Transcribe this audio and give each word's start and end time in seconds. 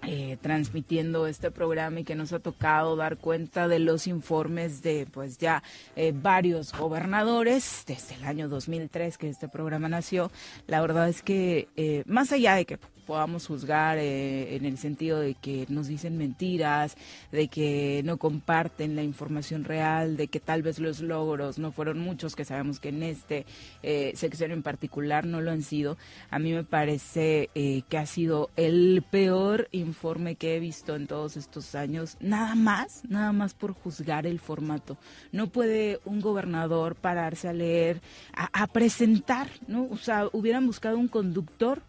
eh, 0.03 0.37
transmitiendo 0.41 1.28
este 1.28 1.53
programa 1.53 2.00
y 2.00 2.05
que 2.05 2.16
nos 2.16 2.33
ha 2.33 2.41
tocado 2.41 2.97
dar 2.97 3.19
cuenta 3.19 3.69
de 3.69 3.78
los 3.78 4.09
informes 4.09 4.83
de 4.83 5.06
pues 5.12 5.39
ya 5.39 5.62
eh, 5.95 6.12
varios 6.12 6.72
gobernadores 6.72 7.84
desde 7.87 8.16
el 8.16 8.25
año 8.25 8.49
2003 8.49 9.16
que 9.16 9.28
este 9.28 9.49
programa 9.49 9.89
nació. 9.89 10.33
La 10.66 10.81
verdad 10.81 11.09
es 11.09 11.22
que 11.22 12.03
más 12.05 12.33
allá 12.33 12.56
de 12.56 12.65
que 12.65 12.81
podamos 13.08 13.46
juzgar 13.46 13.96
eh, 13.96 14.54
en 14.54 14.66
el 14.66 14.76
sentido 14.76 15.19
de 15.19 15.34
que 15.34 15.64
nos 15.70 15.86
dicen 15.86 16.19
mentiras, 16.19 16.94
de 17.32 17.48
que 17.48 18.02
no 18.04 18.19
comparten 18.19 18.96
la 18.96 19.02
información 19.02 19.64
real, 19.64 20.19
de 20.19 20.28
que 20.28 20.41
tal 20.41 20.62
vez 20.62 20.78
los 20.78 21.00
logros 21.00 21.58
no 21.58 21.72
fueron 21.72 22.00
muchos, 22.00 22.36
que 22.36 22.44
sabemos 22.44 22.80
que 22.80 22.91
en 22.91 23.02
este 23.02 23.47
eh, 23.82 24.12
sección 24.14 24.50
en 24.50 24.62
particular 24.62 25.24
no 25.24 25.41
lo 25.41 25.50
han 25.50 25.62
sido. 25.62 25.97
A 26.28 26.38
mí 26.38 26.52
me 26.52 26.64
parece 26.64 27.48
eh, 27.54 27.80
que 27.88 27.97
ha 27.97 28.04
sido 28.04 28.50
el 28.56 29.02
peor 29.10 29.68
informe 29.72 30.36
que 30.36 30.56
he 30.56 30.60
visto 30.60 30.94
en 30.94 31.06
todos 31.06 31.38
estos 31.38 31.74
años, 31.74 32.18
nada 32.20 32.54
más, 32.54 33.04
nada 33.08 33.32
más 33.32 33.54
por 33.54 33.72
juzgar 33.72 34.26
el 34.26 34.38
formato. 34.38 34.98
No 35.32 35.47
puede 35.47 35.98
un 36.04 36.20
gobernador 36.20 36.94
pararse 36.94 37.48
a 37.48 37.54
leer, 37.54 38.03
a, 38.34 38.50
a 38.53 38.66
presentar, 38.66 39.48
¿no? 39.66 39.88
O 39.91 39.97
sea, 39.97 40.28
hubieran 40.34 40.66
buscado 40.66 40.98
un 40.98 41.09
conductor 41.09 41.87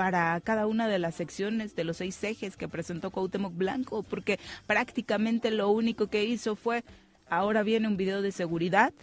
para 0.00 0.40
cada 0.40 0.66
una 0.66 0.88
de 0.88 0.98
las 0.98 1.14
secciones 1.14 1.76
de 1.76 1.84
los 1.84 1.98
seis 1.98 2.24
ejes 2.24 2.56
que 2.56 2.68
presentó 2.68 3.10
Cuauhtémoc 3.10 3.54
Blanco, 3.54 4.02
porque 4.02 4.40
prácticamente 4.66 5.50
lo 5.50 5.68
único 5.68 6.06
que 6.06 6.24
hizo 6.24 6.56
fue, 6.56 6.84
ahora 7.28 7.62
viene 7.62 7.86
un 7.86 7.98
video 7.98 8.22
de 8.22 8.32
seguridad 8.32 8.94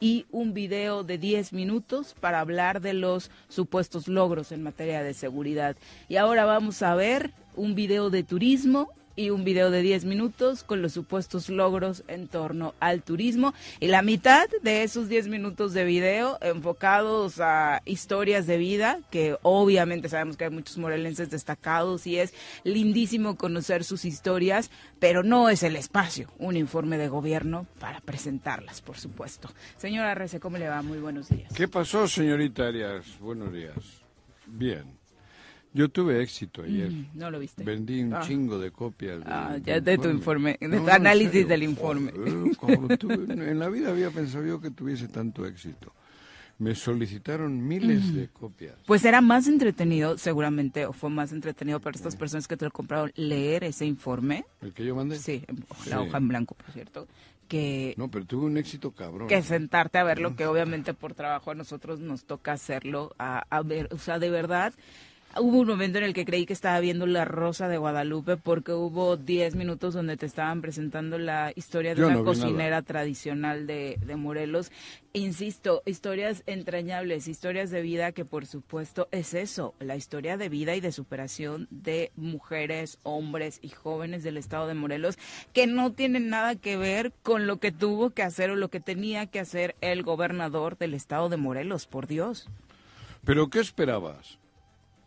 y 0.00 0.24
un 0.30 0.54
video 0.54 1.04
de 1.04 1.18
10 1.18 1.52
minutos 1.52 2.14
para 2.18 2.40
hablar 2.40 2.80
de 2.80 2.94
los 2.94 3.30
supuestos 3.50 4.08
logros 4.08 4.50
en 4.50 4.62
materia 4.62 5.02
de 5.02 5.12
seguridad. 5.12 5.76
Y 6.08 6.16
ahora 6.16 6.46
vamos 6.46 6.80
a 6.80 6.94
ver 6.94 7.34
un 7.54 7.74
video 7.74 8.08
de 8.08 8.22
turismo 8.22 8.88
y 9.18 9.30
un 9.30 9.42
video 9.42 9.72
de 9.72 9.82
10 9.82 10.04
minutos 10.04 10.62
con 10.62 10.80
los 10.80 10.92
supuestos 10.92 11.48
logros 11.48 12.04
en 12.06 12.28
torno 12.28 12.74
al 12.78 13.02
turismo. 13.02 13.52
Y 13.80 13.88
la 13.88 14.00
mitad 14.02 14.46
de 14.62 14.84
esos 14.84 15.08
10 15.08 15.26
minutos 15.26 15.72
de 15.72 15.84
video 15.84 16.38
enfocados 16.40 17.40
a 17.40 17.82
historias 17.84 18.46
de 18.46 18.58
vida, 18.58 19.00
que 19.10 19.36
obviamente 19.42 20.08
sabemos 20.08 20.36
que 20.36 20.44
hay 20.44 20.50
muchos 20.50 20.78
morelenses 20.78 21.30
destacados 21.30 22.06
y 22.06 22.18
es 22.20 22.32
lindísimo 22.62 23.36
conocer 23.36 23.82
sus 23.82 24.04
historias, 24.04 24.70
pero 25.00 25.24
no 25.24 25.48
es 25.48 25.64
el 25.64 25.74
espacio, 25.74 26.30
un 26.38 26.56
informe 26.56 26.96
de 26.96 27.08
gobierno 27.08 27.66
para 27.80 28.00
presentarlas, 28.00 28.80
por 28.80 28.98
supuesto. 28.98 29.50
Señora 29.78 30.14
Rece, 30.14 30.38
¿cómo 30.38 30.58
le 30.58 30.68
va? 30.68 30.80
Muy 30.82 30.98
buenos 30.98 31.28
días. 31.28 31.52
¿Qué 31.54 31.66
pasó, 31.66 32.06
señorita 32.06 32.68
Arias? 32.68 33.18
Buenos 33.18 33.52
días. 33.52 34.04
Bien. 34.46 34.97
Yo 35.74 35.88
tuve 35.90 36.22
éxito 36.22 36.62
ayer. 36.62 36.90
Mm, 36.90 37.06
no 37.14 37.30
lo 37.30 37.38
viste. 37.38 37.62
Vendí 37.62 38.02
un 38.02 38.14
Ah. 38.14 38.20
chingo 38.26 38.58
de 38.58 38.70
copias. 38.70 39.20
Ah, 39.26 39.52
del- 39.52 39.62
ya 39.64 39.80
de 39.80 39.98
tu 39.98 40.08
informe, 40.08 40.56
de 40.60 40.80
tu 40.80 40.88
análisis 40.88 41.46
del 41.46 41.62
informe. 41.62 42.10
Tuve- 42.98 43.32
en 43.50 43.58
la 43.58 43.68
vida 43.68 43.90
había 43.90 44.10
pensado 44.10 44.44
yo 44.46 44.60
que 44.60 44.70
tuviese 44.70 45.08
tanto 45.08 45.46
éxito. 45.46 45.92
Me 46.58 46.74
solicitaron 46.74 47.66
miles 47.68 48.12
de 48.14 48.28
copias. 48.28 48.74
Pues 48.86 49.04
era 49.04 49.20
más 49.20 49.46
entretenido, 49.46 50.18
seguramente, 50.18 50.86
o 50.86 50.92
fue 50.92 51.08
más 51.08 51.32
entretenido 51.32 51.78
para 51.78 51.94
estas 51.96 52.16
personas 52.16 52.48
que 52.48 52.56
te 52.56 52.64
lo 52.64 52.72
compraron, 52.72 53.12
leer 53.14 53.62
ese 53.62 53.86
informe. 53.86 54.44
¿El 54.60 54.72
que 54.72 54.84
yo 54.84 54.96
mandé? 54.96 55.18
Sí, 55.18 55.44
la 55.86 55.98
Sí. 55.98 56.08
hoja 56.08 56.18
en 56.18 56.26
blanco, 56.28 56.56
por 56.56 56.72
cierto. 56.72 57.06
Que, 57.46 57.94
No, 57.96 58.10
pero 58.10 58.24
tuve 58.26 58.44
un 58.46 58.56
éxito 58.58 58.90
cabrón. 58.90 59.28
que 59.28 59.40
sentarte 59.42 59.98
a 59.98 60.04
ver 60.04 60.18
lo 60.18 60.34
que 60.34 60.46
obviamente 60.46 60.92
por 60.94 61.14
trabajo 61.14 61.50
a 61.52 61.54
nosotros 61.54 62.00
nos 62.00 62.24
toca 62.24 62.52
hacerlo, 62.52 63.14
a, 63.18 63.44
a 63.48 63.62
ver, 63.62 63.88
o 63.92 63.98
sea, 63.98 64.18
de 64.18 64.28
verdad. 64.28 64.74
Hubo 65.36 65.58
un 65.58 65.68
momento 65.68 65.98
en 65.98 66.04
el 66.04 66.14
que 66.14 66.24
creí 66.24 66.46
que 66.46 66.52
estaba 66.54 66.80
viendo 66.80 67.06
La 67.06 67.24
Rosa 67.24 67.68
de 67.68 67.76
Guadalupe 67.76 68.38
porque 68.38 68.72
hubo 68.72 69.16
10 69.16 69.56
minutos 69.56 69.94
donde 69.94 70.16
te 70.16 70.26
estaban 70.26 70.62
presentando 70.62 71.18
la 71.18 71.52
historia 71.54 71.94
de 71.94 72.00
Yo 72.00 72.06
una 72.06 72.16
no 72.16 72.24
cocinera 72.24 72.82
tradicional 72.82 73.66
de, 73.66 73.98
de 74.04 74.16
Morelos. 74.16 74.72
Insisto, 75.12 75.82
historias 75.84 76.42
entrañables, 76.46 77.28
historias 77.28 77.70
de 77.70 77.82
vida 77.82 78.12
que 78.12 78.24
por 78.24 78.46
supuesto 78.46 79.06
es 79.12 79.34
eso, 79.34 79.74
la 79.80 79.96
historia 79.96 80.38
de 80.38 80.48
vida 80.48 80.74
y 80.74 80.80
de 80.80 80.92
superación 80.92 81.68
de 81.70 82.10
mujeres, 82.16 82.98
hombres 83.02 83.60
y 83.62 83.68
jóvenes 83.68 84.24
del 84.24 84.38
estado 84.38 84.66
de 84.66 84.74
Morelos 84.74 85.18
que 85.52 85.66
no 85.66 85.92
tienen 85.92 86.30
nada 86.30 86.56
que 86.56 86.76
ver 86.76 87.12
con 87.22 87.46
lo 87.46 87.58
que 87.58 87.70
tuvo 87.70 88.10
que 88.10 88.22
hacer 88.22 88.50
o 88.50 88.56
lo 88.56 88.70
que 88.70 88.80
tenía 88.80 89.26
que 89.26 89.40
hacer 89.40 89.76
el 89.82 90.02
gobernador 90.02 90.78
del 90.78 90.94
estado 90.94 91.28
de 91.28 91.36
Morelos, 91.36 91.86
por 91.86 92.06
Dios. 92.06 92.48
¿Pero 93.24 93.50
qué 93.50 93.60
esperabas? 93.60 94.38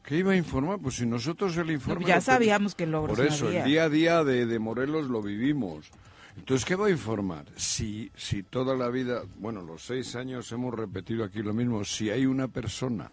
¿Qué 0.03 0.17
iba 0.17 0.31
a 0.31 0.35
informar? 0.35 0.79
Pues 0.79 0.95
si 0.95 1.05
nosotros 1.05 1.55
el 1.57 1.71
informe... 1.71 2.05
ya 2.05 2.21
sabíamos 2.21 2.75
que 2.75 2.85
logros 2.87 3.17
Por 3.17 3.25
eso, 3.27 3.47
había. 3.47 3.63
el 3.63 3.69
día 3.69 3.83
a 3.83 3.89
día 3.89 4.23
de, 4.23 4.45
de 4.45 4.59
Morelos 4.59 5.07
lo 5.07 5.21
vivimos. 5.21 5.91
Entonces, 6.37 6.65
¿qué 6.65 6.75
va 6.75 6.87
a 6.87 6.89
informar? 6.89 7.45
Si, 7.55 8.11
si 8.15 8.41
toda 8.43 8.75
la 8.75 8.89
vida, 8.89 9.23
bueno, 9.37 9.61
los 9.61 9.85
seis 9.85 10.15
años 10.15 10.51
hemos 10.51 10.73
repetido 10.73 11.23
aquí 11.23 11.43
lo 11.43 11.53
mismo, 11.53 11.83
si 11.83 12.09
hay 12.09 12.25
una 12.25 12.47
persona 12.47 13.11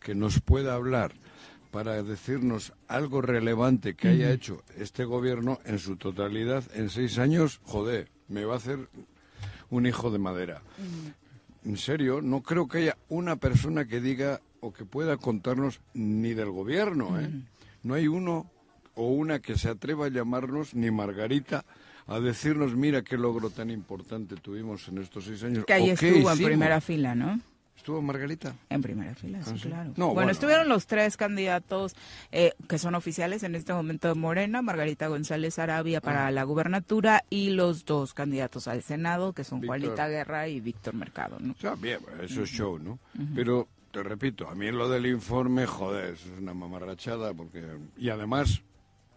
que 0.00 0.14
nos 0.14 0.40
pueda 0.40 0.74
hablar 0.74 1.12
para 1.70 2.02
decirnos 2.02 2.72
algo 2.88 3.20
relevante 3.20 3.94
que 3.94 4.08
haya 4.08 4.32
hecho 4.32 4.62
este 4.76 5.04
gobierno 5.04 5.58
en 5.64 5.78
su 5.78 5.96
totalidad 5.96 6.64
en 6.74 6.90
seis 6.90 7.18
años, 7.18 7.60
joder, 7.64 8.08
me 8.28 8.44
va 8.44 8.54
a 8.54 8.58
hacer 8.58 8.88
un 9.68 9.86
hijo 9.86 10.10
de 10.10 10.18
madera. 10.18 10.62
En 11.64 11.76
serio, 11.76 12.20
no 12.22 12.42
creo 12.42 12.66
que 12.66 12.78
haya 12.78 12.96
una 13.08 13.36
persona 13.36 13.84
que 13.84 14.00
diga 14.00 14.40
o 14.60 14.72
que 14.72 14.84
pueda 14.84 15.16
contarnos 15.16 15.80
ni 15.94 16.34
del 16.34 16.50
gobierno, 16.50 17.18
¿eh? 17.20 17.30
No 17.82 17.94
hay 17.94 18.08
uno 18.08 18.50
o 18.94 19.08
una 19.08 19.38
que 19.40 19.56
se 19.56 19.68
atreva 19.70 20.06
a 20.06 20.10
llamarnos, 20.10 20.74
ni 20.74 20.90
Margarita, 20.90 21.64
a 22.06 22.18
decirnos, 22.20 22.74
mira 22.74 23.02
qué 23.02 23.16
logro 23.16 23.50
tan 23.50 23.70
importante 23.70 24.36
tuvimos 24.36 24.88
en 24.88 24.98
estos 24.98 25.24
seis 25.24 25.42
años. 25.44 25.64
Que 25.64 25.72
ahí 25.74 25.90
o 25.92 25.96
qué 25.96 26.08
estuvo 26.10 26.30
en 26.30 26.38
primera 26.44 26.80
fila, 26.80 27.14
¿no? 27.14 27.40
¿Estuvo 27.76 28.02
Margarita? 28.02 28.54
En 28.68 28.82
primera 28.82 29.14
fila, 29.14 29.42
sí, 29.42 29.50
Ah, 29.54 29.56
sí. 29.56 29.68
claro. 29.68 29.90
No, 29.96 30.06
bueno, 30.08 30.14
bueno. 30.14 30.30
estuvieron 30.32 30.68
los 30.68 30.86
tres 30.86 31.16
candidatos 31.16 31.96
eh, 32.30 32.52
que 32.68 32.76
son 32.78 32.94
oficiales 32.94 33.42
en 33.42 33.54
este 33.54 33.72
momento 33.72 34.08
de 34.08 34.14
Morena, 34.14 34.60
Margarita 34.60 35.06
González 35.06 35.58
Arabia 35.58 36.02
para 36.02 36.26
Ah. 36.26 36.30
la 36.30 36.42
gubernatura 36.44 37.24
y 37.30 37.50
los 37.50 37.86
dos 37.86 38.12
candidatos 38.12 38.68
al 38.68 38.82
Senado, 38.82 39.32
que 39.32 39.44
son 39.44 39.60
Víctor. 39.62 39.78
Juanita 39.80 40.08
Guerra 40.08 40.46
y 40.48 40.60
Víctor 40.60 40.92
Mercado, 40.92 41.38
¿no? 41.40 41.52
O 41.54 41.56
sea, 41.56 41.74
bien, 41.74 42.00
eso 42.22 42.42
es 42.42 42.50
show, 42.50 42.78
¿no? 42.78 42.98
Pero, 43.34 43.66
te 43.90 44.02
repito, 44.02 44.48
a 44.48 44.54
mí 44.54 44.70
lo 44.70 44.88
del 44.88 45.06
informe, 45.06 45.66
joder, 45.66 46.14
eso 46.14 46.32
es 46.32 46.38
una 46.40 46.54
mamarrachada, 46.54 47.34
porque... 47.34 47.64
Y 47.98 48.08
además, 48.10 48.62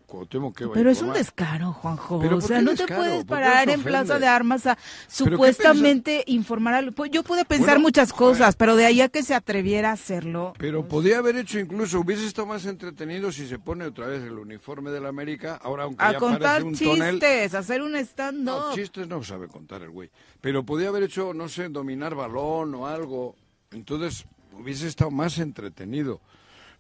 Cuauhtémoc, 0.08 0.56
¿qué 0.58 0.66
va 0.66 0.72
a 0.72 0.74
Pero 0.76 0.90
es 0.92 1.02
un 1.02 1.14
descaro, 1.14 1.74
Juanjo. 1.74 2.20
¿Pero 2.20 2.38
O 2.38 2.42
sea, 2.42 2.62
no 2.62 2.76
te 2.76 2.86
puedes 2.86 3.26
¿Por 3.26 3.38
qué 3.38 3.44
parar 3.44 3.70
en 3.70 3.82
Plaza 3.82 4.20
de 4.20 4.28
Armas 4.28 4.68
a 4.68 4.78
supuestamente 5.08 6.24
informar. 6.28 6.74
al- 6.76 6.94
Pues 6.94 7.10
Yo 7.12 7.24
pude 7.24 7.46
pensar 7.46 7.76
Bueno, 7.76 7.82
muchas 7.82 8.12
joder. 8.12 8.34
cosas, 8.38 8.56
pero 8.56 8.76
de 8.76 8.86
ahí 8.86 9.02
a 9.02 9.10
que 9.10 9.24
se 9.24 9.34
atreviera 9.34 9.90
a 9.90 9.94
hacerlo. 9.94 10.54
Pero 10.60 10.88
podía 10.88 11.18
haber 11.20 11.38
hecho 11.38 11.60
incluso, 11.60 12.00
hubiese 12.00 12.26
estado 12.28 12.48
más 12.48 12.66
entretenido 12.66 13.32
si 13.32 13.48
se 13.48 13.60
pone 13.60 13.86
otra 13.86 14.08
vez 14.08 14.24
el 14.24 14.38
uniforme 14.38 14.92
de 14.92 15.02
la 15.02 15.10
América, 15.10 15.60
ahora 15.64 15.84
aunque 15.86 16.04
A 16.04 16.12
ya 16.14 16.20
contar 16.20 16.64
un 16.64 16.78
tonel... 16.78 17.12
chistes, 17.14 17.54
a 17.56 17.60
hacer 17.60 17.82
un 17.82 17.96
stand-up. 17.96 18.46
No, 18.70 18.74
chistes 18.76 19.08
no 19.08 19.24
sabe 19.24 19.48
contar 19.48 19.82
el 19.84 19.90
güey. 19.90 20.10
Pero 20.42 20.64
podía 20.64 20.90
haber 20.90 21.04
hecho, 21.04 21.34
no 21.34 21.48
sé, 21.50 21.70
dominar 21.70 22.14
balón 22.16 22.76
o 22.76 22.88
algo. 22.88 23.36
Entonces 23.72 24.26
hubiese 24.60 24.88
estado 24.88 25.12
más 25.12 25.38
entretenido. 25.40 26.22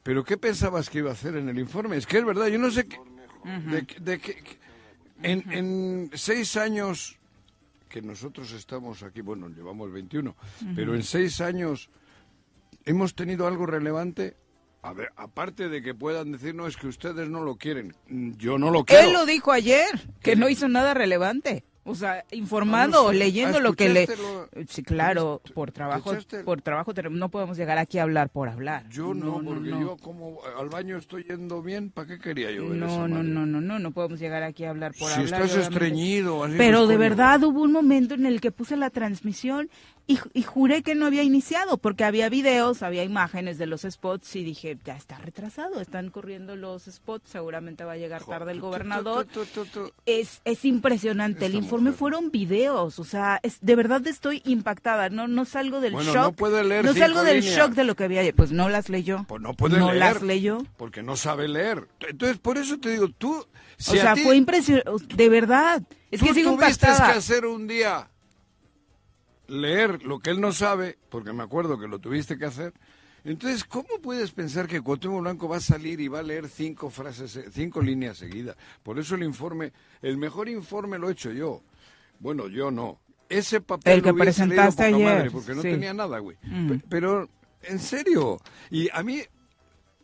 Pero 0.04 0.24
¿qué 0.24 0.38
pensabas 0.38 0.90
que 0.90 1.00
iba 1.00 1.10
a 1.10 1.14
hacer 1.14 1.36
en 1.38 1.50
el 1.50 1.58
informe? 1.60 1.96
Es 1.98 2.06
que 2.06 2.18
es 2.18 2.26
verdad, 2.26 2.48
yo 2.48 2.60
no 2.60 2.70
sé 2.72 2.86
qué... 2.88 2.98
De, 4.00 4.20
qué- 4.20 4.42
en, 5.22 5.52
en 5.52 6.12
seis 6.14 6.58
años 6.58 7.18
que 7.90 8.02
nosotros 8.02 8.52
estamos 8.54 9.04
aquí, 9.04 9.22
bueno, 9.22 9.50
llevamos 9.50 9.92
21, 9.92 10.36
pero 10.76 10.96
en 10.96 11.04
seis 11.04 11.40
años 11.42 11.90
hemos 12.86 13.14
tenido 13.16 13.48
algo 13.48 13.66
relevante. 13.66 14.36
A 14.82 14.92
ver, 14.94 15.12
aparte 15.16 15.70
de 15.70 15.82
que 15.82 15.94
puedan 15.94 16.32
decir, 16.34 16.54
no, 16.56 16.68
es 16.68 16.76
que 16.76 16.88
ustedes 16.88 17.30
no 17.30 17.42
lo 17.44 17.56
quieren. 17.56 17.96
Mm, 18.10 18.32
Yo 18.38 18.58
no 18.58 18.70
lo 18.72 18.84
quiero. 18.84 19.08
Él 19.08 19.14
lo 19.14 19.26
dijo 19.26 19.52
ayer, 19.54 19.88
que 20.22 20.36
no 20.36 20.50
hizo 20.50 20.68
nada 20.68 20.94
relevante. 20.94 21.64
O 21.86 21.96
sea, 21.96 22.24
informando 22.32 23.00
Ah, 23.00 23.02
no 23.04 23.08
o 23.10 23.12
sé. 23.12 23.18
leyendo 23.18 23.58
Ah, 23.58 23.62
lo 23.62 23.74
que 23.74 23.90
le... 23.90 24.04
¿escuchaste 24.04 24.24
lo- 24.62 24.66
Sí, 24.70 24.84
claro, 24.84 25.42
¿Te- 25.44 25.52
por 25.54 25.72
trabajo, 25.72 26.14
por 26.46 26.62
trabajo 26.62 26.94
no 27.12 27.30
podemos 27.30 27.58
llegar 27.58 27.78
aquí 27.78 27.98
a 28.00 28.04
hablar 28.04 28.30
por 28.30 28.48
hablar. 28.48 28.88
Yo 28.90 29.14
no, 29.14 29.42
porque 29.44 29.70
yo 29.70 29.98
como 29.98 30.40
al 30.58 30.70
baño 30.70 30.98
estoy 30.98 31.26
yendo 31.26 31.62
bien, 31.62 31.90
¿para 31.92 32.08
qué 32.08 32.20
quería 32.20 32.52
yo 32.52 32.70
ver 32.70 32.78
esa 32.78 32.86
No, 32.86 33.08
no, 33.10 33.22
no, 33.24 33.46
no, 33.46 33.60
no, 33.60 33.80
no 33.80 33.92
podemos 33.92 34.20
llegar 34.20 34.44
aquí 34.44 34.64
a 34.64 34.70
hablar 34.70 34.94
por 34.98 35.10
Si 35.10 35.16
hablar. 35.22 35.26
estás 35.26 35.42
obviamente. 35.58 35.74
estreñido, 35.74 36.44
así, 36.46 36.56
Pero 36.58 36.88
de 36.88 36.98
verdad 36.98 37.44
hubo 37.44 37.62
un 37.62 37.72
momento 37.74 38.14
en 38.14 38.26
el 38.26 38.40
que 38.40 38.52
puse 38.52 38.78
la 38.78 38.90
transmisión 38.90 39.70
y, 40.06 40.20
y 40.34 40.44
juré 40.44 40.84
que 40.84 40.96
no 40.96 41.06
había 41.06 41.24
iniciado, 41.24 41.78
porque 41.78 42.04
había 42.04 42.28
videos, 42.30 42.84
había 42.84 43.04
imágenes 43.04 43.58
de 43.58 43.66
los 43.68 43.82
spots 43.90 44.36
y 44.36 44.44
dije, 44.44 44.78
ya 44.84 44.98
está 44.98 45.18
retrasado, 45.18 45.80
están 45.80 46.10
corriendo 46.10 46.56
los 46.58 46.84
spots, 46.84 47.30
seguramente 47.30 47.84
va 47.86 47.94
a 47.94 47.98
llegar 47.98 48.24
tarde 48.26 48.52
el 48.52 48.60
gobernador. 48.60 49.28
Es, 50.06 50.42
es 50.44 50.66
impresionante, 50.66 51.46
el 51.46 51.56
informe 51.56 51.92
mujer. 51.92 52.00
fueron 52.00 52.32
videos, 52.32 53.00
o 53.00 53.06
sea, 53.06 53.40
es, 53.44 53.60
de 53.62 53.76
verdad 53.76 54.06
estoy 54.08 54.42
impactada, 54.46 55.10
no, 55.10 55.28
no 55.28 55.46
salgo 55.46 55.80
del 55.80 55.94
Bueno, 55.94 56.14
shock. 56.14 56.24
no 56.24 56.32
puede 56.34 56.64
leer 56.64 56.84
no 56.86 56.94
salgo 56.94 57.24
del 57.24 57.40
líneas. 57.40 57.56
shock 57.58 57.72
de 57.74 57.84
lo 57.86 57.96
que 57.96 58.04
había 58.04 58.22
ayer, 58.22 58.36
pues 58.36 58.52
no 58.52 58.68
las 58.70 58.90
leyó. 58.90 59.26
Pues 59.28 59.42
no 59.42 59.54
puede 59.54 59.80
no 59.80 59.88
leer. 59.94 60.00
las 60.00 60.22
leyó. 60.22 60.66
Porque 60.78 61.02
no 61.02 61.16
sabe 61.16 61.48
leer. 61.48 61.88
Entonces, 62.08 62.38
por 62.40 62.58
eso 62.58 62.78
te 62.80 62.90
digo, 62.90 63.08
tú... 63.10 63.46
Si 63.78 63.98
o 63.98 64.02
sea, 64.02 64.14
ti- 64.14 64.24
fue 64.24 64.36
impresionante, 64.38 65.16
de 65.16 65.30
verdad. 65.30 65.82
Es 66.12 66.20
tú 66.20 66.28
que 66.28 66.34
sigo 66.36 66.52
tuviste 66.52 66.86
impactada. 66.86 67.12
que 67.14 67.18
hacer 67.18 67.46
un 67.46 67.68
día 67.68 68.08
leer 69.48 70.04
lo 70.04 70.20
que 70.20 70.30
él 70.32 70.42
no 70.42 70.52
sabe, 70.52 70.98
porque 71.10 71.34
me 71.34 71.44
acuerdo 71.44 71.80
que 71.80 71.88
lo 71.88 72.00
tuviste 72.00 72.38
que 72.38 72.46
hacer. 72.46 72.74
Entonces, 73.26 73.64
¿cómo 73.64 73.88
puedes 74.02 74.32
pensar 74.32 74.68
que 74.68 74.82
Cuauhtémoc 74.82 75.22
Blanco 75.22 75.48
va 75.48 75.58
a 75.58 75.62
salir 75.62 76.02
y 76.02 76.10
va 76.10 76.20
a 76.20 76.24
leer 76.24 76.50
cinco 76.50 76.90
frases, 76.90 77.36
eh, 77.38 77.46
cinco 77.52 77.82
líneas 77.82 78.18
seguidas? 78.18 78.58
Por 78.84 79.00
eso 79.00 79.16
el 79.16 79.24
informe, 79.24 79.72
el 80.02 80.18
mejor 80.18 80.50
informe 80.50 81.00
lo 81.00 81.08
he 81.10 81.14
hecho 81.14 81.32
yo. 81.32 81.62
Bueno, 82.20 82.48
yo 82.50 82.70
no. 82.70 83.00
Ese 83.30 83.62
papel 83.62 83.94
El 83.98 84.02
que 84.04 84.10
lo 84.10 84.18
presentaste 84.18 84.84
ayer, 84.84 85.00
madre, 85.06 85.32
porque 85.32 85.56
no 85.56 85.62
sí. 85.62 85.70
tenía 85.72 85.94
nada, 85.94 86.20
güey. 86.20 86.38
Mm. 86.44 86.68
Pe- 86.68 86.82
Pero, 86.90 87.30
en 87.64 87.80
serio. 87.80 88.40
Y 88.70 88.90
a 88.92 89.02
mí 89.04 89.22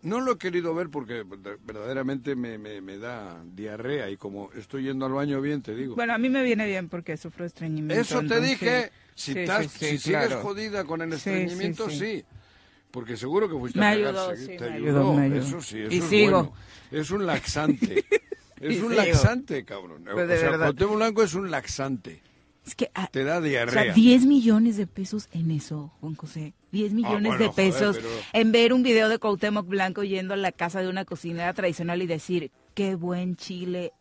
no 0.01 0.21
lo 0.21 0.31
he 0.33 0.37
querido 0.37 0.73
ver 0.73 0.89
porque 0.89 1.25
de- 1.25 1.57
verdaderamente 1.65 2.37
me, 2.37 2.57
me, 2.57 2.79
me 2.79 2.97
da 2.97 3.43
diarrea 3.53 4.09
y 4.09 4.15
como 4.15 4.49
estoy 4.53 4.83
yendo 4.83 5.05
al 5.05 5.11
baño 5.11 5.41
bien, 5.41 5.61
te 5.61 5.75
digo. 5.75 5.95
Bueno, 5.95 6.13
a 6.13 6.17
mí 6.17 6.29
me 6.29 6.41
viene 6.41 6.65
bien 6.65 6.87
porque 6.87 7.17
sufro 7.17 7.43
estreñimiento. 7.45 8.01
Eso 8.01 8.19
te 8.19 8.21
entonces, 8.23 8.49
dije. 8.49 8.91
Si, 9.19 9.33
Sí, 9.33 9.39
estás- 9.39 9.67
sí, 9.71 9.85
sí, 9.85 9.97
si 9.97 10.09
claro. 10.11 10.29
sigues 10.29 10.43
jodida 10.43 10.83
con 10.85 11.01
el 11.01 11.11
estreñimiento, 11.11 11.89
sí. 11.89 12.23
Porque 12.89 13.17
seguro 13.17 13.49
que 13.49 13.55
fuiste 13.59 13.77
Me 13.77 13.85
a 13.85 13.89
ayudó, 13.89 14.33
Te 14.33 14.57
me 14.61 14.65
ayudó. 14.77 15.13
me 15.13 15.23
ayudó. 15.25 15.39
Eso 15.41 15.61
sí, 15.61 15.79
eso 15.81 15.93
Y 15.93 15.97
es 15.97 16.03
sigo. 16.05 16.31
bueno. 16.31 16.53
Es 16.89 17.11
un 17.11 17.25
laxante. 17.25 18.05
es 18.61 18.77
un 18.81 18.89
sigo. 18.91 19.01
laxante, 19.01 19.65
cabrón. 19.65 20.05
Pues 20.09 20.25
de 20.27 20.35
o 20.35 20.37
sea, 20.37 20.49
verdad. 20.51 20.65
Cuauhtémoc 20.67 20.95
Blanco 20.95 21.23
es 21.23 21.33
un 21.33 21.51
laxante. 21.51 22.21
Es 22.65 22.75
que 22.75 22.89
ah, 22.95 23.09
Te 23.11 23.25
da 23.25 23.39
o 23.39 23.41
diarrea. 23.41 23.83
sea, 23.83 23.93
10 23.93 24.25
millones 24.25 24.77
de 24.77 24.87
pesos 24.87 25.27
en 25.33 25.51
eso, 25.51 25.91
Juan 25.99 26.15
José. 26.15 26.53
10 26.71 26.93
millones 26.93 27.33
Ah, 27.33 27.35
bueno, 27.35 27.37
de 27.39 27.47
joder, 27.49 27.71
pesos 27.73 27.97
pero- 27.97 28.09
en 28.31 28.51
ver 28.53 28.71
un 28.73 28.83
video 28.83 29.09
de 29.09 29.17
Cuauhtémoc 29.19 29.67
Blanco 29.67 30.03
yendo 30.05 30.33
a 30.33 30.37
la 30.37 30.53
casa 30.53 30.81
de 30.81 30.87
una 30.87 31.03
cocinera 31.03 31.53
tradicional 31.53 32.01
y 32.01 32.07
decir, 32.07 32.51
qué 32.73 32.95
buen 32.95 33.35
chile 33.35 33.91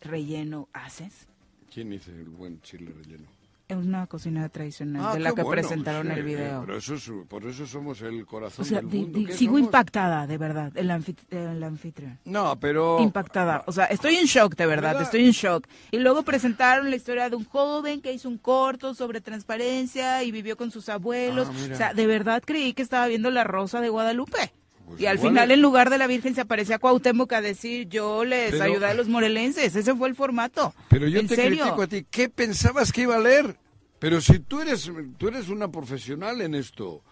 relleno 0.00 0.68
haces? 0.72 1.28
¿Quién 1.72 1.90
dice 1.90 2.10
el 2.10 2.28
buen 2.30 2.60
chile 2.62 2.90
relleno? 2.96 3.28
Es 3.72 3.86
una 3.86 4.06
cocina 4.06 4.48
tradicional 4.48 5.02
Ah, 5.04 5.14
de 5.14 5.20
la 5.20 5.32
que 5.32 5.42
bueno, 5.42 5.60
presentaron 5.62 6.06
sí, 6.06 6.12
el 6.12 6.18
eh, 6.18 6.22
video. 6.22 6.60
Pero 6.66 6.78
eso 6.78 6.94
es, 6.94 7.10
por 7.28 7.44
eso 7.46 7.66
somos 7.66 8.02
el 8.02 8.26
corazón 8.26 8.64
O 8.64 8.68
sea, 8.68 8.80
del 8.80 8.90
di- 8.90 9.00
mundo. 9.00 9.18
di- 9.18 9.24
¿Qué 9.26 9.32
sigo 9.34 9.52
somos? 9.54 9.66
impactada, 9.66 10.26
de 10.26 10.38
verdad, 10.38 10.72
el, 10.76 10.90
anfit- 10.90 11.24
el 11.30 11.62
anfitrión. 11.62 12.18
No, 12.24 12.58
pero... 12.60 12.98
Impactada. 13.00 13.64
O 13.66 13.72
sea, 13.72 13.86
estoy 13.86 14.16
en 14.16 14.26
shock, 14.26 14.56
de 14.56 14.66
verdad, 14.66 14.90
¿Verdad? 14.90 15.02
estoy 15.02 15.24
en 15.24 15.30
shock. 15.32 15.66
Y 15.90 15.98
luego 15.98 16.22
presentaron 16.22 16.90
la 16.90 16.96
historia 16.96 17.30
de 17.30 17.36
un 17.36 17.44
joven 17.44 18.00
que 18.02 18.12
hizo 18.12 18.28
un 18.28 18.38
corto 18.38 18.94
sobre 18.94 19.20
transparencia 19.20 20.22
y 20.24 20.30
vivió 20.32 20.56
con 20.56 20.70
sus 20.70 20.88
abuelos. 20.88 21.48
Ah, 21.50 21.68
o 21.72 21.76
sea, 21.76 21.94
de 21.94 22.06
verdad 22.06 22.42
creí 22.44 22.72
que 22.74 22.82
estaba 22.82 23.06
viendo 23.06 23.30
La 23.30 23.44
Rosa 23.44 23.80
de 23.80 23.88
Guadalupe. 23.88 24.52
Pues 24.86 25.00
y 25.00 25.06
al 25.06 25.18
final, 25.18 25.50
es- 25.50 25.54
en 25.54 25.62
lugar 25.62 25.90
de 25.90 25.96
la 25.96 26.06
Virgen, 26.06 26.34
se 26.34 26.40
aparecía 26.40 26.78
Cuauhtémoc 26.78 27.32
a 27.32 27.40
decir, 27.40 27.88
yo 27.88 28.24
les 28.24 28.50
Pero- 28.50 28.64
ayudé 28.64 28.86
a 28.86 28.94
los 28.94 29.08
morelenses. 29.08 29.74
Ese 29.76 29.94
fue 29.94 30.08
el 30.08 30.14
formato. 30.14 30.74
Pero 30.90 31.06
yo 31.06 31.20
¿En 31.20 31.28
te 31.28 31.36
serio? 31.36 31.62
critico 31.64 31.82
a 31.82 31.86
ti. 31.86 32.04
¿Qué 32.10 32.28
pensabas 32.28 32.92
que 32.92 33.02
iba 33.02 33.16
a 33.16 33.20
leer? 33.20 33.56
Pero 34.02 34.20
si 34.20 34.40
tú 34.40 34.60
eres, 34.60 34.90
tú 35.16 35.28
eres 35.28 35.48
una 35.48 35.70
profesional 35.70 36.40
en 36.40 36.56
esto, 36.56 37.04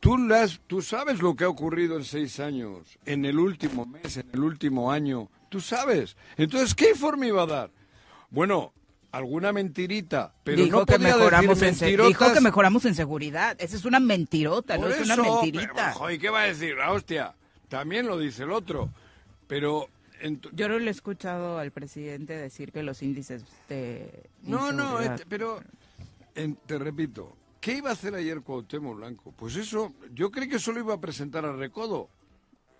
tú, 0.00 0.16
las, 0.16 0.58
tú 0.66 0.80
sabes 0.80 1.20
lo 1.20 1.36
que 1.36 1.44
ha 1.44 1.50
ocurrido 1.50 1.98
en 1.98 2.04
seis 2.04 2.40
años, 2.40 2.98
en 3.04 3.26
el 3.26 3.38
último 3.38 3.84
mes, 3.84 4.16
en 4.16 4.26
el 4.32 4.40
último 4.40 4.90
año. 4.90 5.28
Tú 5.50 5.60
sabes. 5.60 6.16
Entonces, 6.38 6.74
¿qué 6.74 6.92
informe 6.92 7.26
iba 7.26 7.42
a 7.42 7.46
dar? 7.46 7.70
Bueno, 8.30 8.72
alguna 9.12 9.52
mentirita, 9.52 10.32
pero 10.44 10.64
dijo, 10.64 10.78
no 10.78 10.86
que 10.86 10.94
podía 10.94 11.14
mejoramos 11.14 11.60
decir 11.60 12.00
en 12.00 12.06
dijo 12.06 12.32
que 12.32 12.40
mejoramos 12.40 12.86
en 12.86 12.94
seguridad. 12.94 13.54
Esa 13.60 13.76
es 13.76 13.84
una 13.84 14.00
mentirota, 14.00 14.78
no 14.78 14.88
es 14.88 15.04
una 15.04 15.16
mentirita. 15.18 15.72
pero, 15.74 15.92
joder, 15.92 16.18
¿qué 16.18 16.30
va 16.30 16.40
a 16.40 16.46
decir? 16.46 16.74
La 16.74 16.90
hostia, 16.90 17.34
también 17.68 18.06
lo 18.06 18.18
dice 18.18 18.44
el 18.44 18.52
otro. 18.52 18.88
Pero... 19.46 19.90
en 20.22 20.38
tu- 20.38 20.48
Yo 20.52 20.70
no 20.70 20.78
le 20.78 20.86
he 20.86 20.90
escuchado 20.90 21.58
al 21.58 21.70
presidente 21.70 22.34
decir 22.34 22.72
que 22.72 22.82
los 22.82 23.02
índices 23.02 23.44
de 23.68 24.24
No, 24.42 24.72
no, 24.72 25.00
este, 25.00 25.26
pero 25.26 25.60
en- 26.42 26.56
te 26.56 26.78
repito, 26.78 27.36
¿qué 27.60 27.74
iba 27.78 27.90
a 27.90 27.92
hacer 27.92 28.14
ayer 28.14 28.40
Cuauhtémoc 28.42 28.96
Blanco? 28.96 29.32
Pues 29.32 29.56
eso, 29.56 29.92
yo 30.14 30.30
creí 30.30 30.48
que 30.48 30.58
solo 30.58 30.80
iba 30.80 30.94
a 30.94 31.00
presentar 31.00 31.44
a 31.44 31.52
Recodo. 31.52 32.08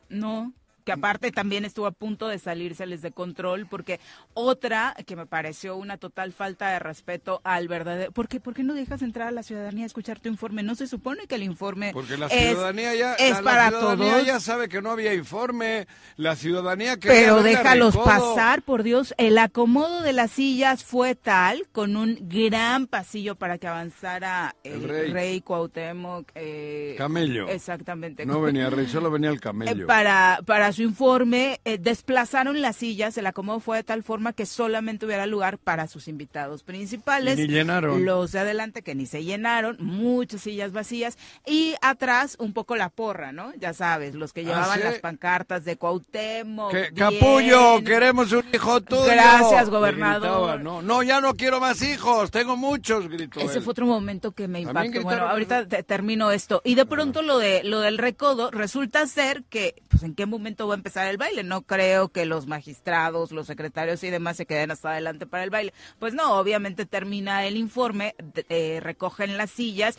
No, 0.08 0.52
que 0.88 0.92
aparte 0.92 1.30
también 1.32 1.66
estuvo 1.66 1.86
a 1.86 1.90
punto 1.90 2.28
de 2.28 2.38
salírseles 2.38 3.02
de 3.02 3.10
control, 3.12 3.66
porque 3.68 4.00
otra 4.32 4.94
que 5.06 5.16
me 5.16 5.26
pareció 5.26 5.76
una 5.76 5.98
total 5.98 6.32
falta 6.32 6.70
de 6.70 6.78
respeto 6.78 7.42
al 7.44 7.68
verdadero... 7.68 8.10
¿Por 8.12 8.26
qué, 8.26 8.40
por 8.40 8.54
qué 8.54 8.62
no 8.62 8.72
dejas 8.72 9.02
entrar 9.02 9.28
a 9.28 9.30
la 9.30 9.42
ciudadanía 9.42 9.84
a 9.84 9.86
escuchar 9.86 10.18
tu 10.18 10.30
informe? 10.30 10.62
No 10.62 10.74
se 10.74 10.86
supone 10.86 11.26
que 11.26 11.34
el 11.34 11.42
informe 11.42 11.90
Porque 11.92 12.16
la 12.16 12.26
es- 12.28 12.48
ciudadanía 12.52 12.94
ya, 12.94 13.14
es 13.16 13.30
la, 13.32 13.36
la 13.36 13.42
para 13.42 13.68
ciudadanía 13.68 14.12
todos. 14.14 14.26
ya 14.26 14.40
sabe 14.40 14.70
que 14.70 14.80
no 14.80 14.90
había 14.92 15.12
informe, 15.12 15.86
la 16.16 16.36
ciudadanía 16.36 16.96
quería 16.96 17.18
Pero 17.18 17.42
déjalos 17.42 17.94
pasar, 17.96 18.62
por 18.62 18.82
Dios. 18.82 19.12
El 19.18 19.36
acomodo 19.36 20.00
de 20.00 20.14
las 20.14 20.30
sillas 20.30 20.84
fue 20.84 21.14
tal, 21.14 21.66
con 21.72 21.96
un 21.96 22.16
gran 22.30 22.86
pasillo 22.86 23.36
para 23.36 23.58
que 23.58 23.66
avanzara 23.66 24.56
el, 24.64 24.84
El 24.84 24.88
rey. 24.88 25.12
rey. 25.12 25.40
Cuauhtémoc. 25.42 26.30
eh, 26.34 26.94
Camello. 26.96 27.46
Exactamente. 27.48 28.24
No 28.24 28.40
venía 28.40 28.70
rey, 28.70 28.86
solo 28.86 29.10
venía 29.10 29.28
el 29.28 29.36
Eh, 29.36 29.40
camello. 29.40 29.86
para, 29.86 30.40
para 30.46 30.72
su 30.78 30.84
informe, 30.84 31.60
eh, 31.64 31.76
desplazaron 31.76 32.62
las 32.62 32.76
sillas, 32.76 33.18
el 33.18 33.26
acomodo 33.26 33.58
fue 33.58 33.78
de 33.78 33.82
tal 33.82 34.04
forma 34.04 34.32
que 34.32 34.46
solamente 34.46 35.06
hubiera 35.06 35.26
lugar 35.26 35.58
para 35.58 35.88
sus 35.88 36.06
invitados 36.06 36.62
principales. 36.62 37.36
Y 37.36 37.42
ni 37.42 37.48
llenaron. 37.48 38.04
Los 38.04 38.30
de 38.30 38.38
adelante 38.38 38.82
que 38.82 38.94
ni 38.94 39.04
se 39.06 39.24
llenaron, 39.24 39.76
muchas 39.80 40.40
sillas 40.42 40.70
vacías. 40.70 41.18
Y 41.44 41.74
atrás 41.82 42.36
un 42.38 42.52
poco 42.52 42.76
la 42.76 42.90
porra, 42.90 43.32
¿no? 43.32 43.52
Ya 43.58 43.74
sabes, 43.74 44.14
los 44.14 44.32
que 44.32 44.44
llevaban 44.44 44.70
Ah, 44.70 44.74
¿sí? 44.76 44.80
las 44.84 44.98
pancartas 45.00 45.64
de 45.64 45.76
Cuauhtémoc. 45.76 46.70
Que-. 46.70 46.92
Capullo, 46.94 47.82
queremos 47.84 48.30
un 48.30 48.44
hijo 48.52 48.80
tuyo. 48.80 49.04
Gracias, 49.06 49.70
gobernador. 49.70 50.20
gritaba, 50.20 50.56
no, 50.58 50.80
no, 50.80 51.02
ya 51.02 51.20
no 51.20 51.34
quiero 51.34 51.58
más 51.58 51.82
hijos, 51.82 52.30
tengo 52.30 52.56
muchos, 52.56 53.08
gritó 53.08 53.40
Ese 53.40 53.58
él. 53.58 53.62
fue 53.64 53.72
otro 53.72 53.86
momento 53.86 54.30
que 54.30 54.46
me 54.46 54.60
impactó. 54.60 55.02
Bueno, 55.02 55.26
ahorita 55.28 55.66
te- 55.66 55.82
termino 55.82 56.30
esto. 56.30 56.62
Y 56.64 56.76
de 56.76 56.86
pronto 56.86 57.22
lo 57.22 57.38
de 57.38 57.64
lo 57.64 57.80
del 57.80 57.98
recodo 57.98 58.52
resulta 58.52 59.04
ser 59.08 59.42
que, 59.50 59.82
pues, 59.88 60.04
¿en 60.04 60.14
qué 60.14 60.24
momento 60.24 60.67
a 60.72 60.76
empezar 60.76 61.08
el 61.08 61.16
baile? 61.16 61.42
No 61.44 61.62
creo 61.62 62.08
que 62.08 62.26
los 62.26 62.46
magistrados, 62.46 63.32
los 63.32 63.46
secretarios 63.46 64.02
y 64.04 64.10
demás 64.10 64.36
se 64.36 64.46
queden 64.46 64.70
hasta 64.70 64.90
adelante 64.90 65.26
para 65.26 65.44
el 65.44 65.50
baile. 65.50 65.72
Pues 65.98 66.14
no, 66.14 66.38
obviamente 66.38 66.86
termina 66.86 67.46
el 67.46 67.56
informe, 67.56 68.14
eh, 68.48 68.80
recogen 68.82 69.36
las 69.36 69.50
sillas 69.50 69.98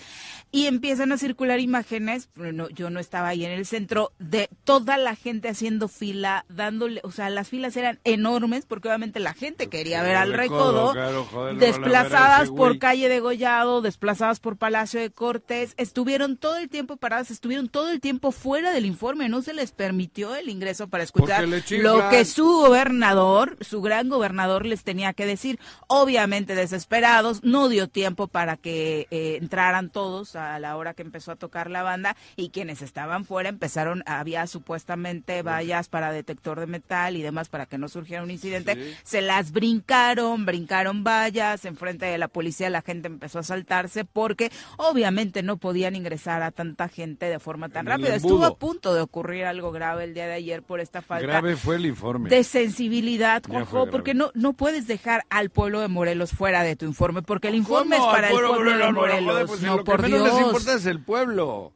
y 0.52 0.66
empiezan 0.68 1.12
a 1.12 1.18
circular 1.18 1.60
imágenes. 1.60 2.30
No, 2.36 2.70
yo 2.70 2.90
no 2.90 3.00
estaba 3.00 3.30
ahí 3.30 3.46
en 3.46 3.52
el 3.52 3.66
centro 3.66 4.12
de 4.20 4.50
toda 4.64 4.98
la 4.98 5.16
gente 5.16 5.50
haciendo 5.50 5.88
fila, 5.88 6.46
dándole, 6.50 7.02
o 7.04 7.12
sea, 7.12 7.30
las 7.30 7.50
filas 7.50 7.76
eran 7.78 8.00
enormes 8.04 8.66
porque 8.66 8.88
obviamente 8.88 9.20
la 9.20 9.34
gente 9.34 9.68
quería 9.68 10.04
ver 10.04 10.16
al 10.16 10.34
Recodo, 10.34 10.94
claro, 10.94 11.26
joder, 11.26 11.58
desplazadas 11.58 12.50
por 12.50 12.80
calle 12.80 13.10
de 13.10 13.20
Gollado, 13.20 13.82
desplazadas 13.82 14.40
por 14.40 14.58
Palacio 14.58 15.00
de 15.00 15.12
Cortes, 15.12 15.74
estuvieron 15.78 16.38
todo 16.38 16.58
el 16.58 16.70
tiempo 16.70 16.98
paradas, 16.98 17.32
estuvieron 17.32 17.70
todo 17.70 17.90
el 17.90 18.00
tiempo 18.00 18.32
fuera 18.32 18.72
del 18.72 18.86
informe, 18.86 19.30
no 19.30 19.42
se 19.42 19.54
les 19.54 19.72
permitió 19.72 20.36
el 20.36 20.49
ingreso 20.50 20.88
para 20.88 21.04
escuchar 21.04 21.48
lo 21.48 22.10
que 22.10 22.26
su 22.26 22.46
gobernador, 22.46 23.58
su 23.62 23.82
gran 23.82 24.10
gobernador 24.10 24.66
les 24.66 24.84
tenía 24.84 25.14
que 25.14 25.26
decir. 25.26 25.60
Obviamente 25.88 26.56
desesperados, 26.56 27.44
no 27.44 27.70
dio 27.70 27.88
tiempo 27.88 28.28
para 28.28 28.58
que 28.58 29.08
eh, 29.12 29.38
entraran 29.42 29.90
todos 29.90 30.36
a 30.36 30.60
la 30.60 30.76
hora 30.78 30.94
que 30.94 31.02
empezó 31.02 31.32
a 31.32 31.36
tocar 31.36 31.70
la 31.70 31.84
banda 31.84 32.16
y 32.36 32.50
quienes 32.50 32.82
estaban 32.82 33.26
fuera 33.26 33.50
empezaron, 33.50 34.04
había 34.06 34.48
supuestamente 34.48 35.42
vallas 35.42 35.90
para 35.90 36.12
detector 36.12 36.60
de 36.60 36.68
metal 36.68 37.16
y 37.16 37.22
demás 37.22 37.50
para 37.50 37.66
que 37.66 37.78
no 37.78 37.88
surgiera 37.90 38.24
un 38.24 38.32
incidente, 38.32 38.76
Sí. 38.76 38.96
se 39.04 39.22
las 39.22 39.52
brincaron, 39.52 40.46
brincaron 40.46 41.04
vallas, 41.04 41.66
enfrente 41.66 42.06
de 42.06 42.18
la 42.18 42.28
policía 42.28 42.70
la 42.70 42.82
gente 42.82 43.08
empezó 43.08 43.40
a 43.40 43.44
saltarse 43.44 44.06
porque 44.06 44.52
obviamente 44.78 45.44
no 45.44 45.58
podían 45.58 45.96
ingresar 45.96 46.42
a 46.44 46.52
tanta 46.52 46.88
gente 46.88 47.28
de 47.28 47.40
forma 47.40 47.70
tan 47.70 47.82
En 47.82 47.86
rápida. 47.88 48.16
Estuvo 48.16 48.46
a 48.46 48.56
punto 48.58 48.94
de 48.94 49.02
ocurrir 49.02 49.46
algo 49.46 49.72
grave 49.72 50.04
el 50.04 50.14
día 50.14 50.28
de 50.28 50.34
ayer 50.34 50.39
por 50.64 50.80
esta 50.80 51.02
falta 51.02 51.26
Grave 51.28 51.56
fue 51.56 51.76
el 51.76 51.86
informe. 51.86 52.30
de 52.30 52.44
sensibilidad, 52.44 53.44
Juanjo, 53.48 53.90
porque 53.90 54.14
no, 54.14 54.32
no 54.34 54.54
puedes 54.54 54.88
dejar 54.88 55.24
al 55.30 55.50
pueblo 55.50 55.80
de 55.82 55.88
Morelos 55.88 56.32
fuera 56.32 56.64
de 56.64 56.76
tu 56.76 56.86
informe, 56.86 57.22
porque 57.22 57.48
el 57.50 57.56
informe 57.56 57.96
es 57.98 58.02
¿Cómo? 58.02 58.12
para 58.12 58.28
el 58.28 58.34
Pueblo, 58.34 58.50
pueblo 58.56 58.72
de 58.72 58.78
Morelos, 58.92 59.22
Morelos, 59.24 59.50
pues 59.50 59.62
no 59.62 59.78
lo 59.78 59.84
por 59.84 59.98
que 59.98 60.10
menos 60.10 60.24
les 60.28 60.36
Dios. 60.36 60.48
importa 60.48 60.74
es 60.76 60.86
el 60.86 61.00
pueblo. 61.04 61.74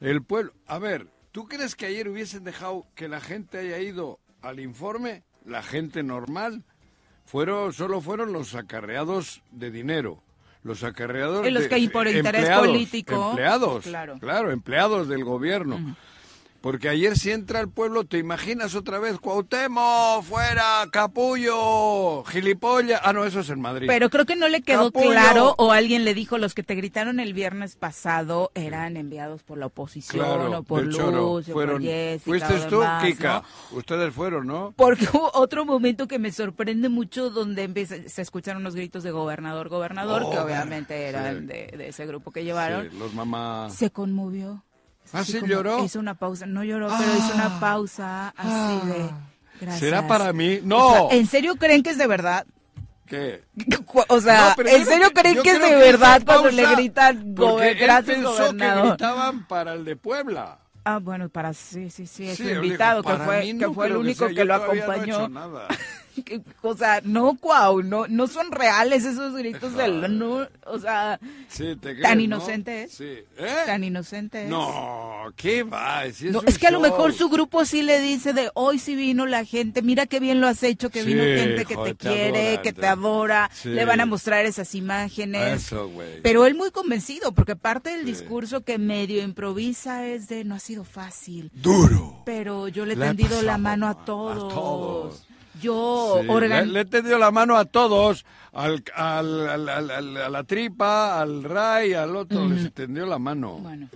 El 0.00 0.22
pueblo. 0.22 0.52
A 0.66 0.78
ver, 0.78 1.08
¿tú 1.32 1.46
crees 1.48 1.74
que 1.74 1.86
ayer 1.86 2.08
hubiesen 2.08 2.44
dejado 2.44 2.86
que 2.94 3.08
la 3.08 3.20
gente 3.20 3.58
haya 3.58 3.78
ido 3.78 4.18
al 4.42 4.60
informe? 4.60 5.22
La 5.44 5.62
gente 5.62 6.02
normal. 6.02 6.64
Fueron, 7.24 7.72
solo 7.72 8.00
fueron 8.00 8.32
los 8.32 8.54
acarreados 8.54 9.42
de 9.50 9.70
dinero. 9.70 10.22
Los 10.62 10.82
acarreados 10.84 11.46
Y 11.46 11.50
los 11.50 11.62
de- 11.64 11.68
que 11.68 11.90
por 11.90 12.06
interés 12.08 12.40
empleados, 12.42 12.66
político. 12.66 13.28
Empleados. 13.30 13.84
Claro. 13.84 14.18
Claro, 14.18 14.50
empleados 14.50 15.08
del 15.08 15.24
gobierno. 15.24 15.96
Porque 16.66 16.88
ayer 16.88 17.16
si 17.16 17.30
entra 17.30 17.60
al 17.60 17.68
pueblo, 17.68 18.02
¿te 18.06 18.18
imaginas 18.18 18.74
otra 18.74 18.98
vez? 18.98 19.20
Cuauhtémoc, 19.20 20.24
fuera, 20.24 20.84
capullo, 20.90 22.24
gilipollas. 22.24 23.00
Ah, 23.04 23.12
no, 23.12 23.24
eso 23.24 23.38
es 23.38 23.50
en 23.50 23.60
Madrid. 23.60 23.86
Pero 23.86 24.10
creo 24.10 24.26
que 24.26 24.34
no 24.34 24.48
le 24.48 24.62
quedó 24.62 24.90
Capullo. 24.90 25.12
claro, 25.12 25.54
o 25.58 25.70
alguien 25.70 26.04
le 26.04 26.12
dijo, 26.12 26.38
los 26.38 26.54
que 26.54 26.64
te 26.64 26.74
gritaron 26.74 27.20
el 27.20 27.34
viernes 27.34 27.76
pasado 27.76 28.50
eran 28.56 28.96
enviados 28.96 29.44
por 29.44 29.58
la 29.58 29.66
oposición, 29.66 30.26
Claro, 30.26 30.58
o 30.58 30.62
por. 30.64 30.82
Luz, 30.82 31.48
o 31.48 31.52
Fueron, 31.52 31.76
por 31.76 31.82
Jessica, 31.82 32.24
fuiste 32.24 32.54
o 32.54 32.66
tú, 32.68 32.80
demás, 32.80 33.04
Kika. 33.04 33.44
¿no? 33.70 33.78
Ustedes 33.78 34.12
fueron, 34.12 34.48
¿no? 34.48 34.74
Porque 34.74 35.06
hubo 35.12 35.30
otro 35.34 35.64
momento 35.64 36.08
que 36.08 36.18
me 36.18 36.32
sorprende 36.32 36.88
mucho 36.88 37.30
donde 37.30 37.62
empieza, 37.62 37.94
se 38.08 38.22
escucharon 38.22 38.62
unos 38.62 38.74
gritos 38.74 39.04
de 39.04 39.12
gobernador, 39.12 39.68
gobernador, 39.68 40.22
que 40.22 40.36
Gober, 40.36 40.40
obviamente 40.40 41.06
eran 41.06 41.42
sí. 41.42 41.46
de, 41.46 41.76
de 41.76 41.88
ese 41.90 42.06
grupo 42.06 42.32
que 42.32 42.42
llevaron. 42.42 42.90
Sí, 42.90 42.98
los 42.98 43.14
mamás. 43.14 43.72
Se 43.72 43.92
conmovió. 43.92 44.64
¿Ah, 45.12 45.20
Así 45.20 45.32
sí 45.32 45.38
como 45.40 45.52
lloró? 45.52 45.84
Hizo 45.84 45.98
una 46.00 46.14
pausa, 46.14 46.46
no 46.46 46.64
lloró, 46.64 46.88
pero 46.88 47.16
hizo 47.16 47.32
una 47.34 47.60
pausa 47.60 48.28
así 48.36 48.86
de... 48.86 49.10
Gracias. 49.60 49.80
¿Será 49.80 50.06
para 50.06 50.32
mí? 50.32 50.58
O 50.58 50.66
No. 50.66 50.90
sea, 51.08 51.18
¿En 51.18 51.26
serio 51.26 51.56
creen 51.56 51.82
que 51.82 51.90
es 51.90 51.98
de 51.98 52.06
verdad? 52.06 52.46
¿Qué? 53.06 53.42
O 54.08 54.20
sea, 54.20 54.54
No, 54.58 54.64
¿en 54.68 54.80
no 54.80 54.86
serio 54.86 55.08
cre- 55.10 55.20
creen 55.22 55.42
que 55.42 55.50
es 55.52 55.60
de 55.60 55.68
hizo 55.68 55.78
verdad 55.78 56.22
cuando 56.26 56.50
le 56.50 56.66
gritan 56.74 57.34
porque 57.34 57.70
él 57.70 57.78
gracias, 57.78 58.16
pensó 58.16 58.36
que 58.36 58.42
gobernador? 58.42 58.88
gritaban 58.88 59.46
para 59.46 59.72
el 59.74 59.84
de 59.84 59.96
Puebla. 59.96 60.58
Ah, 60.84 60.98
bueno, 60.98 61.28
para 61.28 61.52
sí, 61.52 61.88
sí, 61.90 62.06
sí, 62.06 62.28
es 62.28 62.36
Sí, 62.36 62.48
invitado, 62.48 63.02
que 63.02 63.08
"Para 63.12 63.24
fue, 63.24 63.40
mí 63.40 63.58
que 63.58 63.66
no 63.66 63.74
fue 63.74 63.86
el 63.88 63.96
único 63.96 64.28
que, 64.28 64.34
yo 64.34 64.44
lo 64.44 64.54
todavía 64.54 64.86
no 64.86 64.92
he 64.92 64.96
acompañó. 64.96 65.14
hecho 65.16 65.28
nada". 65.28 65.68
O 66.62 66.74
sea, 66.76 67.00
no, 67.04 67.36
Cuau, 67.36 67.82
no, 67.82 68.06
no 68.08 68.26
son 68.26 68.50
reales 68.50 69.04
esos 69.04 69.34
gritos 69.34 69.74
del, 69.76 70.18
no, 70.18 70.46
o 70.66 70.78
sea, 70.78 71.20
Sí, 71.48 71.76
¿te 71.76 71.90
crees, 71.92 72.02
tan 72.02 72.18
no? 72.18 72.24
inocente 72.24 72.84
es. 72.84 72.92
Sí. 72.92 73.04
¿Eh? 73.38 73.56
tan 73.66 73.84
inocente 73.84 74.44
es. 74.44 74.48
No, 74.50 75.32
¿qué 75.36 75.62
va? 75.62 76.02
Si 76.12 76.26
es, 76.26 76.32
No, 76.32 76.40
un 76.40 76.48
es 76.48 76.58
que 76.58 76.66
a 76.66 76.70
lo 76.70 76.80
mejor 76.80 77.12
su 77.12 77.28
grupo 77.28 77.64
sí 77.64 77.82
le 77.82 78.00
dice 78.00 78.32
de 78.32 78.50
hoy 78.54 78.78
sí 78.78 78.96
vino 78.96 79.26
la 79.26 79.44
gente, 79.44 79.82
mira 79.82 80.06
qué 80.06 80.18
bien 80.20 80.40
lo 80.40 80.48
has 80.48 80.62
hecho, 80.62 80.90
que 80.90 81.02
Sí, 81.02 81.06
vino 81.08 81.22
gente 81.22 81.64
que 81.64 81.74
joder, 81.76 81.94
te 81.94 82.04
te 82.04 82.08
quiere, 82.14 82.60
que 82.62 82.72
te- 82.72 82.86
adora, 82.86 83.50
le 83.64 83.84
van 83.84 84.00
a 84.00 84.06
mostrar 84.06 84.44
esas 84.46 84.74
imágenes. 84.74 85.64
Eso, 85.66 85.88
güey. 85.88 86.20
Pero 86.22 86.46
él 86.46 86.54
muy 86.54 86.70
convencido, 86.70 87.32
porque 87.32 87.56
parte 87.56 87.90
del 87.90 88.04
discurso 88.04 88.62
que 88.62 88.78
medio 88.78 89.22
improvisa 89.22 90.06
es 90.06 90.28
de 90.28 90.44
no 90.44 90.54
ha 90.54 90.58
sido 90.60 90.84
fácil, 90.84 91.50
Duro. 91.54 92.22
pero 92.24 92.68
yo 92.68 92.84
le 92.86 92.94
he 92.94 92.96
tendido 92.96 93.42
la 93.42 93.58
mano 93.58 93.86
a 93.86 93.94
mal, 93.94 94.02
a 94.02 94.04
todos. 94.04 95.22
Yo, 95.60 96.20
Sí, 96.22 96.26
le, 96.48 96.66
le 96.66 96.80
he 96.80 96.84
tendido 96.84 97.18
la 97.18 97.30
mano 97.30 97.56
a 97.56 97.64
todos, 97.64 98.24
al, 98.52 98.82
al- 98.94 99.68
al- 99.68 100.16
a 100.16 100.28
la 100.28 100.44
tripa, 100.44 101.20
al 101.20 101.44
Ray, 101.44 101.94
al 101.94 102.14
otro, 102.16 102.46
les 102.48 102.72
tendió 102.72 103.06
la 103.06 103.18
mano. 103.18 103.58
Bueno, 103.58 103.88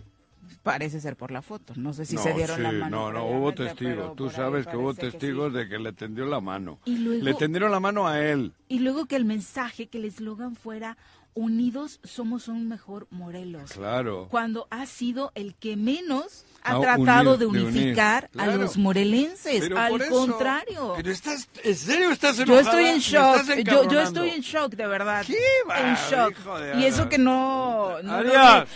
parece 0.63 1.01
ser 1.01 1.17
por 1.17 1.31
la 1.31 1.43
foto. 1.43 1.73
No 1.77 1.93
sé 1.93 2.05
si 2.07 2.17
no, 2.17 2.23
se 2.23 2.33
dieron 2.35 2.57
sí, 2.57 2.63
la 2.63 2.73
mano. 2.73 3.11
no, 3.11 3.13
no, 3.13 3.25
hubo 3.27 3.53
testigos. 3.53 4.15
Tú 4.17 4.31
sabes 4.31 4.67
que 4.67 4.77
hubo 4.77 4.95
testigos 4.95 5.53
sí. 5.53 5.59
de 5.59 5.69
que 5.69 5.79
le 5.79 5.93
tendió 5.93 6.27
la 6.27 6.41
mano. 6.41 6.79
Y 6.85 6.99
luego- 6.99 7.25
Le 7.25 7.35
tendieron 7.35 7.71
la 7.71 7.81
mano 7.81 8.07
a 8.07 8.21
él. 8.21 8.53
Y 8.69 8.81
luego 8.81 9.07
que 9.07 9.17
el 9.17 9.25
mensaje, 9.25 9.87
que 9.89 9.99
el 9.99 10.05
eslogan 10.05 10.57
fuera 10.57 10.97
Unidos 11.33 12.01
somos 12.03 12.49
un 12.49 12.69
mejor 12.69 13.07
Morelos. 13.11 13.71
Claro. 13.71 14.27
Cuando 14.31 14.67
ha 14.71 14.85
sido 14.87 15.31
el 15.37 15.55
que 15.55 15.77
menos 15.77 16.45
ha 16.63 16.77
Ha 16.77 16.81
tratado 16.81 17.35
unir- 17.35 17.39
de 17.39 17.47
unificar 17.47 18.31
a 18.37 18.47
los 18.49 18.77
morelenses. 18.77 19.61
Pero 19.61 19.79
Al 19.79 20.01
eso- 20.01 20.11
contrario. 20.11 20.93
Pero 20.97 21.11
estás, 21.11 21.49
¿en 21.65 21.75
serio 21.77 22.11
estás 22.11 22.37
Yo 22.37 22.43
enojada? 22.45 22.61
estoy 22.71 22.85
en 22.87 22.95
¿Me 22.95 23.01
shock. 23.01 23.47
Yo, 23.65 23.89
yo 23.91 24.01
estoy 24.03 24.31
en 24.31 24.41
shock, 24.41 24.73
de 24.75 24.87
verdad. 24.87 25.25
¿Qué 25.27 25.37
va, 25.69 25.81
En 25.81 25.95
shock. 25.95 26.35
Y 26.79 26.85
eso 26.85 27.09
que 27.09 27.19
no, 27.19 28.03
no, 28.03 28.23
vi, 28.23 28.31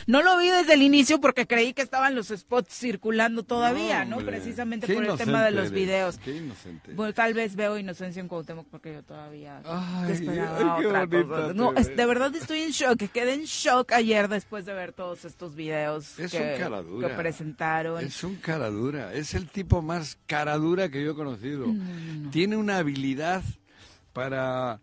no 0.06 0.22
lo 0.22 0.38
vi 0.38 0.48
desde 0.50 0.74
el 0.74 0.82
inicio 0.82 1.20
porque 1.20 1.46
creí 1.46 1.72
que 1.74 1.82
estaban 1.82 2.14
los 2.14 2.28
spots 2.28 2.74
circulando 2.74 3.42
todavía, 3.42 4.04
¿no? 4.04 4.18
Precisamente 4.18 4.86
Qué 4.86 4.94
por 4.94 5.04
el 5.04 5.16
tema 5.16 5.44
de 5.44 5.50
los 5.50 5.70
videos. 5.70 6.18
Qué 6.18 6.36
inocente. 6.36 6.92
Bueno, 6.94 7.12
tal 7.12 7.34
vez 7.34 7.54
veo 7.56 7.78
inocencia 7.78 8.20
en 8.20 8.28
Cuauhtémoc 8.28 8.66
porque 8.70 8.92
yo 8.94 9.02
todavía 9.02 9.60
Ay, 9.64 10.12
esperaba 10.12 10.76
ay, 10.78 10.86
otra 10.86 11.06
cosa. 11.06 11.52
No, 11.54 11.72
es- 11.74 11.94
de 11.94 12.06
verdad 12.06 12.34
estoy 12.34 12.62
en 12.62 12.70
shock. 12.70 12.98
Quedé 13.12 13.34
en 13.34 13.44
shock 13.44 13.92
ayer 13.92 14.28
después 14.28 14.64
de 14.64 14.72
ver 14.74 14.92
todos 14.92 15.24
estos 15.24 15.54
videos 15.54 16.18
Es 16.18 16.32
que, 16.32 16.38
que 17.00 17.08
presentaron. 17.16 17.73
Es 18.06 18.24
un 18.24 18.36
cara 18.36 18.70
dura. 18.70 19.12
Es 19.14 19.34
el 19.34 19.48
tipo 19.48 19.82
más 19.82 20.18
cara 20.26 20.56
dura 20.56 20.88
que 20.88 21.02
yo 21.02 21.12
he 21.12 21.14
conocido. 21.14 21.66
Tiene 22.30 22.56
una 22.56 22.78
habilidad 22.78 23.42
para, 24.12 24.80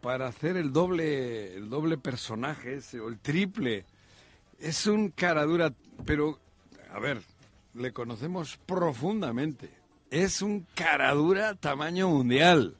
para 0.00 0.28
hacer 0.28 0.56
el 0.56 0.72
doble, 0.72 1.54
el 1.56 1.68
doble 1.68 1.98
personaje 1.98 2.76
ese, 2.76 3.00
o 3.00 3.08
el 3.08 3.18
triple. 3.18 3.84
Es 4.58 4.86
un 4.86 5.10
cara 5.10 5.44
dura, 5.44 5.72
pero, 6.04 6.38
a 6.92 6.98
ver, 6.98 7.20
le 7.74 7.92
conocemos 7.92 8.58
profundamente. 8.66 9.70
Es 10.10 10.40
un 10.42 10.66
cara 10.74 11.12
dura 11.14 11.54
tamaño 11.54 12.08
mundial. 12.08 12.76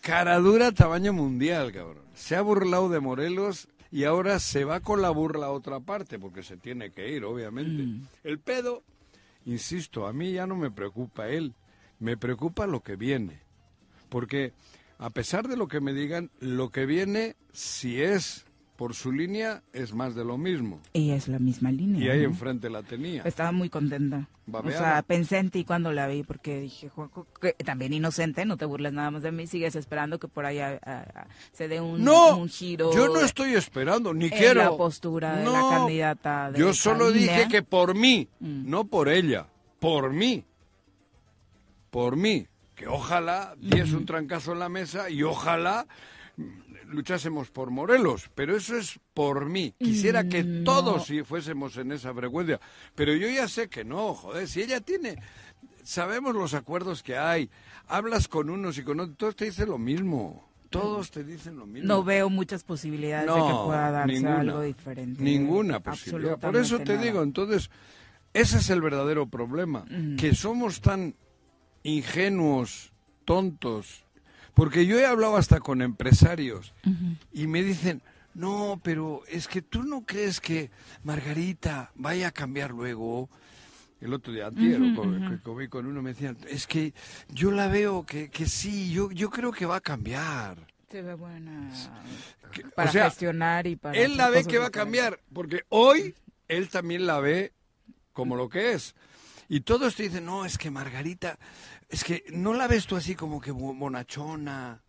Cara 0.00 0.38
dura 0.38 0.72
tamaño 0.72 1.12
mundial, 1.12 1.72
cabrón. 1.72 2.04
Se 2.14 2.36
ha 2.36 2.42
burlado 2.42 2.88
de 2.88 3.00
Morelos 3.00 3.68
y 3.92 4.04
ahora 4.04 4.38
se 4.38 4.64
va 4.64 4.80
con 4.80 5.02
la 5.02 5.10
burla 5.10 5.46
a 5.46 5.50
otra 5.50 5.80
parte, 5.80 6.18
porque 6.18 6.42
se 6.42 6.56
tiene 6.56 6.90
que 6.90 7.10
ir, 7.10 7.24
obviamente. 7.24 8.06
El 8.22 8.38
pedo, 8.38 8.82
insisto, 9.46 10.06
a 10.06 10.12
mí 10.12 10.32
ya 10.32 10.46
no 10.46 10.56
me 10.56 10.70
preocupa 10.70 11.28
él, 11.28 11.54
me 11.98 12.16
preocupa 12.16 12.66
lo 12.66 12.82
que 12.82 12.96
viene. 12.96 13.40
Porque 14.08 14.52
a 14.98 15.10
pesar 15.10 15.48
de 15.48 15.56
lo 15.56 15.66
que 15.66 15.80
me 15.80 15.92
digan, 15.92 16.30
lo 16.40 16.70
que 16.70 16.86
viene, 16.86 17.36
si 17.52 18.02
es 18.02 18.44
por 18.80 18.94
su 18.94 19.12
línea, 19.12 19.62
es 19.74 19.92
más 19.92 20.14
de 20.14 20.24
lo 20.24 20.38
mismo. 20.38 20.80
Y 20.94 21.10
es 21.10 21.28
la 21.28 21.38
misma 21.38 21.70
línea. 21.70 22.02
Y 22.02 22.08
ahí 22.08 22.20
¿no? 22.22 22.28
enfrente 22.30 22.70
la 22.70 22.82
tenía. 22.82 23.20
Estaba 23.24 23.52
muy 23.52 23.68
contenta. 23.68 24.26
Babeaba. 24.46 24.74
O 24.74 24.82
sea, 24.82 25.02
pensé 25.02 25.36
en 25.36 25.50
ti 25.50 25.66
cuando 25.66 25.92
la 25.92 26.06
vi 26.06 26.22
porque 26.22 26.62
dije, 26.62 26.88
Juanjo, 26.88 27.26
que 27.42 27.52
también 27.62 27.92
inocente, 27.92 28.46
no 28.46 28.56
te 28.56 28.64
burles 28.64 28.94
nada 28.94 29.10
más 29.10 29.22
de 29.22 29.32
mí, 29.32 29.46
sigues 29.46 29.76
esperando 29.76 30.18
que 30.18 30.28
por 30.28 30.46
ahí 30.46 30.60
ah, 30.60 31.26
se 31.52 31.68
dé 31.68 31.78
un, 31.82 32.02
No, 32.02 32.38
un 32.38 32.48
giro. 32.48 32.90
yo 32.94 33.08
no 33.08 33.20
estoy 33.20 33.52
esperando, 33.52 34.14
ni 34.14 34.24
en 34.24 34.30
quiero. 34.30 34.62
la 34.62 34.74
postura 34.74 35.36
de 35.36 35.44
la 35.44 35.60
candidata 35.68 36.50
de 36.50 36.58
Yo 36.58 36.72
solo 36.72 37.10
línea. 37.10 37.36
dije 37.36 37.48
que 37.50 37.62
por 37.62 37.94
mí, 37.94 38.28
Mm. 38.40 38.70
no 38.70 38.84
por 38.86 39.10
ella, 39.10 39.46
por 39.78 40.14
mí. 40.14 40.42
Por 41.90 42.16
mí. 42.16 42.46
Que 42.74 42.86
ojalá 42.86 43.54
diese 43.60 43.94
un 43.94 44.06
trancazo 44.06 44.52
en 44.54 44.58
la 44.60 44.70
mesa 44.70 45.10
y 45.10 45.22
ojalá 45.22 45.84
mm, 45.84 46.19
luchásemos 46.90 47.50
por 47.50 47.70
Morelos, 47.70 48.30
pero 48.34 48.56
eso 48.56 48.76
es 48.76 48.98
por 49.14 49.46
mí. 49.46 49.74
Quisiera 49.78 50.28
que 50.28 50.44
Mm, 50.44 50.64
todos 50.64 51.06
si 51.06 51.22
fuésemos 51.22 51.76
en 51.76 51.92
esa 51.92 52.12
frecuencia, 52.14 52.60
pero 52.94 53.14
yo 53.14 53.28
ya 53.28 53.48
sé 53.48 53.68
que 53.68 53.84
no, 53.84 54.14
joder, 54.14 54.46
si 54.48 54.62
ella 54.62 54.80
tiene 54.80 55.16
sabemos 55.82 56.34
los 56.34 56.54
acuerdos 56.54 57.02
que 57.02 57.16
hay, 57.16 57.50
hablas 57.86 58.28
con 58.28 58.50
unos 58.50 58.78
y 58.78 58.82
con 58.82 59.00
otros, 59.00 59.16
todos 59.16 59.36
te 59.36 59.44
dicen 59.46 59.68
lo 59.68 59.78
mismo. 59.78 60.48
Todos 60.70 61.10
te 61.10 61.24
dicen 61.24 61.56
lo 61.56 61.66
mismo. 61.66 61.88
No 61.88 62.04
veo 62.04 62.30
muchas 62.30 62.62
posibilidades 62.62 63.26
de 63.26 63.34
que 63.34 63.48
No, 63.48 63.66
pueda 63.66 63.90
darse 63.90 64.12
ninguna, 64.14 64.38
algo 64.40 64.60
diferente. 64.60 65.20
Ninguna 65.22 65.80
posibilidad. 65.80 66.38
Por 66.38 66.56
eso 66.56 66.78
te 66.78 66.96
digo, 66.96 67.22
entonces, 67.22 67.70
ese 68.32 68.58
es 68.58 68.70
el 68.70 68.80
verdadero 68.80 69.26
problema, 69.26 69.84
que 70.16 70.32
somos 70.34 70.80
tan 70.80 71.16
ingenuos, 71.82 72.92
tontos, 73.24 74.04
porque 74.60 74.84
yo 74.84 74.98
he 74.98 75.06
hablado 75.06 75.38
hasta 75.38 75.58
con 75.60 75.80
empresarios 75.80 76.74
y 77.32 77.46
me 77.46 77.62
dicen, 77.62 78.02
no, 78.34 78.78
pero 78.84 79.22
es 79.26 79.48
que 79.48 79.62
tú 79.62 79.82
no 79.84 80.04
crees 80.04 80.38
que 80.38 80.70
Margarita 81.02 81.90
vaya 81.94 82.28
a 82.28 82.30
cambiar 82.30 82.70
luego. 82.72 83.30
El 84.02 84.12
otro 84.12 84.32
día, 84.34 84.48
antier, 84.48 84.80
o 84.82 84.94
co- 84.94 85.10
que 85.30 85.38
comí 85.42 85.68
con 85.68 85.86
uno, 85.86 86.02
me 86.02 86.10
decían, 86.10 86.36
es 86.48 86.66
que 86.66 86.92
yo 87.30 87.50
la 87.52 87.68
veo 87.68 88.04
que, 88.04 88.28
que 88.28 88.44
sí, 88.46 88.92
yo, 88.92 89.10
yo 89.10 89.30
creo 89.30 89.50
que 89.50 89.64
va 89.64 89.76
a 89.76 89.80
cambiar. 89.80 90.58
Se 90.90 91.00
ve 91.00 91.14
buena 91.14 91.70
Que- 92.52 92.64
o 92.66 92.70
para 92.70 92.92
sea, 92.92 93.04
gestionar 93.06 93.66
y 93.66 93.76
para... 93.76 93.98
él 93.98 94.16
la 94.18 94.28
ve 94.28 94.44
que 94.44 94.58
va 94.58 94.66
a 94.66 94.70
cambiar, 94.70 95.20
porque 95.32 95.62
hoy 95.70 96.14
él 96.48 96.68
también 96.68 97.06
la 97.06 97.18
ve 97.20 97.52
como 98.12 98.36
lo 98.36 98.48
que 98.50 98.72
es. 98.72 98.94
Y 99.48 99.60
todos 99.62 99.96
te 99.96 100.02
dicen, 100.04 100.24
no, 100.26 100.44
es 100.44 100.58
que 100.58 100.70
Margarita, 100.70 101.38
es 101.90 102.04
que 102.04 102.24
no 102.32 102.54
la 102.54 102.66
ves 102.68 102.86
tú 102.86 102.96
así 102.96 103.14
como 103.14 103.40
que 103.40 103.50
bo- 103.50 103.74
bonachona. 103.74 104.82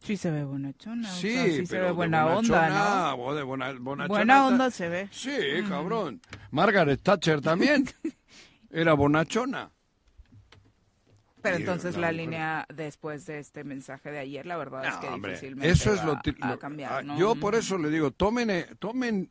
Sí 0.00 0.16
se 0.16 0.30
ve 0.30 0.44
bonachona, 0.44 1.08
o 1.08 1.14
Sí, 1.16 1.32
sea, 1.32 1.44
sí 1.44 1.66
se 1.66 1.72
pero 1.74 1.84
ve 1.86 1.92
buena 1.92 2.26
onda, 2.26 3.14
¿no? 3.16 3.34
de 3.34 3.42
bona- 3.44 4.06
Buena 4.08 4.46
onda 4.46 4.70
se 4.70 4.88
ve. 4.88 5.08
Sí, 5.12 5.30
cabrón. 5.68 6.20
Margaret 6.50 7.00
Thatcher 7.02 7.40
también 7.40 7.84
era 8.70 8.94
bonachona. 8.94 9.70
Pero 11.40 11.56
entonces 11.56 11.96
la 11.96 12.12
línea 12.12 12.66
después 12.72 13.26
de 13.26 13.40
este 13.40 13.64
mensaje 13.64 14.10
de 14.12 14.18
ayer, 14.20 14.46
la 14.46 14.56
verdad 14.56 14.84
es 14.86 14.94
que 14.96 15.08
hombre, 15.08 15.32
difícilmente 15.32 15.70
eso 15.72 15.92
es 15.92 16.00
va 16.00 16.04
lo, 16.04 16.12
a 16.52 16.58
cambiar, 16.58 16.92
ah, 16.92 17.02
¿no? 17.02 17.18
Yo 17.18 17.34
por 17.34 17.56
eso 17.56 17.78
le 17.78 17.90
digo, 17.90 18.12
tomen, 18.12 18.48
eh, 18.50 18.66
tomen 18.78 19.28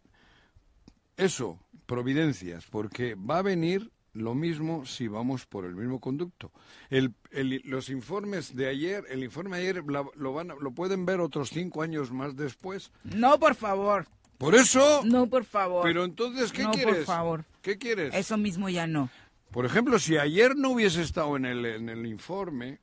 eso, 1.16 1.58
providencias, 1.86 2.66
porque 2.68 3.16
va 3.16 3.38
a 3.38 3.42
venir 3.42 3.92
lo 4.14 4.36
mismo 4.36 4.86
si 4.86 5.08
vamos 5.08 5.46
por 5.46 5.66
el 5.66 5.76
mismo 5.76 6.00
conducto. 6.00 6.52
El, 6.90 7.14
el- 7.32 7.62
los 7.66 7.90
informes 7.90 8.56
de 8.56 8.68
ayer, 8.68 9.06
el 9.10 9.24
informe 9.24 9.58
de 9.58 9.64
ayer 9.70 9.84
la- 9.86 10.06
lo, 10.16 10.34
van 10.34 10.50
lo 10.60 10.72
pueden 10.72 11.06
ver 11.06 11.20
otros 11.22 11.50
cinco 11.50 11.82
años 11.82 12.12
más 12.12 12.36
después. 12.36 12.92
No, 13.04 13.40
por 13.40 13.56
favor. 13.56 14.08
Por 14.38 14.56
eso, 14.56 15.02
No, 15.06 15.28
por 15.28 15.46
favor. 15.46 15.84
pero 15.84 16.04
entonces, 16.04 16.52
¿qué 16.52 16.64
No, 16.64 16.72
por 16.72 16.80
quieres? 16.82 17.06
favor. 17.06 17.46
¿Qué 17.62 17.78
quieres? 17.78 18.14
Eso 18.14 18.38
mismo 18.38 18.70
ya 18.70 18.88
no. 18.88 19.10
Por 19.52 19.66
ejemplo, 19.66 20.00
si 20.00 20.18
ayer 20.18 20.56
no 20.56 20.70
hubiese 20.72 21.02
estado 21.02 21.36
en 21.38 21.46
el, 21.46 21.66
en 21.66 21.90
el 21.90 22.06
informe, 22.06 22.80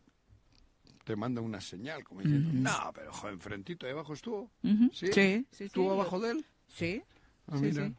te 1.04 1.16
manda 1.16 1.40
una 1.40 1.60
señal, 1.60 2.04
como 2.04 2.20
diciendo, 2.20 2.50
no, 2.52 2.92
pero 2.94 3.12
jo, 3.12 3.28
enfrentito 3.28 3.86
ahí 3.86 3.92
abajo 3.92 4.12
estuvo. 4.12 4.50
¿Sí? 4.62 4.88
Sí, 4.92 5.06
sí, 5.12 5.46
sí, 5.50 5.64
¿Estuvo 5.64 5.86
yo- 5.88 5.92
abajo 5.94 6.20
de 6.20 6.30
él? 6.32 6.46
Sí, 6.68 7.02
Ah, 7.46 7.56
sí, 7.56 7.64
mira. 7.64 7.90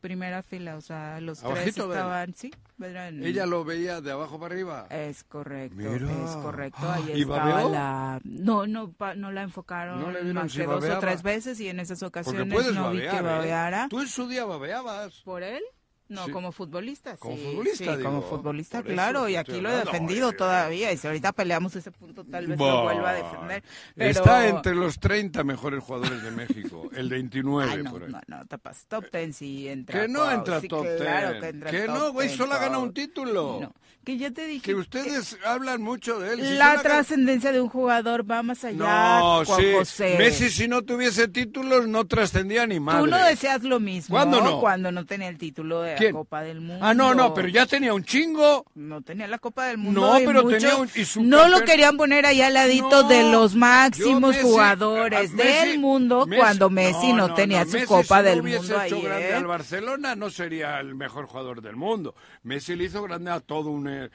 Primera 0.00 0.42
fila, 0.42 0.76
o 0.76 0.80
sea, 0.80 1.20
los 1.20 1.40
tres 1.42 1.68
estaban, 1.76 2.34
sí, 2.34 2.50
eran- 2.82 3.22
Ella 3.22 3.44
lo 3.44 3.64
veía 3.66 4.00
de 4.00 4.10
abajo 4.10 4.40
para 4.40 4.54
arriba. 4.54 4.86
Es 4.88 5.24
correcto, 5.24 5.76
Mira. 5.76 5.92
es 6.24 6.36
correcto. 6.36 6.78
Ah, 6.82 6.94
Ahí 6.94 7.12
¿y 7.16 7.20
estaba 7.22 7.44
babeó? 7.52 7.68
la... 7.70 8.20
No, 8.24 8.66
no, 8.66 8.92
pa- 8.92 9.14
no 9.14 9.30
la 9.30 9.42
enfocaron 9.42 10.00
¿No 10.00 10.10
le 10.10 10.22
vieron 10.22 10.42
más 10.42 10.52
si 10.52 10.58
que 10.58 10.64
dos 10.64 10.76
o 10.76 10.80
babeaba? 10.80 11.00
tres 11.00 11.22
veces 11.22 11.60
y 11.60 11.68
en 11.68 11.80
esas 11.80 12.02
ocasiones 12.02 12.46
no 12.48 12.90
vi 12.90 12.98
babear, 13.00 13.10
que 13.10 13.16
¿eh? 13.18 13.22
babeara. 13.22 13.88
Tú 13.90 14.00
en 14.00 14.08
su 14.08 14.26
día 14.26 14.46
babeabas. 14.46 15.20
¿Por 15.22 15.42
él? 15.42 15.62
No, 16.10 16.26
Sí. 16.26 16.32
como 16.32 16.50
futbolista, 16.52 17.16
Como 17.16 17.36
sí, 17.36 17.42
futbolista, 17.44 17.96
sí, 17.96 18.02
como 18.02 18.20
futbolista, 18.20 18.82
claro, 18.82 19.24
te 19.26 19.30
y 19.32 19.36
aquí 19.36 19.60
lo 19.60 19.70
he 19.70 19.76
defendido 19.76 20.28
Oye, 20.28 20.36
todavía, 20.36 20.92
y 20.92 20.96
si 20.96 21.06
ahorita 21.06 21.32
peleamos 21.32 21.74
ese 21.76 21.92
punto 21.92 22.24
tal 22.24 22.48
vez 22.48 22.58
Bah. 22.58 22.66
lo 22.66 22.82
vuelva 22.82 23.10
a 23.10 23.14
defender, 23.14 23.62
pero... 23.94 24.10
Está 24.10 24.48
entre 24.48 24.74
los 24.74 24.98
30 24.98 25.44
mejores 25.44 25.82
jugadores 25.84 26.22
de 26.22 26.30
México, 26.32 26.90
el 26.94 27.08
29 27.08 27.70
Ay, 27.72 27.82
no, 27.84 27.90
por 27.92 28.02
ahí. 28.04 28.10
no, 28.10 28.20
no, 28.26 28.44
tapas. 28.46 28.86
Top 28.86 29.08
ten 29.08 29.32
sí 29.32 29.68
entra. 29.68 30.02
Que 30.02 30.08
no 30.08 30.30
entra 30.30 30.60
top 30.60 30.84
claro 30.98 31.30
10. 31.30 31.40
que 31.42 31.48
entra 31.48 31.70
Que 31.70 31.80
top 31.86 31.94
no, 31.94 32.12
güey, 32.12 32.26
10, 32.26 32.38
solo 32.38 32.54
ha 32.54 32.58
ganado 32.58 32.82
un 32.82 32.92
título. 32.92 33.58
No, 33.60 33.72
que 34.04 34.16
ya 34.16 34.30
te 34.30 34.46
dije 34.46 34.62
Que 34.64 34.74
ustedes 34.74 35.36
hablan 35.44 35.82
mucho 35.82 36.18
de 36.18 36.34
él. 36.34 36.40
Si 36.40 36.54
la 36.54 36.80
trascendencia 36.82 37.52
de 37.52 37.60
un 37.60 37.68
jugador 37.68 38.28
va 38.28 38.42
más 38.42 38.64
allá, 38.64 38.76
No, 38.78 39.44
Juan 39.44 39.60
sí. 39.60 39.72
José. 39.74 40.14
Messi 40.18 40.50
si 40.50 40.68
no 40.68 40.82
tuviese 40.82 41.28
títulos 41.28 41.86
no 41.86 42.06
trascendía 42.06 42.66
ni 42.66 42.80
madre. 42.80 43.00
Tú 43.00 43.06
no 43.06 43.18
deseas 43.24 43.62
lo 43.62 43.78
mismo. 43.78 44.14
¿Cuándo 44.14 44.40
no? 44.40 44.60
Cuando 44.60 44.90
no 44.90 45.04
tenía 45.04 45.28
el 45.28 45.36
título 45.38 45.82
de 45.82 45.96
¿Quién? 45.96 46.12
la 46.14 46.18
Copa 46.18 46.42
del 46.42 46.60
Mundo. 46.60 46.84
Ah, 46.84 46.94
no, 46.94 47.14
no, 47.14 47.34
pero 47.34 47.48
ya 47.48 47.66
tenía 47.66 47.92
un 47.92 48.04
chingo. 48.04 48.64
No 48.74 49.02
tenía 49.02 49.26
la 49.28 49.38
Copa 49.38 49.66
del 49.66 49.78
Mundo. 49.78 50.00
No, 50.00 50.14
pero 50.24 50.44
muchos 50.44 50.60
tenía 50.60 50.76
un- 50.76 50.90
y 50.94 51.04
su 51.04 51.22
No 51.22 51.48
lo 51.48 51.60
querían 51.64 51.96
poner 51.96 52.24
ahí 52.26 52.40
al 52.40 52.54
ladito 52.54 53.02
No, 53.02 53.08
de 53.08 53.22
los 53.30 53.54
máximos 53.54 54.34
Messi- 54.36 54.42
jugadores 54.42 55.32
Messi- 55.32 55.36
del 55.36 55.78
mundo 55.78 56.26
Messi- 56.26 56.38
cuando 56.38 56.70
Messi 56.70 57.12
no, 57.12 57.34
tenía 57.34 57.64
su 57.66 57.78
Copa 57.86 58.18
si 58.20 58.24
del 58.24 58.42
Mundo 58.42 58.56
hecho 58.58 58.78
ahí. 58.78 59.02
grande 59.02 59.28
¿eh? 59.30 59.34
al 59.34 59.46
Barcelona 59.46 60.16
no 60.16 60.30
sería 60.30 60.80
el 60.80 60.94
mejor 60.94 61.26
jugador 61.26 61.60
del 61.60 61.76
mundo. 61.76 62.14
Messi 62.42 62.74
le 62.76 62.84
hizo 62.84 63.02
grande 63.02 63.30
a 63.30 63.40
todo 63.40 63.68
un... 63.70 63.89
eh, 63.90 64.10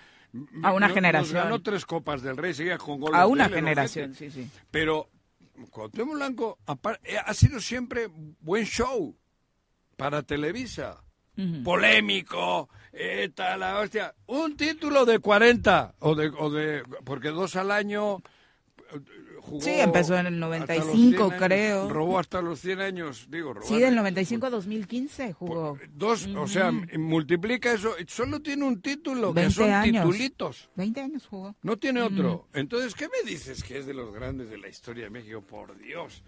A 0.63 0.73
una 0.73 0.87
No- 0.87 0.93
generación. 0.93 1.43
Ganó 1.43 1.61
tres 1.61 1.85
copas 1.85 2.21
del 2.21 2.37
Rey, 2.37 2.53
seguía 2.53 2.77
con 2.77 2.99
goles 2.99 3.19
A 3.19 3.21
de 3.25 3.27
una 3.27 3.45
él, 3.45 3.53
generación, 3.53 4.13
sí, 4.15 4.29
sí. 4.31 4.49
Pero 4.71 5.09
Cuauhtémoc 5.69 6.15
Blanco 6.15 6.57
eh, 7.03 7.17
ha 7.23 7.33
sido 7.33 7.59
siempre 7.59 8.09
buen 8.41 8.65
show 8.65 9.15
para 9.95 10.23
Televisa. 10.23 11.01
Polémico, 11.65 12.69
eh, 12.93 13.29
tal, 13.35 13.59
la 13.59 13.79
hostia. 13.79 14.13
Un 14.27 14.55
título 14.55 15.05
de 15.05 15.19
40, 15.19 15.95
o 15.99 16.15
de, 16.15 16.27
o 16.37 16.49
de 16.49 16.81
porque 17.03 17.29
dos 17.29 17.55
al 17.57 17.71
año. 17.71 18.21
Jugó 19.45 19.61
Sí, 19.61 19.71
empezó 19.71 20.17
en 20.17 20.25
el 20.25 20.43
hasta 20.43 20.75
los 20.75 20.85
95, 20.87 20.91
100 20.95 21.21
años, 21.21 21.43
creo. 21.43 21.89
Robó 21.89 22.19
hasta 22.19 22.41
los 22.41 22.59
100 22.61 22.79
años, 22.81 23.27
digo, 23.29 23.53
robar. 23.53 23.67
Sí, 23.67 23.79
del 23.79 23.95
95 23.95 24.45
a 24.47 24.49
2015 24.49 25.33
jugó. 25.33 25.77
Dos, 25.93 26.27
o 26.27 26.47
sea, 26.47 26.71
multiplica 26.71 27.71
eso. 27.73 27.93
Solo 28.07 28.41
tiene 28.41 28.65
un 28.65 28.81
título, 28.81 29.33
que 29.33 29.41
20 29.41 29.53
son 29.55 29.71
años. 29.71 30.05
titulitos. 30.05 30.69
20 30.75 31.01
años 31.01 31.27
jugó. 31.27 31.55
No 31.61 31.77
tiene 31.77 32.01
otro. 32.01 32.47
Entonces, 32.53 32.95
¿qué 32.95 33.07
me 33.07 33.29
dices 33.29 33.63
que 33.63 33.77
es 33.77 33.85
de 33.85 33.93
los 33.93 34.11
grandes 34.13 34.49
de 34.49 34.57
la 34.57 34.67
historia 34.67 35.03
de 35.05 35.09
México? 35.11 35.41
Por 35.41 35.77
Dios. 35.77 36.23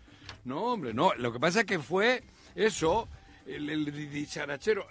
No, 0.45 0.73
hombre, 0.73 0.93
no. 0.93 1.13
Lo 1.15 1.33
que 1.33 1.39
pasa 1.39 1.61
es 1.61 1.65
que 1.65 1.79
fue 1.79 2.23
eso, 2.55 3.07
el, 3.47 3.69
el 3.69 4.11
dicharachero. 4.11 4.85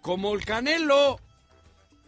Como 0.00 0.34
el 0.34 0.44
Canelo, 0.44 1.20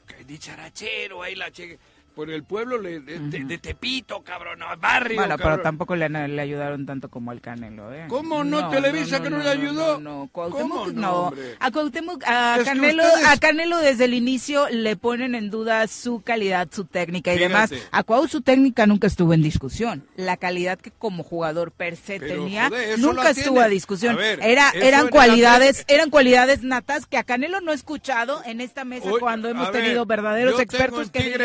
que 0.07 0.25
dicharachero, 0.25 1.23
ahí 1.23 1.35
la 1.35 1.51
che... 1.51 1.79
Por 2.17 2.31
el 2.31 2.45
pueblo 2.45 2.79
le- 2.81 3.01
de, 3.01 3.19
de- 3.19 3.45
de 3.45 3.59
Tepito, 3.59 4.23
cabrón, 4.23 4.61
no, 4.61 4.67
barrio, 4.79 5.17
Bueno, 5.19 5.37
pero 5.37 5.61
tampoco 5.61 5.95
le, 5.97 6.09
le 6.09 6.41
ayudaron 6.41 6.87
tanto 6.87 7.11
como 7.11 7.31
al 7.31 7.43
Canelo, 7.43 7.93
¿eh? 7.93 8.07
¿Cómo 8.09 8.43
no? 8.43 8.71
Televisa 8.71 9.23
que 9.23 9.29
no 9.29 9.37
le 9.39 9.51
ayudó. 9.51 10.01
No, 10.01 10.27
Cuauhtémoc 10.33 10.79
¿Cómo 10.87 10.91
no? 10.93 11.31
A 11.61 11.71
Cuauhtémoc, 11.71 12.23
a 12.27 12.57
Canelo, 12.65 13.05
ustedes- 13.05 13.27
a 13.27 13.37
Canelo 13.37 13.79
desde 13.81 14.07
el 14.07 14.15
inicio 14.15 14.67
le 14.71 14.97
ponen 14.97 15.35
en 15.35 15.51
duda 15.51 15.87
su 15.89 16.23
calidad, 16.23 16.69
su 16.73 16.87
técnica 16.87 17.35
y 17.35 17.39
demás. 17.39 17.71
A 17.91 18.03
Cuau 18.03 18.27
su 18.29 18.41
técnica 18.41 18.87
nunca 18.87 19.09
estuvo 19.09 19.35
en 19.35 19.43
discusión. 19.43 20.07
La 20.17 20.39
calidad 20.39 20.79
que 20.79 20.93
como 20.93 21.23
jugador 21.23 21.71
per 21.71 21.97
se 21.97 22.19
Pero, 22.19 22.33
tenía 22.35 22.69
joder, 22.71 22.99
nunca 22.99 23.29
estuvo 23.29 23.61
a 23.61 23.69
discusión. 23.69 24.15
A 24.15 24.19
ver, 24.19 24.41
Era, 24.43 24.71
eran 24.71 25.09
cualidades, 25.09 25.85
eran 25.87 26.09
cualidades 26.09 26.63
natas 26.63 27.05
que 27.05 27.19
a 27.19 27.25
Canelo 27.25 27.61
no 27.61 27.73
he 27.73 27.75
escuchado 27.75 28.41
en 28.47 28.63
esta 28.63 28.87
mesa 28.87 29.11
Oye, 29.11 29.21
cuando 29.21 29.51
hemos 29.51 29.71
ver, 29.71 29.83
tenido 29.83 30.07
verdaderos 30.07 30.59
expertos 30.59 31.11
que 31.11 31.37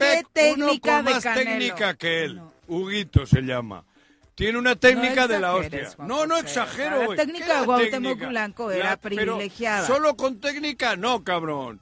¿qué 0.00 0.18
uno 0.20 0.28
técnica 0.66 0.96
con 0.96 1.04
de 1.06 1.10
más 1.12 1.22
Canelo? 1.24 1.50
técnica 1.50 1.94
que 1.94 2.24
él. 2.24 2.36
No. 2.36 2.52
Huguito 2.68 3.26
se 3.26 3.40
llama. 3.42 3.84
Tiene 4.34 4.58
una 4.58 4.74
técnica 4.76 5.22
No 5.22 5.28
de 5.28 5.40
la 5.40 5.54
hostia. 5.54 5.90
Juan 5.96 6.08
No, 6.08 6.26
no 6.26 6.34
José. 6.36 6.46
exagero. 6.46 7.10
La 7.10 7.16
técnica 7.16 7.46
¿Qué 7.46 7.60
de 7.60 7.66
la 7.66 7.90
técnica? 7.90 8.28
Blanco 8.28 8.70
era 8.70 8.96
pero 8.96 9.16
privilegiada. 9.36 9.86
Solo 9.86 10.16
con 10.16 10.40
técnica, 10.40 10.96
no, 10.96 11.22
cabrón. 11.24 11.80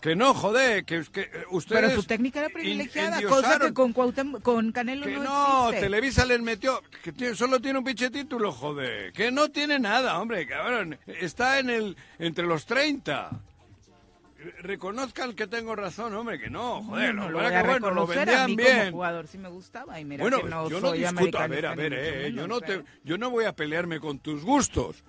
Que 0.00 0.16
no, 0.16 0.34
joder, 0.34 0.84
que, 0.84 1.02
que 1.10 1.22
eh, 1.22 1.30
ustedes... 1.50 1.82
Pero 1.82 1.94
su 1.94 2.02
técnica 2.06 2.40
era 2.40 2.48
privilegiada, 2.50 3.22
cosa 3.22 3.58
que 3.58 3.72
con, 3.72 3.94
Cuauhtémoc- 3.94 4.42
con 4.42 4.70
Canelo 4.72 5.06
Que 5.06 5.12
no, 5.16 5.22
no, 5.24 5.64
existe. 5.68 5.86
Televisa 5.86 6.24
les 6.26 6.40
metió, 6.40 6.82
que 7.02 7.12
tiene- 7.12 7.34
solo 7.34 7.60
tiene 7.60 7.78
un 7.78 7.84
pinche 7.84 8.10
título, 8.10 8.52
joder. 8.52 9.12
Que 9.12 9.30
no 9.30 9.48
tiene 9.50 9.78
nada, 9.78 10.18
hombre, 10.20 10.46
cabrón. 10.46 10.98
Está 11.06 11.58
en 11.58 11.70
el, 11.70 11.96
entre 12.18 12.44
los 12.46 12.66
30. 12.66 13.30
Reconozcan 14.60 15.34
que 15.34 15.46
tengo 15.46 15.74
razón, 15.74 16.14
hombre, 16.14 16.38
que 16.38 16.50
no, 16.50 16.82
joder. 16.82 17.14
no, 17.14 17.28
lo 17.30 17.38
voy 17.38 17.46
a 17.46 17.62
que, 17.62 17.68
bueno, 17.68 17.90
lo 17.90 18.02
a 18.02 18.06
vendían 18.06 18.44
como 18.44 18.56
bien. 18.56 18.92
jugador 18.92 19.26
sí 19.26 19.38
me 19.38 19.48
gustaba 19.48 19.98
y 20.00 20.04
mira 20.04 20.22
Bueno, 20.22 20.38
que 20.42 20.48
no 20.48 20.68
yo 20.68 20.80
no 20.80 20.88
soy 20.88 20.98
discuto, 21.00 21.38
a 21.38 21.46
ver, 21.46 21.66
a 21.66 21.72
americanista 21.72 22.14
ver, 22.16 22.26
eh, 22.26 22.32
yo 22.32 22.46
no 22.46 22.60
te, 22.60 22.84
yo 23.04 23.18
no 23.18 23.30
voy 23.30 23.44
a 23.44 23.54
pelearme 23.54 24.00
con 24.00 24.18
tus 24.18 24.44
gustos, 24.44 25.02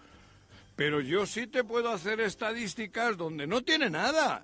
pero 0.76 1.02
yo 1.02 1.26
sí 1.26 1.48
te 1.48 1.64
puedo 1.64 1.90
hacer 1.90 2.20
estadísticas 2.20 3.18
donde 3.18 3.48
no 3.48 3.62
tiene 3.62 3.90
nada. 3.90 4.44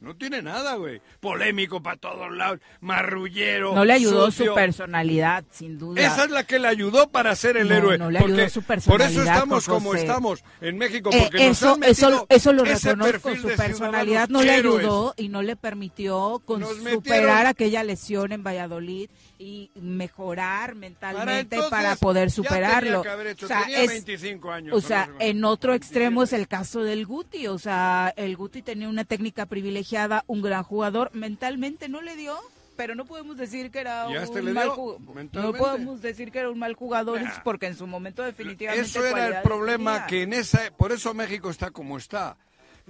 No 0.00 0.14
tiene 0.14 0.42
nada, 0.42 0.74
güey. 0.74 1.00
Polémico 1.20 1.82
para 1.82 1.96
todos 1.96 2.30
lados, 2.36 2.60
marrullero. 2.80 3.74
No 3.74 3.84
le 3.84 3.94
ayudó 3.94 4.26
sucio. 4.26 4.46
su 4.46 4.54
personalidad, 4.54 5.44
sin 5.50 5.78
duda. 5.78 6.00
Esa 6.02 6.24
es 6.24 6.30
la 6.30 6.44
que 6.44 6.58
le 6.58 6.68
ayudó 6.68 7.08
para 7.08 7.34
ser 7.34 7.56
el 7.56 7.68
No, 7.68 7.74
héroe. 7.74 7.98
no 7.98 8.10
le 8.10 8.18
ayudó 8.18 8.48
su 8.48 8.62
por 8.62 8.76
eso 8.78 8.90
personalidad, 8.92 9.34
estamos 9.34 9.66
como 9.66 9.94
estamos 9.94 10.44
en 10.60 10.78
México, 10.78 11.10
Eh, 11.12 11.18
porque 11.22 11.48
nos 11.48 11.56
eso, 11.62 11.78
eso, 11.82 12.26
eso 12.28 12.52
lo 12.52 12.64
reconozco, 12.64 13.34
su 13.36 13.48
personalidad 13.56 14.28
no 14.28 14.42
le 14.42 14.50
ayudó 14.52 15.14
y 15.16 15.28
no 15.28 15.42
le 15.42 15.56
permitió 15.56 16.40
con 16.44 16.62
superar 16.64 17.46
aquella 17.46 17.82
lesión 17.82 18.32
en 18.32 18.42
Valladolid 18.44 19.08
y 19.38 19.70
mejorar 19.74 20.74
mentalmente 20.74 21.56
para, 21.68 21.78
entonces, 21.90 21.98
poder 22.00 22.30
superarlo. 22.30 23.02
hecho, 23.28 23.46
O 23.46 23.48
sea, 23.48 23.62
tenía 23.62 23.82
es- 23.82 23.88
25 23.88 24.50
años, 24.50 24.74
O 24.76 24.80
sea, 24.80 25.06
no 25.06 25.18
sé, 25.18 25.28
en 25.28 25.44
otro 25.44 25.70
27. 25.72 25.94
extremo 25.98 26.22
es 26.22 26.32
el 26.32 26.48
caso 26.48 26.82
del 26.82 27.06
Guti, 27.06 27.46
o 27.46 27.58
sea, 27.58 28.12
el 28.16 28.36
Guti 28.36 28.62
tenía 28.62 28.88
una 28.88 29.04
técnica 29.04 29.46
privilegiada, 29.46 30.24
un 30.26 30.42
gran 30.42 30.62
jugador, 30.62 31.10
mentalmente 31.14 31.88
no 31.88 32.00
le 32.02 32.16
dio. 32.16 32.36
Pero 32.76 32.94
no 32.94 33.06
podemos 33.06 33.38
decir 33.38 33.70
que 33.70 33.78
era 33.78 34.06
¿Y 34.10 34.16
a 34.16 34.22
este 34.22 34.40
un 34.42 34.52
mal 34.52 34.68
jugador. 34.68 35.00
No 35.32 35.52
podemos 35.54 36.02
decir 36.02 36.30
que 36.30 36.40
era 36.40 36.50
un 36.50 36.58
mal 36.58 36.74
jugador 36.74 37.22
Nah. 37.22 37.42
porque 37.42 37.64
en 37.68 37.74
su 37.74 37.86
momento 37.86 38.22
definitivamente 38.22 38.86
Eso 38.86 39.02
era 39.06 39.28
el 39.38 39.42
problema, 39.42 39.92
tenía. 39.94 40.06
que 40.08 40.22
en 40.24 40.32
esa, 40.34 40.70
por 40.76 40.92
eso 40.92 41.14
México 41.14 41.48
está 41.48 41.70
como 41.70 41.96
está. 41.96 42.36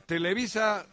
Televisa 0.06 0.86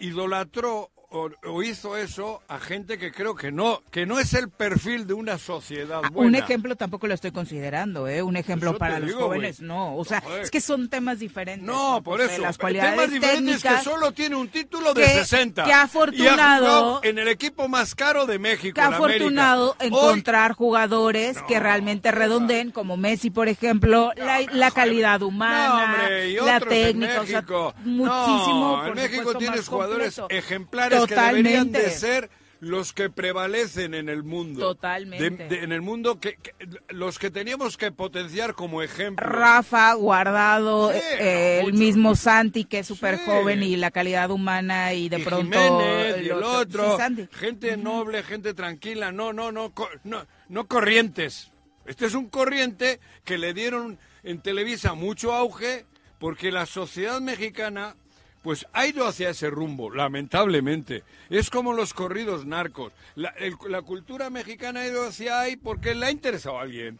idolatró 0.00 0.90
o, 1.12 1.30
o 1.48 1.62
hizo 1.62 1.96
eso 1.96 2.42
a 2.48 2.58
gente 2.58 2.98
que 2.98 3.12
creo 3.12 3.34
que 3.34 3.52
no, 3.52 3.82
que 3.90 4.06
no 4.06 4.18
es 4.18 4.34
el 4.34 4.48
perfil 4.50 5.06
de 5.06 5.14
una 5.14 5.38
sociedad 5.38 6.00
Ah, 6.04 6.08
buena. 6.10 6.28
Un 6.28 6.34
ejemplo 6.44 6.76
tampoco 6.76 7.06
lo 7.06 7.14
estoy 7.14 7.30
considerando, 7.32 8.08
¿eh? 8.08 8.22
Un 8.22 8.36
ejemplo 8.36 8.76
para 8.78 8.98
los 8.98 9.08
digo, 9.08 9.20
jóvenes, 9.20 9.58
güey. 9.58 9.68
no. 9.68 9.96
O 9.96 10.04
sea, 10.04 10.20
Joder. 10.20 10.42
es 10.42 10.50
que 10.50 10.60
son 10.60 10.88
temas 10.88 11.18
diferentes. 11.18 11.66
No, 11.66 12.00
por 12.02 12.20
José, 12.20 12.34
eso. 12.34 12.42
Las 12.42 12.56
Temas 12.56 12.58
cualidades 12.58 13.10
diferentes 13.12 13.62
que 13.62 13.78
solo 13.82 14.12
tiene 14.12 14.36
un 14.36 14.48
título 14.48 14.94
de 14.94 15.02
que- 15.02 15.08
60. 15.08 15.64
que 15.64 15.70
Y 15.70 15.72
ha 15.72 15.82
afortunado- 15.82 17.00
en 17.02 17.18
el 17.18 17.28
equipo 17.28 17.68
más 17.68 17.94
caro 17.94 18.26
de 18.26 18.38
México. 18.38 18.74
que 18.74 18.80
el 18.80 18.86
América. 18.86 19.06
afortunado 19.06 19.76
Hoy- 19.80 19.86
encontrar 19.88 20.52
jugadores 20.52 21.36
No, 21.36 21.46
que 21.46 21.60
realmente 21.60 22.10
redondeen, 22.10 22.70
como 22.70 22.96
Messi, 22.96 23.30
por 23.30 23.48
ejemplo, 23.48 24.12
la, 24.16 24.40
la 24.52 24.70
calidad 24.70 25.22
humana, 25.22 25.68
No, 25.68 25.84
hombre, 26.02 26.32
la 26.42 26.60
técnica, 26.60 27.20
o 27.20 27.26
sea, 27.26 27.44
muchísimo. 27.84 28.76
No, 28.82 28.86
en 28.86 28.94
México 28.94 29.34
tienes 29.34 29.68
jugadores 29.68 30.16
completo. 30.16 31.01
Ejemplares 31.04 31.34
que 31.34 31.36
deberían 31.42 31.72
de 31.72 31.78
Totalmente. 31.80 31.98
ser 31.98 32.30
los 32.60 32.92
que 32.92 33.10
prevalecen 33.10 33.92
en 33.92 34.08
el 34.08 34.22
mundo. 34.22 34.60
Totalmente. 34.60 35.30
De- 35.30 35.48
de- 35.48 35.64
en 35.64 35.72
el 35.72 35.82
mundo 35.82 36.20
que, 36.20 36.36
que- 36.36 36.54
los 36.90 37.18
que 37.18 37.28
teníamos 37.32 37.76
que 37.76 37.90
potenciar 37.90 38.54
como 38.54 38.82
ejemplo. 38.82 39.26
Rafa, 39.26 39.94
Guardado, 39.94 40.92
Sí, 40.92 40.98
eh, 41.18 41.58
no, 41.60 41.66
el 41.66 41.72
mucho. 41.72 41.84
mismo 41.84 42.14
Santi, 42.14 42.64
que 42.64 42.78
es 42.78 42.86
súper 42.86 43.16
Sí. 43.18 43.24
joven 43.26 43.64
y 43.64 43.74
la 43.74 43.90
calidad 43.90 44.30
humana 44.30 44.92
y 44.94 45.08
de 45.08 45.18
y 45.18 45.22
pronto... 45.24 45.58
Jiménez 45.58 46.22
y 46.24 46.28
el 46.28 46.40
otro, 46.42 46.96
Sí, 46.98 47.26
gente 47.32 47.76
noble, 47.76 48.22
gente 48.22 48.54
tranquila, 48.54 49.10
no, 49.10 49.32
no, 49.32 49.50
no, 49.50 49.72
no, 50.04 50.26
no 50.48 50.68
corrientes. 50.68 51.50
Este 51.84 52.06
es 52.06 52.14
un 52.14 52.28
corriente 52.28 53.00
que 53.24 53.38
le 53.38 53.54
dieron 53.54 53.98
en 54.22 54.40
Televisa 54.40 54.94
mucho 54.94 55.32
auge 55.32 55.84
porque 56.20 56.52
la 56.52 56.66
sociedad 56.66 57.20
mexicana 57.20 57.96
pues 58.42 58.66
ha 58.72 58.86
ido 58.86 59.06
hacia 59.06 59.30
ese 59.30 59.50
rumbo, 59.50 59.90
lamentablemente. 59.90 61.04
Es 61.30 61.48
como 61.50 61.72
los 61.72 61.94
corridos 61.94 62.44
narcos. 62.46 62.92
La, 63.14 63.28
el- 63.38 63.54
la 63.68 63.82
cultura 63.82 64.30
mexicana 64.30 64.80
ha 64.80 64.86
ido 64.86 65.06
hacia 65.06 65.40
ahí 65.40 65.56
porque 65.56 65.94
le 65.94 66.06
ha 66.06 66.10
interesado 66.10 66.58
a 66.58 66.62
alguien. 66.62 66.98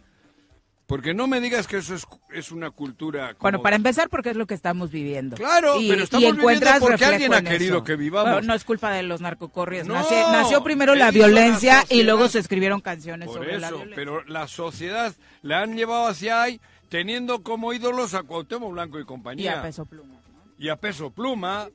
Porque 0.87 1.15
no 1.15 1.27
me 1.27 1.41
digas 1.41 1.67
que 1.67 1.79
eso 1.79 1.95
es, 1.95 2.07
es 2.35 2.53
una 2.53 2.71
cultura... 2.71 3.29
como- 3.29 3.41
Bueno, 3.41 3.63
para 3.63 3.77
empezar, 3.77 4.11
porque 4.11 4.31
es 4.31 4.37
lo 4.37 4.47
que 4.47 4.53
estamos 4.55 4.91
viviendo. 4.91 5.37
Claro, 5.37 5.81
y, 5.81 5.89
pero 5.89 6.01
y 6.01 6.05
estamos 6.05 6.25
encuentras 6.37 6.75
viviendo 6.75 6.87
porque 6.87 7.05
alguien 7.07 7.33
ha 7.35 7.43
querido 7.43 7.77
eso. 7.77 7.85
que 7.85 7.97
vivamos. 7.97 8.31
Bueno, 8.33 8.47
no 8.49 8.55
es 8.55 8.65
culpa 8.65 8.91
de 8.91 9.03
los 9.03 9.21
narcocorridos. 9.23 9.87
No, 9.87 9.95
nació, 9.95 10.17
nació 10.33 10.63
primero 10.63 10.95
la 10.95 11.07
la 11.07 11.11
violencia 11.11 11.85
y 11.89 12.03
luego 12.03 12.29
se 12.29 12.41
escribieron 12.41 12.81
canciones 12.83 13.27
Por 13.29 13.39
sobre 13.39 13.59
la 13.59 13.69
eso, 13.69 13.77
violencia. 13.77 13.97
pero 13.97 14.23
la 14.25 14.47
sociedad 14.49 15.15
la 15.41 15.63
han 15.63 15.77
llevado 15.77 16.09
hacia 16.09 16.43
ahí 16.43 16.61
teniendo 16.91 17.43
como 17.43 17.73
ídolos 17.73 18.13
a 18.13 18.23
Cuauhtémoc 18.25 18.73
Blanco 18.73 18.99
y 18.99 19.03
Y 19.03 19.05
compañía. 19.07 19.61
a 19.61 19.63
peso 19.63 19.87
pluma. 19.87 20.17
Y 20.63 20.69
a 20.69 20.77
Peso 20.77 21.11
Pluma, 21.11 21.69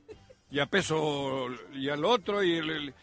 y 0.50 0.60
a 0.60 0.66
Peso... 0.66 1.48
y 1.74 1.90
al 1.90 2.06
otro, 2.06 2.42
y 2.42 2.56
el... 2.56 2.70
el- 2.70 2.94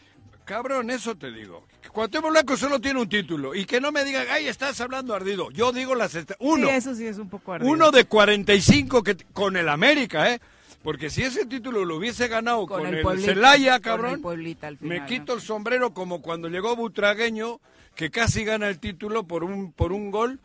Cabrón, 0.44 0.90
eso 0.90 1.16
te 1.16 1.32
digo. 1.32 1.68
Cuauhtémoc 1.92 2.32
Blanco 2.32 2.58
solo 2.58 2.82
tiene 2.82 3.02
un 3.02 3.08
título. 3.08 3.54
Y 3.54 3.66
que 3.66 3.80
no 3.80 3.92
me 3.92 4.04
digan, 4.04 4.26
ay, 4.32 4.48
estás 4.48 4.82
hablando 4.82 5.14
ardido. 5.14 5.52
Yo 5.52 5.72
digo 5.72 5.94
las... 5.94 6.18
Uno. 6.40 6.70
Sí, 6.70 6.74
eso 6.74 6.96
sí 6.96 7.06
es 7.06 7.20
un 7.20 7.30
poco 7.30 7.54
ardido. 7.54 7.72
Uno 7.72 7.92
de 7.92 8.06
45 8.06 9.04
que, 9.04 9.16
con 9.32 9.58
el 9.58 9.70
América, 9.70 10.32
¿eh? 10.32 10.40
Porque 10.82 11.12
si 11.12 11.22
ese 11.22 11.46
título 11.46 11.86
lo 11.86 11.98
hubiese 11.98 12.28
ganado 12.30 12.66
con, 12.66 12.88
el, 12.88 13.04
Pueblita, 13.04 13.34
Celaya, 13.34 13.74
con 13.74 13.82
cabrón, 13.82 14.14
el 14.16 14.22
Pueblita 14.22 14.68
al 14.68 14.78
me 14.82 14.96
final, 14.96 15.08
quito 15.08 15.34
¿no? 15.34 15.40
el 15.40 15.42
sombrero 15.42 15.94
como 15.94 16.24
cuando 16.24 16.50
llegó 16.50 16.76
Butragueño, 16.76 17.60
que 17.94 18.10
casi 18.10 18.44
gana 18.44 18.70
el 18.70 18.80
título 18.80 19.26
por 19.26 19.44
un 19.44 19.72
por 19.72 19.92
un 19.92 20.10
gol 20.10 20.40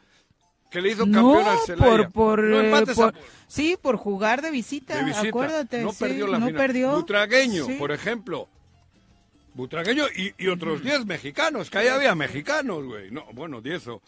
que 0.70 0.80
le 0.80 0.90
hizo 0.92 1.04
campeón 1.04 1.44
al 1.46 1.56
No, 1.56 1.60
Celaya. 1.66 1.90
por, 1.90 2.12
por, 2.12 2.42
No 2.44 2.60
eh, 2.60 2.66
empates 2.66 2.96
por- 2.96 3.14
a- 3.14 3.18
sí, 3.48 3.76
por 3.80 3.96
jugar 3.96 4.40
de 4.42 4.50
visita, 4.50 4.96
de 4.96 5.04
visita. 5.04 5.28
acuérdate. 5.28 5.82
no 5.82 5.92
sí, 5.92 5.98
perdió 5.98 6.26
la 6.28 6.38
no 6.38 6.46
final. 6.46 6.60
perdió. 6.62 6.92
Butragueño, 6.92 7.66
Sí. 7.66 7.72
por 7.74 7.92
ejemplo. 7.92 8.48
Butragueño 9.54 10.04
y, 10.16 10.32
y 10.38 10.46
otros 10.48 10.82
10 10.82 11.06
mexicanos, 11.06 11.70
que 11.70 11.78
ahí 11.78 11.88
había 11.88 12.14
mexicanos, 12.14 12.84
güey. 12.84 13.10
No, 13.10 13.24
bueno, 13.32 13.60
10 13.60 13.88
o... 13.88 14.02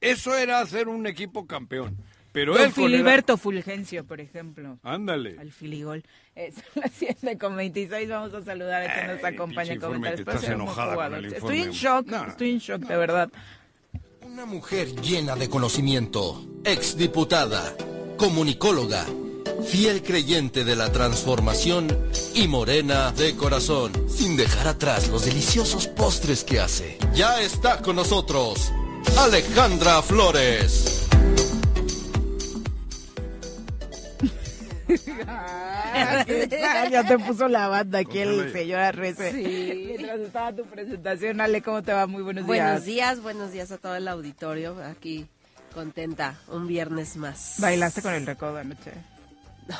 Eso 0.00 0.36
era 0.36 0.60
hacer 0.60 0.88
un 0.88 1.06
equipo 1.06 1.46
campeón. 1.46 1.96
Pero 2.32 2.52
él 2.52 2.58
con 2.58 2.84
el- 2.84 2.90
Filiberto 2.90 3.36
Fulgencio, 3.38 4.04
por 4.04 4.20
ejemplo. 4.20 4.78
Ándale. 4.82 5.36
Al 5.40 5.50
filigol. 5.52 6.04
Es 6.34 6.54
las 6.76 6.92
7 6.92 7.38
con 7.38 7.56
26. 7.56 8.08
Vamos 8.10 8.32
a 8.34 8.42
saludar 8.44 8.82
a 8.82 8.94
quien 8.94 9.06
nos 9.16 9.24
Ay, 9.24 9.34
acompaña 9.34 9.72
informe 9.74 10.10
Pero 10.10 10.20
estás 10.32 10.48
enojada 10.50 10.94
con 10.94 11.14
el 11.14 11.24
Estoy 11.32 11.60
en 11.62 11.68
informe. 11.70 11.72
shock. 11.72 12.06
No, 12.08 12.22
no. 12.24 12.28
Estoy 12.28 12.50
en 12.50 12.58
shock, 12.58 12.82
de 12.82 12.96
verdad. 12.96 13.30
Una 14.26 14.44
mujer 14.44 15.00
llena 15.02 15.36
de 15.36 15.48
conocimiento, 15.48 16.42
exdiputada, 16.64 17.76
comunicóloga, 18.16 19.06
fiel 19.64 20.02
creyente 20.02 20.64
de 20.64 20.74
la 20.74 20.90
transformación 20.90 22.10
y 22.34 22.48
morena 22.48 23.12
de 23.12 23.36
corazón, 23.36 23.92
sin 24.08 24.36
dejar 24.36 24.66
atrás 24.66 25.06
los 25.08 25.24
deliciosos 25.24 25.86
postres 25.86 26.42
que 26.42 26.58
hace. 26.58 26.98
Ya 27.14 27.40
está 27.40 27.80
con 27.82 27.94
nosotros, 27.94 28.72
Alejandra 29.16 30.02
Flores. 30.02 30.95
Ya 36.90 37.04
te 37.04 37.18
puso 37.18 37.48
la 37.48 37.68
banda 37.68 37.98
aquí 38.00 38.18
el 38.20 38.52
señor 38.52 38.80
Arrece. 38.80 39.32
Sí. 39.32 39.84
Mientras 39.88 40.20
estaba 40.20 40.52
tu 40.52 40.64
presentación, 40.64 41.40
Ale, 41.40 41.62
¿cómo 41.62 41.82
te 41.82 41.92
va? 41.92 42.06
Muy 42.06 42.22
buenos, 42.22 42.46
Buenos 42.46 42.84
días. 42.84 42.84
días, 42.84 43.20
buenos 43.22 43.52
días 43.52 43.70
a 43.72 43.78
todo 43.78 43.96
el 43.96 44.08
auditorio. 44.08 44.76
Aquí 44.82 45.26
contenta, 45.74 46.36
un 46.48 46.66
viernes 46.66 47.16
más. 47.16 47.56
¿Bailaste 47.58 48.02
con 48.02 48.14
el 48.14 48.26
recodo 48.26 48.58
anoche? 48.58 48.92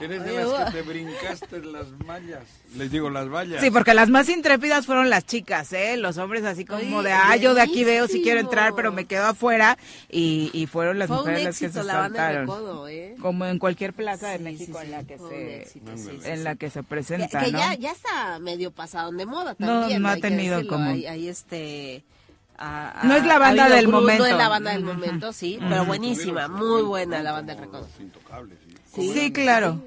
Eres 0.00 0.24
de 0.24 0.32
las 0.44 0.64
que 0.64 0.72
te 0.72 0.82
brincaste 0.82 1.60
las 1.64 1.86
mallas. 2.06 2.42
Les 2.76 2.90
digo, 2.90 3.08
las 3.10 3.28
vallas. 3.28 3.60
Sí, 3.60 3.70
porque 3.70 3.94
las 3.94 4.08
más 4.08 4.28
intrépidas 4.28 4.86
fueron 4.86 5.10
las 5.10 5.24
chicas, 5.26 5.72
¿eh? 5.72 5.96
Los 5.96 6.18
hombres 6.18 6.44
así 6.44 6.64
como 6.64 6.96
Oye, 6.98 7.08
de, 7.08 7.12
ah, 7.12 7.36
yo 7.36 7.54
de 7.54 7.60
aquí 7.60 7.84
veo 7.84 8.08
si 8.08 8.22
quiero 8.22 8.40
entrar, 8.40 8.74
pero 8.74 8.90
me 8.90 9.04
quedo 9.04 9.26
afuera. 9.26 9.78
Y, 10.10 10.50
y 10.54 10.66
fueron 10.66 10.98
las 10.98 11.08
Fue 11.08 11.18
mujeres 11.18 11.44
las 11.44 11.58
que 11.58 11.68
se 11.68 11.84
la 11.84 11.98
banda 11.98 12.28
de 12.28 12.34
saltaron. 12.34 12.40
recodo, 12.48 12.88
¿eh? 12.88 13.14
Como 13.20 13.44
en 13.46 13.58
cualquier 13.58 13.92
plaza 13.92 14.28
de 14.30 14.38
Sí, 14.38 14.44
México 14.44 14.78
sí, 14.80 14.86
en 14.86 14.90
la 14.90 15.04
que 15.04 15.18
se 15.18 15.62
éxito, 15.62 15.90
en 15.92 15.98
sí. 15.98 16.42
la 16.42 16.54
que 16.56 16.70
se 16.70 16.80
Que, 16.80 16.86
presenta, 16.86 17.44
que 17.44 17.52
¿no? 17.52 17.58
ya, 17.58 17.74
ya 17.74 17.92
está 17.92 18.38
medio 18.40 18.70
pasado 18.72 19.12
de 19.12 19.26
moda 19.26 19.54
No, 19.58 19.80
también. 19.80 20.02
no 20.02 20.08
ha 20.08 20.12
hay 20.12 20.20
que 20.20 20.28
tenido 20.28 20.66
como- 20.66 20.90
Hay, 20.90 21.06
hay 21.06 21.28
este... 21.28 22.04
ah, 22.58 23.00
No 23.04 23.14
ah, 23.14 23.18
es 23.18 23.24
la 23.26 23.36
ha 23.36 23.38
banda 23.38 23.68
del 23.68 23.88
momento. 23.88 24.24
No 24.24 24.28
es 24.30 24.36
la 24.36 24.48
banda 24.48 24.72
del 24.72 24.82
momento, 24.84 25.32
sí, 25.32 25.58
pero 25.60 25.84
buenísima, 25.84 26.48
muy 26.48 26.82
buena 26.82 27.22
la 27.22 27.32
banda 27.32 27.54
del 27.54 27.64
recodo. 27.64 27.86
Intocables, 28.00 28.58
sí. 28.94 29.12
Sí, 29.12 29.32
claro. 29.32 29.80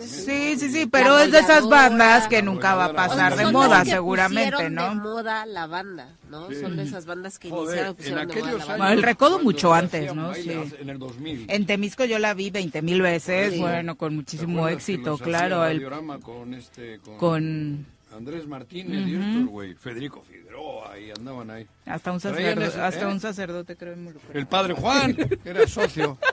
Sí. 0.00 0.56
Sí, 0.58 0.70
sí, 0.70 0.86
pero 0.86 1.18
es 1.18 1.30
de 1.32 1.38
esas 1.38 1.68
bandas 1.68 2.28
que 2.28 2.42
nunca 2.42 2.74
va 2.74 2.86
a 2.86 2.92
pasar 2.92 3.36
de 3.36 3.46
moda, 3.52 3.84
seguramente, 3.84 4.52
pusieron 4.52 4.74
de 4.74 4.82
¿no? 4.82 4.94
moda 4.96 5.46
la 5.46 5.66
banda, 5.66 6.16
¿no? 6.30 6.48
Son 6.52 6.76
de 6.76 6.82
esas 6.82 7.06
bandas 7.06 7.38
que 7.38 7.48
iniciaron 7.48 7.94
pusieron 7.94 8.28
de 8.28 8.42
moda. 8.42 8.76
Bueno, 8.76 8.88
el 8.92 9.02
recodo 9.02 9.38
mucho 9.40 9.72
antes, 9.74 10.14
¿no? 10.14 10.34
Sí. 10.34 10.50
En 10.80 10.88
el 10.90 10.98
2000. 10.98 11.46
En 11.48 11.66
Temisco 11.66 12.04
yo 12.04 12.18
la 12.18 12.34
vi 12.34 12.50
20 12.50 12.82
mil 12.82 13.00
veces, 13.02 13.54
Sí. 13.54 13.60
bueno, 13.60 13.96
con 13.96 14.10
¿Te 14.10 14.16
muchísimo 14.16 14.68
éxito, 14.68 15.18
claro. 15.18 15.64
el- 15.66 15.84
con 16.22 16.54
este, 16.54 16.98
con, 17.00 17.16
con 17.18 17.86
Andrés 18.14 18.46
Martínez 18.46 19.06
y 19.06 19.14
estos, 19.14 19.46
güey. 19.46 19.74
Federico 19.74 20.22
Figueroa, 20.22 20.98
y 20.98 21.10
andaban 21.10 21.50
ahí. 21.50 21.66
hasta 21.86 22.10
un 22.12 22.20
sacerdote, 22.20 22.66
ese, 22.66 22.80
hasta 22.80 23.02
¿eh? 23.02 23.12
un 23.12 23.20
sacerdote 23.20 23.76
creo 23.76 23.92
involucrado. 23.94 24.38
El 24.38 24.46
padre 24.46 24.74
Juan, 24.74 25.14
que 25.14 25.38
era 25.44 25.66
socio. 25.66 26.18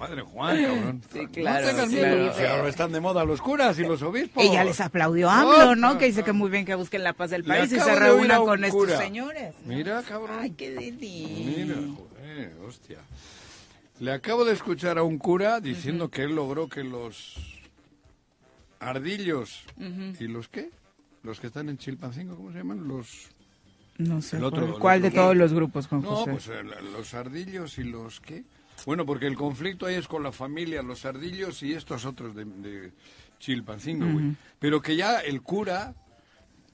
Padre 0.00 0.22
Juan, 0.22 0.62
cabrón. 0.64 1.02
Sí, 1.12 1.26
claro, 1.28 1.60
No 1.66 1.70
tengas 1.70 1.88
sí, 1.90 1.94
miedo. 1.94 2.16
claro. 2.16 2.34
si 2.38 2.44
ahora 2.44 2.68
están 2.68 2.92
de 2.92 3.00
moda 3.00 3.24
los 3.24 3.40
curas 3.40 3.78
y 3.78 3.82
los 3.82 4.02
obispos. 4.02 4.42
Ella 4.42 4.64
les 4.64 4.80
aplaudió 4.80 5.28
a 5.30 5.40
AMLO, 5.42 5.76
¿no? 5.76 5.98
Que 5.98 6.06
dice 6.06 6.24
que 6.24 6.32
muy 6.32 6.50
bien 6.50 6.64
que 6.64 6.74
busquen 6.74 7.04
la 7.04 7.12
paz 7.12 7.30
del 7.30 7.44
país 7.44 7.66
y 7.70 7.78
se 7.78 7.84
de 7.84 7.84
oír 7.84 7.90
a 7.92 8.06
reúnan 8.06 8.40
un 8.40 8.46
con 8.46 8.64
estos 8.64 8.90
señores. 8.92 9.54
Mira, 9.66 10.02
cabrón. 10.02 10.38
Ay, 10.40 10.50
qué 10.52 10.70
deli. 10.70 11.54
Mira, 11.56 11.76
joder, 11.96 12.52
hostia. 12.66 12.98
Le 14.00 14.12
acabo 14.12 14.44
de 14.46 14.54
escuchar 14.54 14.96
a 14.98 15.02
un 15.02 15.18
cura 15.18 15.60
diciendo 15.60 16.10
que 16.10 16.22
él 16.22 16.34
logró 16.34 16.68
que 16.68 16.82
los 16.82 17.36
ardillos 18.78 19.64
y 20.18 20.24
los 20.26 20.48
qué? 20.48 20.70
Los 21.22 21.38
que 21.40 21.48
están 21.48 21.68
en 21.68 21.76
Chilpancingo, 21.76 22.34
¿cómo 22.36 22.50
se 22.52 22.58
llaman? 22.58 22.88
Los 22.88 23.28
No 23.98 24.22
sé, 24.22 24.38
El 24.38 24.44
otro, 24.44 24.60
¿cuál, 24.60 24.72
el 24.74 24.78
cuál 24.80 25.02
de 25.02 25.10
todos 25.10 25.36
los 25.36 25.52
grupos, 25.52 25.86
Juan 25.86 26.00
No, 26.00 26.16
José? 26.16 26.30
pues 26.30 26.48
los 26.94 27.12
ardillos 27.12 27.78
y 27.78 27.84
los 27.84 28.20
qué? 28.20 28.44
Bueno, 28.86 29.04
porque 29.06 29.26
el 29.26 29.36
conflicto 29.36 29.86
ahí 29.86 29.94
es 29.96 30.08
con 30.08 30.22
la 30.22 30.32
familia, 30.32 30.82
los 30.82 31.04
ardillos 31.04 31.62
y 31.62 31.74
estos 31.74 32.04
otros 32.04 32.34
de, 32.34 32.44
de 32.44 32.92
Chilpancingo, 33.38 34.06
güey. 34.10 34.36
Pero 34.58 34.80
que 34.80 34.96
ya 34.96 35.20
el 35.20 35.42
cura 35.42 35.94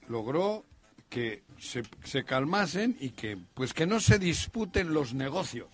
logró 0.08 0.64
que 1.08 1.42
se, 1.58 1.82
se 2.04 2.24
calmasen 2.24 2.96
y 3.00 3.10
que 3.10 3.36
pues 3.54 3.72
que 3.72 3.86
no 3.86 4.00
se 4.00 4.18
disputen 4.18 4.92
los 4.92 5.14
negocios. 5.14 5.68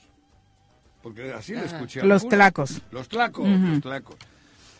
Porque 1.03 1.33
así 1.33 1.53
le 1.55 1.65
escuché 1.65 2.01
al 2.01 2.09
Los 2.09 2.23
cura. 2.23 2.37
tlacos. 2.37 2.83
Los 2.93 3.09
tlacos, 3.09 3.49
los 3.49 3.81
tlacos. 3.81 4.17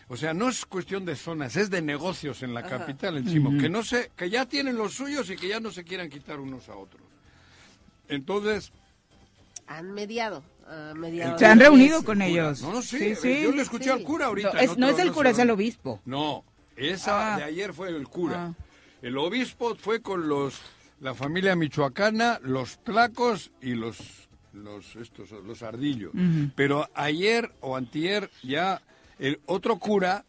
O 0.07 0.17
sea, 0.17 0.33
no 0.33 0.49
es 0.49 0.65
cuestión 0.65 1.05
de 1.05 1.15
zonas, 1.15 1.55
es 1.55 1.69
de 1.69 1.81
negocios 1.81 2.43
en 2.43 2.53
la 2.53 2.63
capital, 2.63 3.17
en 3.17 3.25
Chimo, 3.27 3.51
que 3.59 3.69
no 3.69 3.83
se, 3.83 4.11
que 4.15 4.29
ya 4.29 4.45
tienen 4.45 4.77
los 4.77 4.93
suyos 4.93 5.29
y 5.29 5.35
que 5.35 5.47
ya 5.47 5.59
no 5.59 5.71
se 5.71 5.83
quieran 5.83 6.09
quitar 6.09 6.39
unos 6.39 6.69
a 6.69 6.75
otros. 6.75 7.01
Entonces, 8.07 8.71
Han 9.67 9.91
mediado. 9.93 10.43
Mediado 10.95 11.37
Se 11.37 11.45
han 11.45 11.59
reunido 11.59 12.03
con 12.03 12.21
ellos. 12.21 12.61
no, 12.61 12.73
no, 12.73 12.81
sí, 12.81 12.97
Sí, 12.99 13.15
sí. 13.15 13.41
yo 13.43 13.51
le 13.51 13.61
escuché 13.61 13.85
sí. 13.85 13.89
al 13.89 14.03
cura 14.03 14.27
ahorita. 14.27 14.53
No, 14.53 14.59
es, 14.59 14.77
no 14.77 14.87
es 14.87 14.99
el 14.99 15.11
cura, 15.11 15.29
es 15.31 15.39
el 15.39 15.49
obispo. 15.49 15.99
No, 16.05 16.43
esa 16.75 17.35
Ah. 17.35 17.37
de 17.37 17.43
ayer 17.43 17.73
fue 17.73 17.89
el 17.89 18.07
cura. 18.07 18.47
Ah. 18.57 18.63
El 19.01 19.17
obispo 19.17 19.75
fue 19.75 20.01
con 20.01 20.27
los 20.29 20.59
la 20.99 21.13
familia 21.13 21.55
michoacana, 21.55 22.39
los 22.43 22.79
tlacos 22.83 23.51
y 23.61 23.73
los 23.75 23.97
los 24.53 24.95
estos 24.95 25.31
los 25.31 25.63
ardillos. 25.63 26.11
Pero 26.55 26.87
ayer 26.93 27.51
o 27.59 27.75
antier 27.75 28.29
ya 28.43 28.81
el 29.19 29.41
otro 29.47 29.79
cura 29.79 30.25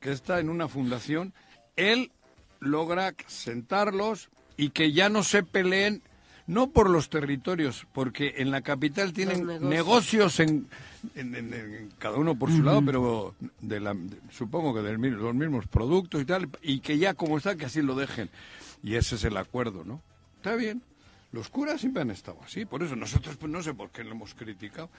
que 0.00 0.10
está 0.12 0.40
en 0.40 0.48
una 0.48 0.66
fundación, 0.66 1.34
él 1.76 2.10
logra 2.58 3.14
sentarlos 3.26 4.30
y 4.56 4.70
que 4.70 4.92
ya 4.92 5.08
no 5.10 5.22
se 5.22 5.42
peleen 5.42 6.02
no 6.50 6.68
por 6.70 6.90
los 6.90 7.08
territorios, 7.10 7.86
porque 7.92 8.34
en 8.38 8.50
la 8.50 8.60
capital 8.60 9.12
tienen 9.12 9.46
negocios, 9.46 9.70
negocios. 9.70 10.40
en, 10.40 10.66
en- 11.14 11.34
en- 11.36 11.54
en 11.54 11.90
cada 11.98 12.16
uno 12.16 12.34
por 12.34 12.50
su 12.50 12.62
lado, 12.62 12.82
pero 12.84 13.34
de 13.60 13.78
la, 13.80 13.94
de- 13.94 14.16
supongo 14.30 14.74
que 14.74 14.80
de 14.82 14.96
los 14.98 15.34
mismos 15.34 15.66
productos 15.68 16.20
y 16.20 16.24
tal, 16.24 16.48
y 16.62 16.80
que 16.80 16.98
ya 16.98 17.14
como 17.14 17.38
está, 17.38 17.54
que 17.56 17.66
así 17.66 17.82
lo 17.82 17.94
dejen. 17.94 18.28
Y 18.82 18.96
ese 18.96 19.14
es 19.14 19.24
el 19.24 19.36
acuerdo, 19.36 19.84
¿no? 19.84 20.00
Está 20.36 20.56
bien. 20.56 20.82
Los 21.32 21.48
curas 21.48 21.80
siempre 21.80 22.02
han 22.02 22.10
estado 22.10 22.38
así, 22.44 22.64
por 22.64 22.82
eso 22.82 22.96
nosotros 22.96 23.36
pues 23.36 23.52
no 23.52 23.62
sé 23.62 23.72
por 23.72 23.90
qué 23.90 24.02
lo 24.02 24.10
hemos 24.10 24.34
criticado. 24.34 24.90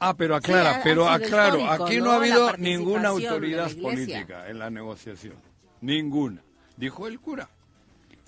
Ah, 0.00 0.14
pero 0.14 0.36
aclara, 0.36 0.80
pero 0.84 1.08
aclaro, 1.08 1.70
aquí 1.70 1.96
no, 1.96 2.04
¿no? 2.04 2.10
ha 2.12 2.16
habido 2.16 2.56
ninguna 2.58 3.08
autoridad 3.08 3.70
política 3.80 4.48
en 4.50 4.58
la 4.58 4.68
negociación. 4.68 5.34
Ninguna. 5.80 6.42
Dijo 6.76 7.06
el 7.08 7.18
cura. 7.18 7.48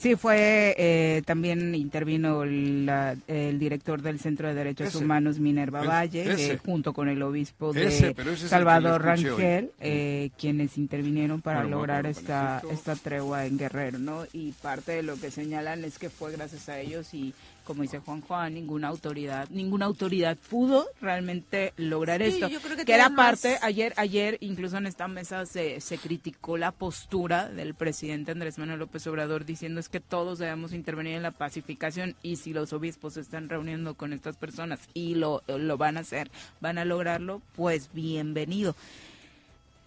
Sí, 0.01 0.17
fue, 0.17 0.75
eh, 0.79 1.21
también 1.27 1.75
intervino 1.75 2.43
la- 2.47 3.15
el 3.29 3.59
director 3.59 4.01
del 4.01 4.19
Centro 4.19 4.49
de 4.49 4.55
Derechos 4.55 4.89
Ese. 4.89 4.97
Humanos, 5.05 5.39
Minerva 5.39 5.83
Es- 5.83 5.89
Valle, 5.89 6.33
ese. 6.33 6.53
eh, 6.55 6.57
junto 6.65 6.95
con 6.95 7.11
el 7.11 7.21
obispo 7.23 7.75
de 7.75 7.89
Ese, 7.89 8.15
Salvador. 8.49 9.03
Rangel, 9.03 9.71
eh, 9.79 10.31
quienes 10.39 10.79
intervinieron 10.79 11.43
para 11.43 11.61
Bueno, 11.61 11.77
lograr 11.77 12.05
bueno, 12.05 12.19
esta, 12.19 12.63
esta 12.73 12.97
tregua 12.97 13.45
en 13.45 13.59
Guerrero, 13.59 13.99
¿no? 13.99 14.25
Y 14.33 14.53
parte 14.53 14.93
de 14.93 15.03
lo 15.03 15.17
que 15.21 15.31
señalan 15.31 15.85
es 15.85 15.99
que 15.99 16.09
fue 16.09 16.33
gracias 16.33 16.71
a 16.71 16.81
ellos 16.81 17.13
y, 17.13 17.35
como 17.65 17.83
dice 17.83 17.99
Juan 17.99 18.23
Juan, 18.23 18.55
ninguna 18.55 18.89
autoridad, 18.89 19.49
ninguna 19.51 19.85
autoridad 19.85 20.39
pudo 20.49 20.87
realmente 21.03 21.75
lograr 21.77 22.23
Sí, 22.23 22.29
esto. 22.29 22.49
yo 22.49 22.61
creo 22.63 22.77
que 22.79 22.87
que 22.87 22.95
era 22.95 23.11
más- 23.11 23.43
parte, 23.43 23.59
ayer, 23.63 23.93
ayer 23.99 24.39
incluso 24.41 24.79
en 24.79 24.87
esta 24.87 25.09
mesa 25.09 25.45
se, 25.45 25.79
se 25.83 25.99
criticó 25.99 26.57
la 26.57 26.73
postura 26.73 27.51
del 27.51 27.75
presidente 27.75 28.33
Andrés 28.33 28.57
Manuel 28.59 28.79
López 28.79 29.07
Obrador 29.07 29.45
diciendo 29.45 29.79
es 29.79 29.90
que 29.91 30.01
todos 30.01 30.39
debemos 30.39 30.73
intervenir 30.73 31.15
en 31.15 31.23
la 31.23 31.33
pacificación 31.33 32.15
y 32.23 32.37
si 32.37 32.53
los 32.53 32.73
obispos 32.73 33.15
se 33.15 33.21
están 33.21 33.49
reuniendo 33.49 33.95
con 33.95 34.13
estas 34.13 34.37
personas 34.37 34.89
y 34.95 35.15
lo, 35.15 35.43
lo 35.47 35.77
van 35.77 35.97
a 35.97 36.01
hacer, 36.01 36.31
van 36.61 36.79
a 36.79 36.85
lograrlo, 36.85 37.43
pues 37.57 37.91
bienvenido. 37.93 38.75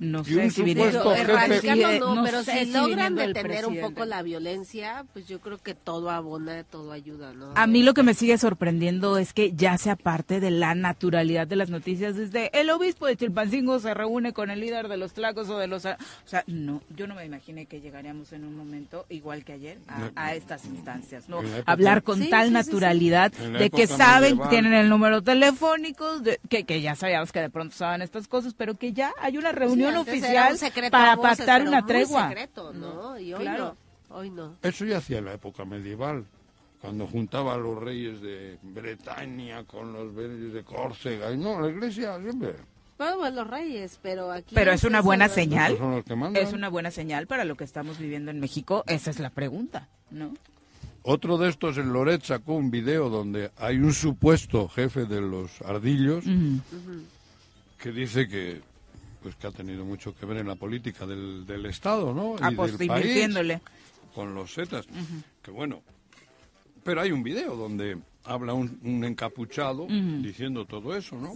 No 0.03 0.21
Y 0.21 0.25
sé 0.25 0.35
un 0.43 0.51
si 0.51 0.61
erradicarlo 0.61 1.91
si- 1.91 1.99
no, 1.99 2.15
no 2.15 2.23
pero 2.23 2.43
sé 2.43 2.65
si 2.65 2.71
logran 2.71 3.15
detener 3.15 3.65
un 3.65 3.79
poco 3.79 4.05
la 4.05 4.21
violencia, 4.21 5.05
pues 5.13 5.27
yo 5.27 5.39
creo 5.39 5.57
que 5.57 5.73
todo 5.75 6.09
abona, 6.09 6.63
todo 6.63 6.91
ayuda, 6.91 7.33
¿no? 7.33 7.53
A 7.55 7.67
mí 7.67 7.83
lo 7.83 7.93
que 7.93 8.03
me 8.03 8.13
sigue 8.13 8.37
sorprendiendo 8.37 9.17
es 9.17 9.33
que 9.33 9.53
ya 9.53 9.77
sea 9.77 9.95
parte 9.95 10.39
de 10.39 10.51
la 10.51 10.75
naturalidad 10.75 11.47
de 11.47 11.55
las 11.55 11.69
noticias 11.69 12.15
desde 12.15 12.49
el 12.59 12.69
obispo 12.69 13.05
de 13.07 13.15
Chilpancingo 13.15 13.79
se 13.79 13.93
reúne 13.93 14.33
con 14.33 14.49
el 14.51 14.59
líder 14.59 14.87
de 14.89 14.97
los 14.97 15.13
tlacos 15.13 15.49
o 15.49 15.57
de 15.57 15.67
los... 15.67 15.85
O 15.85 15.95
sea, 16.25 16.43
no, 16.47 16.81
yo 16.95 17.07
no 17.07 17.15
me 17.15 17.25
imaginé 17.25 17.65
que 17.65 17.79
llegaríamos 17.81 18.33
en 18.33 18.43
un 18.43 18.55
momento, 18.57 19.05
igual 19.09 19.43
que 19.45 19.53
ayer, 19.53 19.77
a, 19.87 20.09
a 20.15 20.35
estas 20.35 20.65
instancias, 20.65 21.29
¿no? 21.29 21.41
Época- 21.41 21.63
Hablar 21.71 22.03
con 22.03 22.19
Sí, 22.21 22.29
tal 22.29 22.49
sí, 22.49 22.55
sí, 22.55 22.63
sí. 22.63 22.69
naturalidad 22.71 23.31
de 23.31 23.69
que 23.69 23.87
saben, 23.87 24.31
medieval. 24.31 24.49
tienen 24.49 24.73
el 24.73 24.89
número 24.89 25.21
telefónico, 25.21 26.19
de- 26.19 26.39
que, 26.49 26.63
que 26.65 26.81
ya 26.81 26.95
sabíamos 26.95 27.31
que 27.31 27.39
de 27.39 27.49
pronto 27.49 27.75
saben 27.75 28.01
estas 28.01 28.27
cosas, 28.27 28.53
pero 28.53 28.75
que 28.75 28.93
ya 28.93 29.13
hay 29.21 29.37
una 29.37 29.51
reunión 29.51 29.92
Oficial 29.97 30.57
un 30.61 30.89
para 30.91 31.15
voces, 31.15 31.37
pactar 31.37 31.61
una 31.67 31.85
tregua. 31.85 32.29
secreto, 32.29 32.73
¿no? 32.73 33.19
Y 33.19 33.33
hoy 33.33 33.41
claro. 33.41 33.77
no, 34.09 34.15
hoy 34.15 34.29
no. 34.29 34.57
Eso 34.61 34.85
ya 34.85 34.97
hacía 34.97 35.19
en 35.19 35.25
la 35.25 35.33
época 35.33 35.65
medieval. 35.65 36.25
cuando 36.81 37.07
juntaba 37.07 37.53
a 37.53 37.57
los 37.57 37.81
reyes 37.81 38.21
de 38.21 38.57
Bretaña 38.61 39.63
con 39.63 39.93
los 39.93 40.13
reyes 40.13 40.53
de 40.53 40.63
Córcega. 40.63 41.31
Y 41.31 41.37
no, 41.37 41.61
la 41.61 41.69
iglesia 41.69 42.19
siempre. 42.19 42.55
Bueno, 42.97 43.17
pues 43.19 43.33
los 43.33 43.47
reyes, 43.47 43.99
pero 44.01 44.31
aquí... 44.31 44.53
Pero 44.53 44.71
es 44.71 44.83
una 44.83 45.01
buena 45.01 45.27
señal. 45.29 45.73
Esos 45.73 45.79
son 45.79 45.95
los 45.95 46.03
que 46.05 46.15
mandan. 46.15 46.43
Es 46.43 46.53
una 46.53 46.69
buena 46.69 46.91
señal 46.91 47.25
para 47.25 47.45
lo 47.45 47.55
que 47.55 47.63
estamos 47.63 47.97
viviendo 47.97 48.31
en 48.31 48.39
México. 48.39 48.83
Esa 48.87 49.11
es 49.11 49.19
la 49.19 49.29
pregunta, 49.29 49.87
¿no? 50.11 50.33
Otro 51.03 51.37
de 51.37 51.49
estos, 51.49 51.77
en 51.77 51.91
Loret, 51.91 52.23
sacó 52.23 52.53
un 52.53 52.71
video 52.71 53.09
donde 53.09 53.51
hay 53.57 53.77
un 53.77 53.93
supuesto 53.93 54.69
jefe 54.69 55.05
de 55.05 55.19
los 55.19 55.61
ardillos 55.61 56.23
que 57.77 57.91
dice 57.91 58.27
que 58.29 58.61
pues 59.23 59.35
que 59.35 59.47
ha 59.47 59.51
tenido 59.51 59.85
mucho 59.85 60.13
que 60.13 60.25
ver 60.25 60.37
en 60.37 60.47
la 60.47 60.55
política 60.55 61.05
del, 61.07 61.45
del 61.47 61.65
Estado, 61.65 62.13
¿no? 62.13 62.35
Ah, 62.41 62.51
y 62.51 62.55
pues, 62.55 62.77
del 62.77 62.87
país, 62.87 63.29
con 64.13 64.35
los 64.35 64.53
zetas. 64.53 64.85
Que 65.41 65.49
bueno. 65.49 65.81
Pero 66.83 66.99
hay 67.01 67.11
un 67.13 67.23
video 67.23 67.55
donde 67.55 67.97
habla 68.25 68.53
un, 68.53 68.77
un 68.83 69.03
encapuchado 69.05 69.87
diciendo 69.87 70.65
todo 70.65 70.95
eso, 70.95 71.15
¿no? 71.17 71.33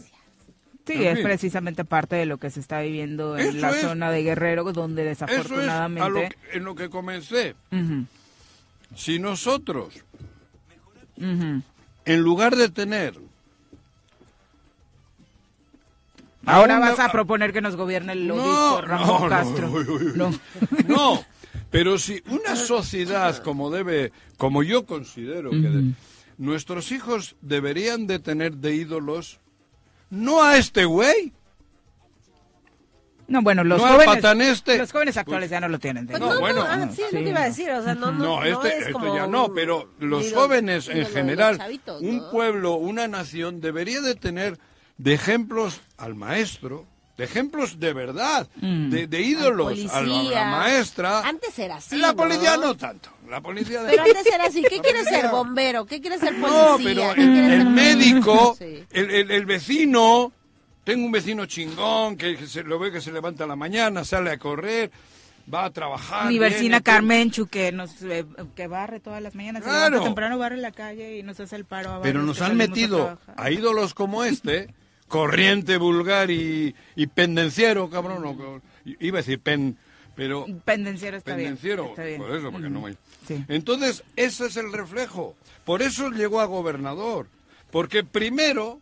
Sí, 0.86 0.93
En 0.93 1.04
es 1.08 1.15
fin. 1.15 1.23
precisamente 1.23 1.84
parte 1.86 2.15
de 2.17 2.26
lo 2.26 2.38
que 2.38 2.50
se 2.50 2.60
está 2.60 2.82
viviendo 2.82 3.38
en 3.38 3.47
Eso 3.47 3.58
la 3.58 3.71
es. 3.71 3.82
zona 3.82 4.12
de 4.12 4.23
Guerrero, 4.23 4.71
donde 4.73 5.10
Eso 5.10 5.12
es 5.12 5.21
a 5.21 5.26
lo 5.26 5.32
desafortunadamente... 5.38 6.30
que- 6.52 6.58
en 6.58 6.63
lo 6.65 6.76
que 6.76 6.89
comencé. 6.89 7.56
Si 8.95 9.19
nosotros, 9.19 9.93
en 11.17 12.21
lugar 12.21 12.56
de 12.56 12.69
tener 12.69 13.15
Ahora 16.47 16.79
vas 16.79 16.97
no- 16.97 17.03
a 17.05 17.12
proponer 17.12 17.53
que 17.53 17.62
nos 17.62 17.75
gobierne 17.75 18.13
el 18.13 18.27
No, 18.27 18.36
obispo 18.36 18.81
Ramón 18.81 19.07
no, 19.07 19.19
no, 19.19 19.29
Castro. 19.29 19.67
No. 20.15 20.31
No, 20.88 21.23
pero 21.69 21.97
si 21.97 22.23
una 22.29 22.55
sociedad 22.55 23.38
como 23.43 23.69
debe, 23.69 24.12
como 24.38 24.63
yo 24.63 24.86
considero 24.86 25.51
que 25.51 25.57
de- 25.57 25.91
nuestros 26.38 26.91
hijos 26.91 27.36
deberían 27.41 28.07
de 28.07 28.19
tener 28.19 28.55
de 28.57 28.75
ídolos 28.75 29.39
no 30.10 30.43
a 30.43 30.57
este 30.57 30.86
güey, 30.86 31.33
No, 33.29 33.41
bueno, 33.41 33.65
los 33.65 33.81
No 33.81 33.89
jóvenes, 33.89 34.23
este. 34.53 34.77
los 34.77 34.89
jóvenes 34.89 35.17
actuales 35.17 35.49
ya 35.49 35.60
no 35.60 35.67
lo 35.67 35.79
tienen. 35.79 36.07
de 36.07 36.12
Pues 36.17 36.21
No, 36.21 36.27
no, 36.29 36.33
no, 36.36 36.39
bueno. 36.39 36.62
ah, 36.65 36.88
sí, 36.95 37.01
es 37.01 37.12
lo 37.12 37.19
que 37.19 37.29
iba 37.29 37.41
a 37.41 37.45
decir, 37.45 37.69
o 37.71 37.83
sea, 37.83 37.93
no, 37.93 38.10
no, 38.13 38.23
no, 38.23 38.43
este, 38.45 38.67
es 38.77 38.86
esto 38.88 38.93
como 38.99 39.13
ya 39.17 39.27
no, 39.27 39.53
pero 39.53 39.89
los 39.99 40.23
ídolo- 40.27 40.41
jóvenes 40.43 40.88
en 40.88 41.05
general, 41.07 41.57
chavitos, 41.57 42.01
un 42.01 42.17
¿no? 42.19 42.31
pueblo, 42.31 42.75
una 42.75 43.10
nación 43.10 43.60
debería 43.60 43.99
de 43.99 44.15
tener 44.15 44.57
de 44.97 45.13
ejemplos 45.13 45.81
al 45.97 46.15
maestro, 46.15 46.86
de 47.17 47.23
ejemplos 47.23 47.79
de 47.79 47.93
verdad, 47.93 48.47
Mm. 48.62 48.89
de, 48.89 49.07
de 49.07 49.21
ídolos 49.21 49.73
a 49.93 50.01
la, 50.01 50.41
a 50.41 50.51
maestra. 50.60 51.19
Antes 51.21 51.57
era 51.60 51.77
así, 51.77 51.97
La 51.97 52.10
¿no? 52.10 52.15
policía 52.17 52.57
no 52.57 52.75
tanto, 52.75 53.10
la 53.29 53.41
policía 53.41 53.81
de... 53.83 53.89
Pero 53.89 54.03
antes 54.03 54.25
era 54.27 54.45
así, 54.45 54.62
¿qué 54.62 54.77
policía- 54.77 55.03
ser? 55.21 55.29
¿Bombero? 55.31 55.86
¿Qué 55.86 55.99
quieres 56.01 56.19
ser 56.19 56.38
No, 56.38 56.47
policía? 56.73 56.93
pero 57.05 57.15
¿Qué 57.15 57.21
el, 57.21 57.31
quieres 57.31 57.51
el 57.53 57.57
ser 57.63 57.69
médico, 57.69 58.55
Sí. 58.60 58.83
el, 58.91 59.10
el- 59.12 59.31
el 59.31 59.45
vecino, 59.45 60.31
tengo 60.83 61.05
un 61.05 61.12
vecino 61.12 61.45
chingón 61.47 62.17
que, 62.17 62.38
que 62.38 62.47
se, 62.47 62.63
lo 62.63 62.77
ve 62.79 62.91
que 62.91 63.01
se 63.01 63.12
levanta 63.12 63.43
a 63.45 63.47
la 63.47 63.55
mañana, 63.55 64.03
sale 64.05 64.29
a 64.31 64.38
correr, 64.38 64.91
va 65.51 65.65
a 65.65 65.69
trabajar. 65.71 66.27
Mi 66.27 66.38
vecina 66.39 66.81
Carmenchu 66.81 67.47
que 67.47 67.71
nos 67.71 67.99
eh, 68.03 68.25
que 68.55 68.67
barre 68.67 68.99
todas 68.99 69.21
las 69.23 69.33
mañanas, 69.33 69.63
Claro. 69.63 70.03
temprano, 70.03 70.38
barre 70.38 70.57
la 70.57 70.71
calle 70.71 71.17
y 71.17 71.23
nos 71.23 71.39
hace 71.39 71.55
el 71.55 71.65
paro. 71.65 71.93
a 71.93 72.01
Pero 72.01 72.21
nos 72.21 72.41
han 72.41 72.51
a 72.51 72.55
metido 72.55 72.97
trabajar. 72.97 73.36
a 73.38 73.49
ídolos 73.51 73.93
como 73.95 74.23
este, 74.23 74.67
corriente, 75.08 75.78
vulgar 75.78 76.30
y, 76.32 76.76
y 76.96 77.08
pendenciero, 77.08 77.89
cabrón. 77.89 78.26
o- 78.26 78.62
iba 79.00 79.17
a 79.20 79.22
decir 79.22 79.39
pen, 79.39 79.78
pero 80.15 80.46
Pendenciero 80.65 81.17
está 81.17 81.36
pendenciero, 81.36 81.84
bien. 81.84 81.91
está 81.93 82.04
bien. 82.06 82.22
por 82.22 82.36
eso, 82.36 82.52
porque 82.52 82.70
no 82.70 82.82
me... 82.82 82.96
Sí. 83.28 83.43
Entonces, 83.48 84.04
ese 84.15 84.46
es 84.48 84.58
el 84.58 84.72
reflejo. 84.74 85.36
Por 85.65 85.82
eso 85.82 86.10
llegó 86.10 86.39
a 86.41 86.46
gobernador. 86.46 87.28
Porque 87.72 88.04
primero, 88.04 88.80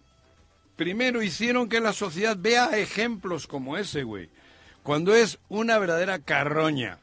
primero 0.75 1.21
hicieron 1.23 1.67
que 1.67 1.79
la 1.81 1.91
sociedad 1.93 2.37
vea 2.39 2.77
ejemplos 2.77 3.47
como 3.47 3.77
ese, 3.77 4.03
güey. 4.03 4.29
Cuando 4.83 5.15
es 5.15 5.39
una 5.49 5.79
verdadera 5.79 6.19
carroña. 6.19 6.99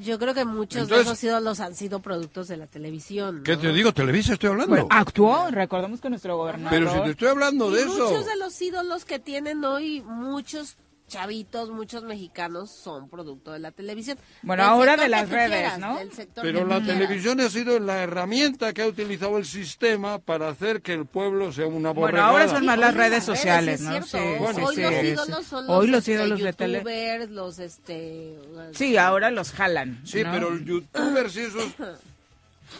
Yo 0.00 0.18
creo 0.18 0.34
que 0.34 0.44
muchos 0.44 0.82
Entonces- 0.82 1.06
de 1.06 1.12
esos 1.12 1.22
ídolos 1.24 1.60
han 1.60 1.74
sido 1.76 2.00
productos 2.00 2.48
de 2.48 2.56
la 2.56 2.66
televisión. 2.66 3.42
¿Qué 3.44 3.56
te 3.56 3.72
digo? 3.72 3.92
Televisa 3.92 4.32
estoy 4.32 4.50
hablando. 4.50 4.70
Bueno, 4.70 4.88
actuó, 4.90 5.48
recordemos 5.50 6.00
que 6.00 6.10
nuestro 6.10 6.36
gobernador... 6.36 6.70
Pero 6.76 6.92
si 6.92 7.00
te 7.02 7.10
estoy 7.10 7.28
hablando 7.28 7.70
Y 7.70 7.74
de 7.74 7.82
eso. 7.82 8.08
muchos 8.08 8.26
de 8.26 8.36
los 8.36 8.60
ídolos 8.60 9.04
que 9.04 9.18
tienen 9.20 9.64
hoy 9.64 10.02
muchos 10.02 10.76
chavitos, 11.08 11.70
muchos 11.70 12.02
mexicanos 12.04 12.70
son 12.70 13.08
producto 13.08 13.52
de 13.52 13.58
la 13.60 13.70
televisión. 13.70 14.18
Bueno, 14.42 14.62
Del 14.64 14.70
ahora 14.72 14.96
de 14.96 15.08
las 15.08 15.28
redes, 15.28 15.50
quieras, 15.50 15.78
¿no? 15.78 15.98
Pero 16.42 16.66
la 16.66 16.80
quieras. 16.80 16.98
televisión 16.98 17.40
ha 17.40 17.48
sido 17.48 17.78
la 17.78 18.02
herramienta 18.02 18.72
que 18.72 18.82
ha 18.82 18.86
utilizado 18.88 19.38
el 19.38 19.44
sistema 19.44 20.18
para 20.18 20.48
hacer 20.48 20.82
que 20.82 20.92
el 20.94 21.06
pueblo 21.06 21.52
sea 21.52 21.66
una 21.66 21.90
Bueno, 21.90 22.00
borregada. 22.00 22.28
ahora 22.30 22.48
son 22.48 22.60
Sí, 22.60 22.66
más 22.66 22.78
las 22.78 22.94
redes 22.94 23.24
sociales, 23.24 23.80
es 23.80 23.86
¿no? 23.86 24.02
Sí, 24.02 24.18
Bueno, 24.40 24.66
hoy 24.66 24.74
sí, 24.76 24.82
los 24.82 24.94
sí, 24.94 25.06
ídolos 25.06 25.46
son 25.46 25.66
los, 25.66 25.76
Hoy 25.76 25.86
los 25.86 25.98
este, 26.00 26.12
ídolos 26.12 26.40
de 26.40 26.52
tele. 26.52 26.78
youtubers, 26.78 27.30
los 27.30 27.58
este 27.60 28.38
Sí, 28.72 28.96
ahora 28.96 29.30
los 29.30 29.52
jalan. 29.52 30.00
Sí, 30.04 30.24
¿no? 30.24 30.32
pero 30.32 30.52
el 30.52 30.64
youtubers 30.64 31.36
y 31.36 31.40
esos... 31.40 31.66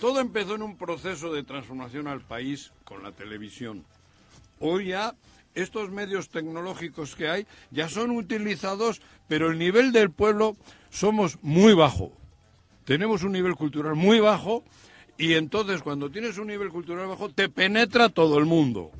Todo 0.00 0.18
empezó 0.20 0.56
en 0.56 0.62
un 0.62 0.76
proceso 0.76 1.32
de 1.32 1.44
transformación 1.44 2.08
al 2.08 2.20
país 2.20 2.72
con 2.84 3.02
la 3.04 3.12
televisión. 3.12 3.84
Hoy 4.58 4.88
ya 4.88 5.14
estos 5.56 5.90
medios 5.90 6.28
tecnológicos 6.28 7.16
que 7.16 7.28
hay 7.28 7.46
ya 7.72 7.88
son 7.88 8.12
utilizados, 8.12 9.02
pero 9.26 9.50
el 9.50 9.58
nivel 9.58 9.90
del 9.90 10.10
pueblo 10.12 10.56
somos 10.90 11.38
muy 11.42 11.74
bajo. 11.74 12.12
Tenemos 12.84 13.24
un 13.24 13.32
nivel 13.32 13.56
cultural 13.56 13.96
muy 13.96 14.20
bajo 14.20 14.62
y 15.18 15.34
entonces 15.34 15.82
cuando 15.82 16.10
tienes 16.10 16.38
un 16.38 16.46
nivel 16.46 16.68
cultural 16.68 17.08
bajo 17.08 17.28
te 17.30 17.48
penetra 17.48 18.08
todo 18.10 18.38
el 18.38 18.44
mundo. 18.44 18.92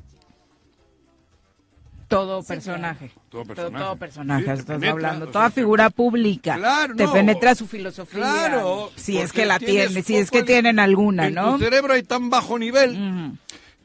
Todo 2.07 2.41
personaje. 2.41 3.11
Todo 3.29 3.43
Todo, 3.43 3.53
personaje. 3.53 3.83
todo 3.83 3.95
personaje, 3.97 4.43
Sí, 4.45 4.49
estás 4.51 4.65
penetra, 4.65 4.91
hablando. 4.91 5.25
o 5.25 5.27
Toda 5.27 5.45
sea, 5.49 5.51
figura 5.51 5.89
pública. 5.89 6.55
Claro, 6.55 6.95
te 6.95 7.03
no. 7.03 7.11
penetra 7.13 7.53
su 7.53 7.67
filosofía. 7.67 8.19
Claro, 8.21 8.91
Si 8.95 9.17
es 9.17 9.33
que 9.33 9.45
la 9.45 9.59
tiene, 9.59 10.01
si 10.03 10.15
es 10.15 10.31
que 10.31 10.39
en- 10.39 10.45
tienen 10.45 10.79
alguna, 10.79 11.27
en 11.27 11.33
¿no? 11.33 11.53
tu 11.57 11.59
cerebro 11.65 11.93
hay 11.93 12.03
tan 12.03 12.29
bajo 12.29 12.57
nivel. 12.57 13.37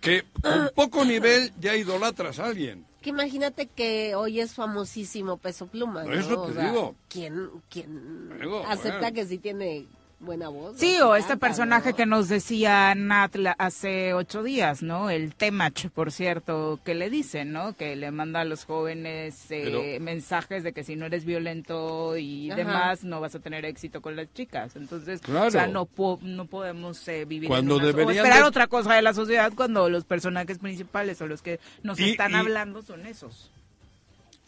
Que 0.02 0.24
con 0.42 0.70
poco 0.74 1.04
nivel 1.06 1.52
ya 1.58 1.74
idolatras 1.76 2.38
a 2.38 2.46
alguien. 2.46 2.84
que 3.00 3.10
imagínate 3.10 3.66
que 3.68 4.14
hoy 4.14 4.40
es 4.40 4.52
famosísimo 4.54 5.38
Peso 5.38 5.66
Pluma, 5.66 6.04
¿no? 6.04 6.12
Eso 6.12 6.42
O 6.42 6.46
te 6.48 6.52
sea, 6.54 6.68
digo. 6.70 6.94
¿Quién, 7.08 7.48
quién 7.70 8.38
Digo, 8.38 8.62
acepta 8.66 8.98
bueno. 8.98 9.14
que 9.14 9.26
sí 9.26 9.38
tiene 9.38 9.86
buena 10.22 10.48
voz? 10.48 10.78
Sí, 10.78 10.96
¿no? 10.98 11.10
o 11.10 11.16
este 11.16 11.30
canta, 11.30 11.46
personaje 11.46 11.90
¿no? 11.90 11.96
que 11.96 12.06
nos 12.06 12.28
decía 12.28 12.94
Nat 12.94 13.34
hace 13.58 14.14
ocho 14.14 14.42
días, 14.42 14.82
¿no? 14.82 15.10
El 15.10 15.34
Temach, 15.34 15.88
por 15.90 16.12
cierto, 16.12 16.80
que 16.84 16.94
le 16.94 17.10
dice, 17.10 17.44
¿no? 17.44 17.74
Que 17.76 17.96
le 17.96 18.10
manda 18.10 18.40
a 18.40 18.44
los 18.44 18.64
jóvenes 18.64 19.50
eh, 19.50 19.62
Pero- 19.64 20.04
mensajes 20.04 20.62
de 20.64 20.72
que 20.72 20.84
si 20.84 20.96
no 20.96 21.06
eres 21.06 21.24
violento 21.24 22.16
y 22.16 22.50
Ajá. 22.50 22.56
demás, 22.56 23.04
no 23.04 23.20
vas 23.20 23.34
a 23.34 23.40
tener 23.40 23.64
éxito 23.64 24.00
con 24.00 24.16
las 24.16 24.32
chicas. 24.32 24.76
Entonces, 24.76 25.20
Claro. 25.20 25.48
o 25.48 25.50
sea, 25.50 25.66
no, 25.66 25.86
po- 25.86 26.18
no 26.22 26.46
podemos 26.46 27.06
eh, 27.08 27.24
vivir 27.24 27.48
Cuando 27.48 27.76
en 27.76 27.82
una 27.94 28.04
o 28.04 28.10
esperar 28.10 28.38
de- 28.38 28.48
otra 28.48 28.66
cosa 28.68 28.94
de 28.94 29.02
la 29.02 29.12
sociedad 29.14 29.52
cuando 29.54 29.88
los 29.90 30.04
personajes 30.04 30.58
principales 30.58 31.20
o 31.20 31.26
los 31.26 31.42
que 31.42 31.60
nos 31.82 31.98
Y- 32.00 32.10
están 32.10 32.32
y- 32.32 32.34
hablando 32.34 32.82
son 32.82 33.06
esos. 33.06 33.50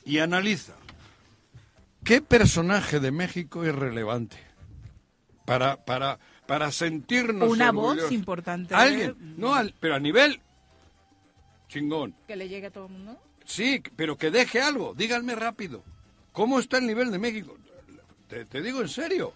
Y 0.06 0.18
analiza. 0.18 0.74
¿Qué 2.04 2.20
personaje 2.20 3.00
de 3.00 3.10
México 3.10 3.64
es 3.64 3.74
relevante? 3.74 4.36
Para, 5.44 5.76
para, 5.84 6.18
para 6.46 6.70
sentirnos 6.72 7.48
Una 7.50 7.70
voz 7.70 8.10
importante. 8.10 8.74
Alguien, 8.74 9.14
no, 9.36 9.54
al- 9.54 9.74
pero 9.80 9.94
a 9.94 9.98
nivel 9.98 10.40
chingón. 11.68 12.14
Que 12.26 12.36
le 12.36 12.48
llegue 12.48 12.68
a 12.68 12.70
todo 12.70 12.86
el 12.86 12.92
mundo. 12.92 13.18
Sí, 13.44 13.82
pero 13.96 14.16
que 14.16 14.30
deje 14.30 14.60
algo. 14.60 14.94
Díganme 14.96 15.34
rápido. 15.34 15.82
¿Cómo 16.32 16.58
está 16.58 16.78
el 16.78 16.86
nivel 16.86 17.10
de 17.10 17.18
México? 17.18 17.56
Te, 18.28 18.44
te 18.44 18.62
digo 18.62 18.80
en 18.80 18.88
serio. 18.88 19.32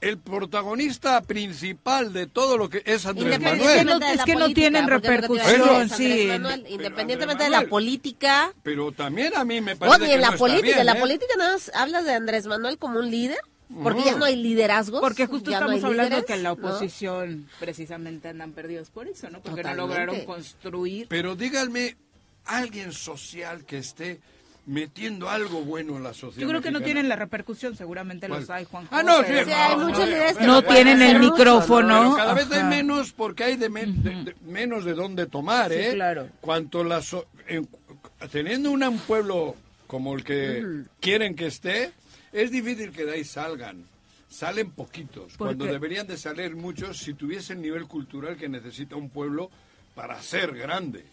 El 0.00 0.18
protagonista 0.18 1.22
principal 1.22 2.12
de 2.12 2.26
todo 2.26 2.58
lo 2.58 2.68
que 2.68 2.82
es 2.84 3.06
Andrés 3.06 3.40
Manuel. 3.40 3.86
no- 3.86 4.06
es 4.06 4.22
que 4.24 4.34
no 4.36 4.50
tienen 4.52 4.86
repercusión, 4.86 5.88
sí. 5.88 6.26
Manuel, 6.28 6.66
independientemente 6.68 7.44
de 7.44 7.50
la 7.50 7.66
política. 7.66 8.52
Pero 8.62 8.92
también 8.92 9.34
a 9.36 9.44
mí 9.44 9.60
me 9.62 9.74
parece 9.74 9.98
ni 10.00 10.06
que 10.06 10.14
en 10.14 10.20
la 10.20 10.28
no 10.28 10.34
está 10.34 10.38
política, 10.44 10.66
bien, 10.66 10.78
en 10.80 10.86
la 10.86 10.92
¿eh? 10.92 11.00
política 11.00 11.34
nada 11.38 11.52
más 11.54 11.72
hablas 11.74 12.04
de 12.04 12.12
Andrés 12.14 12.46
Manuel 12.46 12.78
como 12.78 12.98
un 12.98 13.10
líder, 13.10 13.38
porque 13.82 14.04
ya 14.04 14.16
no 14.16 14.24
hay 14.24 14.36
liderazgos. 14.36 15.00
Porque 15.00 15.26
justo 15.26 15.50
ya 15.50 15.60
no 15.60 15.66
estamos 15.66 15.84
hablando 15.84 16.10
líderes, 16.10 16.24
que 16.26 16.34
en 16.34 16.42
la 16.42 16.48
¿no? 16.50 16.54
oposición 16.54 17.48
precisamente 17.58 18.28
andan 18.28 18.52
perdidos 18.52 18.90
por 18.90 19.08
eso, 19.08 19.28
¿no? 19.30 19.40
Porque 19.40 19.62
Totalmente. 19.62 19.76
no 19.76 19.86
lograron 19.88 20.20
construir. 20.24 21.06
Pero 21.08 21.34
díganme, 21.36 21.96
alguien 22.44 22.92
social 22.92 23.64
que 23.64 23.78
esté 23.78 24.20
metiendo 24.66 25.30
algo 25.30 25.60
bueno 25.62 25.96
en 25.96 26.02
la 26.02 26.12
sociedad. 26.12 26.40
Yo 26.42 26.48
creo 26.48 26.60
que 26.60 26.70
no 26.72 26.80
mexicana. 26.80 26.84
tienen 26.84 27.08
la 27.08 27.14
repercusión, 27.16 27.76
seguramente 27.76 28.26
los 28.26 28.46
¿Cuál? 28.46 28.58
hay, 28.58 28.64
Juan. 28.64 28.88
Ah, 28.90 29.02
no, 29.04 29.18
sí, 29.22 29.32
Sí, 29.44 29.50
hay 29.52 29.76
muchos 29.76 30.08
líderes 30.08 30.36
que 30.38 30.44
No 30.44 30.62
tienen 30.64 31.02
el 31.02 31.20
micrófono. 31.20 32.00
Pero 32.00 32.16
cada 32.16 32.34
vez 32.34 32.50
hay 32.50 32.64
menos 32.64 33.12
porque 33.12 33.44
hay 33.44 33.56
de, 33.56 33.68
men- 33.68 34.02
de- 34.02 34.24
de- 34.24 34.34
menos 34.44 34.84
de 34.84 34.94
dónde 34.94 35.26
tomar, 35.26 35.70
Sí, 35.70 35.78
¿eh? 35.78 35.90
claro. 35.94 36.28
Cuanto 36.40 36.82
la 36.82 37.00
so- 37.00 37.26
en- 37.46 37.68
teniendo 38.32 38.72
una- 38.72 38.88
un 38.88 38.98
pueblo 38.98 39.54
como 39.86 40.16
el 40.16 40.24
que 40.24 40.82
quieren 40.98 41.36
que 41.36 41.46
esté, 41.46 41.92
es 42.32 42.50
difícil 42.50 42.90
que 42.92 43.04
de 43.04 43.12
ahí 43.12 43.24
salgan. 43.24 43.84
salen 44.28 44.70
poquitos, 44.72 45.36
¿Por 45.36 45.48
cuando 45.48 45.64
qué? 45.66 45.70
deberían 45.72 46.06
de 46.06 46.16
salir 46.16 46.56
muchos 46.56 46.98
si 46.98 47.14
tuviese 47.14 47.52
el 47.52 47.62
nivel 47.62 47.86
cultural 47.86 48.36
que 48.36 48.48
necesita 48.48 48.96
un 48.96 49.08
pueblo 49.08 49.50
para 49.94 50.20
ser 50.22 50.54
grande. 50.56 51.04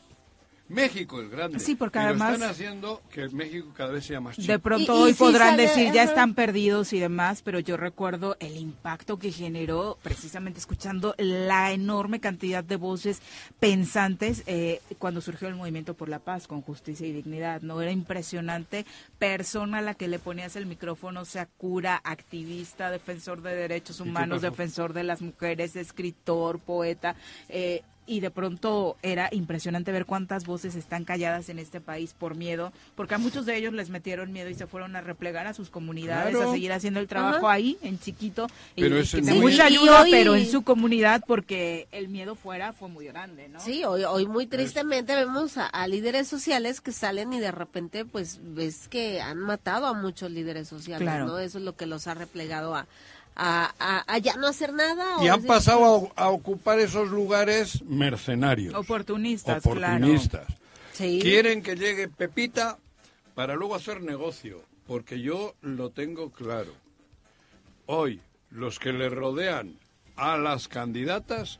México 0.69 1.21
es 1.21 1.29
grande. 1.29 1.59
Sí, 1.59 1.75
porque 1.75 1.99
y 1.99 2.01
lo 2.01 2.07
además- 2.09 2.33
están 2.33 2.49
haciendo 2.49 3.01
que 3.11 3.27
México 3.29 3.71
cada 3.75 3.91
vez 3.91 4.05
sea 4.05 4.19
más 4.21 4.35
chico. 4.37 4.47
De 4.51 4.59
pronto 4.59 4.95
Y- 4.97 5.01
hoy 5.03 5.13
podrán 5.13 5.57
decir 5.57 5.91
ya 5.91 6.03
están 6.03 6.33
perdidos 6.33 6.93
y 6.93 6.99
demás, 6.99 7.41
pero 7.43 7.59
yo 7.59 7.77
recuerdo 7.77 8.37
el 8.39 8.57
impacto 8.57 9.19
que 9.19 9.31
generó 9.31 9.97
precisamente 10.01 10.59
escuchando 10.59 11.13
la 11.17 11.71
enorme 11.73 12.19
cantidad 12.19 12.63
de 12.63 12.77
voces 12.77 13.21
pensantes 13.59 14.43
eh, 14.45 14.81
cuando 14.99 15.21
surgió 15.21 15.47
el 15.47 15.55
movimiento 15.55 15.93
por 15.93 16.09
la 16.09 16.19
paz 16.19 16.47
con 16.47 16.61
justicia 16.61 17.05
y 17.07 17.11
dignidad. 17.11 17.61
No 17.61 17.81
era 17.81 17.91
impresionante 17.91 18.85
persona 19.19 19.79
a 19.79 19.81
la 19.81 19.93
que 19.93 20.07
le 20.07 20.17
ponías 20.19 20.55
el 20.55 20.65
micrófono, 20.65 21.25
sea 21.25 21.45
cura, 21.45 22.01
activista, 22.03 22.89
defensor 22.89 23.41
de 23.41 23.55
derechos 23.55 23.99
humanos, 23.99 24.41
defensor 24.41 24.93
de 24.93 25.03
las 25.03 25.21
mujeres, 25.21 25.75
escritor, 25.75 26.59
poeta. 26.59 27.15
eh, 27.49 27.83
y 28.05 28.19
de 28.19 28.31
pronto 28.31 28.97
era 29.01 29.29
impresionante 29.31 29.91
ver 29.91 30.05
cuántas 30.05 30.45
voces 30.45 30.75
están 30.75 31.05
calladas 31.05 31.49
en 31.49 31.59
este 31.59 31.79
país 31.81 32.13
por 32.17 32.35
miedo, 32.35 32.71
porque 32.95 33.15
a 33.15 33.17
muchos 33.17 33.45
de 33.45 33.55
ellos 33.57 33.73
les 33.73 33.89
metieron 33.89 34.31
miedo 34.33 34.49
y 34.49 34.55
se 34.55 34.67
fueron 34.67 34.95
a 34.95 35.01
replegar 35.01 35.47
a 35.47 35.53
sus 35.53 35.69
comunidades, 35.69 36.35
Claro. 36.35 36.49
a 36.49 36.53
seguir 36.53 36.71
haciendo 36.73 36.99
el 36.99 37.07
trabajo 37.07 37.47
Ajá. 37.47 37.55
ahí, 37.55 37.77
en 37.81 37.99
chiquito, 37.99 38.47
y, 38.75 38.81
Pero 38.81 38.97
y 38.97 39.01
es 39.01 39.11
que 39.11 39.21
muy- 39.21 39.39
mucha 39.39 39.69
Y 39.69 39.73
ayuda, 39.75 40.01
hoy- 40.01 40.11
pero 40.11 40.35
en 40.35 40.49
su 40.49 40.63
comunidad, 40.63 41.23
porque 41.27 41.87
el 41.91 42.09
miedo 42.09 42.35
fuera 42.35 42.73
fue 42.73 42.89
muy 42.89 43.05
grande, 43.05 43.47
¿no? 43.49 43.59
Sí, 43.59 43.83
hoy, 43.85 44.03
hoy 44.03 44.25
muy 44.27 44.47
tristemente 44.47 45.15
vemos 45.15 45.57
a, 45.57 45.67
a 45.67 45.87
líderes 45.87 46.27
sociales 46.27 46.81
que 46.81 46.91
salen 46.91 47.33
y 47.33 47.39
de 47.39 47.51
repente 47.51 48.05
pues 48.05 48.39
ves 48.41 48.87
que 48.87 49.21
han 49.21 49.39
matado 49.39 49.87
a 49.87 49.93
muchos 49.93 50.31
líderes 50.31 50.67
sociales, 50.67 51.05
Claro. 51.07 51.25
¿no? 51.27 51.39
Eso 51.39 51.57
es 51.57 51.63
lo 51.63 51.75
que 51.75 51.85
los 51.85 52.07
ha 52.07 52.13
replegado 52.13 52.75
a, 52.75 52.85
a, 53.35 53.73
a- 53.79 54.03
a 54.13 54.17
ya 54.19 54.35
no 54.35 54.47
hacer 54.47 54.73
nada. 54.73 55.17
o 55.17 55.23
Y 55.23 55.27
han 55.27 55.35
decir, 55.37 55.47
pasado 55.47 56.11
a, 56.15 56.23
a 56.23 56.29
ocupar 56.29 56.79
esos 56.79 57.09
lugares 57.09 57.81
mercenarios. 57.83 58.73
Oportunistas, 58.75 59.65
oportunistas. 59.65 60.47
Sí. 60.93 61.19
Quieren 61.21 61.63
que 61.63 61.75
llegue 61.75 62.07
Pepita 62.07 62.77
para 63.35 63.55
luego 63.55 63.75
hacer 63.75 64.01
negocio, 64.01 64.61
porque 64.85 65.19
yo 65.21 65.55
lo 65.61 65.89
tengo 65.89 66.31
claro. 66.31 66.71
Hoy, 67.87 68.21
los 68.51 68.77
que 68.79 68.93
le 68.93 69.09
rodean 69.09 69.75
a 70.15 70.37
las 70.37 70.67
candidatas 70.67 71.59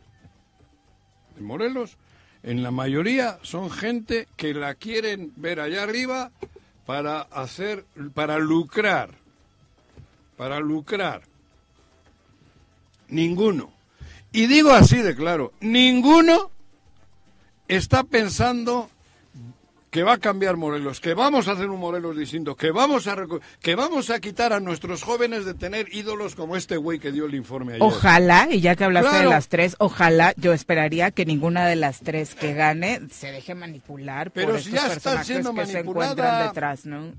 de 1.36 1.41
Morelos, 1.41 1.97
en 2.43 2.61
la 2.61 2.69
mayoría 2.71 3.39
son 3.41 3.71
gente 3.71 4.28
que 4.38 4.53
la 4.53 4.76
quieren 4.76 5.34
ver 5.36 5.59
allá 5.59 5.82
arriba 5.84 6.32
para 6.86 7.21
hacer, 7.21 7.86
para 8.13 8.38
lucrar, 8.38 9.15
para 10.38 10.59
lucrar. 10.59 11.24
Ninguno. 13.10 13.72
Y 14.32 14.47
digo 14.47 14.72
así 14.72 14.97
de 14.97 15.16
claro, 15.16 15.54
ninguno 15.62 16.49
está 17.68 18.04
pensando 18.04 18.89
que 19.91 20.01
va 20.01 20.14
a 20.14 20.18
cambiar 20.18 20.58
Morelos, 20.58 20.99
que 20.99 21.14
vamos 21.14 21.47
a 21.47 21.51
hacer 21.51 21.70
un 21.70 21.80
Morelos 21.80 22.18
distinto, 22.18 22.56
que 22.56 22.72
vamos 22.72 23.06
a 23.06 23.16
que 23.62 23.76
vamos 23.76 24.10
a 24.10 24.20
quitar 24.20 24.51
a 24.51 24.60
nuestros 24.60 25.04
jóvenes 25.04 25.45
de 25.45 25.54
tener 25.54 25.93
ídolos 25.93 26.34
como 26.34 26.56
este 26.58 26.78
güey 26.78 26.97
que 26.97 27.12
dio 27.12 27.26
el 27.28 27.36
informe 27.36 27.74
ayer. 27.74 27.84
Ojalá, 27.84 28.47
y 28.49 28.60
ya 28.60 28.76
que 28.76 28.86
hablaste 28.86 29.10
Claro. 29.12 29.30
de 29.30 29.36
las 29.36 29.49
tres, 29.49 29.76
ojalá, 29.78 30.34
yo 30.38 30.51
esperaría 30.51 31.12
que 31.12 31.28
ninguna 31.28 31.68
de 31.68 31.76
las 31.76 31.99
tres 31.99 32.34
que 32.34 32.56
gane 32.56 33.01
se 33.12 33.32
deje 33.32 33.54
manipular 33.54 34.32
Pero 34.32 34.54
por 34.54 34.62
si 34.62 34.70
estos 34.70 34.82
ya 34.84 34.89
personajes 34.89 35.28
siendo 35.28 35.54
que 35.54 35.66
se 35.68 35.74
manipulada. 35.74 36.12
encuentran 36.14 36.47
detrás, 36.47 36.86
¿no? 36.88 37.14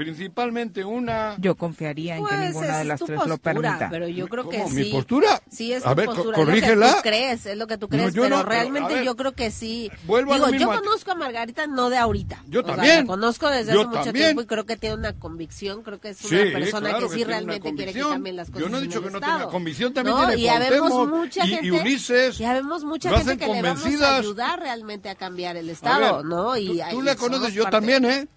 Principalmente 0.00 0.82
una 0.82 1.34
Yo 1.38 1.54
confiaría 1.56 2.16
en 2.16 2.24
que 2.24 2.28
Pues, 2.30 2.40
ninguna 2.46 2.66
esa 2.66 2.78
de 2.78 2.84
las 2.86 3.00
tres 3.00 3.10
lo 3.10 3.16
postura, 3.36 3.38
permita. 3.52 3.88
Pero 3.90 4.08
yo 4.08 4.28
creo 4.28 4.48
que 4.48 4.56
¿Cómo? 4.56 4.68
sí. 4.70 4.74
¿Mi 4.76 4.84
postura? 4.92 5.42
Sí, 5.50 5.72
es 5.74 5.84
A 5.84 5.90
tu 5.90 5.94
ver, 5.96 6.06
co- 6.06 6.14
postura. 6.14 6.36
Es 6.36 6.38
lo 6.40 6.44
corrígela. 6.46 6.86
que 6.88 6.92
tú 6.94 7.02
crees, 7.02 7.44
es 7.46 7.56
lo 7.58 7.66
que 7.66 7.76
tú 7.76 7.86
No, 7.86 7.88
crees. 7.90 8.14
yo 8.14 8.22
pero 8.22 8.36
no, 8.38 8.42
pero, 8.42 8.50
a 8.50 8.54
realmente 8.62 8.94
ver, 8.94 9.04
yo 9.04 9.14
creo 9.16 9.32
que 9.32 9.50
sí. 9.50 9.90
vuelvo 10.06 10.32
a 10.32 10.38
lo 10.38 10.46
Digo, 10.46 10.58
yo 10.58 10.68
mismo. 10.70 10.82
conozco 10.82 11.10
a 11.10 11.14
Margarita 11.16 11.66
no 11.66 11.90
de 11.90 11.98
ahorita. 11.98 12.42
Yo 12.48 12.60
O 12.60 12.64
sea, 12.64 12.76
también. 12.76 12.96
la 13.00 13.04
conozco 13.04 13.50
desde 13.50 13.74
Yo 13.74 13.80
hace 13.80 13.88
mucho 13.88 14.04
también. 14.04 14.24
tiempo 14.28 14.40
y 14.40 14.46
creo 14.46 14.64
que 14.64 14.76
tiene 14.78 14.94
una 14.96 15.12
convicción. 15.12 15.82
Creo 15.82 16.00
que 16.00 16.08
es 16.08 16.24
una 16.24 16.28
Sí, 16.44 16.50
persona 16.50 16.88
claro 16.88 17.06
que 17.06 17.12
que 17.12 17.18
sí 17.18 17.24
realmente 17.24 17.74
quiere 17.74 17.92
que 17.92 18.00
cambien 18.00 18.36
las 18.36 18.48
Yo 18.48 18.54
cosas. 18.54 18.70
no 18.70 18.78
he 18.78 18.80
dicho 18.80 19.02
que 19.02 19.10
no 19.10 19.20
tenga 19.20 19.48
convicción, 19.48 19.92
también 19.92 20.16
No, 20.16 20.26
tiene 20.28 20.40
y 20.42 20.48
habemos 20.48 21.08
mucha 21.08 21.44
y- 21.44 21.50
y 21.50 21.54
gente, 21.56 21.72
Ulises. 21.72 22.40
Y 22.40 22.44
habemos 22.46 22.84
mucha 22.84 23.10
Lo 23.10 23.18
gente 23.18 23.36
que 23.36 23.46
le 23.52 23.60
vamos 23.60 23.80
a 23.80 23.82
convencidas. 23.82 24.18
ayudar 24.20 24.60
realmente 24.60 25.10
a 25.10 25.14
cambiar 25.14 25.58
el 25.58 25.68
A 25.68 25.72
Estado, 25.72 26.16
ver, 26.16 26.24
¿no? 26.24 26.56
Y, 26.56 26.80
tú, 26.90 27.02
la 27.02 27.16
conoces, 27.16 27.52
yo 27.52 27.68
también, 27.68 28.06
¿eh? 28.06 28.28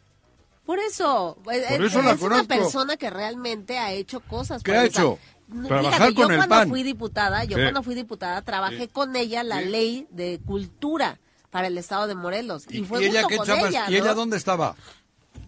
Por 0.66 0.80
eso, 0.80 1.38
es, 1.51 1.64
Por 1.78 1.86
eso 1.86 1.99
es 1.99 2.05
la 2.05 2.26
una 2.26 2.43
persona 2.45 2.95
que 2.97 3.09
realmente 3.09 3.78
ha 3.78 3.91
hecho 3.91 4.22
cosas. 4.22 4.64
¿Qué 4.64 4.72
ha 4.74 4.86
hecho? 4.86 5.20
Trabajar 5.68 5.93
fíjate, 5.93 6.14
con 6.16 6.24
yo 6.28 6.30
el 6.32 6.38
cuando 6.38 6.55
PAN. 6.55 6.70
fui 6.70 6.84
diputada, 6.84 7.43
yo 7.43 7.57
Sí. 7.57 7.64
cuando 7.64 7.84
fui 7.84 7.95
diputada 7.95 8.41
trabajé 8.41 8.84
Sí. 8.84 8.88
con 8.88 9.16
ella 9.16 9.43
la 9.43 9.59
Sí. 9.61 9.66
ley 9.70 10.07
de 10.09 10.39
cultura 10.45 11.20
para 11.51 11.68
el 11.68 11.78
estado 11.78 12.07
de 12.07 12.16
Morelos 12.16 12.66
y, 12.70 12.80
¿Y, 12.80 12.84
fue 12.86 13.03
y 13.03 13.07
ella 13.07 13.22
junto 13.24 13.28
qué 13.30 13.38
con 13.38 13.45
chapas? 13.47 13.70
ella, 13.70 13.86
¿Y 13.89 13.95
ella 13.97 14.14
dónde 14.14 14.38
estaba? 14.38 14.76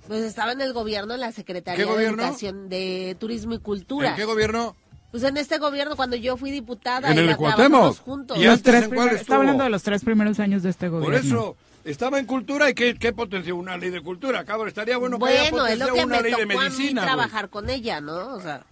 Pues 0.07 0.21
estaba 0.23 0.51
en 0.51 0.61
el 0.61 0.73
gobierno, 0.73 1.13
en 1.15 1.21
la 1.21 1.31
Secretaría 1.31 1.83
¿Qué 1.83 1.89
de? 1.89 1.89
Educación 2.25 2.69
de 2.69 3.15
Turismo 3.19 3.55
y 3.55 3.59
Cultura. 3.59 4.09
¿En 4.11 4.15
qué 4.15 4.25
gobierno? 4.25 4.75
Pues 5.11 5.23
en 5.23 5.37
este 5.37 5.57
gobierno 5.59 5.95
cuando 5.95 6.17
yo 6.17 6.35
fui 6.35 6.51
diputada 6.51 7.09
En 7.09 7.17
el 7.17 7.33
juntos. 7.35 8.37
¿Y 8.37 8.43
Los 8.43 8.61
tres 8.61 8.83
en 8.83 8.89
cuál 8.89 8.89
primeros- 8.89 9.21
estuvo? 9.21 9.21
está 9.21 9.35
hablando 9.37 9.63
de 9.63 9.69
los 9.69 9.81
tres 9.81 10.03
primeros 10.03 10.39
años 10.39 10.61
de 10.61 10.69
este 10.69 10.89
gobierno. 10.89 11.17
Por 11.17 11.25
eso, 11.25 11.55
estaba 11.85 12.19
en 12.19 12.25
cultura 12.25 12.69
y 12.69 12.73
qué, 12.73 12.95
qué 12.95 13.13
potenció 13.13 13.55
una 13.55 13.77
ley 13.77 13.91
de 13.91 14.01
cultura, 14.01 14.43
cabrón. 14.43 14.67
Estaría 14.67 14.97
bueno 14.97 15.17
que 15.19 15.25
haya 15.25 15.51
bueno, 15.51 15.67
es 15.67 15.79
lo 15.79 15.85
potenciado 15.87 15.95
que 15.95 16.05
una 16.05 16.15
me 16.17 16.23
ley 16.23 16.31
de 16.31 16.37
tocó 16.37 16.59
a 16.59 16.63
mí 16.63 16.69
medicina. 16.69 17.01
trabajar 17.03 17.49
con 17.49 17.69
ella, 17.69 18.01
¿no? 18.01 18.33
O 18.33 18.41
sea, 18.41 18.65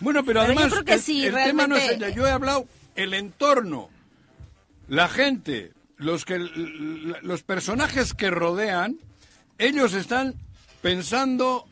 Bueno, 0.00 0.24
pero, 0.24 0.40
Pero 0.40 0.52
yo 0.52 0.58
además, 0.58 0.72
creo 0.72 0.84
que 0.84 0.94
el, 0.94 1.00
sí, 1.00 1.24
el 1.26 1.34
tema 1.34 1.66
no 1.66 1.76
es 1.76 1.90
ella. 1.90 2.08
Yo 2.10 2.26
he 2.26 2.30
hablado 2.30 2.66
el 2.96 3.14
entorno, 3.14 3.88
la 4.88 5.08
gente, 5.08 5.72
los 5.96 6.24
que 6.24 6.38
los 6.38 7.42
personajes 7.42 8.12
que 8.12 8.30
rodean, 8.30 8.98
ellos 9.58 9.94
están 9.94 10.34
pensando 10.82 11.64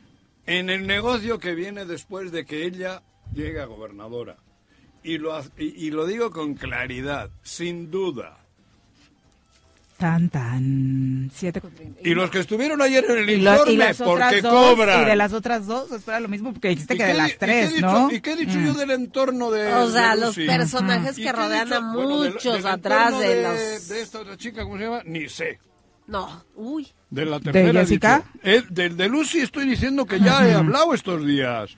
en 0.46 0.70
el 0.70 0.86
negocio 0.86 1.38
que 1.40 1.54
viene 1.54 1.84
después 1.84 2.30
de 2.30 2.46
que 2.46 2.64
ella 2.64 3.02
llegue 3.34 3.60
a 3.60 3.64
gobernadora. 3.66 4.36
Y 5.02 5.18
lo, 5.18 5.40
y 5.56 5.90
lo 5.90 6.06
digo 6.06 6.30
con 6.32 6.54
claridad, 6.54 7.30
sin 7.42 7.90
duda. 7.92 8.38
Tan, 9.98 10.28
tan. 10.28 11.30
Siete 11.34 11.60
con 11.62 11.72
treinta. 11.74 12.00
Y 12.04 12.12
los 12.12 12.28
que 12.30 12.40
estuvieron 12.40 12.82
ayer 12.82 13.02
en 13.08 13.18
el 13.18 13.30
Y 13.30 13.36
lo- 13.38 13.52
informe, 13.52 13.72
y 13.72 13.76
las 13.78 13.96
porque 13.96 14.42
dos, 14.42 14.52
cobran. 14.74 15.02
Y 15.02 15.04
de 15.06 15.16
las 15.16 15.32
otras 15.32 15.66
dos, 15.66 15.90
espera 15.90 16.20
lo 16.20 16.28
mismo, 16.28 16.52
porque 16.52 16.68
dijiste 16.68 16.94
¿Y 16.94 16.98
que 16.98 17.04
de 17.04 17.14
las 17.14 17.30
y 17.30 17.36
tres, 17.38 17.72
dicho- 17.74 17.86
¿no? 17.86 18.10
¿Y 18.12 18.20
qué 18.20 18.32
he 18.32 18.36
dicho 18.36 18.58
Mm. 18.58 18.66
yo 18.66 18.74
del 18.74 18.90
entorno 18.90 19.50
de 19.50 19.72
o 19.72 19.90
sea, 19.90 20.14
de 20.14 20.20
los 20.20 20.36
personajes 20.36 21.18
¿Y 21.18 21.22
que 21.22 21.32
rodean 21.32 21.72
a 21.72 21.80
Bueno, 21.94 22.20
del- 22.20 22.34
muchos 22.34 22.64
atrás 22.66 23.18
de, 23.18 23.26
de, 23.36 23.42
los... 23.42 23.88
de 23.88 24.02
esta 24.02 24.20
otra 24.20 24.36
chica, 24.36 24.64
¿cómo 24.64 24.76
se 24.76 24.84
llama? 24.84 25.00
Ni 25.06 25.28
sé. 25.30 25.58
No, 26.06 26.44
uy. 26.56 26.86
De 27.08 27.24
la 27.24 27.40
tercera. 27.40 27.68
he 27.70 27.72
Jessica? 27.72 28.22
Eh, 28.42 28.62
de 28.68 29.08
Lucy 29.08 29.38
estoy 29.40 29.66
diciendo 29.66 30.04
que 30.04 30.20
ya 30.20 30.46
he 30.46 30.52
hablado 30.52 30.92
estos 30.92 31.24
días. 31.26 31.74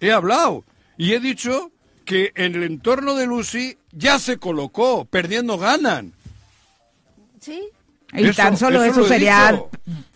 He 0.00 0.12
hablado. 0.12 0.64
Y 0.96 1.12
he 1.12 1.20
dicho 1.20 1.72
que 2.04 2.32
en 2.36 2.54
el 2.54 2.62
entorno 2.62 3.14
de 3.14 3.26
Lucy 3.26 3.76
ya 3.92 4.18
se 4.20 4.36
colocó, 4.38 5.06
perdiendo 5.06 5.58
ganan. 5.58 6.12
Sí. 7.44 7.62
Y 8.12 8.26
Eso- 8.26 8.36
tan 8.36 8.56
solo 8.56 8.84
eso 8.84 9.00
eso, 9.00 9.08
sería 9.08 9.60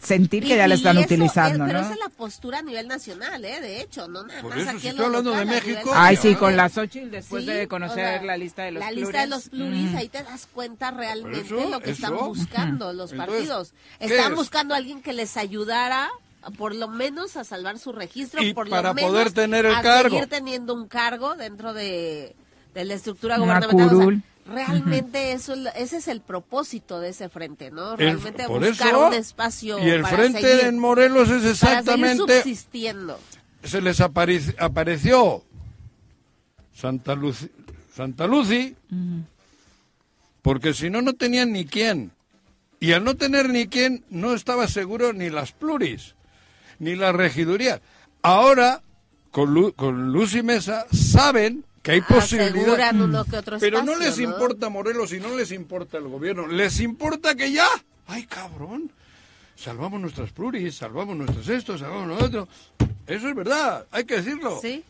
sentir 0.01 0.45
que 0.45 0.55
Y- 0.55 0.57
ya 0.57 0.68
le 0.68 0.74
y 0.74 0.79
están 0.79 0.99
eso 0.99 1.07
utilizando, 1.07 1.64
es- 1.64 1.68
Pero 1.68 1.81
¿no? 1.81 1.85
esa 1.87 1.95
es 1.95 2.01
la 2.01 2.09
postura 2.11 2.59
a 2.59 2.62
nivel 2.62 2.87
nacional, 2.87 3.45
¿eh? 3.45 3.61
De 3.61 3.81
hecho, 3.81 4.07
no 4.07 4.22
nada 4.24 4.41
Por 4.41 4.51
más 4.51 4.61
eso, 4.61 4.70
aquí 4.70 4.81
si 4.81 4.87
en 4.87 4.91
estoy 4.93 5.07
hablando 5.07 5.31
de 5.33 5.45
local, 5.45 5.55
México, 5.64 5.91
Ay, 5.95 6.16
sí, 6.16 6.35
con 6.37 6.57
la 6.57 6.68
Xochitl, 6.68 7.11
después 7.11 7.45
Sí, 7.45 7.51
de 7.51 7.64
o 7.64 7.68
conocer 7.68 7.97
sea, 8.20 8.22
la 8.22 8.37
lista 8.37 8.62
de 8.62 8.70
los 8.72 8.81
La 8.81 8.89
pluris. 8.91 9.05
lista 9.05 9.20
de 9.22 9.26
los 9.26 9.49
pluris, 9.49 9.91
Mm. 9.93 9.97
ahí 9.97 10.09
te 10.09 10.22
das 10.22 10.47
cuenta 10.53 10.91
realmente 10.93 11.41
eso, 11.41 11.68
lo 11.68 11.81
que 11.81 11.91
están 11.91 12.16
buscando 12.16 12.93
los 12.93 13.11
Entonces, 13.12 13.18
partidos. 13.35 13.72
¿qué 13.99 14.05
Están 14.07 14.33
es? 14.33 14.39
buscando 14.39 14.74
a 14.74 14.76
alguien 14.76 15.03
que 15.03 15.12
les 15.12 15.37
ayudara 15.37 16.09
por 16.57 16.74
lo 16.74 16.87
menos 16.89 17.37
a 17.37 17.43
salvar 17.43 17.79
su 17.81 17.91
registro, 17.93 18.43
Y 18.43 18.55
por 18.55 18.68
para 18.70 18.91
lo 18.91 18.95
menos 18.95 19.11
poder 19.11 19.33
tener 19.33 19.66
el 19.66 19.74
a 19.74 19.83
cargo. 19.83 20.11
seguir 20.11 20.29
teniendo 20.29 20.72
un 20.72 20.87
cargo 20.87 21.35
dentro 21.35 21.74
de, 21.74 22.37
de 22.74 22.85
la 22.85 22.95
estructura 22.95 23.37
Una 23.37 23.59
gubernamental. 23.59 23.87
O 23.87 23.89
sea, 23.91 23.99
curul. 23.99 24.22
Realmente 24.49 25.32
eso 25.32 25.55
ese 25.76 25.99
es 25.99 26.09
el 26.09 26.20
propósito 26.20 27.01
de 27.01 27.11
ese 27.11 27.28
frente, 27.28 27.70
¿no? 27.70 27.96
Realmente 27.96 28.44
por 28.46 28.66
buscar 28.66 28.88
eso, 28.88 29.07
un 29.09 29.14
espacio 29.14 29.78
Y 29.78 29.90
el 29.90 30.03
para 30.03 30.16
frente 30.16 30.40
seguir, 30.40 30.64
en 30.64 30.78
Morelos 30.78 31.28
es 31.28 31.40
para 31.59 31.78
exactamente... 31.78 32.36
subsistiendo. 32.42 33.20
se 33.62 33.80
les 33.80 34.01
apare- 34.01 34.55
apareció 34.59 35.44
Santa 36.74 37.14
Luci, 37.14 37.49
Santa 37.94 38.26
Lucy, 38.26 38.74
porque 40.42 40.72
si 40.74 40.90
no, 40.90 41.03
no 41.03 41.14
tenían 41.14 41.53
ni 41.53 41.64
quién. 41.66 42.12
Y 42.80 42.92
al 42.92 43.03
no 43.05 43.16
tener 43.16 43.49
ni 43.49 43.66
quién, 43.66 44.05
no 44.09 44.34
estaba 44.34 44.68
seguro 44.68 45.12
ni 45.12 45.30
las 45.30 45.51
pluris, 45.53 46.14
ni 46.78 46.94
la 46.94 47.11
regiduría. 47.11 47.80
Ahora, 48.22 48.82
con, 49.32 49.53
Lu- 49.53 49.72
con 49.74 50.12
Lucy 50.12 50.42
Mesa, 50.44 50.86
saben 50.92 51.64
que 51.83 51.93
hay 51.93 52.01
posibilidad. 52.01 52.57
Aseguran 52.57 53.03
uno 53.03 53.24
que 53.24 53.37
otro 53.37 53.59
Pero 53.59 53.83
no 53.83 53.97
les 53.97 54.18
importa 54.18 54.68
Morelos 54.68 55.12
y 55.12 55.20
no 55.20 55.35
les 55.37 55.53
importa 55.53 55.99
el 55.99 56.09
gobierno. 56.09 56.47
Les 56.47 56.81
importa 56.81 57.35
que 57.35 57.53
ya. 57.53 57.66
¡Ay, 58.07 58.24
cabrón! 58.26 58.91
Salvamos 59.57 60.01
nuestras 60.01 60.31
pluris, 60.31 60.76
salvamos 60.76 61.16
nuestros 61.16 61.49
estos, 61.49 61.81
salvamos 61.81 62.09
nosotros. 62.09 62.49
Eso 63.07 63.29
es 63.29 63.35
verdad, 63.35 63.87
hay 63.91 64.05
que 64.05 64.16
decirlo. 64.16 64.59
Sí. 64.62 64.85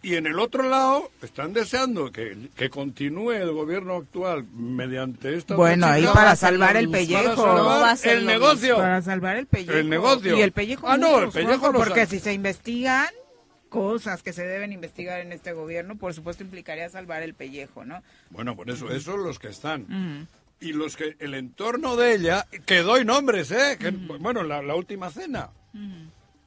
Y 0.00 0.14
en 0.14 0.26
el 0.26 0.38
otro 0.38 0.62
lado 0.62 1.10
están 1.22 1.52
deseando 1.52 2.12
que, 2.12 2.50
que 2.54 2.70
continúe 2.70 3.32
el 3.32 3.50
gobierno 3.52 3.96
actual 3.96 4.44
mediante 4.54 5.34
esta 5.36 5.56
Bueno, 5.56 5.88
ahí 5.88 6.06
para 6.14 6.36
salvar 6.36 6.76
el 6.76 6.86
para 6.88 6.98
pellejo. 7.00 7.34
salvar 7.36 7.56
No 7.56 7.64
va 7.64 7.90
a 7.90 7.96
ser 7.96 8.18
el 8.18 8.26
negocio. 8.26 8.76
Para 8.76 9.02
salvar 9.02 9.36
el 9.36 9.46
pellejo. 9.46 9.76
El 9.76 9.90
negocio. 9.90 10.38
Y 10.38 10.40
el 10.42 10.52
pellejo. 10.52 10.88
Ah, 10.88 10.96
no, 10.96 11.18
el 11.18 11.30
pellejo 11.30 11.72
Porque 11.72 12.06
sabe. 12.06 12.06
si 12.06 12.20
se 12.20 12.32
investigan 12.32 13.08
cosas 13.68 14.22
que 14.22 14.32
se 14.32 14.46
deben 14.46 14.72
investigar 14.72 15.20
en 15.20 15.32
este 15.32 15.52
gobierno, 15.52 15.96
por 15.96 16.14
supuesto 16.14 16.42
implicaría 16.42 16.88
salvar 16.88 17.22
el 17.22 17.34
pellejo, 17.34 17.84
¿no? 17.84 18.02
Bueno, 18.30 18.56
por 18.56 18.70
eso, 18.70 18.90
esos 18.90 19.18
los 19.18 19.38
que 19.38 19.48
están. 19.48 20.26
Y 20.60 20.72
los 20.72 20.96
que, 20.96 21.16
el 21.20 21.34
entorno 21.34 21.96
de 21.96 22.14
ella, 22.14 22.46
que 22.66 22.82
doy 22.82 23.04
nombres, 23.04 23.50
¿eh? 23.52 23.76
Que, 23.78 23.90
Bueno, 23.90 24.42
la, 24.42 24.60
la 24.62 24.74
última 24.74 25.10
cena. 25.10 25.50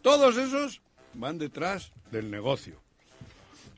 Todos 0.02 0.38
esos 0.38 0.82
van 1.14 1.38
detrás 1.38 1.92
del 2.12 2.30
negocio. 2.32 2.82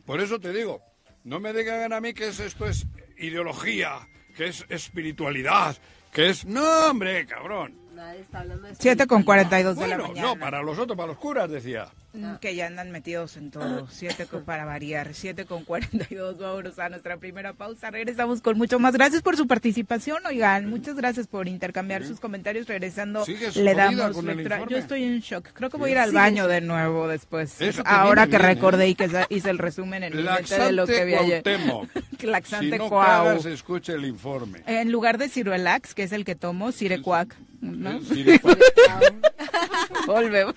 Por 0.06 0.22
eso 0.22 0.39
te 0.39 0.52
digo, 0.54 0.82
no 1.24 1.39
me 1.39 1.54
digan 1.54 1.94
a 1.94 2.00
mí 2.02 2.14
que 2.14 2.28
es, 2.30 2.39
esto 2.39 2.66
es 2.68 2.86
ideología, 3.18 4.08
que 4.36 4.48
es 4.48 4.66
espiritualidad, 4.70 5.78
que 6.12 6.30
es... 6.30 6.46
No, 6.46 6.88
hombre, 6.89 7.26
cabrón. 7.26 7.76
Nadie 7.96 8.22
está 8.22 8.39
hablando 8.39 8.68
de 8.68 8.76
7 8.76 9.08
con 9.08 9.24
42 9.24 9.76
de 9.78 9.88
la 9.88 9.98
Bueno, 9.98 10.10
mañana. 10.10 10.28
no, 10.28 10.39
para 10.39 10.62
los 10.62 10.78
otros, 10.80 10.98
para 10.98 11.08
los 11.08 11.18
curas, 11.18 11.50
decía. 11.50 11.89
Mm, 12.14 12.36
Que 12.36 12.55
ya 12.55 12.68
andan 12.68 12.91
metidos 12.91 13.38
en 13.38 13.49
todo. 13.51 13.88
7 13.91 14.28
con, 14.28 14.43
para 14.43 14.66
variar. 14.66 15.14
7 15.14 15.45
con 15.45 15.64
42. 15.64 16.38
Vámonos 16.38 16.78
a 16.80 16.89
nuestra 16.89 17.18
primera 17.18 17.53
pausa. 17.53 17.89
Regresamos 17.89 18.41
con 18.41 18.57
mucho 18.57 18.78
más. 18.80 18.93
Gracias 18.93 19.22
por 19.22 19.36
su 19.36 19.47
participación, 19.47 20.24
oigan. 20.26 20.70
Muchas 20.70 20.95
gracias 20.95 21.28
por 21.28 21.47
intercambiar 21.47 22.05
sus 22.05 22.20
comentarios. 22.20 22.68
Regresando, 22.68 23.26
¿Sigues 23.26 23.55
le 23.55 23.74
damos 23.74 24.24
lectura. 24.24 24.64
Yo 24.70 24.78
estoy 24.78 25.03
en 25.03 25.20
shock. 25.22 25.49
Creo 25.53 25.70
que 25.70 25.78
voy 25.78 25.89
a 25.89 25.93
ir 25.93 25.97
al 25.99 26.11
baño 26.11 26.47
de 26.47 26.61
nuevo 26.61 27.07
después. 27.07 27.57
Ahora 27.86 28.26
que 28.28 28.38
bien, 28.38 28.41
¿eh? 28.41 28.45
recordé 28.53 28.88
y 28.89 28.95
que 28.95 29.09
hice 29.30 29.49
el 29.49 29.57
resumen 29.57 30.03
en 30.03 30.14
de 30.14 30.72
lo 30.72 30.86
que 30.86 31.05
vi 31.05 31.16
ayer. 31.16 31.43
Laxante 32.24 32.72
si 32.72 32.78
no 32.78 32.89
Cuau. 32.89 33.26
cagas, 33.26 33.45
escucha 33.45 33.93
el 33.93 34.05
informe. 34.05 34.61
En 34.66 34.91
lugar 34.91 35.18
de 35.18 35.28
Ciruelax, 35.30 35.93
que 35.93 36.03
es 36.03 36.11
el 36.14 36.24
que 36.24 36.36
tomo, 36.36 36.72
Cirecuac. 36.72 37.36
¿no? 37.59 37.91
Eh, 37.91 37.99
de- 38.24 38.39
Volvemos. 40.07 40.55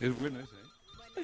es 0.00 0.18
bueno 0.18 0.38
ese, 0.40 0.61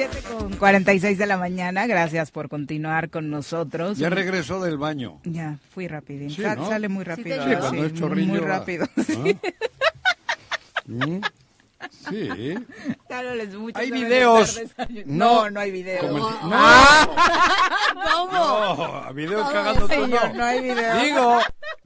Siete 0.00 0.22
con 0.22 0.56
46 0.56 1.18
de 1.18 1.26
la 1.26 1.36
mañana. 1.36 1.86
Gracias 1.86 2.30
por 2.30 2.48
continuar 2.48 3.10
con 3.10 3.28
nosotros. 3.28 3.98
Ya 3.98 4.08
regresó 4.08 4.58
del 4.62 4.78
baño. 4.78 5.20
Ya, 5.24 5.58
fui 5.74 5.88
rapidín. 5.88 6.30
Sí, 6.30 6.40
¿no? 6.40 6.66
Sale 6.70 6.88
muy 6.88 7.04
rápido. 7.04 7.36
ah, 7.38 7.56
cuando 7.60 7.84
es 7.84 7.92
chorrillo, 7.92 8.28
muy 8.28 8.38
va. 8.40 8.46
rápido. 8.46 8.86
¿Ah? 8.96 9.24
¿Mm? 10.86 11.20
Sí. 12.08 12.54
Claro, 13.08 13.34
les 13.34 13.54
mucho 13.54 13.78
Hay 13.78 13.90
videos. 13.90 14.58
No. 15.04 15.44
No, 15.44 15.50
no 15.50 15.60
hay 15.60 15.70
videos. 15.70 16.06
¿Cómo? 16.06 16.30
No, 18.32 19.12
videos 19.12 19.50
cagando 19.50 19.86
señor, 19.86 20.30
no. 20.30 20.34
no 20.34 20.44
hay 20.44 20.62
videos. 20.62 21.02
Digo 21.02 21.40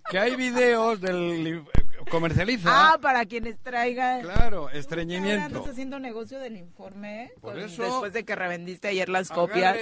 que 0.08 0.18
hay 0.20 0.36
videos 0.36 1.00
del 1.00 1.64
comercializa. 2.10 2.68
Ah, 2.94 2.98
para 3.00 3.24
quienes 3.26 3.58
traigan. 3.58 4.22
Claro, 4.22 4.62
Ahora 4.62 4.78
estreñimiento. 4.78 5.44
andas 5.58 5.68
haciendo 5.68 5.98
negocio 5.98 6.38
del 6.40 6.56
informe, 6.56 7.24
¿eh? 7.24 7.32
Por 7.40 7.54
Con- 7.54 7.62
eso- 7.62 7.82
Después 7.82 8.12
de 8.12 8.24
que 8.24 8.34
revendiste 8.34 8.88
ayer 8.88 9.08
las 9.08 9.28
copias. 9.30 9.76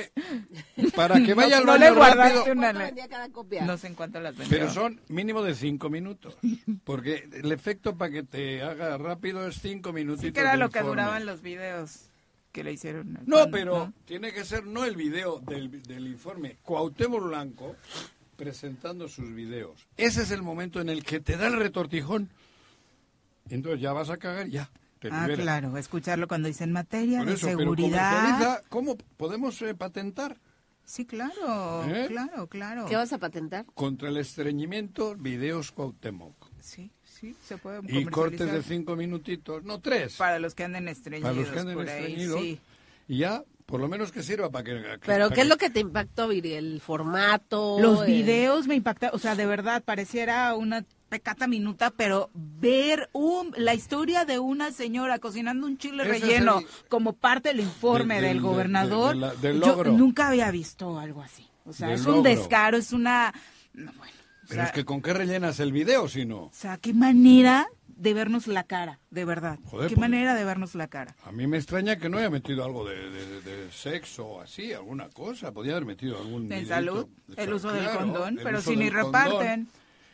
Para 0.94 1.20
que 1.22 1.34
vaya 1.34 1.58
al 1.58 1.66
no, 1.66 1.72
no 1.72 1.78
baño 1.78 1.90
le 1.90 1.96
guardaste 1.96 2.38
rápido. 2.38 2.52
una. 2.52 2.62
¿Cuánto 2.72 2.78
vendía 2.86 3.08
cada 3.08 3.28
copia? 3.30 3.64
No 3.64 3.76
sé 3.78 3.86
en 3.88 3.94
cuánto 3.94 4.20
las 4.20 4.36
vendió. 4.36 4.58
Pero 4.58 4.70
son 4.72 5.00
mínimo 5.08 5.42
de 5.42 5.54
cinco 5.54 5.90
minutos. 5.90 6.36
Porque 6.84 7.28
el 7.32 7.52
efecto 7.52 7.96
para 7.96 8.10
que 8.12 8.22
te 8.22 8.62
haga 8.62 8.98
rápido 8.98 9.46
es 9.46 9.60
cinco 9.60 9.92
minutitos. 9.92 10.26
Sí 10.26 10.32
que 10.32 10.40
era 10.40 10.56
lo 10.56 10.70
que 10.70 10.80
duraban 10.80 11.26
los 11.26 11.42
videos 11.42 12.08
que 12.52 12.62
le 12.64 12.72
hicieron. 12.72 13.14
No, 13.24 13.36
cuando- 13.36 13.50
pero 13.50 13.78
¿no? 13.78 13.92
tiene 14.04 14.32
que 14.32 14.44
ser 14.44 14.64
no 14.66 14.84
el 14.84 14.94
video 14.96 15.38
del, 15.40 15.82
del 15.82 16.06
informe. 16.06 16.58
Cuauhtémoc 16.62 17.22
Blanco 17.24 17.76
presentando 18.42 19.08
sus 19.08 19.32
videos. 19.32 19.86
Ese 19.96 20.22
es 20.22 20.30
el 20.32 20.42
momento 20.42 20.80
en 20.80 20.88
el 20.88 21.04
que 21.04 21.20
te 21.20 21.36
da 21.36 21.46
el 21.46 21.56
retortijón. 21.58 22.28
Entonces 23.48 23.80
ya 23.80 23.92
vas 23.92 24.10
a 24.10 24.16
cagar, 24.16 24.48
ya. 24.48 24.68
Te 24.98 25.08
Ah, 25.12 25.22
liberas. 25.22 25.40
claro, 25.44 25.76
escucharlo 25.76 26.26
cuando 26.28 26.48
dice 26.48 26.64
en 26.64 26.72
materia 26.72 27.18
Por 27.18 27.26
de 27.28 27.34
eso, 27.34 27.46
seguridad. 27.46 28.62
¿Cómo 28.68 28.96
podemos 29.16 29.60
eh, 29.62 29.74
patentar? 29.74 30.36
Sí, 30.84 31.06
claro, 31.06 31.84
¿Eh? 31.88 32.06
claro, 32.08 32.48
claro. 32.48 32.86
¿Qué 32.86 32.96
vas 32.96 33.12
a 33.12 33.18
patentar? 33.18 33.64
Contra 33.74 34.08
el 34.08 34.16
estreñimiento, 34.16 35.14
videos 35.16 35.70
Cuauhtémoc. 35.70 36.34
Sí, 36.60 36.90
sí, 37.04 37.36
se 37.46 37.56
puede 37.58 37.80
Y 37.88 38.04
cortes 38.06 38.52
de 38.52 38.62
cinco 38.62 38.96
minutitos, 38.96 39.62
no 39.64 39.80
tres. 39.80 40.16
Para 40.16 40.40
los 40.40 40.54
que 40.54 40.64
anden 40.64 40.88
estreñidos 40.88 41.30
Para 41.30 41.40
los 41.42 41.50
que 41.52 41.58
anden 41.60 41.74
por 41.76 41.88
ahí, 41.88 41.98
estreñidos. 42.02 42.40
sí. 42.40 42.60
Y 43.08 43.18
ya, 43.18 43.44
por 43.66 43.80
lo 43.80 43.88
menos 43.88 44.12
que 44.12 44.22
sirva 44.22 44.50
para 44.50 44.64
que... 44.64 44.72
¿Pero 44.74 44.98
para 45.04 45.28
qué 45.30 45.34
que- 45.34 45.40
es 45.42 45.48
lo 45.48 45.56
que 45.56 45.70
te 45.70 45.80
impactó, 45.80 46.28
Viri? 46.28 46.52
¿El 46.54 46.80
formato? 46.80 47.78
Los 47.80 48.00
el- 48.00 48.06
videos 48.06 48.66
me 48.66 48.74
impactaron, 48.74 49.16
o 49.16 49.18
sea, 49.18 49.34
de 49.36 49.46
verdad, 49.46 49.82
pareciera 49.84 50.54
una 50.54 50.84
pecata 51.08 51.46
minuta, 51.46 51.92
pero 51.94 52.30
ver 52.34 53.10
un, 53.12 53.52
la 53.56 53.74
historia 53.74 54.24
de 54.24 54.38
una 54.38 54.72
señora 54.72 55.18
cocinando 55.18 55.66
un 55.66 55.76
chile 55.76 56.02
Ese 56.04 56.12
relleno 56.12 56.60
el- 56.60 56.66
como 56.88 57.12
parte 57.12 57.50
del 57.50 57.60
informe 57.60 58.14
del- 58.14 58.24
del, 58.24 58.32
del- 58.34 58.42
gobernador, 58.42 59.08
de- 59.14 59.14
de 59.14 59.20
la- 59.26 59.34
del 59.34 59.60
yo 59.62 59.84
nunca 59.84 60.28
había 60.28 60.50
visto 60.50 60.98
algo 60.98 61.20
así. 61.22 61.46
O 61.64 61.72
sea, 61.72 61.88
Del 61.88 61.96
es 62.00 62.06
un 62.06 62.16
logro. 62.16 62.30
descaro, 62.30 62.76
es 62.78 62.92
una... 62.92 63.32
no, 63.74 63.92
bueno, 63.92 64.12
o 64.44 64.46
Pero 64.48 64.54
sea, 64.62 64.64
es 64.64 64.72
que 64.72 64.84
con 64.84 65.00
qué 65.02 65.12
rellenas 65.12 65.60
el 65.60 65.70
video 65.72 66.08
si 66.08 66.24
no. 66.26 66.44
o 66.44 66.50
sea, 66.52 66.76
qué 66.78 66.92
manera 66.94 67.66
de 68.02 68.14
vernos 68.14 68.48
la 68.48 68.64
cara, 68.64 68.98
de 69.10 69.24
verdad. 69.24 69.60
Joder, 69.64 69.88
qué 69.88 69.94
pues- 69.94 70.00
manera 70.00 70.34
de 70.34 70.44
vernos 70.44 70.74
la 70.74 70.88
cara. 70.88 71.14
A 71.24 71.30
mí 71.30 71.46
me 71.46 71.56
extraña 71.56 71.96
que 71.96 72.08
no 72.08 72.18
haya 72.18 72.30
metido 72.30 72.64
algo 72.64 72.84
de, 72.84 72.96
de- 73.10 73.40
de 73.42 73.70
sexo 73.70 74.40
así, 74.40 74.72
alguna 74.72 75.08
cosa. 75.08 75.52
Podía 75.52 75.72
haber 75.72 75.84
metido 75.84 76.18
algún. 76.18 76.48
Videíto 76.48 76.68
salud, 76.68 77.06
el 77.36 77.52
uso 77.54 77.72
del 77.72 77.88
condón, 77.90 78.40
pero 78.42 78.60
si 78.60 78.74
ni 78.76 78.90
condón, 78.90 79.04
reparten. 79.12 79.68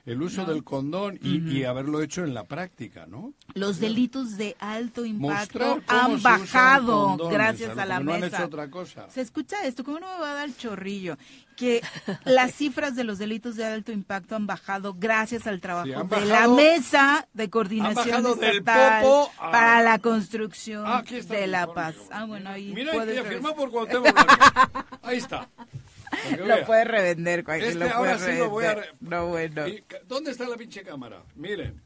El 0.08 0.22
uso 0.22 0.44
del 0.44 0.64
condón 0.64 1.18
y, 1.22 1.38
y 1.50 1.64
haberlo 1.64 2.00
hecho 2.02 2.24
en 2.24 2.34
la 2.34 2.44
práctica, 2.44 3.06
¿no? 3.06 3.32
Los 3.54 3.78
delitos 3.78 4.36
de 4.36 4.56
alto 4.58 5.04
impacto 5.04 5.80
han 5.86 6.22
bajado 6.22 7.08
condones, 7.08 7.32
gracias 7.34 7.78
a 7.78 7.84
la 7.86 7.98
que 7.98 8.04
no 8.04 8.14
han 8.14 8.20
mesa. 8.20 8.36
hecho 8.38 8.46
otra 8.46 8.70
cosa. 8.70 9.08
Se 9.10 9.20
escucha 9.20 9.64
esto, 9.64 9.84
¿cómo 9.84 10.00
no 10.00 10.06
me 10.14 10.20
va 10.22 10.30
a 10.32 10.34
dar 10.34 10.48
el 10.48 10.56
chorrillo? 10.56 11.16
Que 11.56 11.82
las 12.24 12.54
cifras 12.54 12.94
de 12.96 13.04
los 13.04 13.18
delitos 13.18 13.56
de 13.56 13.64
alto 13.64 13.92
impacto 13.92 14.36
han 14.36 14.46
bajado 14.46 14.94
gracias 14.94 15.46
al 15.46 15.60
trabajo 15.60 15.86
Sí, 15.88 15.92
de 16.20 16.24
la 16.26 16.48
mesa 16.48 17.28
de 17.34 17.50
coordinación 17.50 18.24
estatal 18.26 19.04
a- 19.38 19.50
para 19.50 19.82
la 19.82 19.98
construcción 19.98 20.84
Ah, 20.86 21.02
de 21.02 21.46
la 21.46 21.66
paz. 21.72 21.96
Ah, 22.10 22.24
bueno, 22.24 22.50
ahí 22.50 22.72
Mira, 22.74 22.92
puedes 22.92 23.26
firmado 23.26 23.54
por 23.56 23.70
Cuauhtémoc. 23.70 24.08
Ahí 25.02 25.18
está. 25.18 25.48
Lo 26.38 26.44
vea. 26.46 26.64
puedes 26.66 26.86
revender, 26.86 27.44
Joaquín, 27.44 27.64
Este 27.66 27.78
lo 27.78 27.90
ahora 27.90 28.18
sí 28.18 28.32
lo 28.38 28.50
voy 28.50 28.64
a... 28.64 28.74
re- 28.74 28.88
No, 29.00 29.26
bueno. 29.28 29.64
¿Dónde 30.06 30.30
está 30.30 30.48
la 30.48 30.56
pinche 30.56 30.82
cámara? 30.82 31.22
Miren. 31.36 31.80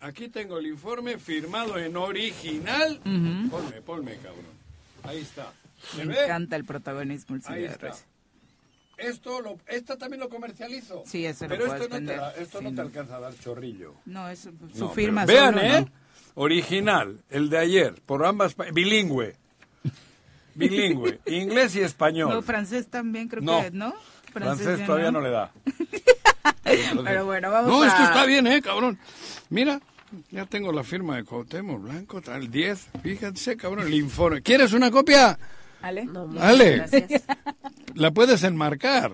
Aquí 0.00 0.28
tengo 0.28 0.58
el 0.58 0.66
informe 0.66 1.18
firmado 1.18 1.78
en 1.78 1.96
original. 1.96 3.00
Ponme, 3.50 3.80
ponme, 3.84 4.16
cabrón. 4.16 4.44
Ahí 5.02 5.18
está. 5.20 5.52
¿Se 5.94 6.04
Me 6.04 6.14
ve? 6.14 6.24
encanta 6.24 6.56
el 6.56 6.64
protagonismo, 6.64 7.36
el 7.36 7.42
Ahí 7.46 7.64
está. 7.64 7.92
Esto, 8.98 9.40
lo, 9.42 9.58
esta 9.66 9.96
también 9.98 10.20
lo 10.20 10.28
comercializo. 10.30 11.02
Sí, 11.06 11.26
eso 11.26 11.46
Pero 11.48 11.66
esto 11.74 11.88
no, 12.00 12.06
te, 12.06 12.42
esto 12.42 12.58
Sí, 12.60 12.64
no 12.64 12.74
te 12.74 12.80
alcanza 12.80 13.16
a 13.16 13.20
dar 13.20 13.38
chorrillo. 13.38 13.94
No, 14.06 14.26
es 14.28 14.40
su 14.40 14.52
No, 14.78 14.88
firma 14.90 15.26
Vean, 15.26 15.54
solo, 15.54 15.66
¿eh? 15.66 15.86
Original, 16.34 17.20
el 17.30 17.50
de 17.50 17.58
ayer, 17.58 17.94
por 18.06 18.24
ambas, 18.24 18.54
bilingüe. 18.72 19.36
Bilingüe, 20.56 21.20
inglés 21.26 21.76
y 21.76 21.80
español. 21.80 22.30
No, 22.30 22.42
francés 22.42 22.88
también 22.88 23.28
creo 23.28 23.42
No. 23.42 23.62
que, 23.62 23.70
¿no? 23.70 23.94
Francés 24.32 24.80
ya 24.80 24.86
todavía 24.86 25.10
no 25.10 25.20
le 25.20 25.30
da. 25.30 25.52
Pero 27.04 27.24
bueno, 27.26 27.50
vamos 27.50 27.70
No, 27.70 27.82
a... 27.82 27.86
esto 27.88 28.02
está 28.02 28.24
bien, 28.26 28.46
¿eh, 28.46 28.60
cabrón? 28.62 28.98
Mira, 29.50 29.80
ya 30.30 30.46
tengo 30.46 30.72
la 30.72 30.82
firma 30.84 31.16
de 31.16 31.24
Cuauhtémoc 31.24 31.82
Blanco, 31.82 32.20
tal, 32.20 32.50
10. 32.50 32.88
Fíjense, 33.02 33.56
cabrón, 33.56 33.86
el 33.86 33.94
informe. 33.94 34.42
¿Quieres 34.42 34.72
una 34.72 34.90
copia? 34.90 35.38
¿Ale? 35.82 36.04
No, 36.06 36.28
Ale. 36.40 36.76
gracias. 36.76 37.22
La 37.94 38.10
puedes 38.10 38.42
enmarcar. 38.42 39.12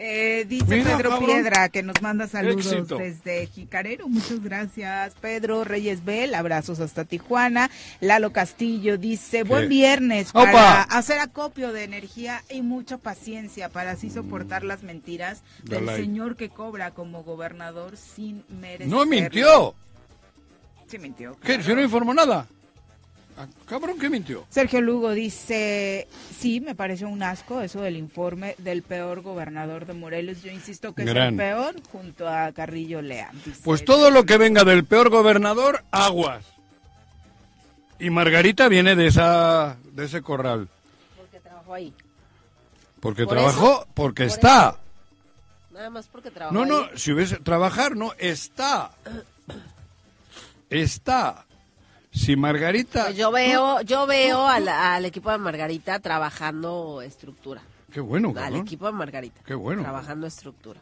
Eh, 0.00 0.44
dice 0.48 0.76
Mira, 0.76 0.96
Pedro 0.96 1.10
cabrón. 1.10 1.26
Piedra 1.28 1.68
que 1.70 1.82
nos 1.82 2.00
manda 2.00 2.28
saludos 2.28 2.66
Éxito. 2.72 2.98
desde 2.98 3.48
Jicarero. 3.48 4.08
Muchas 4.08 4.40
gracias, 4.40 5.14
Pedro 5.20 5.64
Reyes 5.64 6.04
Bel. 6.04 6.36
Abrazos 6.36 6.78
hasta 6.78 7.04
Tijuana. 7.04 7.68
Lalo 8.00 8.32
Castillo 8.32 8.96
dice: 8.96 9.42
Buen 9.42 9.68
viernes 9.68 10.30
para 10.30 10.50
¡Opa! 10.52 10.82
hacer 10.82 11.18
acopio 11.18 11.72
de 11.72 11.82
energía 11.82 12.44
y 12.48 12.62
mucha 12.62 12.98
paciencia 12.98 13.70
para 13.70 13.90
así 13.90 14.08
soportar 14.08 14.62
las 14.62 14.84
mentiras 14.84 15.42
del 15.64 15.88
señor 15.88 16.36
que 16.36 16.48
cobra 16.48 16.92
como 16.92 17.24
gobernador 17.24 17.96
sin 17.96 18.44
merecer. 18.48 18.86
No 18.86 19.04
mintió. 19.04 19.74
Sí, 20.86 20.98
mintió. 21.00 21.32
¿Qué? 21.40 21.54
claro. 21.56 21.62
¿Si 21.64 21.74
no 21.74 21.82
informó 21.82 22.14
nada? 22.14 22.46
Ah, 23.40 23.46
Cabrón, 23.66 23.98
¿qué 24.00 24.10
mintió? 24.10 24.44
Sergio 24.50 24.80
Lugo 24.80 25.12
dice, 25.12 26.08
sí, 26.36 26.60
me 26.60 26.74
pareció 26.74 27.08
un 27.08 27.22
asco 27.22 27.60
eso 27.60 27.80
del 27.82 27.96
informe 27.96 28.56
del 28.58 28.82
peor 28.82 29.20
gobernador 29.22 29.86
de 29.86 29.92
Morelos. 29.94 30.42
Yo 30.42 30.50
insisto 30.50 30.92
que 30.92 31.02
es 31.04 31.08
el 31.08 31.36
peor 31.36 31.76
junto 31.92 32.28
a 32.28 32.50
Carrillo 32.52 33.00
Lea. 33.00 33.30
Pues 33.62 33.84
todo 33.84 34.10
lo 34.10 34.24
que 34.24 34.38
venga 34.38 34.64
del 34.64 34.84
peor 34.84 35.08
gobernador, 35.10 35.84
aguas. 35.92 36.44
Y 38.00 38.10
Margarita 38.10 38.68
viene 38.68 38.96
de 38.96 39.06
esa 39.06 39.76
de 39.92 40.04
ese 40.06 40.20
corral. 40.20 40.68
Porque 41.16 41.38
trabajó 41.40 41.74
ahí. 41.74 41.92
Porque 43.00 43.24
Por 43.24 43.34
trabajó, 43.34 43.72
eso, 43.82 43.88
porque 43.94 44.24
por 44.24 44.32
está. 44.32 44.68
eso. 44.70 44.78
Nada 45.74 45.90
más 45.90 46.08
porque 46.08 46.32
trabajó 46.32 46.54
No, 46.56 46.66
no, 46.66 46.78
ahí. 46.86 46.90
si 46.96 47.12
hubiese 47.12 47.36
trabajar, 47.36 47.94
no, 47.94 48.12
está. 48.18 48.90
Está. 50.70 51.44
Si 52.10 52.36
Margarita... 52.36 53.04
Pues 53.06 53.16
yo 53.16 53.30
veo, 53.30 53.80
yo 53.82 54.06
veo 54.06 54.46
al, 54.46 54.68
al 54.68 55.04
equipo 55.04 55.30
de 55.30 55.38
Margarita 55.38 55.98
trabajando 56.00 57.02
estructura. 57.02 57.62
Qué 57.92 58.00
bueno, 58.00 58.34
Al 58.36 58.56
equipo 58.56 58.86
de 58.86 58.92
Margarita. 58.92 59.40
Qué 59.44 59.54
bueno. 59.54 59.82
Trabajando 59.82 60.26
estructura. 60.26 60.80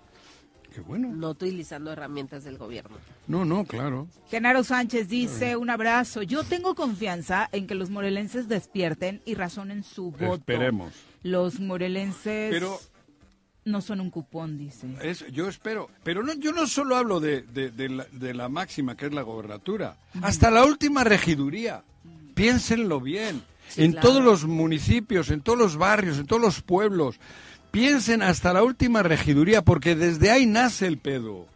Qué 0.74 0.80
bueno. 0.80 1.08
No 1.08 1.30
utilizando 1.30 1.90
herramientas 1.92 2.44
del 2.44 2.58
gobierno. 2.58 2.98
No, 3.28 3.44
no, 3.44 3.64
claro. 3.64 4.08
Genaro 4.28 4.62
Sánchez 4.62 5.08
dice, 5.08 5.56
un 5.56 5.70
abrazo. 5.70 6.22
Yo 6.22 6.44
tengo 6.44 6.74
confianza 6.74 7.48
en 7.52 7.66
que 7.66 7.74
los 7.74 7.88
morelenses 7.88 8.46
despierten 8.48 9.22
y 9.24 9.34
razonen 9.34 9.84
su 9.84 10.10
voto. 10.10 10.34
Esperemos. 10.34 10.92
Los 11.22 11.60
morelenses 11.60 12.50
Pero 12.50 12.78
no 13.66 13.82
son 13.82 14.00
un 14.00 14.10
cupón, 14.10 14.56
dice. 14.56 14.86
es, 15.02 15.26
yo 15.32 15.48
espero. 15.48 15.90
Pero 16.02 16.22
no, 16.22 16.32
yo 16.34 16.52
no 16.52 16.66
solo 16.66 16.96
hablo 16.96 17.20
de, 17.20 17.42
de- 17.42 17.70
de 17.70 17.88
la, 17.90 18.06
de 18.12 18.32
la 18.32 18.48
máxima, 18.48 18.96
que 18.96 19.06
es 19.06 19.12
la 19.12 19.22
gobernatura. 19.22 19.96
Hasta 20.22 20.50
la 20.50 20.64
última 20.64 21.04
regiduría. 21.04 21.82
Piénsenlo 22.34 23.00
bien. 23.00 23.42
Sí, 23.68 23.82
en 23.84 23.92
claro. 23.92 24.08
todos 24.08 24.22
los 24.24 24.44
municipios, 24.46 25.30
en 25.30 25.40
todos 25.42 25.58
los 25.58 25.76
barrios, 25.76 26.18
en 26.18 26.26
todos 26.26 26.40
los 26.40 26.62
pueblos. 26.62 27.18
Piensen 27.72 28.22
hasta 28.22 28.52
la 28.52 28.62
última 28.62 29.02
regiduría, 29.02 29.62
porque 29.62 29.94
desde 29.94 30.30
ahí 30.30 30.46
nace 30.46 30.86
el 30.86 30.98
pedo. 30.98 31.46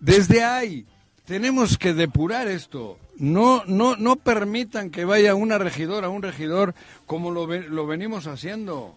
Desde 0.00 0.42
ahí. 0.44 0.86
Tenemos 1.24 1.78
que 1.78 1.94
depurar 1.94 2.48
esto. 2.48 2.98
No, 3.16 3.62
no, 3.66 3.94
no 3.96 4.16
permitan 4.16 4.90
que 4.90 5.04
vaya 5.04 5.34
una 5.34 5.58
regidora, 5.58 6.08
un 6.08 6.22
regidor, 6.22 6.74
como 7.06 7.30
lo, 7.30 7.46
lo 7.46 7.86
venimos 7.86 8.26
haciendo. 8.26 8.96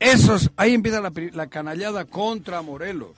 Esos, 0.00 0.50
ahí 0.56 0.74
empieza 0.74 1.00
la, 1.00 1.12
la 1.32 1.46
canallada 1.48 2.04
contra 2.06 2.62
Morelos. 2.62 3.16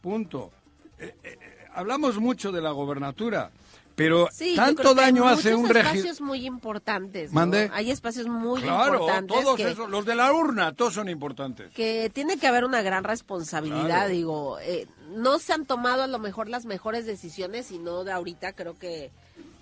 Punto. 0.00 0.50
Eh, 0.98 1.14
eh, 1.22 1.38
eh, 1.40 1.66
hablamos 1.74 2.18
mucho 2.18 2.52
de 2.52 2.60
la 2.62 2.70
gobernatura, 2.70 3.50
pero 3.96 4.28
Sí, 4.32 4.54
tanto 4.56 4.90
hay 4.90 4.94
daño 4.94 5.26
hace 5.28 5.54
un 5.54 5.62
muchos 5.62 5.74
regidor. 5.74 5.96
espacios 5.96 6.20
muy 6.20 6.46
importantes. 6.46 7.32
¿no? 7.32 7.40
Mande. 7.40 7.70
Hay 7.74 7.90
espacios 7.90 8.28
muy 8.28 8.62
Claro, 8.62 8.94
importantes 8.94 9.36
todos 9.42 9.56
que, 9.56 9.70
esos, 9.70 9.90
los 9.90 10.04
de 10.06 10.14
la 10.14 10.32
urna, 10.32 10.72
todos 10.74 10.94
son 10.94 11.08
importantes. 11.08 11.70
que 11.74 12.10
tiene 12.14 12.38
que 12.38 12.46
haber 12.46 12.64
una 12.64 12.82
gran 12.82 13.04
responsabilidad, 13.04 13.84
Claro. 13.86 14.08
digo, 14.10 14.58
eh, 14.60 14.86
no 15.16 15.38
se 15.38 15.52
han 15.52 15.66
tomado 15.66 16.04
a 16.04 16.06
lo 16.06 16.18
mejor 16.18 16.48
las 16.48 16.64
mejores 16.66 17.04
decisiones 17.04 17.70
y 17.72 17.78
no 17.78 18.04
de 18.04 18.12
ahorita, 18.12 18.52
creo 18.52 18.78
que 18.78 19.10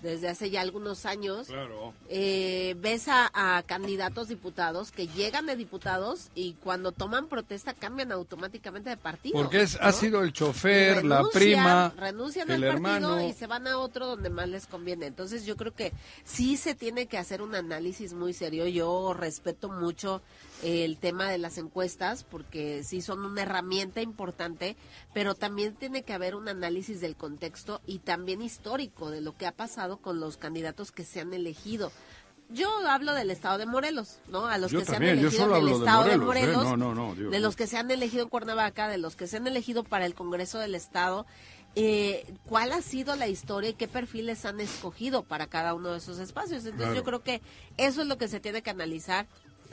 desde 0.01 0.29
hace 0.29 0.49
ya 0.49 0.61
algunos 0.61 1.05
años. 1.05 1.47
Claro. 1.47 1.93
eh, 2.09 2.75
ves 2.79 3.07
a, 3.07 3.29
a 3.33 3.63
candidatos 3.63 4.27
diputados 4.27 4.91
que 4.91 5.07
llegan 5.07 5.45
de 5.45 5.55
diputados 5.55 6.29
y 6.35 6.53
cuando 6.53 6.91
toman 6.91 7.27
protesta 7.27 7.73
cambian 7.73 8.11
automáticamente 8.11 8.89
de 8.89 8.97
partido. 8.97 9.37
Porque 9.41 9.61
es, 9.61 9.79
¿no? 9.79 9.87
ha 9.87 9.91
sido 9.91 10.21
el 10.23 10.33
chofer, 10.33 11.03
la 11.05 11.17
renuncian, 11.17 11.31
prima, 11.41 11.93
renuncian 11.97 12.51
el 12.51 12.63
al 12.63 12.75
hermano. 12.75 13.09
partido 13.09 13.29
y 13.29 13.33
se 13.33 13.47
van 13.47 13.67
a 13.67 13.77
otro 13.77 14.07
donde 14.07 14.29
más 14.29 14.47
les 14.49 14.67
conviene. 14.67 15.07
Entonces 15.07 15.45
yo 15.45 15.55
creo 15.57 15.73
que 15.73 15.91
sí 16.23 16.57
se 16.57 16.75
tiene 16.75 17.07
que 17.07 17.17
hacer 17.17 17.41
un 17.41 17.55
análisis 17.55 18.13
muy 18.13 18.33
serio. 18.33 18.67
Yo 18.67 19.13
respeto 19.13 19.69
mucho 19.69 20.21
el 20.63 20.97
tema 20.97 21.29
de 21.29 21.37
las 21.37 21.57
encuestas 21.57 22.23
porque 22.23 22.83
sí 22.83 23.01
son 23.01 23.23
una 23.25 23.43
herramienta 23.43 24.01
importante, 24.01 24.75
pero 25.13 25.35
también 25.35 25.75
tiene 25.75 26.03
que 26.03 26.13
haber 26.13 26.35
un 26.35 26.47
análisis 26.49 26.99
del 27.01 27.15
contexto 27.15 27.81
y 27.85 27.99
también 27.99 28.41
histórico 28.41 29.09
de 29.09 29.21
lo 29.21 29.37
que 29.37 29.47
ha 29.47 29.51
pasado 29.53 29.97
con 29.97 30.19
los 30.19 30.37
candidatos 30.37 30.91
que 30.91 31.05
se 31.05 31.21
han 31.21 31.33
elegido. 31.33 31.91
Yo 32.51 32.69
hablo 32.87 33.13
del 33.13 33.29
estado 33.29 33.59
de 33.59 33.67
Morelos, 33.67 34.17
¿no? 34.27 34.47
A 34.47 34.57
los 34.57 34.71
Yo 34.71 34.79
que 34.79 34.85
también, 34.85 35.17
se 35.29 35.41
han 35.43 35.51
elegido 35.51 35.55
en 35.55 35.61
el 35.61 35.65
de 35.67 35.71
estado 35.77 36.03
de 36.05 36.17
Morelos, 36.17 36.49
¿eh? 36.49 36.55
Morelos, 36.57 36.63
No, 36.63 36.77
no, 36.77 36.95
no, 36.95 37.15
digo, 37.15 37.29
de 37.29 37.39
los 37.39 37.55
que 37.55 37.67
se 37.67 37.77
han 37.77 37.91
elegido 37.91 38.23
en 38.23 38.29
Cuernavaca, 38.29 38.87
de 38.87 38.97
los 38.97 39.15
que 39.15 39.27
se 39.27 39.37
han 39.37 39.45
elegido 39.45 39.83
para 39.83 40.07
el 40.07 40.15
Congreso 40.15 40.57
del 40.57 40.73
Estado, 40.73 41.27
eh, 41.75 42.25
¿cuál 42.47 42.71
ha 42.71 42.81
sido 42.81 43.15
la 43.15 43.27
historia 43.27 43.69
y 43.69 43.73
qué 43.75 43.87
perfiles 43.87 44.45
han 44.45 44.59
escogido 44.59 45.21
para 45.21 45.45
cada 45.45 45.75
uno 45.75 45.91
de 45.91 45.99
esos 45.99 46.17
espacios? 46.17 46.65
Entonces 46.65 46.77
Claro. 46.87 46.95
yo 46.95 47.03
creo 47.03 47.21
que 47.23 47.41
eso 47.77 48.01
es 48.01 48.07
lo 48.07 48.17
que 48.17 48.27
se 48.27 48.39
tiene 48.39 48.63
que 48.63 48.71
analizar, 48.71 49.27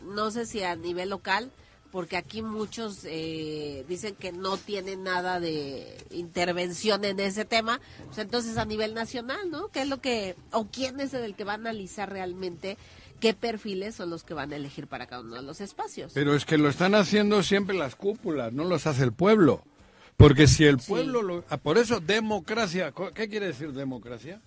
no 0.05 0.30
sé 0.30 0.47
si 0.47 0.62
a 0.62 0.76
nivel 0.76 1.11
local, 1.11 1.51
porque 1.92 2.16
aquí 2.16 2.42
muchos 2.42 3.01
eh, 3.05 3.84
dicen 3.88 4.14
que 4.16 4.32
no 4.32 4.57
tienen 4.59 5.03
nada 5.05 5.40
de 5.40 5.97
intervención 6.11 7.05
en 7.05 7.20
ese 7.20 7.44
tema, 7.44 7.80
pues 8.07 8.18
entonces 8.18 8.59
a 8.59 8.64
nivel 8.64 8.92
nacional, 8.92 9.51
¿no? 9.51 9.68
¿Qué 9.68 9.82
es 9.82 9.88
lo 9.88 10.01
que, 10.01 10.34
o 10.53 10.66
quién 10.66 11.01
es 11.01 11.14
el 11.14 11.34
que 11.34 11.44
va 11.44 11.53
a 11.53 11.57
analizar 11.57 12.11
realmente 12.11 12.76
qué 13.20 13.32
perfiles 13.32 13.94
son 13.94 14.11
los 14.11 14.24
que 14.24 14.34
van 14.34 14.53
a 14.53 14.57
elegir 14.57 14.88
para 14.88 15.07
cada 15.07 15.22
uno 15.22 15.36
de 15.36 15.42
los 15.42 15.61
espacios? 15.62 16.12
Pero 16.14 16.34
es 16.34 16.44
que 16.44 16.59
lo 16.59 16.68
están 16.68 16.94
haciendo 16.94 17.42
siempre 17.42 17.76
las 17.76 17.94
cúpulas, 17.97 18.53
no 18.53 18.64
los 18.64 18.86
hace 18.86 19.05
el 19.05 19.12
pueblo. 19.12 19.62
Porque 20.18 20.47
si 20.47 20.64
el 20.64 20.80
Sí. 20.80 20.88
pueblo 20.90 21.22
lo... 21.22 21.44
ah, 21.51 21.59
Por 21.59 21.76
eso, 21.78 22.01
democracia. 22.01 22.92
¿Qué 23.14 23.28
quiere 23.28 23.47
decir 23.49 23.72
democracia? 23.72 24.40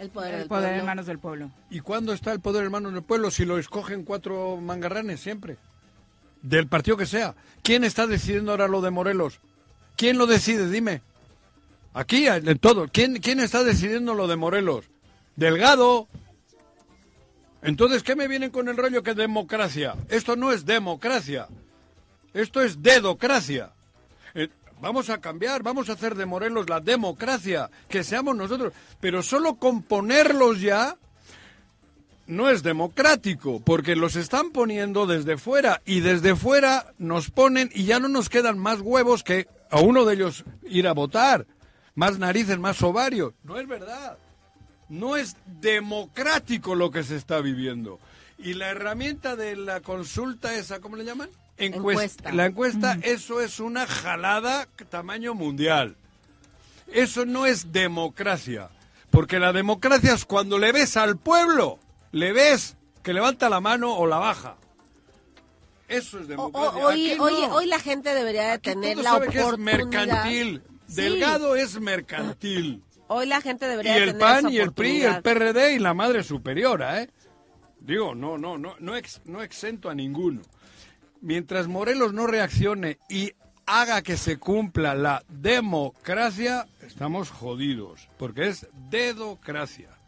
El 0.00 0.08
poder, 0.08 0.32
El 0.32 0.38
del 0.40 0.48
poder 0.48 0.78
en 0.78 0.86
manos 0.86 1.04
del 1.04 1.18
pueblo. 1.18 1.50
¿Y 1.68 1.80
cuándo 1.80 2.14
está 2.14 2.32
el 2.32 2.40
poder 2.40 2.64
en 2.64 2.72
manos 2.72 2.94
del 2.94 3.02
pueblo? 3.02 3.30
Si 3.30 3.44
lo 3.44 3.58
escogen 3.58 4.04
cuatro 4.04 4.56
mangarranes 4.56 5.20
siempre. 5.20 5.58
Del 6.40 6.68
partido 6.68 6.96
que 6.96 7.04
sea. 7.04 7.34
¿Quién 7.62 7.84
está 7.84 8.06
decidiendo 8.06 8.50
ahora 8.50 8.66
lo 8.66 8.80
de 8.80 8.90
Morelos? 8.90 9.40
¿Quién 9.96 10.16
lo 10.16 10.26
decide? 10.26 10.70
Dime. 10.70 11.02
Aquí, 11.92 12.26
en 12.28 12.58
todo. 12.58 12.88
¿Quién, 12.90 13.18
quién 13.18 13.40
está 13.40 13.62
decidiendo 13.62 14.14
lo 14.14 14.26
de 14.26 14.36
Morelos? 14.36 14.86
Delgado. 15.36 16.08
Entonces, 17.60 18.02
¿qué 18.02 18.16
me 18.16 18.26
vienen 18.26 18.48
con 18.48 18.70
el 18.70 18.78
rollo 18.78 19.02
que 19.02 19.12
democracia? 19.12 19.96
Esto 20.08 20.34
no 20.34 20.50
es 20.50 20.64
democracia. 20.64 21.46
Esto 22.32 22.62
es 22.62 22.82
dedocracia. 22.82 23.72
Vamos 24.80 25.10
a 25.10 25.20
cambiar, 25.20 25.62
vamos 25.62 25.88
a 25.88 25.92
hacer 25.92 26.14
de 26.14 26.26
Morelos 26.26 26.68
la 26.68 26.80
democracia, 26.80 27.70
que 27.88 28.02
seamos 28.02 28.34
nosotros. 28.34 28.72
Pero 29.00 29.22
solo 29.22 29.56
con 29.56 29.82
ponerlos 29.82 30.60
ya 30.60 30.96
no 32.26 32.48
es 32.48 32.62
democrático, 32.62 33.60
porque 33.60 33.96
los 33.96 34.16
están 34.16 34.52
poniendo 34.52 35.06
desde 35.06 35.36
fuera 35.36 35.82
y 35.84 36.00
desde 36.00 36.36
fuera 36.36 36.94
nos 36.98 37.30
ponen 37.30 37.70
y 37.74 37.84
ya 37.84 37.98
no 37.98 38.08
nos 38.08 38.28
quedan 38.28 38.58
más 38.58 38.80
huevos 38.80 39.24
que 39.24 39.48
a 39.70 39.80
uno 39.80 40.04
de 40.04 40.14
ellos 40.14 40.44
ir 40.62 40.86
a 40.88 40.92
votar, 40.92 41.46
más 41.94 42.18
narices, 42.18 42.58
más 42.58 42.80
ovarios. 42.82 43.34
No 43.42 43.58
es 43.58 43.66
verdad. 43.66 44.16
No 44.88 45.16
es 45.16 45.36
democrático 45.60 46.74
lo 46.74 46.90
que 46.90 47.04
se 47.04 47.16
está 47.16 47.40
viviendo. 47.40 48.00
Y 48.38 48.54
la 48.54 48.70
herramienta 48.70 49.36
de 49.36 49.56
la 49.56 49.80
consulta 49.80 50.54
esa, 50.54 50.80
¿cómo 50.80 50.96
le 50.96 51.04
llaman? 51.04 51.30
Encuesta. 51.64 52.32
La 52.32 52.46
encuesta, 52.46 52.98
eso 53.02 53.40
es 53.40 53.60
una 53.60 53.86
jalada 53.86 54.66
tamaño 54.88 55.34
mundial. 55.34 55.96
Eso 56.92 57.24
no 57.26 57.46
es 57.46 57.70
democracia. 57.72 58.70
Porque 59.10 59.38
la 59.38 59.52
democracia 59.52 60.12
es 60.14 60.24
cuando 60.24 60.58
le 60.58 60.72
ves 60.72 60.96
al 60.96 61.16
pueblo, 61.18 61.78
le 62.12 62.32
ves 62.32 62.76
que 63.02 63.12
levanta 63.12 63.48
la 63.50 63.60
mano 63.60 63.94
o 63.96 64.06
la 64.06 64.18
baja. 64.18 64.56
Eso 65.88 66.20
es 66.20 66.28
democracia. 66.28 66.68
o- 66.84 66.86
hoy, 66.88 67.14
no. 67.16 67.24
hoy, 67.24 67.34
hoy 67.50 67.66
la 67.66 67.80
gente 67.80 68.14
debería 68.14 68.42
de 68.44 68.50
Aquí 68.52 68.70
tener 68.70 68.96
la 68.98 69.10
sabe 69.10 69.28
que 69.28 69.38
es 69.38 69.44
oportunidad. 69.44 69.76
mercantil. 69.86 70.62
Sí. 70.86 70.94
Delgado 71.02 71.56
es 71.56 71.80
mercantil. 71.80 72.82
Hoy 73.08 73.26
la 73.26 73.40
gente 73.40 73.66
Y 73.66 73.68
debería 73.68 73.94
de 73.94 73.98
el 73.98 74.06
tener 74.06 74.20
PAN 74.20 74.38
esa 74.38 74.50
y 74.50 74.58
el 74.58 74.72
PRI, 74.72 75.02
el 75.02 75.10
oportunidad. 75.10 75.22
PRD 75.52 75.72
y 75.74 75.78
la 75.80 75.94
madre 75.94 76.22
superiora, 76.22 77.02
¿eh? 77.02 77.10
Digo, 77.80 78.14
no, 78.14 78.38
no, 78.38 78.56
no, 78.58 78.76
no, 78.78 78.96
ex- 78.96 79.20
no 79.24 79.42
exento 79.42 79.90
a 79.90 79.94
ninguno. 79.94 80.42
Mientras 81.20 81.68
Morelos 81.68 82.12
no 82.14 82.26
reaccione 82.26 82.98
y 83.08 83.32
haga 83.66 84.02
que 84.02 84.16
se 84.16 84.38
cumpla 84.38 84.94
la 84.94 85.22
democracia, 85.28 86.66
estamos 86.80 87.30
jodidos, 87.30 88.08
porque 88.18 88.48
es 88.48 88.66
dedocracia. 88.90 89.99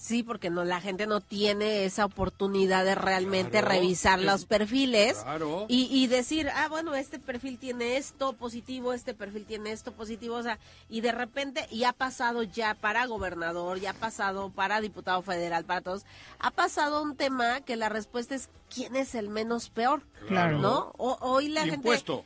Sí, 0.00 0.22
porque 0.22 0.48
no 0.48 0.64
la 0.64 0.80
gente 0.80 1.08
no 1.08 1.20
tiene 1.20 1.84
esa 1.84 2.04
oportunidad 2.04 2.84
de 2.84 2.94
realmente 2.94 3.50
Claro, 3.58 3.68
revisar 3.68 4.20
los 4.20 4.44
perfiles 4.46 5.18
Claro. 5.24 5.66
y, 5.68 5.88
y 5.90 6.06
decir, 6.06 6.48
ah, 6.54 6.68
bueno, 6.68 6.94
este 6.94 7.18
perfil 7.18 7.58
tiene 7.58 7.96
esto 7.96 8.32
positivo, 8.34 8.92
este 8.92 9.12
perfil 9.12 9.44
tiene 9.44 9.72
esto 9.72 9.90
positivo, 9.90 10.36
o 10.36 10.42
sea, 10.44 10.60
y 10.88 11.00
de 11.00 11.10
repente, 11.10 11.66
y 11.72 11.82
ha 11.82 11.92
pasado 11.92 12.44
ya 12.44 12.74
para 12.74 13.06
gobernador, 13.06 13.80
ya 13.80 13.90
ha 13.90 13.94
pasado 13.94 14.50
para 14.50 14.80
diputado 14.80 15.20
federal, 15.22 15.64
para 15.64 15.80
todos, 15.80 16.04
ha 16.38 16.52
pasado 16.52 17.02
un 17.02 17.16
tema 17.16 17.60
que 17.62 17.74
la 17.74 17.88
respuesta 17.88 18.36
es, 18.36 18.50
¿quién 18.72 18.94
es 18.94 19.16
el 19.16 19.28
menos 19.28 19.68
peor? 19.68 20.02
Claro. 20.28 20.58
¿No? 20.60 20.92
O- 20.96 21.18
hoy 21.22 21.48
la 21.48 21.62
gente... 21.62 21.74
Impuesto. 21.78 22.24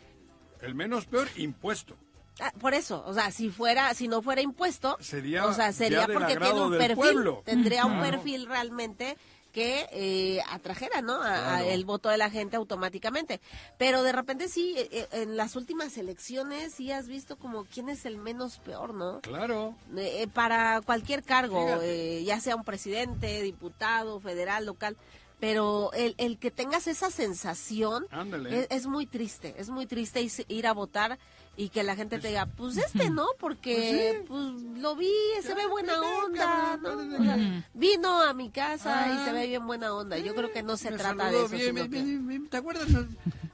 El 0.60 0.74
menos 0.74 1.06
peor, 1.06 1.26
impuesto. 1.36 1.96
Ah, 2.40 2.52
por 2.60 2.74
eso, 2.74 3.02
o 3.06 3.12
sea, 3.14 3.30
si 3.30 3.50
fuera, 3.50 3.92
si 3.94 4.08
no 4.08 4.22
fuera 4.22 4.40
impuesto, 4.40 4.96
Sería 5.00 5.44
o 5.46 5.52
sea, 5.52 5.72
sería 5.72 6.06
porque 6.12 6.36
tiene 6.36 6.60
un 6.60 6.70
perfil, 6.72 6.96
pueblo. 6.96 7.42
tendría 7.44 7.84
un 7.84 7.98
Claro. 7.98 8.10
perfil 8.10 8.46
realmente 8.46 9.16
que 9.52 9.86
eh, 9.92 10.40
atrajera, 10.48 11.02
¿no? 11.02 11.20
A- 11.22 11.56
a 11.56 11.64
el 11.66 11.84
voto 11.84 12.08
de 12.08 12.16
la 12.16 12.30
gente 12.30 12.56
automáticamente. 12.56 13.38
Pero 13.76 14.02
de 14.02 14.10
repente 14.12 14.48
sí, 14.48 14.74
eh, 14.78 14.88
eh, 14.90 15.08
en 15.12 15.36
las 15.36 15.56
últimas 15.56 15.98
elecciones 15.98 16.72
sí 16.72 16.90
has 16.90 17.06
visto 17.06 17.36
como 17.36 17.66
quién 17.66 17.90
es 17.90 18.06
el 18.06 18.16
menos 18.16 18.58
peor, 18.60 18.94
¿no? 18.94 19.20
Claro. 19.20 19.74
Eh, 19.94 20.22
eh, 20.22 20.26
para 20.26 20.80
cualquier 20.80 21.22
cargo, 21.22 21.68
eh, 21.82 22.24
ya 22.24 22.40
sea 22.40 22.56
un 22.56 22.64
presidente, 22.64 23.42
diputado, 23.42 24.20
federal, 24.20 24.64
local. 24.64 24.96
Pero 25.38 25.90
el, 25.92 26.14
el 26.18 26.38
que 26.38 26.50
tengas 26.52 26.86
esa 26.86 27.10
sensación 27.10 28.06
es, 28.48 28.68
es 28.70 28.86
muy 28.86 29.06
triste, 29.06 29.54
es 29.58 29.68
muy 29.70 29.86
triste 29.86 30.22
is- 30.22 30.44
ir 30.48 30.66
a 30.66 30.72
votar 30.72 31.18
y 31.56 31.68
que 31.68 31.82
la 31.82 31.94
gente 31.96 32.18
te 32.18 32.28
diga, 32.28 32.46
pues 32.46 32.76
este 32.78 33.10
no, 33.10 33.26
porque 33.38 34.24
pues, 34.26 34.42
lo 34.78 34.96
vi, 34.96 35.12
se 35.42 35.54
ve 35.54 35.66
buena 35.66 36.00
onda, 36.00 36.78
¿no? 36.82 36.88
O 36.96 37.22
sea, 37.24 37.64
vino 37.74 38.22
a 38.22 38.32
mi 38.32 38.50
casa 38.50 39.12
y 39.12 39.24
se 39.26 39.32
ve 39.32 39.46
bien 39.48 39.66
buena 39.66 39.92
onda. 39.94 40.16
Yo 40.18 40.34
creo 40.34 40.50
que 40.50 40.62
no 40.62 40.76
se 40.76 40.90
trata 40.92 41.30
de 41.30 41.44
eso. 41.44 41.48
bien, 41.88 41.90
que- 41.90 42.48
¿Te 42.50 42.56
acuerdas? 42.56 42.86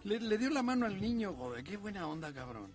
Le, 0.04 0.20
le 0.20 0.38
dio 0.38 0.48
la 0.50 0.62
mano 0.62 0.86
al 0.86 1.00
niño, 1.00 1.34
joder, 1.36 1.64
qué 1.64 1.76
buena 1.76 2.06
onda, 2.06 2.32
cabrón. 2.32 2.70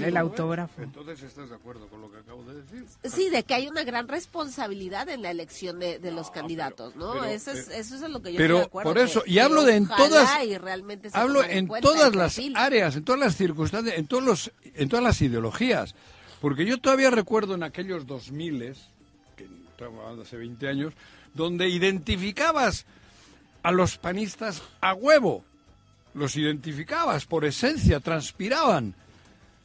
El 0.00 0.14
lo 0.14 0.20
autógrafo. 0.20 0.82
Entonces 0.82 1.22
estás 1.22 1.48
de 1.50 1.54
acuerdo 1.54 1.86
con 1.88 2.00
lo 2.00 2.10
que 2.10 2.18
acabo 2.18 2.42
de 2.44 2.62
decir. 2.62 2.84
Sí, 3.04 3.30
de 3.30 3.44
que 3.44 3.54
hay 3.54 3.68
una 3.68 3.84
gran 3.84 4.08
responsabilidad 4.08 5.08
en 5.08 5.22
la 5.22 5.30
elección 5.30 5.78
de, 5.78 5.98
de 6.00 6.10
los 6.10 6.26
No, 6.28 6.32
candidatos, 6.32 6.96
¿no? 6.96 7.12
pero- 7.12 7.24
eso, 7.26 7.52
es, 7.52 7.66
pero- 7.66 7.78
eso 7.80 7.94
es 7.94 8.00
lo 8.10 8.20
que 8.20 8.32
yo 8.32 8.38
pero 8.38 8.54
estoy 8.56 8.60
de 8.60 8.66
acuerdo. 8.66 8.90
por 8.90 8.98
eso, 8.98 9.22
que- 9.22 9.30
y 9.30 9.38
hablo 9.38 9.62
de 9.64 9.76
en 9.76 9.86
todas- 9.88 10.44
y 10.44 10.58
realmente 10.58 11.10
se 11.10 11.16
Hablo 11.18 11.44
en 11.44 11.68
todas 11.68 12.14
las 12.16 12.34
perfil. 12.34 12.56
áreas, 12.56 12.96
en 12.96 13.04
todas 13.04 13.20
las 13.20 13.36
circunstancias, 13.36 13.96
en 13.96 14.06
todos 14.08 14.22
los, 14.24 14.52
en 14.64 14.88
todas 14.88 15.04
las 15.04 15.20
ideologías. 15.22 15.94
Porque 16.40 16.64
yo 16.64 16.78
todavía 16.80 17.10
recuerdo 17.10 17.54
en 17.54 17.62
aquellos 17.62 18.06
2000, 18.06 18.74
que 19.36 19.44
estamos 19.70 20.00
hablando 20.02 20.22
hace 20.22 20.36
20 20.36 20.68
años, 20.68 20.92
donde 21.34 21.68
identificabas 21.68 22.84
a 23.62 23.70
los 23.72 23.96
panistas 23.98 24.62
a 24.80 24.94
huevo. 24.94 25.44
Los 26.14 26.36
identificabas 26.36 27.26
por 27.26 27.44
esencia, 27.44 28.00
transpiraban. 28.00 28.94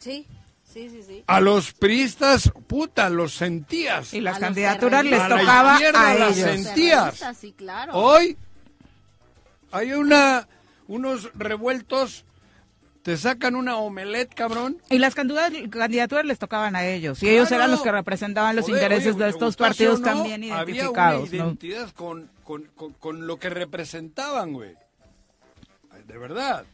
Sí, 0.04 0.28
sí, 0.66 0.89
sí, 0.89 1.01
sí. 1.04 1.24
A 1.28 1.39
los 1.39 1.74
priistas, 1.74 2.51
puta, 2.68 3.10
los 3.10 3.34
sentías. 3.34 4.14
Y 4.14 4.22
las 4.22 4.38
A 4.38 4.39
candidaturas 4.41 5.06
les 5.06 5.20
A 5.20 5.30
la 5.30 5.39
tocaba 5.39 5.76
a 5.78 6.14
las 6.16 6.38
ellos. 6.38 6.49
sentías. 6.49 6.99
Terroristas, 7.04 7.38
Sí, 7.38 7.54
claro. 7.54 7.93
Hoy 7.93 8.38
hay 9.72 9.93
una 9.93 10.47
unos 10.88 11.32
revueltos, 11.34 12.26
te 13.04 13.16
sacan 13.18 13.56
una 13.56 13.78
omelette, 13.78 14.34
cabrón. 14.34 14.78
Y 14.89 14.99
las 14.99 15.16
candidaturas, 15.16 15.70
candidaturas 15.70 16.26
les 16.26 16.38
tocaban 16.39 16.76
a 16.76 16.86
ellos. 16.86 17.24
Y 17.24 17.30
ellos 17.30 17.47
Claro. 17.47 17.64
eran 17.64 17.72
los 17.72 17.82
que 17.82 17.91
representaban 17.91 18.56
los 18.56 18.66
Joder, 18.66 18.84
intereses 18.84 19.16
oye, 19.16 19.24
de 19.24 19.30
estos 19.30 19.56
partidos 19.56 20.01
no, 20.01 20.06
también 20.06 20.43
identificados. 20.43 21.30
Había 21.30 21.41
una 21.41 21.43
¿no? 21.45 21.49
identidad 21.49 21.89
con, 21.91 22.30
con, 22.43 22.64
con, 22.76 22.91
con 22.93 23.26
lo 23.28 23.39
que 23.39 23.49
representaban, 23.49 24.51
güey. 24.54 24.76
De 26.06 26.18
verdad. 26.18 26.66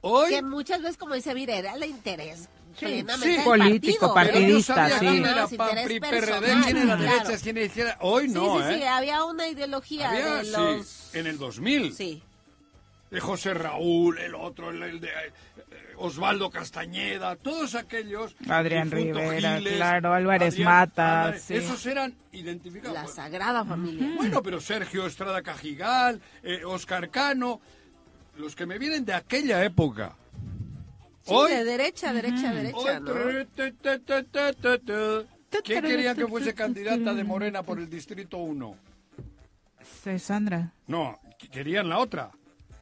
Hoy 0.00 0.30
Que 0.30 0.42
muchas 0.42 0.80
veces, 0.80 0.96
como 0.96 1.14
dice 1.14 1.34
Vire, 1.34 1.58
era 1.58 1.74
el 1.74 1.84
interés 1.84 2.48
sí. 2.76 3.02
del 3.02 3.44
Político, 3.44 4.06
¿eh? 4.06 4.10
partidista, 4.14 4.88
sí. 4.90 4.94
quién 5.06 5.26
era 5.26 5.46
PRD, 5.46 6.62
quién 6.64 6.76
era 6.76 6.96
derecha, 6.96 7.38
quién 7.42 7.56
era 7.56 7.66
izquierda. 7.66 7.98
Hoy 8.00 8.28
Sí, 8.28 8.34
no, 8.34 8.58
sí, 8.58 8.64
sí, 8.74 8.82
¿eh? 8.82 8.88
había 8.88 9.24
una 9.24 9.48
ideología 9.48 10.10
Había, 10.10 10.34
de 10.36 10.44
sí, 10.44 10.50
los... 10.56 11.14
en 11.14 11.26
el 11.26 11.38
2000. 11.38 11.92
Sí, 11.94 12.22
de 13.10 13.20
José 13.20 13.54
Raúl, 13.54 14.18
el 14.18 14.34
otro, 14.36 14.70
el, 14.70 14.82
el 14.84 15.00
de 15.00 15.08
eh, 15.08 15.32
Osvaldo 15.96 16.48
Castañeda, 16.48 17.34
todos 17.36 17.74
aquellos. 17.74 18.36
Adrián 18.48 18.90
Rivera, 18.90 19.56
Giles, 19.58 19.74
claro, 19.76 20.14
Álvarez 20.14 20.54
Adrián- 20.54 20.68
Matas, 20.68 21.24
Álvarez, 21.24 21.42
sí. 21.42 21.54
Esos 21.56 21.84
eran 21.86 22.14
identificados. 22.32 22.94
la 22.94 23.06
Sagrada 23.08 23.64
Familia. 23.64 24.12
Bueno, 24.16 24.42
pero 24.42 24.60
Sergio 24.60 25.06
Estrada 25.06 25.42
Cajigal, 25.42 26.20
eh, 26.44 26.62
Oscar 26.64 27.10
Cano, 27.10 27.60
los 28.36 28.54
que 28.54 28.64
me 28.64 28.78
vienen 28.78 29.04
de 29.04 29.12
aquella 29.14 29.64
época. 29.64 30.14
Sí, 31.30 31.34
Hoy, 31.36 31.52
de 31.52 31.64
derecha, 31.64 32.12
derecha, 32.12 32.52
derecha, 32.52 32.98
¿no? 33.00 33.12
¿Quién 35.64 35.82
quería 35.82 36.14
que 36.14 36.26
fuese 36.26 36.54
candidata 36.54 37.14
de 37.14 37.24
Morena 37.24 37.62
por 37.62 37.78
el 37.78 37.88
Distrito 37.88 38.38
1? 38.38 38.76
Sí, 40.04 40.18
Sandra. 40.18 40.72
No, 40.86 41.18
qu- 41.38 41.50
querían 41.50 41.88
la 41.88 41.98
otra. 41.98 42.30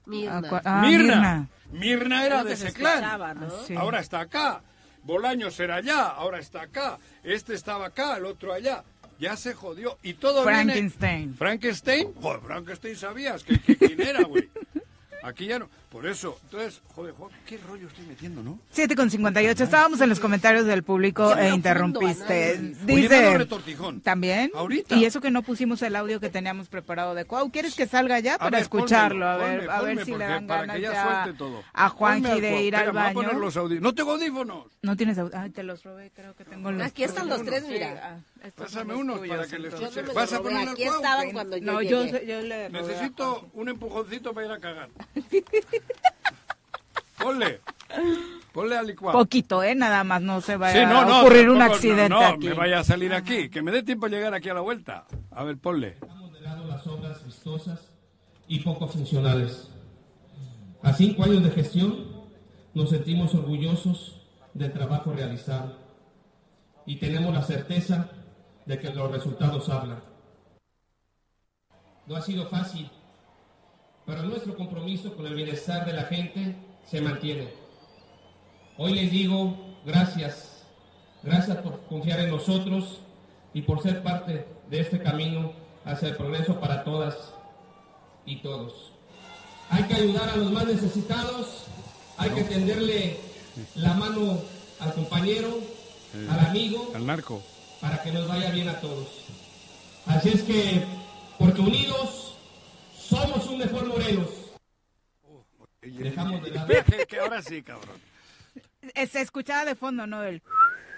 Mirna. 0.07 0.43
Ah, 0.53 0.63
ah, 0.65 0.83
Mirna. 0.87 1.49
Mirna 1.73 2.25
era 2.27 2.43
de 2.45 2.51
que 2.51 2.57
se 2.57 2.69
ese 2.69 2.79
clan. 2.79 2.95
escuchaba, 3.05 3.35
¿no? 3.35 3.51
Sí. 3.67 3.75
Ahora 3.75 4.01
está 4.01 4.21
acá. 4.21 4.63
Bolaños 5.03 5.59
era 5.61 5.77
allá, 5.77 6.07
ahora 6.07 6.39
está 6.39 6.63
acá. 6.63 6.99
Este 7.23 7.55
estaba 7.55 7.87
acá, 7.87 8.17
el 8.17 8.25
otro 8.25 8.53
allá. 8.55 8.83
Ya 9.19 9.37
se 9.37 9.53
jodió. 9.55 9.99
Y 10.03 10.15
todo 10.15 10.43
viene- 10.45 10.65
Frankenstein. 10.73 11.35
¿Frankenstein? 11.35 12.15
Joder, 12.15 12.41
Frankenstein 12.41 12.97
sabías 12.97 13.45
que, 13.45 13.59
que 13.61 13.77
quién 13.77 14.01
era, 14.01 14.23
güey. 14.25 14.49
Aquí 15.23 15.47
ya 15.47 15.59
no. 15.59 15.69
Por 15.91 16.07
eso, 16.07 16.39
entonces, 16.45 16.83
joder, 16.95 17.15
joder, 17.15 17.35
qué 17.47 17.57
rollo 17.67 17.89
estoy 17.89 18.05
metiendo, 18.05 18.43
¿no? 18.43 18.59
7 18.73 18.95
con 18.95 19.09
58. 19.11 19.65
Estábamos 19.65 19.99
en 20.03 20.11
los 20.11 20.21
comentarios 20.21 20.67
del 20.67 20.83
público 20.83 21.35
e 21.35 21.49
interrumpiste. 21.49 22.59
Dice. 22.85 23.47
También. 24.03 24.51
Ahorita. 24.55 24.97
Y 24.97 25.07
eso 25.07 25.23
que 25.23 25.31
no 25.31 25.41
pusimos 25.43 25.81
el 25.81 25.97
audio 25.97 26.21
que 26.21 26.29
teníamos 26.29 26.69
preparado 26.69 27.15
de 27.15 27.25
Cuau. 27.25 27.51
¿Quieres 27.51 27.75
que 27.75 27.87
salga 27.87 28.21
ya 28.21 28.35
A 28.35 28.39
para 28.39 28.51
ver, 28.51 28.61
escucharlo? 28.63 29.27
a 29.27 29.37
ver, 29.39 29.61
ponme, 29.61 29.73
a 29.73 29.81
ver 29.81 30.05
si 30.05 30.11
le 30.13 30.19
dan 30.27 30.47
ganas 30.47 30.79
ya, 30.79 31.25
a 31.73 31.89
Juanji 31.89 32.41
de 32.41 32.63
ir 32.65 32.77
al 32.77 32.83
Espera, 32.89 32.93
me 32.93 33.01
voy 33.01 33.11
a 33.11 33.13
poner 33.15 33.31
baño. 33.31 33.41
los 33.41 33.57
audífonos. 33.57 33.83
No 33.83 33.95
tengo 33.95 34.13
audífonos. 34.13 34.65
No 34.83 34.97
tienes 34.97 35.17
aud- 35.19 35.33
Ay, 35.35 35.51
te 35.51 35.63
los 35.63 35.83
robé, 35.85 36.11
creo 36.15 36.35
que 36.37 36.45
tengo 36.45 36.71
los 36.71 36.83
Aquí 36.87 37.03
están 37.03 37.29
los 37.31 37.43
tres, 37.45 37.65
mira. 37.67 38.21
Pásame 38.55 38.95
unos 38.95 39.21
para 39.27 39.47
que 39.47 39.59
les 39.59 39.73
entonces. 39.75 39.95
Yo 39.95 40.03
no 40.03 40.15
¿Vas 40.15 40.33
a 40.33 40.41
ponerle 40.43 40.71
aquí 40.71 40.83
estaban 40.85 41.33
cuando 41.33 41.57
yo 41.57 41.65
No, 41.65 41.83
yo, 41.83 42.05
yo 42.07 42.41
le 42.41 42.67
a 42.67 42.69
Necesito 42.69 43.49
un 43.53 43.69
empujoncito 43.69 44.33
para 44.33 44.47
ir 44.47 44.53
a 44.53 44.59
cagar. 44.59 44.89
Ponle. 47.19 47.61
Ponle 48.53 48.77
al 48.77 48.87
licuado. 48.87 49.19
Poquito, 49.19 49.63
¿eh? 49.63 49.75
Nada 49.75 50.05
más, 50.05 50.23
no 50.23 50.41
se 50.41 50.57
vaya 50.57 50.81
Sí, 50.81 50.87
no, 50.87 51.05
no, 51.05 51.15
a 51.15 51.21
ocurrir 51.23 51.51
un 51.51 51.59
tampoco, 51.59 51.75
accidente 51.77 52.09
no, 52.11 52.21
no, 52.21 52.27
aquí. 52.27 52.49
me 52.49 52.55
vaya 52.55 52.79
a 52.79 52.85
salir 52.85 53.13
aquí. 53.13 53.49
Que 53.51 53.61
me 53.63 53.73
dé 53.73 53.83
tiempo 53.83 54.07
a 54.07 54.09
llegar 54.09 54.35
aquí 54.35 54.49
a 54.49 54.55
la 54.55 54.61
vuelta. 54.61 55.07
A 55.31 55.43
ver, 55.45 55.59
ponle. 55.59 55.97
Dejamos 56.01 56.33
de 56.33 56.41
lado 56.41 56.67
las 56.69 56.87
obras 56.87 57.25
vistosas 57.25 57.91
y 58.47 58.61
poco 58.61 58.87
funcionales. 58.89 59.69
A 60.83 60.93
cinco 60.93 61.25
años 61.25 61.43
de 61.43 61.51
gestión 61.51 62.29
nos 62.75 62.91
sentimos 62.91 63.35
orgullosos 63.35 64.21
del 64.55 64.73
trabajo 64.73 65.13
realizado 65.13 65.77
y 66.87 66.97
tenemos 66.97 67.35
la 67.35 67.43
certeza 67.43 68.11
de 68.69 68.79
que 68.79 68.91
los 68.91 69.11
resultados 69.11 69.69
hablan. 69.71 70.01
No 72.07 72.17
ha 72.17 72.21
sido 72.21 72.47
fácil, 72.49 72.91
pero 74.05 74.23
nuestro 74.23 74.55
compromiso 74.55 75.17
con 75.17 75.27
el 75.27 75.35
bienestar 75.35 75.87
de 75.87 75.95
la 75.95 76.03
gente 76.03 76.55
se 76.87 77.01
mantiene. 77.01 77.49
Hoy 78.77 78.93
les 78.93 79.11
digo 79.11 79.57
gracias, 79.87 80.67
gracias 81.23 81.57
por 81.59 81.81
confiar 81.87 82.21
en 82.21 82.31
nosotros 82.31 83.01
y 83.55 83.63
por 83.63 83.83
ser 83.83 84.03
parte 84.03 84.47
de 84.69 84.81
este 84.81 85.03
camino 85.03 85.53
hacia 85.87 86.09
el 86.09 86.17
progreso 86.17 86.61
para 86.61 86.85
todas 86.85 87.17
y 88.27 88.37
todos. 88.43 88.93
Hay 89.71 89.85
que 89.85 89.95
ayudar 89.95 90.29
a 90.29 90.37
los 90.37 90.53
más 90.53 90.67
necesitados, 90.67 91.65
hay 92.19 92.31
que 92.31 92.45
tenderle 92.45 93.19
la 93.77 93.95
mano 93.95 94.39
al 94.79 94.93
compañero, 94.93 95.59
al 96.31 96.47
amigo, 96.47 96.93
Al 96.95 97.07
narco. 97.07 97.43
Para 97.81 98.03
que 98.03 98.13
nos 98.13 98.29
vaya 98.29 98.51
bien 98.51 98.69
a 98.69 98.81
todos. 98.81 99.27
Así 100.07 100.31
es 100.31 100.43
que, 100.43 100.85
porque 101.39 101.61
unidos 101.61 102.37
somos 102.97 103.47
un 103.47 103.59
mejor 103.59 103.87
Morelos. 103.87 104.31
Dejamos 105.83 106.43
de 106.43 106.51
lado. 106.51 106.73
Espera, 106.73 107.05
que, 107.09 107.19
ahora 107.19 107.43
sí, 107.43 107.63
cabrón. 107.63 107.97
Se 109.11 109.21
escuchaba 109.21 109.65
de 109.65 109.75
fondo, 109.75 110.07
¿no? 110.07 110.23
El... 110.23 110.43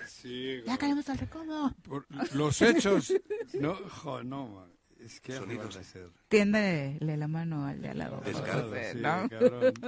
Sí, 0.06 0.62
Ya 0.66 0.76
caemos 0.76 1.08
al 1.08 1.18
recodo. 1.18 1.72
por 1.82 2.04
los 2.34 2.60
hechos. 2.62 3.12
No, 3.54 3.74
jo, 3.74 4.22
no, 4.22 4.48
man. 4.48 4.70
Es 5.04 5.20
que 5.20 5.34
Sonidos 5.34 5.76
de 5.76 5.84
ser. 5.84 6.08
Tiéndele 6.28 7.16
la 7.16 7.26
mano 7.26 7.64
al 7.66 7.80
de 7.80 7.88
al 7.88 7.98
lado. 7.98 8.22
José, 8.22 8.92
sí, 8.92 8.98
¿no? 9.00 9.28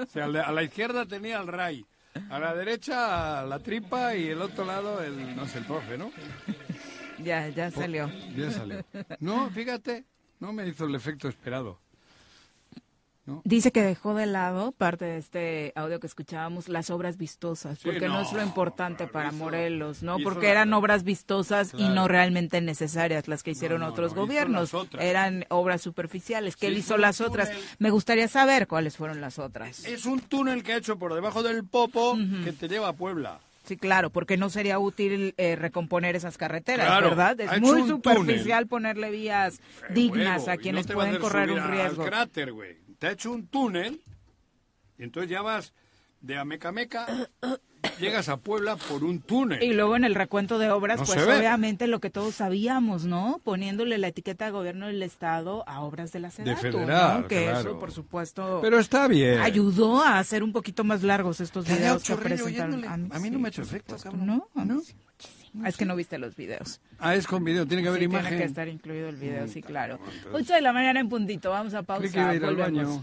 O 0.03 0.07
sea, 0.07 0.25
a 0.25 0.53
la 0.53 0.63
izquierda 0.63 1.05
tenía 1.05 1.39
al 1.39 1.49
Ray, 1.49 1.85
a 2.31 2.39
la 2.39 2.55
derecha 2.55 3.45
la 3.45 3.59
tripa 3.59 4.17
y 4.17 4.29
el 4.29 4.41
otro 4.41 4.65
lado 4.65 5.03
el, 5.03 5.37
no 5.37 5.47
sé, 5.47 5.59
el 5.59 5.67
profe, 5.67 5.99
¿no? 5.99 6.11
Ya, 7.19 7.49
ya 7.49 7.71
salió. 7.71 8.11
Ya 8.37 8.51
salió. 8.51 8.85
No, 9.21 9.51
fíjate, 9.51 10.05
No 10.41 10.53
me 10.53 10.67
hizo 10.67 10.85
el 10.87 10.95
efecto 10.95 11.29
esperado. 11.29 11.79
Dice 13.45 13.71
que 13.71 13.83
dejó 13.83 14.15
de 14.15 14.27
lado 14.27 14.73
parte 14.73 15.05
de 15.05 15.17
este 15.19 15.73
audio 15.77 16.01
que 16.01 16.09
escuchábamos 16.09 16.69
las 16.69 16.91
obras 16.91 17.17
vistosas, 17.17 17.79
Sí, 17.79 17.85
porque 17.85 18.09
no, 18.09 18.15
no, 18.15 18.23
es 18.23 18.33
lo 18.33 18.43
importante 18.43 19.07
para 19.07 19.29
hizo- 19.29 19.37
Morelos, 19.37 20.03
¿no? 20.03 20.19
Porque 20.19 20.47
la- 20.47 20.53
eran 20.53 20.73
obras 20.73 21.05
vistosas 21.05 21.73
y 21.79 21.89
no 21.89 22.09
realmente 22.09 22.61
necesarias 22.61 23.29
las 23.29 23.45
que 23.45 23.53
hicieron 23.53 23.83
no, 23.83 23.87
otros 23.87 24.13
gobiernos. 24.15 24.73
Eran 24.99 25.45
obras 25.51 25.81
superficiales. 25.83 26.57
¿Qué 26.57 26.67
Sí, 26.67 26.73
él 26.73 26.79
hizo 26.79 26.97
las 26.99 27.21
otras? 27.21 27.53
Me 27.79 27.91
gustaría 27.91 28.27
saber 28.27 28.67
cuáles 28.67 28.97
fueron 28.97 29.21
las 29.21 29.39
otras. 29.39 29.85
Es 29.85 30.05
un 30.05 30.19
túnel 30.19 30.65
que 30.65 30.73
ha 30.73 30.77
hecho 30.79 30.99
por 30.99 31.15
debajo 31.15 31.45
del 31.45 31.65
Popo 31.65 32.17
que 32.45 32.51
te 32.53 32.67
lleva 32.67 32.89
a 32.89 32.93
Puebla. 32.95 33.39
Sí, 33.65 33.77
claro, 33.77 34.11
porque 34.11 34.37
no 34.37 34.51
sería 34.51 34.79
útil 34.79 35.35
eh, 35.37 35.55
recomponer 35.55 36.17
esas 36.17 36.37
carreteras, 36.37 36.87
Claro, 36.87 37.11
¿verdad? 37.11 37.41
Es 37.41 37.61
muy 37.61 37.87
superficial 37.87 38.67
ponerle 38.67 39.11
vías 39.11 39.61
dignas 39.91 40.41
Huevo, 40.43 40.53
a 40.53 40.57
quienes 40.57 40.89
no 40.89 40.95
pueden 40.95 41.19
correr 41.19 41.53
un 41.53 41.61
al 41.61 41.71
riesgo. 41.71 42.05
cráter, 42.05 42.53
güey. 42.53 42.79
Te 42.99 43.07
ha 43.07 43.13
hecho 43.13 43.31
un 43.31 43.47
túnel 43.47 44.01
y 44.99 45.05
entonces 45.05 45.31
ya 45.31 45.43
vas 45.43 45.73
de 46.23 46.39
Amecameca, 46.39 47.07
llegas 48.01 48.29
a 48.29 48.37
Puebla 48.39 48.77
por 48.77 49.05
un 49.05 49.21
túnel. 49.21 49.63
Y 49.63 49.73
luego 49.75 49.97
en 49.97 50.05
el 50.05 50.15
recuento 50.15 50.59
de 50.59 50.71
obras, 50.71 51.01
No 51.01 51.05
pues 51.07 51.27
obviamente 51.27 51.87
lo 51.89 52.01
que 52.01 52.11
todos 52.11 52.37
sabíamos, 52.37 53.05
¿no? 53.05 53.41
Poniéndole 53.45 53.99
la 53.99 54.09
etiqueta 54.09 54.45
de 54.47 54.51
gobierno 54.53 54.87
del 54.87 55.03
Estado 55.03 55.65
a 55.69 55.81
obras 55.83 56.13
de 56.13 56.21
la 56.21 56.31
Sedatu, 56.31 56.61
federal, 56.61 57.23
¿no? 57.23 57.29
Que 57.29 57.45
claro. 57.45 57.59
eso, 57.61 57.79
por 57.79 57.93
supuesto, 57.93 58.61
Pero 58.63 58.79
está 58.79 59.09
bien. 59.09 59.41
ayudó 59.41 60.01
a 60.03 60.19
hacer 60.19 60.43
un 60.43 60.53
poquito 60.53 60.85
más 60.85 61.03
largos 61.03 61.41
estos 61.41 61.65
Tenía 61.65 61.81
videos 61.81 62.05
que 62.05 62.13
ocho 62.15 62.23
ríos 62.23 62.41
presentaron. 62.43 62.75
oyéndole. 62.85 63.15
A 63.15 63.19
mí 63.19 63.31
no 63.31 63.37
sí, 63.37 63.43
me 63.43 63.49
ha 63.49 63.51
hecho 63.51 63.63
efecto, 63.63 63.97
cabrón. 64.03 64.27
¿No? 64.27 64.49
A 64.55 64.65
mí 64.65 64.81
sí, 64.85 64.95
muchísimo. 64.95 65.67
Es 65.67 65.77
que 65.77 65.85
no 65.85 65.97
viste 65.97 66.19
los 66.19 66.35
videos. 66.37 66.81
Ah, 66.99 67.15
es 67.17 67.27
con 67.27 67.43
video, 67.45 67.67
tiene 67.67 67.83
que 67.83 67.89
haber 67.89 68.01
Sí, 68.01 68.05
imagen. 68.07 68.29
Tiene 68.29 68.39
que 68.43 68.49
estar 68.49 68.69
incluido 68.69 69.09
el 69.09 69.17
video, 69.17 69.47
sí, 69.49 69.61
claro. 69.61 69.99
entonces- 70.05 70.27
8 70.33 70.55
de 70.55 70.61
la 70.63 70.73
mañana 70.73 71.01
en 71.01 71.09
puntito, 71.09 71.51
vamos 71.51 71.75
a 71.75 71.83
pausa. 71.83 72.01
Creí 72.01 72.13
que 72.13 72.19
iba 72.21 72.31
a 72.31 72.35
ir 72.37 72.45
al 72.45 72.55
volvemos. 72.57 73.03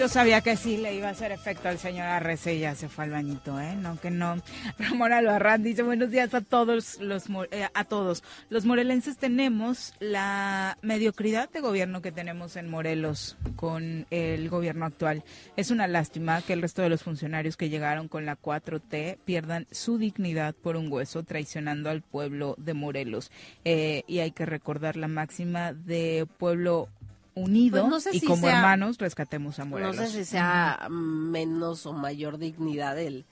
yo 0.00 0.08
sabía 0.08 0.40
que 0.40 0.56
sí 0.56 0.78
le 0.78 0.94
iba 0.94 1.08
a 1.08 1.10
hacer 1.10 1.30
efecto 1.30 1.68
al 1.68 1.78
señor 1.78 2.06
Arrece 2.06 2.54
y 2.54 2.60
ya 2.60 2.74
se 2.74 2.88
fue 2.88 3.04
al 3.04 3.10
bañito, 3.10 3.60
¿eh? 3.60 3.76
No, 3.76 4.00
que 4.00 4.10
no. 4.10 4.36
Ramón 4.78 5.12
Albarrán 5.12 5.62
dice, 5.62 5.82
buenos 5.82 6.10
días 6.10 6.32
a 6.32 6.40
todos 6.40 6.98
los, 7.00 7.24
eh, 7.50 7.68
a 7.74 7.84
todos. 7.84 8.24
Los 8.48 8.64
morelenses 8.64 9.18
tenemos 9.18 9.92
la 10.00 10.78
mediocridad 10.80 11.50
de 11.50 11.60
gobierno 11.60 12.00
que 12.00 12.12
tenemos 12.12 12.56
en 12.56 12.70
Morelos 12.70 13.36
con 13.56 14.06
el 14.10 14.48
gobierno 14.48 14.86
actual. 14.86 15.22
Es 15.58 15.70
una 15.70 15.86
lástima 15.86 16.40
que 16.40 16.54
el 16.54 16.62
resto 16.62 16.80
de 16.80 16.88
los 16.88 17.02
funcionarios 17.02 17.58
que 17.58 17.68
llegaron 17.68 18.08
con 18.08 18.24
la 18.24 18.40
4T 18.40 19.18
pierdan 19.26 19.66
su 19.70 19.98
dignidad 19.98 20.54
por 20.54 20.76
un 20.76 20.90
hueso, 20.90 21.24
traicionando 21.24 21.90
al 21.90 22.00
pueblo 22.00 22.54
de 22.56 22.72
Morelos. 22.72 23.30
Eh, 23.66 24.04
y 24.06 24.20
hay 24.20 24.30
que 24.30 24.46
recordar 24.46 24.96
la 24.96 25.08
máxima 25.08 25.74
de 25.74 26.26
pueblo 26.38 26.88
unido 27.34 27.80
Pues 27.82 27.90
no 27.90 28.00
sé 28.00 28.10
y 28.16 28.20
si 28.20 28.26
como 28.26 28.42
sea- 28.42 28.56
hermanos 28.56 28.98
rescatemos 28.98 29.58
a 29.58 29.64
No 29.64 29.70
Morelos. 29.70 29.96
sé 29.96 30.08
si 30.08 30.24
sea 30.24 30.88
menos 30.90 31.86
o 31.86 31.92
mayor 31.92 32.38
dignidad 32.38 32.98
el, 32.98 33.24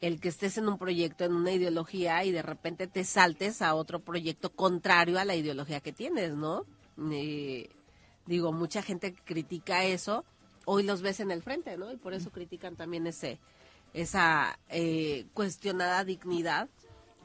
el 0.00 0.20
que 0.20 0.28
estés 0.28 0.58
en 0.58 0.68
un 0.68 0.78
proyecto, 0.78 1.24
en 1.24 1.32
una 1.34 1.52
ideología 1.52 2.24
y 2.24 2.32
de 2.32 2.42
repente 2.42 2.86
te 2.86 3.04
saltes 3.04 3.62
a 3.62 3.74
otro 3.74 4.00
proyecto 4.00 4.50
contrario 4.50 5.18
a 5.18 5.24
la 5.24 5.34
ideología 5.36 5.80
que 5.80 5.92
tienes, 5.92 6.34
¿no? 6.34 6.64
Eh, 7.12 7.68
digo, 8.26 8.52
mucha 8.52 8.82
gente 8.82 9.14
critica 9.24 9.84
eso, 9.84 10.24
hoy 10.66 10.82
los 10.82 11.02
ves 11.02 11.20
en 11.20 11.30
el 11.30 11.42
frente, 11.42 11.76
¿no? 11.76 11.90
Y 11.92 11.96
por 11.96 12.12
eso 12.14 12.30
critican 12.30 12.76
también 12.76 13.06
ese 13.06 13.38
esa 13.92 14.58
eh, 14.70 15.26
cuestionada 15.34 16.04
dignidad 16.04 16.68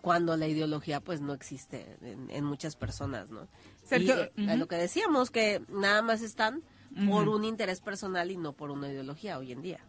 cuando 0.02 0.38
la 0.38 0.48
ideología 0.48 1.00
pues 1.02 1.20
no 1.20 1.34
existe 1.34 1.98
en, 2.04 2.30
en 2.30 2.44
muchas 2.46 2.76
personas, 2.76 3.32
¿no? 3.32 3.48
Sergio, 3.90 4.16
y, 4.36 4.44
eh, 4.44 4.46
ujú. 4.46 4.58
lo 4.58 4.68
que 4.68 4.76
decíamos, 4.76 5.32
que 5.32 5.62
nada 5.68 6.02
más 6.02 6.22
están 6.22 6.62
por 7.08 7.30
un 7.30 7.46
interés 7.46 7.82
personal 7.82 8.32
y 8.32 8.38
no 8.38 8.54
por 8.54 8.72
una 8.72 8.88
ideología 8.90 9.38
hoy 9.38 9.52
en 9.52 9.62
día. 9.62 9.80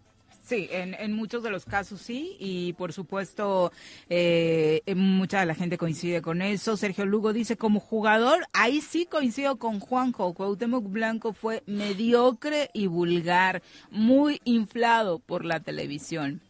Sí, 0.45 0.69
en, 0.73 0.95
en 0.95 1.13
muchos 1.13 1.45
de 1.45 1.51
los 1.51 1.65
casos 1.65 2.01
sí, 2.01 2.37
y 2.41 2.73
por 2.73 2.93
supuesto 2.93 3.71
eh, 4.09 4.83
eh, 4.85 4.95
mucha 4.97 5.39
de 5.39 5.47
la 5.47 5.55
gente 5.55 5.79
coincide 5.79 6.23
con 6.23 6.43
eso. 6.43 6.77
Sergio 6.77 7.07
Lugo 7.07 7.33
dice, 7.33 7.57
como 7.57 7.79
jugador, 7.79 8.45
ahí 8.53 8.81
sí 8.81 9.07
coincido 9.07 9.57
con 9.57 9.79
Juanjo, 9.79 10.35
Cuauhtémoc 10.35 10.91
Blanco 10.91 11.33
fue 11.35 11.63
mediocre 11.67 12.69
y 12.75 12.89
vulgar, 12.89 13.63
muy 13.91 14.41
inflado 14.43 15.21
por 15.21 15.45
la 15.45 15.61
televisión. 15.61 16.41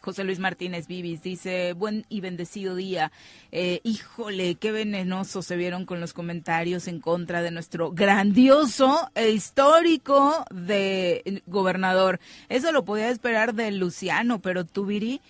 José 0.00 0.24
Luis 0.24 0.38
Martínez 0.38 0.86
Vivis 0.86 1.22
dice, 1.22 1.72
buen 1.72 2.06
y 2.08 2.20
bendecido 2.20 2.74
día. 2.74 3.12
Eh, 3.50 3.80
híjole, 3.84 4.54
qué 4.56 4.72
venenosos 4.72 5.46
se 5.46 5.56
vieron 5.56 5.84
con 5.86 6.00
los 6.00 6.12
comentarios 6.12 6.88
en 6.88 7.00
contra 7.00 7.42
de 7.42 7.50
nuestro 7.50 7.92
grandioso 7.92 9.10
e 9.14 9.30
histórico 9.30 10.44
de 10.50 11.22
eh, 11.24 11.42
gobernador. 11.46 12.20
Eso 12.48 12.72
lo 12.72 12.84
podía 12.84 13.10
esperar 13.10 13.54
de 13.54 13.70
Luciano, 13.72 14.40
pero 14.40 14.64
tú, 14.64 14.86
Viri, 14.86 15.20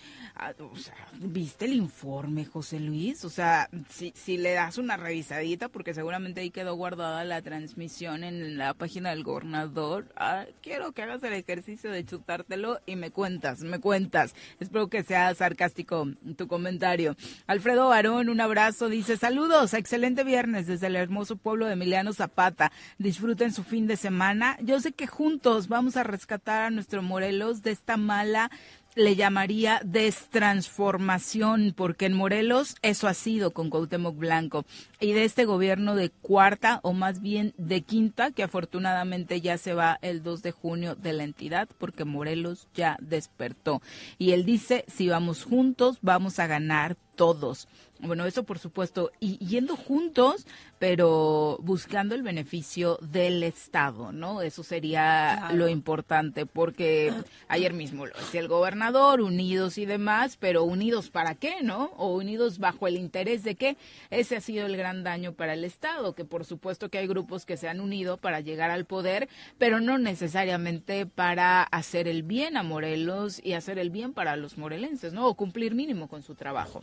o 0.58 0.76
sea, 0.76 0.94
¿viste 1.20 1.66
el 1.66 1.74
informe, 1.74 2.44
José 2.44 2.80
Luis? 2.80 3.24
O 3.24 3.30
sea, 3.30 3.68
si, 3.88 4.12
si 4.16 4.36
le 4.36 4.52
das 4.52 4.78
una 4.78 4.96
revisadita, 4.96 5.68
porque 5.68 5.94
seguramente 5.94 6.40
ahí 6.40 6.50
quedó 6.50 6.74
guardada 6.74 7.24
la 7.24 7.42
transmisión 7.42 8.24
en 8.24 8.58
la 8.58 8.74
página 8.74 9.10
del 9.10 9.22
gobernador, 9.22 10.12
ah, 10.16 10.46
quiero 10.62 10.92
que 10.92 11.02
hagas 11.02 11.22
el 11.22 11.34
ejercicio 11.34 11.90
de 11.90 12.04
chutártelo 12.04 12.80
y 12.86 12.96
me 12.96 13.10
cuentas, 13.10 13.60
me 13.60 13.78
cuentas. 13.78 14.34
Espero 14.58 14.88
que 14.88 15.04
sea 15.04 15.34
sarcástico 15.34 16.08
tu 16.36 16.48
comentario. 16.48 17.16
Alfredo 17.46 17.88
Barón, 17.88 18.28
un 18.28 18.40
abrazo, 18.40 18.88
dice, 18.88 19.16
saludos, 19.16 19.74
excelente 19.74 20.24
viernes 20.24 20.66
desde 20.66 20.88
el 20.88 20.96
hermoso 20.96 21.36
pueblo 21.36 21.66
de 21.66 21.74
Emiliano 21.74 22.12
Zapata. 22.12 22.72
Disfruten 22.98 23.52
su 23.52 23.62
fin 23.62 23.86
de 23.86 23.96
semana. 23.96 24.56
Yo 24.62 24.80
sé 24.80 24.92
que 24.92 25.06
juntos 25.06 25.68
vamos 25.68 25.96
a 25.96 26.02
rescatar 26.02 26.64
a 26.64 26.70
nuestro 26.70 27.02
Morelos 27.02 27.62
de 27.62 27.70
esta 27.70 27.96
mala 27.96 28.50
le 28.94 29.16
llamaría 29.16 29.80
destransformación, 29.84 31.72
porque 31.76 32.06
en 32.06 32.14
Morelos 32.14 32.76
eso 32.82 33.08
ha 33.08 33.14
sido 33.14 33.52
con 33.52 33.70
Cuauhtémoc 33.70 34.16
Blanco. 34.16 34.64
Y 35.00 35.12
de 35.12 35.24
este 35.24 35.44
gobierno 35.44 35.94
de 35.94 36.10
cuarta, 36.10 36.80
o 36.82 36.92
más 36.92 37.20
bien 37.20 37.54
de 37.56 37.82
quinta, 37.82 38.30
que 38.30 38.42
afortunadamente 38.42 39.40
ya 39.40 39.58
se 39.58 39.74
va 39.74 39.98
el 40.02 40.22
2 40.22 40.42
de 40.42 40.52
junio 40.52 40.94
de 40.94 41.12
la 41.12 41.24
entidad, 41.24 41.68
porque 41.78 42.04
Morelos 42.04 42.68
ya 42.74 42.96
despertó. 43.00 43.80
Y 44.18 44.32
él 44.32 44.44
dice, 44.44 44.84
si 44.88 45.08
vamos 45.08 45.44
juntos, 45.44 45.98
vamos 46.02 46.38
a 46.38 46.46
ganar 46.46 46.96
todos. 47.16 47.68
Bueno, 48.04 48.26
eso 48.26 48.42
por 48.42 48.58
supuesto, 48.58 49.12
y 49.20 49.38
yendo 49.38 49.76
juntos, 49.76 50.44
pero 50.80 51.56
buscando 51.62 52.16
el 52.16 52.24
beneficio 52.24 52.98
del 53.00 53.44
Estado, 53.44 54.10
¿no? 54.10 54.42
Eso 54.42 54.64
sería 54.64 55.36
Claro. 55.38 55.54
lo 55.56 55.68
importante, 55.68 56.44
porque 56.44 57.14
ayer 57.46 57.72
mismo 57.72 58.04
lo 58.06 58.14
decía 58.18 58.40
el 58.40 58.48
gobernador, 58.48 59.20
unidos 59.20 59.78
y 59.78 59.86
demás, 59.86 60.36
pero 60.36 60.64
unidos 60.64 61.10
para 61.10 61.36
qué, 61.36 61.62
¿no? 61.62 61.92
O 61.96 62.16
unidos 62.16 62.58
bajo 62.58 62.88
el 62.88 62.96
interés 62.96 63.44
de 63.44 63.54
qué. 63.54 63.76
Ese 64.10 64.34
ha 64.36 64.40
sido 64.40 64.66
el 64.66 64.76
gran 64.76 65.04
daño 65.04 65.32
para 65.34 65.54
el 65.54 65.64
Estado, 65.64 66.16
que 66.16 66.24
por 66.24 66.44
supuesto 66.44 66.88
que 66.88 66.98
hay 66.98 67.06
grupos 67.06 67.46
que 67.46 67.56
se 67.56 67.68
han 67.68 67.80
unido 67.80 68.16
para 68.16 68.40
llegar 68.40 68.72
al 68.72 68.84
poder, 68.84 69.28
pero 69.58 69.80
no 69.80 69.98
necesariamente 69.98 71.06
para 71.06 71.62
hacer 71.62 72.08
el 72.08 72.24
bien 72.24 72.56
a 72.56 72.64
Morelos 72.64 73.40
y 73.44 73.52
hacer 73.52 73.78
el 73.78 73.90
bien 73.90 74.12
para 74.12 74.34
los 74.34 74.58
morelenses, 74.58 75.12
¿no? 75.12 75.28
O 75.28 75.34
cumplir 75.36 75.76
mínimo 75.76 76.08
con 76.08 76.22
su 76.24 76.34
trabajo. 76.34 76.82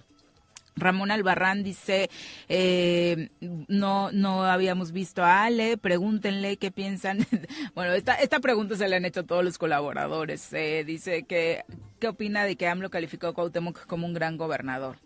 Ramón 0.76 1.12
Albarrán 1.12 1.64
dice, 1.64 2.10
eh, 2.48 3.30
no, 3.68 4.12
no 4.12 4.44
habíamos 4.46 4.92
visto 4.92 5.24
a 5.24 5.44
Ale, 5.44 5.78
pregúntenle 5.78 6.58
qué 6.58 6.72
piensan. 6.72 7.26
bueno, 7.76 7.94
esta, 7.94 8.16
esta 8.16 8.40
pregunta 8.40 8.76
se 8.76 8.88
le 8.88 8.96
han 8.96 9.06
hecho 9.06 9.22
a 9.22 9.26
todos 9.26 9.44
los 9.44 9.58
colaboradores. 9.58 10.52
Eh, 10.54 10.84
dice 10.86 11.24
que, 11.24 11.64
¿qué 12.00 12.08
opina 12.08 12.44
de 12.46 12.56
que 12.56 12.68
AMLO 12.68 12.90
calificó 12.90 13.28
a 13.28 13.34
Cuauhtémoc 13.34 13.86
como 13.88 14.06
un 14.08 14.14
gran 14.14 14.38
gobernador? 14.38 14.98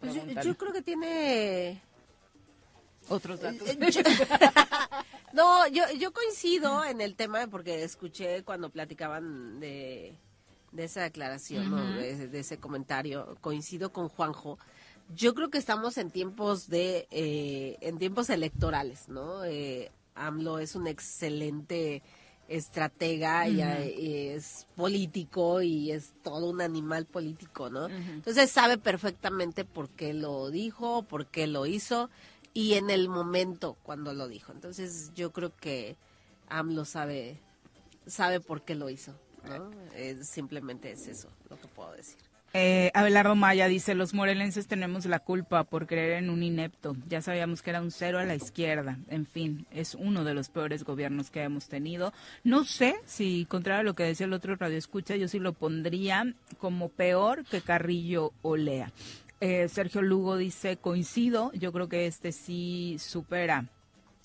Pues 0.00 0.14
yo, 0.14 0.22
yo 0.42 0.56
creo 0.56 0.72
que 0.72 0.82
tiene... 0.82 1.80
Otros 3.08 3.40
datos. 3.40 3.68
Eh, 3.68 3.76
yo- 3.90 4.00
no, 5.34 5.68
yo, 5.68 5.82
yo 5.98 6.10
coincido 6.12 6.82
en 6.84 7.02
el 7.02 7.16
tema 7.16 7.46
porque 7.48 7.84
escuché 7.84 8.42
cuando 8.44 8.70
platicaban 8.70 9.60
de, 9.60 10.14
de 10.74 10.84
esa 10.84 11.02
declaración, 11.02 11.70
¿no? 11.70 11.82
Ujú. 11.82 11.94
de, 11.94 12.28
de 12.28 12.40
ese 12.40 12.58
comentario, 12.58 13.36
coincido 13.40 13.92
con 13.92 14.08
Juanjo 14.08 14.58
Yo 15.14 15.34
creo 15.34 15.48
que 15.48 15.58
estamos 15.58 15.96
en 15.98 16.10
tiempos 16.10 16.68
de, 16.68 17.06
eh, 17.10 17.76
en 17.80 17.98
tiempos 17.98 18.28
electorales, 18.28 19.08
¿no? 19.08 19.44
Eh, 19.44 19.90
AMLO 20.14 20.58
es 20.58 20.74
un 20.74 20.86
excelente 20.86 22.02
estratega 22.48 23.48
y 23.48 23.60
es 23.62 24.66
político 24.76 25.62
y 25.62 25.92
es 25.92 26.12
todo 26.22 26.50
un 26.50 26.60
animal 26.60 27.06
político, 27.06 27.70
¿no? 27.70 27.86
Entonces 27.86 28.50
sabe 28.50 28.76
perfectamente 28.76 29.64
por 29.64 29.88
qué 29.88 30.12
lo 30.12 30.50
dijo, 30.50 31.04
por 31.04 31.26
qué 31.26 31.46
lo 31.46 31.64
hizo 31.66 32.10
y 32.52 32.74
en 32.74 32.90
el 32.90 33.08
momento 33.08 33.76
cuando 33.82 34.12
lo 34.12 34.28
dijo. 34.28 34.52
Entonces 34.52 35.10
yo 35.14 35.32
creo 35.32 35.52
que 35.56 35.96
AMLO 36.48 36.84
sabe 36.84 37.38
sabe 38.06 38.40
por 38.40 38.62
qué 38.62 38.74
lo 38.74 38.90
hizo, 38.90 39.14
Eh, 39.94 40.18
simplemente 40.22 40.92
es 40.92 41.06
eso 41.06 41.28
lo 41.48 41.58
que 41.58 41.68
puedo 41.68 41.92
decir. 41.92 42.16
Eh, 42.56 42.92
Abelardo 42.94 43.34
Maya 43.34 43.66
dice, 43.66 43.96
los 43.96 44.14
morelenses 44.14 44.68
tenemos 44.68 45.06
la 45.06 45.18
culpa 45.18 45.64
por 45.64 45.88
creer 45.88 46.12
en 46.22 46.30
un 46.30 46.44
inepto. 46.44 46.96
Ya 47.08 47.20
sabíamos 47.20 47.62
que 47.62 47.70
era 47.70 47.82
un 47.82 47.90
cero 47.90 48.20
a 48.20 48.24
la 48.24 48.36
izquierda. 48.36 48.96
En 49.08 49.26
fin, 49.26 49.66
es 49.72 49.96
uno 49.96 50.22
de 50.22 50.34
los 50.34 50.50
peores 50.50 50.84
gobiernos 50.84 51.32
que 51.32 51.42
hemos 51.42 51.66
tenido. 51.66 52.12
No 52.44 52.62
sé 52.62 52.94
si, 53.06 53.44
contrario 53.46 53.80
a 53.80 53.84
lo 53.84 53.94
que 53.96 54.04
decía 54.04 54.26
el 54.26 54.32
otro 54.32 54.54
radio 54.54 54.78
escucha, 54.78 55.16
yo 55.16 55.26
sí 55.26 55.40
lo 55.40 55.52
pondría 55.52 56.32
como 56.58 56.90
peor 56.90 57.44
que 57.44 57.60
Carrillo 57.60 58.32
o 58.42 58.56
Lea. 58.56 58.92
Eh, 59.40 59.68
Sergio 59.68 60.00
Lugo 60.00 60.36
dice, 60.36 60.76
coincido, 60.76 61.50
yo 61.54 61.72
creo 61.72 61.88
que 61.88 62.06
este 62.06 62.30
sí 62.30 62.98
supera 63.00 63.66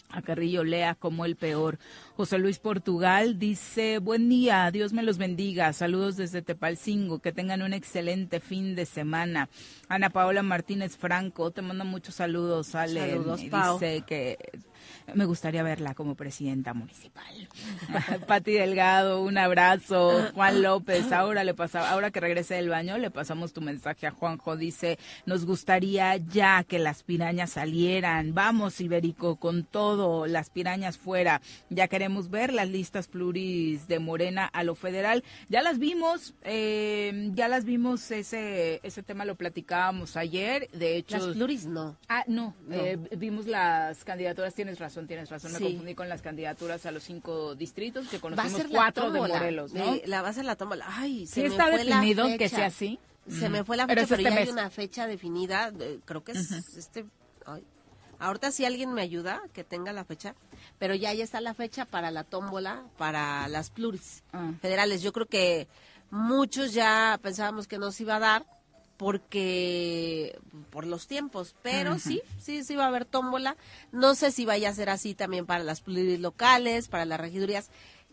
a 0.09 0.21
Carrillo 0.21 0.63
Lea 0.63 0.95
como 0.95 1.25
el 1.25 1.35
peor. 1.35 1.79
José 2.15 2.37
Luis 2.37 2.59
Portugal 2.59 3.39
dice, 3.39 3.99
buen 3.99 4.27
día, 4.27 4.69
Dios 4.71 4.91
me 4.91 5.03
los 5.03 5.17
bendiga, 5.17 5.71
saludos 5.73 6.17
desde 6.17 6.41
Tepalcingo, 6.41 7.19
que 7.19 7.31
tengan 7.31 7.61
un 7.61 7.73
excelente 7.73 8.39
fin 8.39 8.75
de 8.75 8.85
semana. 8.85 9.49
Ana 9.87 10.09
Paola 10.09 10.43
Martínez 10.43 10.97
Franco, 10.97 11.51
te 11.51 11.61
manda 11.61 11.83
muchos 11.83 12.15
saludos, 12.15 12.75
Ale. 12.75 13.11
Saludos, 13.11 13.43
Pao. 13.45 13.79
Dice 13.79 14.03
que 14.05 14.37
me 15.15 15.25
gustaría 15.25 15.63
verla 15.63 15.93
como 15.93 16.15
presidenta 16.15 16.73
municipal. 16.73 17.23
Pati 18.27 18.53
Delgado, 18.53 19.21
un 19.21 19.37
abrazo. 19.37 20.29
Juan 20.33 20.61
López, 20.61 21.11
ahora 21.11 21.43
le 21.43 21.53
pasa, 21.53 21.89
ahora 21.89 22.11
que 22.11 22.19
regrese 22.19 22.55
del 22.55 22.69
baño, 22.69 22.97
le 22.97 23.11
pasamos 23.11 23.53
tu 23.53 23.61
mensaje 23.61 24.07
a 24.07 24.11
Juanjo. 24.11 24.55
Dice, 24.57 24.97
nos 25.25 25.45
gustaría 25.45 26.17
ya 26.17 26.63
que 26.63 26.79
las 26.79 27.03
pirañas 27.03 27.51
salieran. 27.51 28.33
Vamos, 28.33 28.81
Ibérico, 28.81 29.37
con 29.37 29.63
todo, 29.63 30.27
las 30.27 30.49
pirañas 30.49 30.97
fuera. 30.97 31.41
Ya 31.69 31.87
queremos 31.87 32.29
ver 32.29 32.53
las 32.53 32.69
listas 32.69 33.07
pluris 33.07 33.87
de 33.87 33.99
Morena 33.99 34.45
a 34.45 34.63
lo 34.63 34.75
federal. 34.75 35.23
Ya 35.49 35.61
las 35.61 35.79
vimos, 35.79 36.33
eh, 36.43 37.29
ya 37.33 37.47
las 37.47 37.65
vimos, 37.65 38.11
ese, 38.11 38.79
ese 38.83 39.03
tema 39.03 39.25
lo 39.25 39.35
platicábamos 39.35 40.17
ayer. 40.17 40.69
De 40.71 40.95
hecho, 40.97 41.17
Las 41.17 41.35
pluris 41.35 41.65
no. 41.65 41.97
Ah, 42.07 42.23
no, 42.27 42.55
No. 42.67 42.75
eh, 42.75 42.97
vimos 43.17 43.45
las 43.47 44.03
candidaturas, 44.03 44.53
tienes 44.53 44.79
razón, 44.79 44.98
tienes 45.07 45.29
razón, 45.29 45.51
me 45.53 45.57
Sí. 45.59 45.63
confundí 45.65 45.95
con 45.95 46.09
las 46.09 46.21
candidaturas 46.21 46.85
a 46.85 46.91
los 46.91 47.03
cinco 47.03 47.55
distritos, 47.55 48.07
que 48.07 48.17
la 48.17 48.45
cuatro 48.69 49.11
de 49.11 49.19
Morelos, 49.19 49.73
¿no? 49.73 49.93
de- 49.95 50.03
la 50.07 50.21
va 50.21 50.29
a 50.29 50.33
ser 50.33 50.45
la 50.45 50.55
tómbola. 50.55 50.85
Ay, 50.87 51.25
se 51.27 51.35
Sí 51.35 51.41
me 51.41 51.47
está 51.47 51.67
fue 51.67 51.83
la 51.83 51.95
definido 51.97 52.27
que 52.27 52.37
fecha. 52.37 52.55
sea 52.57 52.65
así. 52.67 52.99
Se 53.29 53.47
Mm. 53.49 53.51
me 53.51 53.63
fue 53.63 53.77
la 53.77 53.83
fecha, 53.87 53.95
pero, 54.07 54.15
este 54.15 54.23
ya 54.23 54.35
hay 54.41 54.49
una 54.49 54.69
fecha 54.69 55.07
definida. 55.07 55.71
eh, 55.79 55.99
creo 56.05 56.23
que 56.23 56.31
es 56.33 56.51
este. 56.77 57.05
ay. 57.45 57.63
Ahorita 58.21 58.51
si 58.51 58.65
alguien 58.65 58.91
me 58.93 59.01
ayuda, 59.01 59.41
que 59.53 59.63
tenga 59.63 59.93
la 59.93 60.03
fecha. 60.03 60.35
Pero 60.77 60.93
ya 60.95 61.13
ya 61.13 61.23
está 61.23 61.39
la 61.39 61.53
fecha 61.53 61.85
para 61.85 62.11
la 62.11 62.23
tómbola, 62.25 62.83
para 62.97 63.47
las 63.47 63.69
pluris 63.69 64.23
Ah. 64.33 64.51
federales. 64.61 65.01
Yo 65.01 65.13
creo 65.13 65.25
que 65.27 65.67
muchos 66.11 66.73
ya 66.73 67.17
pensábamos 67.21 67.67
que 67.67 67.77
nos 67.77 67.99
iba 68.01 68.15
a 68.15 68.19
dar 68.19 68.45
porque 68.99 70.37
por 70.71 70.85
los 70.85 71.07
tiempos, 71.07 71.55
pero 71.61 71.97
sí, 71.99 72.21
sí, 72.37 72.65
sí 72.65 72.75
va 72.75 72.83
a 72.83 72.87
haber 72.89 73.05
tómbola. 73.05 73.55
No 73.93 74.13
sé 74.13 74.29
si 74.29 74.45
vaya 74.45 74.67
a 74.67 74.73
ser 74.73 74.89
así 74.89 75.15
también 75.15 75.45
para 75.45 75.63
las 75.63 75.79
pluris 75.79 76.19
locales, 76.19 76.89
para 76.89 77.05
las 77.05 77.17
regidurías, 77.17 77.69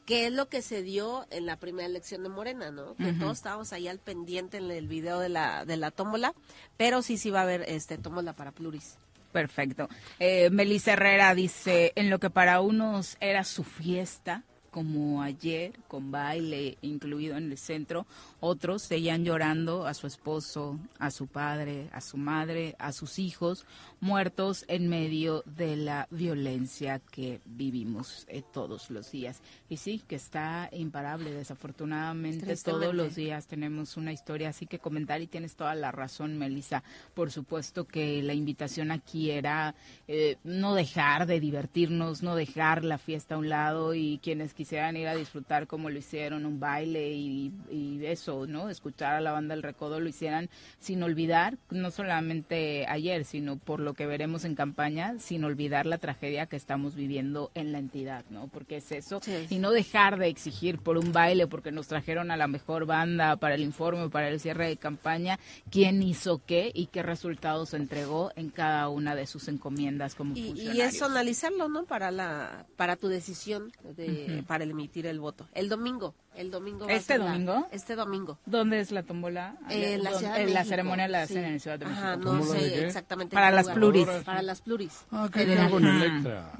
que 0.07 0.29
es 0.29 0.33
lo 0.33 0.49
que 0.49 0.63
se 0.63 0.83
dio 0.83 1.27
en 1.31 1.45
la 1.45 1.57
primera 1.57 1.89
elección 1.89 2.23
de 2.23 2.29
Morena, 2.29 2.71
¿no? 2.71 2.95
Que 2.95 3.13
todos 3.15 3.39
estábamos 3.39 3.73
ahí 3.73 3.89
al 3.89 3.99
pendiente 3.99 4.59
en 4.59 4.71
el 4.71 4.87
video 4.87 5.19
de 5.19 5.29
la 5.29 5.65
de 5.65 5.77
la 5.77 5.91
tómbola, 5.91 6.35
pero 6.77 7.03
sí 7.03 7.19
sí 7.19 7.31
va 7.31 7.41
a 7.41 7.43
haber 7.43 7.63
este 7.63 7.99
tómbola 7.99 8.33
para 8.35 8.53
pluris. 8.53 8.97
Perfecto. 9.33 9.89
Eh, 10.21 10.51
Melissa 10.51 10.93
Herrera 10.93 11.35
dice, 11.35 11.93
en 11.97 12.11
lo 12.11 12.21
que 12.21 12.31
para 12.31 12.61
unos 12.61 13.17
era 13.19 13.43
su 13.43 13.65
fiesta, 13.65 14.45
como 14.77 15.23
ayer, 15.23 15.73
con 15.89 16.11
baile 16.11 16.77
incluido 16.83 17.39
en 17.39 17.51
el 17.51 17.57
centro, 17.57 18.07
otros 18.41 18.83
seguían 18.83 19.25
llorando 19.25 19.87
a 19.87 19.95
su 19.95 20.07
esposo, 20.07 20.79
a 20.99 21.11
su 21.11 21.27
padre, 21.27 21.89
a 21.93 22.01
su 22.01 22.17
madre, 22.17 22.77
a 22.79 22.93
sus 22.93 23.19
hijos, 23.19 23.67
muertos 24.01 24.65
en 24.69 24.89
medio 24.89 25.43
de 25.47 25.77
la 25.77 26.07
violencia 26.11 26.99
que 26.99 27.41
vivimos 27.45 28.27
eh, 28.29 28.43
todos 28.53 28.91
los 28.91 29.11
días. 29.11 29.41
Y 29.69 29.79
sí, 29.79 30.03
que 30.07 30.17
está 30.17 30.69
imparable, 30.73 31.33
desafortunadamente 31.33 32.57
todos 32.57 32.95
los 32.95 33.15
días 33.15 33.47
tenemos 33.47 33.97
una 33.97 34.13
historia 34.13 34.51
así 34.51 34.67
que 34.67 34.79
comentar 34.79 35.21
y 35.21 35.27
tienes 35.27 35.57
toda 35.57 35.75
la 35.75 35.93
razón, 35.93 36.37
Melissa. 36.37 36.83
Por 37.15 37.31
supuesto 37.31 37.87
que 37.87 38.23
la 38.23 38.35
invitación 38.35 38.91
aquí 38.91 39.31
era 39.31 39.75
eh, 40.09 40.37
no 40.45 40.75
dejar 40.75 41.27
de 41.27 41.41
divertirnos, 41.41 42.23
no 42.23 42.35
dejar 42.35 42.85
la 42.85 42.99
fiesta 42.99 43.35
a 43.35 43.39
un 43.39 43.49
lado 43.49 43.95
y 43.95 44.19
quienes 44.23 44.55
quisieran 44.55 44.97
ir 44.97 45.09
a 45.09 45.15
disfrutar 45.15 45.67
como 45.67 45.91
lo 45.91 45.99
hicieron, 45.99 46.47
un 46.47 46.61
baile 46.61 47.13
y, 47.13 47.53
y 47.71 48.05
eso, 48.05 48.26
¿no? 48.27 48.69
Escuchar 48.71 49.15
a 49.15 49.21
la 49.21 49.33
banda 49.33 49.55
El 49.55 49.63
Recodo 49.63 50.01
lo 50.01 50.09
hicieran 50.09 50.51
sin 50.79 51.03
olvidar, 51.03 51.59
no 51.71 51.91
solamente 51.91 52.87
ayer, 52.89 53.25
sino 53.25 53.57
por 53.57 53.81
lo 53.81 53.95
que 53.95 54.07
veremos 54.07 54.45
en 54.45 54.55
campaña, 54.55 55.19
sin 55.19 55.45
olvidar 55.45 55.87
la 55.87 55.99
tragedia 55.99 56.47
que 56.47 56.57
estamos 56.57 56.95
viviendo 56.95 57.51
en 57.55 57.73
la 57.73 57.79
entidad, 57.79 58.25
¿no? 58.31 58.49
Porque 58.49 58.77
es 58.77 58.93
eso. 58.93 59.21
Sí. 59.23 59.47
Y 59.51 59.59
no 59.59 59.71
dejar 59.71 60.19
de 60.19 60.29
exigir 60.29 60.79
por 60.79 60.99
un 60.99 61.13
baile, 61.13 61.47
porque 61.47 61.73
nos 61.73 61.87
trajeron 61.87 62.31
a 62.31 62.37
la 62.37 62.49
mejor 62.49 62.87
banda 62.87 63.37
para 63.37 63.55
el 63.55 63.63
informe, 63.63 64.09
para 64.11 64.29
el 64.29 64.41
cierre 64.41 64.69
de 64.69 64.77
campaña, 64.77 65.39
quién 65.71 66.03
hizo 66.03 66.43
qué 66.45 66.71
y 66.75 66.87
qué 66.87 67.03
resultados 67.03 67.75
entregó 67.75 68.33
en 68.37 68.51
cada 68.51 68.89
una 68.89 69.15
de 69.15 69.27
sus 69.27 69.49
encomiendas 69.49 70.15
como 70.15 70.37
Y, 70.37 70.53
y 70.61 70.81
eso 70.81 71.07
analizarlo, 71.07 71.69
¿no? 71.69 71.85
Para 71.85 72.11
la 72.11 72.67
para 72.77 72.97
tu 72.97 73.09
decisión 73.09 73.73
de 73.97 74.45
para 74.47 74.65
emitir 74.65 75.07
el 75.07 75.21
voto. 75.21 75.49
El 75.55 75.69
domingo, 75.69 76.15
el 76.37 76.51
domingo 76.51 76.89
¿Este 76.89 77.19
domingo? 77.19 77.69
este 77.73 77.95
domingo. 77.97 78.39
¿Dónde 78.47 78.81
es 78.81 78.93
la 78.93 79.03
tómbola? 79.03 79.57
Eh, 79.71 79.95
en 79.95 80.03
la 80.05 80.11
¿Dónde- 80.11 80.19
Ciudad 80.27 80.35
de 80.37 80.43
en 80.43 80.49
la 80.55 80.61
México, 80.61 80.69
ceremonia 80.71 81.09
la 81.09 81.27
sí. 81.27 81.33
hacen 81.35 81.45
en 81.45 81.53
la 81.55 81.59
Ciudad 81.59 81.79
de 81.79 81.85
México. 81.87 82.03
Ajá, 82.07 82.17
no 82.17 82.23
¿Tómbola 82.25 82.53
de 82.55 82.61
sé 82.69 82.75
qué? 82.75 82.87
exactamente. 82.87 83.35
Para 83.35 83.49
qué 83.51 83.55
las 83.57 83.65
lugar. 83.67 83.75
pluris. 83.77 84.07
Para 84.25 84.43
las 84.43 84.61
pluris. 84.61 84.93
Ah, 85.11 85.29
Ajá. 85.33 85.43
Electra. 85.43 86.53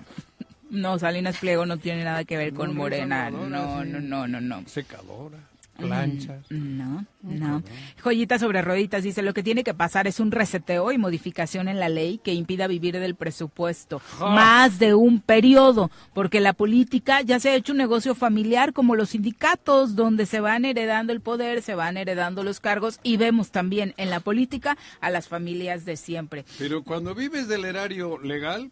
No, 0.71 0.99
Salinas 0.99 1.37
Pliego 1.39 1.65
no 1.65 1.77
tiene 1.77 2.03
nada 2.05 2.25
que 2.25 2.37
ver 2.37 2.53
No, 2.53 2.59
con 2.61 2.69
no, 2.71 2.75
Morena. 2.75 3.31
No, 3.31 3.45
sí. 3.85 3.89
no, 3.91 4.01
no, 4.01 4.27
no, 4.29 4.41
no. 4.41 4.69
Secadora, 4.69 5.39
planchas. 5.77 6.51
Mm, 6.51 6.79
No, 6.79 7.07
no. 7.23 7.63
Joyita 8.03 8.39
sobre 8.39 8.63
rueditas 8.63 9.03
dice, 9.03 9.23
lo 9.23 9.35
que 9.35 9.43
tiene 9.43 9.65
que 9.65 9.75
pasar 9.75 10.07
es 10.07 10.21
un 10.21 10.31
reseteo 10.31 10.93
y 10.93 10.99
modificación 10.99 11.69
en 11.69 11.81
la 11.81 11.89
ley 11.89 12.19
que 12.19 12.35
impida 12.35 12.67
vivir 12.67 12.99
del 12.99 13.15
presupuesto. 13.15 14.01
Más 14.21 14.79
de 14.79 14.95
un 14.95 15.21
periodo, 15.21 15.91
porque 16.15 16.41
la 16.41 16.53
política 16.53 17.23
ya 17.23 17.41
se 17.41 17.51
ha 17.51 17.55
hecho 17.55 17.73
un 17.73 17.79
negocio 17.79 18.15
familiar 18.15 18.73
como 18.73 18.97
los 18.97 19.11
sindicatos, 19.11 19.97
donde 19.97 20.27
se 20.27 20.41
van 20.41 20.65
heredando 20.65 21.13
el 21.13 21.21
poder, 21.21 21.63
se 21.63 21.75
van 21.75 21.97
heredando 21.97 22.43
los 22.43 22.61
cargos 22.61 23.01
y 23.03 23.17
vemos 23.17 23.51
también 23.51 23.95
en 23.97 24.11
la 24.11 24.21
política 24.21 24.77
a 25.01 25.11
las 25.11 25.29
familias 25.29 25.85
de 25.85 25.97
siempre. 25.97 26.45
Pero 26.59 26.83
cuando 26.83 27.15
vives 27.15 27.49
del 27.49 27.65
erario 27.65 28.19
legal, 28.19 28.71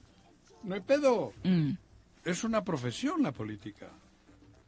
no 0.62 0.74
hay 0.74 0.80
pedo. 0.80 1.32
Mm. 1.42 1.72
Es 2.24 2.44
una 2.44 2.64
profesión 2.64 3.22
la 3.22 3.32
política. 3.32 3.88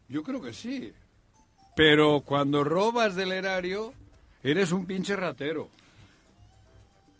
Yo 0.09 0.23
creo 0.23 0.41
que 0.41 0.53
sí. 0.53 0.93
Pero 1.77 2.23
cuando 2.25 2.65
robas 2.65 3.15
del 3.15 3.31
erario, 3.33 3.93
eres 4.43 4.73
un 4.73 4.87
pinche 4.87 5.15
ratero. 5.15 5.69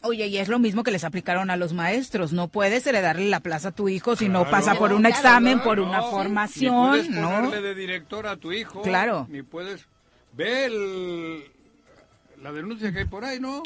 Oye, 0.03 0.27
y 0.29 0.39
es 0.39 0.49
lo 0.49 0.59
mismo 0.59 0.83
que 0.83 0.91
les 0.91 1.05
aplicaron 1.05 1.51
a 1.51 1.57
los 1.57 1.73
maestros. 1.73 2.33
No 2.33 2.49
puedes 2.49 2.87
heredarle 2.87 3.29
la 3.29 3.41
plaza 3.41 3.69
a 3.69 3.73
tu 3.73 3.89
hijo 3.89 4.17
si 4.17 4.29
no 4.29 4.49
pasa 4.51 4.75
por 4.77 4.93
un 4.93 5.01
Claro, 5.03 5.15
examen, 5.15 5.61
por 5.61 5.79
No, 5.79 5.85
una 5.85 6.01
Ni 6.01 6.11
formación, 6.11 6.89
puedes 6.91 7.11
¿no? 7.11 7.51
de 7.51 7.75
director 7.75 8.27
a 8.27 8.37
tu 8.37 8.51
hijo. 8.53 8.83
Claro. 8.83 9.27
Ni 9.31 9.43
puedes... 9.43 9.85
Ve 10.33 10.67
el- 10.67 11.45
la 12.43 12.53
denuncia 12.53 12.93
que 12.93 13.01
hay 13.01 13.05
por 13.07 13.25
ahí, 13.25 13.41
¿no? 13.41 13.63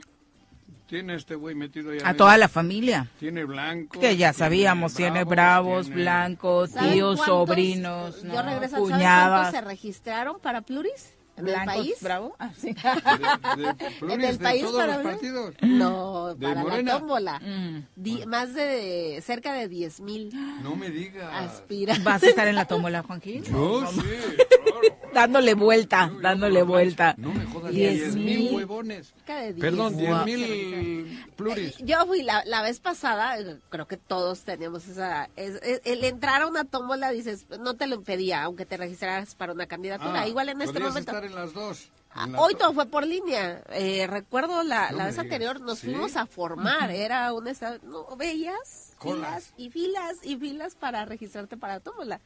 Tiene 0.91 1.15
este 1.15 1.37
güey 1.37 1.55
metido 1.55 1.93
ahí 1.93 1.99
A 2.05 2.15
toda 2.15 2.37
la 2.37 2.49
familia. 2.49 3.07
Tiene 3.21 3.45
blanco. 3.45 4.01
Que 4.01 4.17
ya 4.17 4.33
sabíamos, 4.33 4.93
tiene 4.93 5.23
bravos, 5.23 5.87
tiene- 5.87 6.03
blancos, 6.03 6.71
¿Saben 6.71 6.93
tíos, 6.95 7.17
cuántos? 7.19 7.27
sobrinos, 7.49 8.23
Yo 8.25 8.29
¿no? 8.29 8.43
regreso, 8.43 8.71
¿saben 8.77 8.91
cuñadas. 8.91 9.41
cuántos 9.43 9.61
se 9.61 9.67
registraron 9.69 10.41
para 10.41 10.63
pluris? 10.63 11.15
¿En 11.41 11.47
el 11.49 11.53
Blancos, 11.55 11.75
país? 11.75 11.95
bravo. 12.01 12.37
Ah, 12.39 12.51
sí. 12.57 12.75
De, 13.57 14.07
de 14.07 14.15
¿En 14.15 14.21
el 14.25 14.39
de 14.39 14.45
país 14.45 14.63
todos 14.63 14.77
para 14.77 14.95
los 14.97 15.03
partidos. 15.05 15.55
No, 15.63 16.35
¿De 16.35 16.47
para 16.47 16.63
Morena? 16.63 16.93
la 16.95 16.99
tómbola. 16.99 17.41
Mm. 17.41 17.87
Di- 17.97 18.27
Más 18.27 18.55
de 18.55 19.21
cerca 19.25 19.53
de 19.53 19.69
10 19.69 20.01
mil 20.01 20.31
No 20.63 20.77
me 20.77 20.91
digas. 20.91 21.63
¿Vas 22.05 22.23
a 22.23 22.27
estar 22.29 22.47
en 22.49 22.55
la 22.55 22.65
tómbola, 22.67 23.03
Juanquín? 23.03 23.43
Yo 23.45 23.87
sí, 23.91 24.01
Dándole 25.13 25.55
vuelta, 25.55 26.13
dándole 26.23 26.63
vuelta. 26.63 27.15
No 27.19 27.33
me 27.33 27.45
jodas, 27.45 27.73
Diez 27.73 28.15
10 28.15 28.17
mil 28.17 28.55
huevones. 28.55 29.13
De 29.27 29.53
10 29.55 29.57
Perdón, 29.61 29.97
10 29.97 30.09
Guau. 30.09 30.25
mil 30.25 31.25
pluris. 31.37 31.81
Eh, 31.81 31.85
Yo 31.85 32.07
fui 32.07 32.23
la, 32.23 32.45
la 32.47 32.63
vez 32.63 32.79
pasada, 32.79 33.37
eh, 33.41 33.57
creo 33.71 33.89
que 33.89 33.97
todos 33.97 34.43
teníamos 34.43 34.87
esa... 34.87 35.29
es- 35.35 35.61
es- 35.63 35.81
el 35.85 36.05
entrar 36.05 36.43
a 36.43 36.47
una 36.47 36.65
tómbola, 36.65 37.11
dices, 37.11 37.47
no 37.59 37.75
te 37.75 37.89
lo 37.89 37.97
impedía, 37.97 38.43
aunque 38.45 38.67
te 38.67 38.77
registraras 38.77 39.35
para 39.35 39.53
una 39.53 39.67
candidatura. 39.67 40.21
Ah, 40.23 40.29
Igual 40.29 40.49
en 40.51 40.63
este 40.63 40.79
momento... 40.79 41.13
en 41.31 41.37
las 41.37 41.53
dos. 41.55 41.89
Ah, 42.13 42.25
En 42.25 42.33
la 42.33 42.41
Hoy 42.41 42.53
to- 42.55 42.59
todo 42.59 42.73
fue 42.75 42.87
por 42.87 43.07
línea. 43.07 43.63
Eh, 43.71 44.07
recuerdo 44.09 44.63
la, 44.65 44.91
No 44.91 44.99
la 44.99 45.05
vez 45.07 45.15
digas. 45.15 45.25
anterior 45.25 45.61
nos 45.61 45.79
¿Sí? 45.79 45.87
fuimos 45.87 46.17
a 46.17 46.27
formar. 46.27 46.91
Era 46.91 47.33
un 47.33 47.47
estado, 47.49 47.79
no 47.85 48.17
veías 48.17 48.93
Colas. 48.99 49.53
filas 49.53 49.55
y 49.57 49.71
filas 49.71 50.17
y 50.25 50.37
filas 50.37 50.75
para 50.75 51.05
registrarte 51.05 51.57
para 51.57 51.75
la 51.75 51.81
tómbola. 51.81 52.21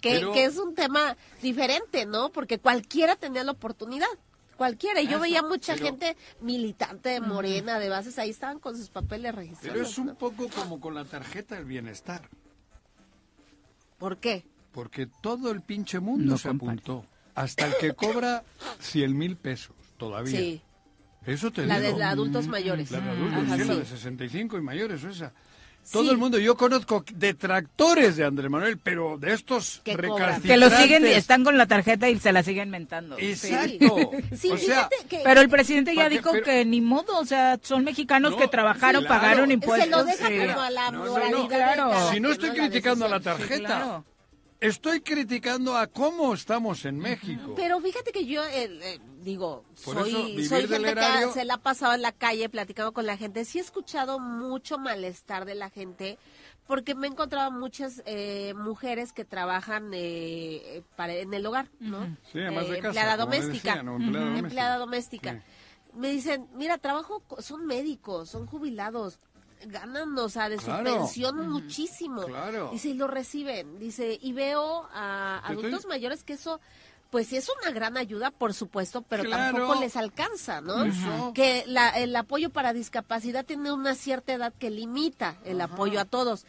Que, 0.00 0.12
Pero- 0.14 0.32
que 0.32 0.44
es 0.44 0.56
un 0.58 0.74
tema 0.74 1.16
diferente, 1.42 2.06
¿no? 2.06 2.30
Porque 2.30 2.58
cualquiera 2.58 3.16
tenía 3.16 3.44
la 3.44 3.52
oportunidad. 3.52 4.06
Cualquiera. 4.56 5.02
Y 5.02 5.04
yo 5.04 5.12
Eso, 5.12 5.20
veía 5.20 5.42
mucha 5.42 5.74
pero- 5.74 5.84
gente 5.86 6.16
militante 6.40 7.10
de 7.10 7.20
Morena, 7.20 7.78
de 7.78 7.90
bases, 7.90 8.18
ahí 8.18 8.30
estaban 8.30 8.58
con 8.58 8.74
sus 8.76 8.88
papeles 8.88 9.34
registrados. 9.34 9.72
Pero 9.74 9.84
es 9.86 9.98
un 9.98 10.06
¿no? 10.06 10.14
poco 10.14 10.48
como 10.48 10.80
con 10.80 10.94
la 10.94 11.04
tarjeta 11.04 11.56
del 11.56 11.66
bienestar. 11.66 12.28
¿Por 13.98 14.16
qué? 14.18 14.44
Porque 14.72 15.06
todo 15.06 15.50
el 15.50 15.62
pinche 15.62 16.00
mundo 16.00 16.32
No 16.32 16.38
se 16.38 16.48
apuntó. 16.48 17.04
Hasta 17.36 17.66
el 17.66 17.74
que 17.80 17.92
cobra 17.94 18.42
100 18.80 19.16
mil 19.16 19.36
pesos 19.36 19.72
todavía. 19.98 20.36
Sí. 20.38 20.60
Eso 21.24 21.50
te 21.50 21.66
La 21.66 21.78
de 21.80 21.88
digo. 21.88 21.98
la 21.98 22.10
adultos 22.10 22.46
mayores. 22.48 22.90
La 22.90 23.00
de 23.00 23.10
adultos, 23.10 23.42
Ajá, 23.44 23.56
sí, 23.56 23.64
la 23.64 23.74
de 23.76 23.84
65 23.84 24.58
y 24.58 24.60
mayores, 24.62 25.04
esa. 25.04 25.32
Todo 25.92 26.02
Sí. 26.04 26.10
el 26.10 26.16
mundo, 26.16 26.38
yo 26.38 26.56
conozco 26.56 27.04
detractores 27.14 28.16
de 28.16 28.24
Andrés 28.24 28.50
Manuel, 28.50 28.76
pero 28.78 29.18
de 29.18 29.32
estos 29.34 29.80
Que 29.84 29.92
cobran. 29.94 30.12
recalcitrantes. 30.12 30.50
Que 30.50 30.56
lo 30.56 30.70
siguen, 30.70 31.06
están 31.06 31.44
con 31.44 31.56
la 31.56 31.66
tarjeta 31.66 32.08
y 32.08 32.18
se 32.18 32.32
la 32.32 32.42
siguen 32.42 32.70
mentando. 32.70 33.16
Exacto. 33.18 34.10
Sí, 34.36 34.50
o 34.50 34.56
sea, 34.56 34.88
fíjate 34.88 34.96
que... 35.08 35.20
Pero 35.22 35.40
el 35.40 35.48
presidente 35.48 35.94
ya 35.94 36.08
dijo 36.08 36.32
Pero- 36.32 36.44
que 36.44 36.64
ni 36.64 36.80
modo, 36.80 37.18
o 37.18 37.24
sea, 37.24 37.58
son 37.62 37.84
mexicanos 37.84 38.32
No, 38.32 38.38
que 38.38 38.48
trabajaron, 38.48 39.04
claro. 39.04 39.20
pagaron 39.20 39.50
impuestos. 39.52 39.84
se 39.84 39.90
lo 39.90 40.04
deja 40.04 40.28
sí. 40.28 40.38
como 40.38 40.60
a 40.60 40.70
la 40.70 40.90
No, 40.90 40.98
no, 40.98 41.04
no, 41.06 41.10
moralidad. 41.12 41.48
claro. 41.48 42.06
de 42.08 42.14
si 42.14 42.20
no 42.20 42.32
estoy 42.32 42.50
criticando 42.50 43.04
a 43.04 43.08
la 43.08 43.20
tarjeta, 43.20 43.54
Sí, 43.56 43.60
claro. 43.64 44.04
Estoy 44.68 45.00
criticando 45.00 45.76
a 45.76 45.86
cómo 45.86 46.32
estamos 46.34 46.84
en 46.84 46.98
México. 46.98 47.54
Pero 47.56 47.80
fíjate 47.80 48.12
que 48.12 48.26
yo, 48.26 48.44
eh, 48.44 48.70
eh, 48.82 48.98
digo, 49.22 49.64
Por 49.84 49.94
soy, 49.98 50.10
eso, 50.10 50.48
soy 50.48 50.66
gente 50.68 50.90
erario- 50.90 51.28
que 51.28 51.32
se 51.34 51.44
la 51.44 51.54
ha 51.54 51.58
pasado 51.58 51.94
en 51.94 52.02
la 52.02 52.12
calle 52.12 52.48
platicando 52.48 52.92
con 52.92 53.06
la 53.06 53.16
gente. 53.16 53.44
Sí 53.44 53.58
he 53.58 53.62
escuchado 53.62 54.18
mucho 54.18 54.78
malestar 54.78 55.44
de 55.44 55.54
la 55.54 55.70
gente 55.70 56.18
porque 56.66 56.94
me 56.96 57.06
he 57.06 57.10
encontrado 57.10 57.50
muchas 57.52 58.02
eh, 58.06 58.52
mujeres 58.56 59.12
que 59.12 59.24
trabajan 59.24 59.90
eh, 59.94 60.82
para, 60.96 61.14
en 61.14 61.32
el 61.32 61.46
hogar, 61.46 61.68
¿no? 61.78 62.16
Sí, 62.32 62.40
además 62.40 62.68
de 62.68 62.74
Eh, 62.74 62.76
casa, 62.78 62.88
empleada 62.88 63.16
doméstica. 63.16 63.72
Empleada 63.78 63.92
doméstica. 63.92 64.38
Empleada 64.38 64.78
doméstica. 64.78 65.32
Sí. 65.32 65.38
Me 65.98 66.10
dicen, 66.10 66.46
mira, 66.54 66.76
trabajo, 66.76 67.20
co- 67.26 67.40
son 67.40 67.64
médicos, 67.66 68.28
son 68.28 68.46
jubilados, 68.46 69.18
ganan, 69.66 70.16
o 70.18 70.28
sea, 70.28 70.48
de 70.48 70.58
su 70.58 70.66
Claro. 70.66 70.84
pensión 70.84 71.48
muchísimo. 71.48 72.22
Claro. 72.24 72.70
Dice, 72.72 72.88
y 72.90 72.94
lo 72.94 73.06
reciben. 73.06 73.78
Dice, 73.78 74.18
y 74.20 74.32
veo 74.32 74.88
a 74.92 75.40
estoy- 75.48 75.58
adultos 75.66 75.86
mayores 75.86 76.22
que 76.24 76.34
eso, 76.34 76.60
pues 77.10 77.28
sí 77.28 77.36
es 77.36 77.48
una 77.62 77.70
gran 77.70 77.96
ayuda, 77.96 78.30
por 78.30 78.52
supuesto, 78.52 79.02
pero 79.02 79.24
Claro. 79.24 79.56
tampoco 79.58 79.80
les 79.80 79.96
alcanza, 79.96 80.60
¿no? 80.60 80.84
Eso. 80.84 81.32
Que 81.34 81.64
la- 81.66 81.90
el 81.90 82.14
apoyo 82.16 82.50
para 82.50 82.72
discapacidad 82.72 83.44
tiene 83.44 83.72
una 83.72 83.94
cierta 83.94 84.32
edad 84.34 84.52
que 84.58 84.70
limita 84.70 85.36
el 85.44 85.60
apoyo 85.60 86.00
a 86.00 86.04
todos. 86.04 86.44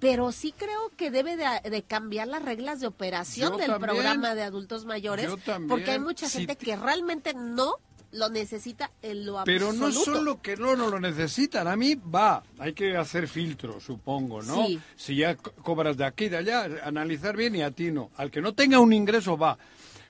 Pero 0.00 0.30
sí 0.30 0.54
creo 0.56 0.92
que 0.96 1.10
debe 1.10 1.36
de, 1.36 1.46
de 1.68 1.82
cambiar 1.82 2.28
las 2.28 2.42
reglas 2.42 2.78
de 2.80 2.86
operación 2.86 3.50
Yo 3.52 3.58
del 3.58 3.66
también. 3.70 3.90
programa 3.90 4.34
de 4.36 4.42
adultos 4.44 4.84
mayores, 4.84 5.28
porque 5.68 5.90
hay 5.90 5.98
mucha 5.98 6.28
Si 6.28 6.38
gente 6.38 6.54
te- 6.54 6.64
que 6.66 6.76
realmente 6.76 7.34
no 7.34 7.74
lo 8.12 8.28
necesita 8.30 8.90
en 9.02 9.26
lo 9.26 9.42
Pero 9.44 9.68
absoluto. 9.68 9.98
no 9.98 10.04
solo 10.16 10.40
que 10.42 10.56
no, 10.56 10.74
no 10.76 10.88
lo 10.88 10.98
necesitan, 10.98 11.68
a 11.68 11.76
mí 11.76 11.94
va, 11.94 12.42
hay 12.58 12.72
que 12.72 12.96
hacer 12.96 13.28
filtros, 13.28 13.84
supongo, 13.84 14.42
¿no? 14.42 14.66
Sí. 14.66 14.80
Si 14.96 15.16
ya 15.16 15.34
co- 15.36 15.52
cobras 15.62 15.96
de 15.96 16.04
aquí 16.06 16.24
y 16.24 16.28
de 16.30 16.38
allá, 16.38 16.68
analizar 16.84 17.36
bien 17.36 17.54
y 17.56 17.62
a 17.62 17.70
ti 17.70 17.90
no. 17.90 18.10
Al 18.16 18.30
que 18.30 18.40
no 18.40 18.54
tenga 18.54 18.78
un 18.80 18.92
ingreso 18.92 19.36
va. 19.36 19.58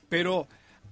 Pero 0.07 0.47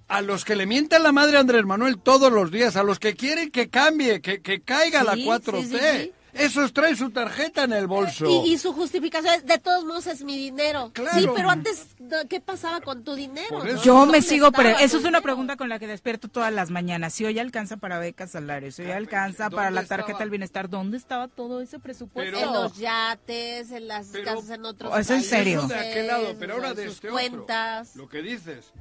a 0.08 0.20
los 0.22 0.44
que 0.44 0.54
le 0.56 0.66
mientan 0.66 1.02
la 1.02 1.12
madre 1.12 1.36
a 1.36 1.40
Andrés 1.40 1.64
Manuel 1.64 1.98
todos 1.98 2.30
los 2.32 2.50
días, 2.50 2.76
a 2.76 2.82
los 2.82 2.98
que 2.98 3.14
quieren 3.14 3.50
que 3.50 3.68
cambie, 3.68 4.20
que, 4.20 4.40
que 4.42 4.60
caiga 4.60 5.02
la 5.04 5.14
Sí, 5.14 5.24
4T, 5.26 5.62
sí, 5.62 5.68
sí, 5.68 5.78
sí. 6.02 6.12
Esos 6.32 6.72
traen 6.72 6.96
su 6.96 7.10
tarjeta 7.10 7.64
en 7.64 7.72
el 7.72 7.86
bolso. 7.86 8.26
Y, 8.28 8.52
y 8.52 8.58
su 8.58 8.72
justificación 8.72 9.34
es, 9.34 9.46
de 9.46 9.58
todos 9.58 9.84
modos 9.84 10.06
es 10.06 10.22
mi 10.22 10.36
dinero. 10.36 10.90
Claro. 10.92 11.18
Sí, 11.18 11.26
pero 11.34 11.50
antes, 11.50 11.86
¿qué 12.28 12.40
pasaba 12.40 12.80
con 12.80 13.02
tu 13.04 13.14
dinero? 13.14 13.58
No? 13.58 13.64
eso. 13.64 13.82
Yo 13.82 13.94
me 13.94 14.00
¿Dónde 14.00 14.22
sigo, 14.22 14.52
pero 14.52 14.70
eso 14.70 14.84
es 14.84 14.92
una 14.94 15.00
dinero? 15.08 15.22
pregunta 15.22 15.56
con 15.56 15.68
la 15.68 15.78
que 15.78 15.86
despierto 15.86 16.28
todas 16.28 16.52
las 16.52 16.70
mañanas. 16.70 17.14
Si 17.14 17.24
hoy 17.24 17.38
alcanza 17.38 17.76
para 17.78 17.98
becas, 17.98 18.30
salarios, 18.32 18.74
si 18.76 18.82
hoy 18.82 18.90
alcanza 18.92 19.50
para 19.50 19.70
la 19.70 19.80
¿Dónde 19.80 19.88
tarjeta 19.88 20.06
estaba? 20.12 20.18
del 20.20 20.30
bienestar, 20.30 20.68
¿dónde 20.68 20.96
estaba 20.96 21.28
todo 21.28 21.60
ese 21.60 21.78
presupuesto? 21.78 22.36
Pero- 22.38 22.46
En 22.48 22.52
los 22.54 22.76
yates, 22.78 23.70
en 23.70 23.88
las 23.88 24.06
Pero- 24.08 24.24
casas 24.24 24.50
en 24.50 24.64
otros 24.64 24.92
Oh, 24.94 24.98
¿es 24.98 25.08
en 25.10 25.16
países, 25.16 25.30
serio? 25.30 25.58
Eso 25.60 25.68
de 25.68 25.74
aquel 25.78 26.06
lado, 26.06 26.34
pero 26.38 26.54
ahora 26.54 26.68
en 26.70 26.76
de 26.76 26.84
sus 26.86 26.94
este 26.96 27.08
cuentas. 27.08 27.90
otro. 27.90 28.02
Lo 28.02 28.08
que 28.08 28.22
dices, 28.22 28.72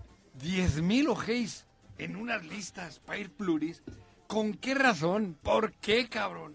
10.000 0.41 1.07
ojéis 1.09 1.65
en 1.97 2.15
unas 2.15 2.45
listas 2.45 2.99
para 2.99 3.17
ir 3.19 3.31
pluris. 3.31 3.81
¿Con 4.27 4.53
qué 4.53 4.75
razón? 4.75 5.37
¿Por 5.41 5.71
qué, 5.73 6.07
cabrón? 6.09 6.51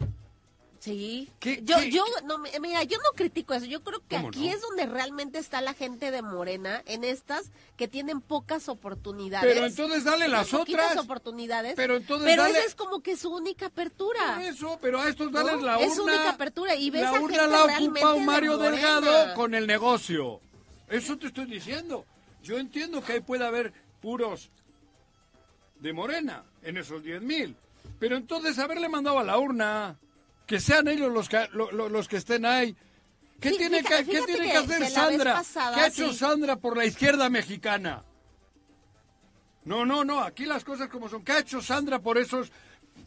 Sí. 0.82 1.28
¿Qué- 1.38 1.60
yo, 1.62 1.76
qué- 1.78 1.92
yo, 1.92 2.04
no, 2.24 2.38
mira, 2.38 2.82
yo 2.82 2.98
no 2.98 3.10
critico 3.14 3.54
eso. 3.54 3.66
Yo 3.66 3.84
creo 3.84 4.00
que 4.08 4.16
¿Cómo 4.16 4.28
aquí 4.30 4.48
no? 4.48 4.54
es 4.56 4.60
donde 4.62 4.86
realmente 4.86 5.38
está 5.38 5.60
la 5.60 5.74
gente 5.74 6.10
de 6.10 6.22
Morena, 6.22 6.82
en 6.86 7.04
estas 7.04 7.52
que 7.76 7.86
tienen 7.86 8.20
pocas 8.20 8.68
oportunidades. 8.68 9.48
Pero 9.54 9.64
entonces 9.64 10.02
dale 10.02 10.26
las 10.26 10.52
otras. 10.52 10.96
oportunidades. 10.98 11.74
Pero 11.76 11.96
entonces 11.98 12.28
pero 12.28 12.42
dale- 12.42 12.58
esa 12.58 12.66
es 12.66 12.74
como 12.74 13.00
que 13.00 13.16
su 13.16 13.30
única 13.32 13.66
apertura. 13.66 14.34
Por 14.34 14.42
eso, 14.42 14.78
pero 14.82 15.00
a 15.00 15.08
estos 15.08 15.30
dales 15.30 15.54
¿No? 15.54 15.60
la 15.66 15.76
urna. 15.78 15.86
Es 15.86 15.98
única 16.00 16.30
apertura, 16.30 16.74
y 16.74 16.90
ves 16.90 17.02
la 17.02 17.08
a 17.10 17.12
urna 17.20 17.28
gente 17.78 18.00
la 18.00 18.12
de 18.14 18.20
Mario. 18.20 18.58
Delgado 18.58 19.34
con 19.34 19.54
el 19.54 19.68
negocio. 19.68 20.40
Eso 20.88 21.16
te 21.16 21.28
estoy 21.28 21.44
diciendo. 21.44 22.04
Yo 22.42 22.58
entiendo 22.58 23.04
que 23.04 23.12
ahí 23.12 23.20
puede 23.20 23.46
haber 23.46 23.72
puros 24.00 24.50
de 25.78 25.92
Morena 25.92 26.42
en 26.64 26.76
esos 26.76 27.04
10.000. 27.04 27.54
Pero 28.00 28.16
entonces 28.16 28.58
haberle 28.58 28.88
mandado 28.88 29.20
a 29.20 29.22
la 29.24 29.38
urna. 29.38 29.96
Que 30.52 30.60
sean 30.60 30.86
ellos 30.86 31.10
los 31.10 31.30
que, 31.30 31.48
lo- 31.54 31.72
lo- 31.72 31.88
los 31.88 32.08
que 32.08 32.18
estén 32.18 32.44
ahí. 32.44 32.76
¿Qué 33.40 33.52
Sí, 33.52 33.56
tiene, 33.56 33.78
fíjate- 33.82 34.04
que, 34.04 34.10
¿qué 34.12 34.20
tiene 34.26 34.44
que, 34.44 34.50
que- 34.50 34.56
hacer 34.58 34.78
que 34.82 34.90
Sandra? 34.90 35.32
pasada, 35.36 35.74
¿Qué 35.74 35.80
ha 35.80 35.86
hecho 35.86 36.12
sí. 36.12 36.18
Sandra 36.18 36.56
por 36.56 36.76
la 36.76 36.84
izquierda 36.84 37.30
mexicana? 37.30 38.04
No, 39.64 39.86
no, 39.86 40.04
no, 40.04 40.20
aquí 40.20 40.44
las 40.44 40.62
cosas 40.62 40.90
como 40.90 41.08
son. 41.08 41.24
¿Qué 41.24 41.32
ha 41.32 41.38
hecho 41.38 41.62
Sandra 41.62 42.00
por 42.00 42.18
esos, 42.18 42.52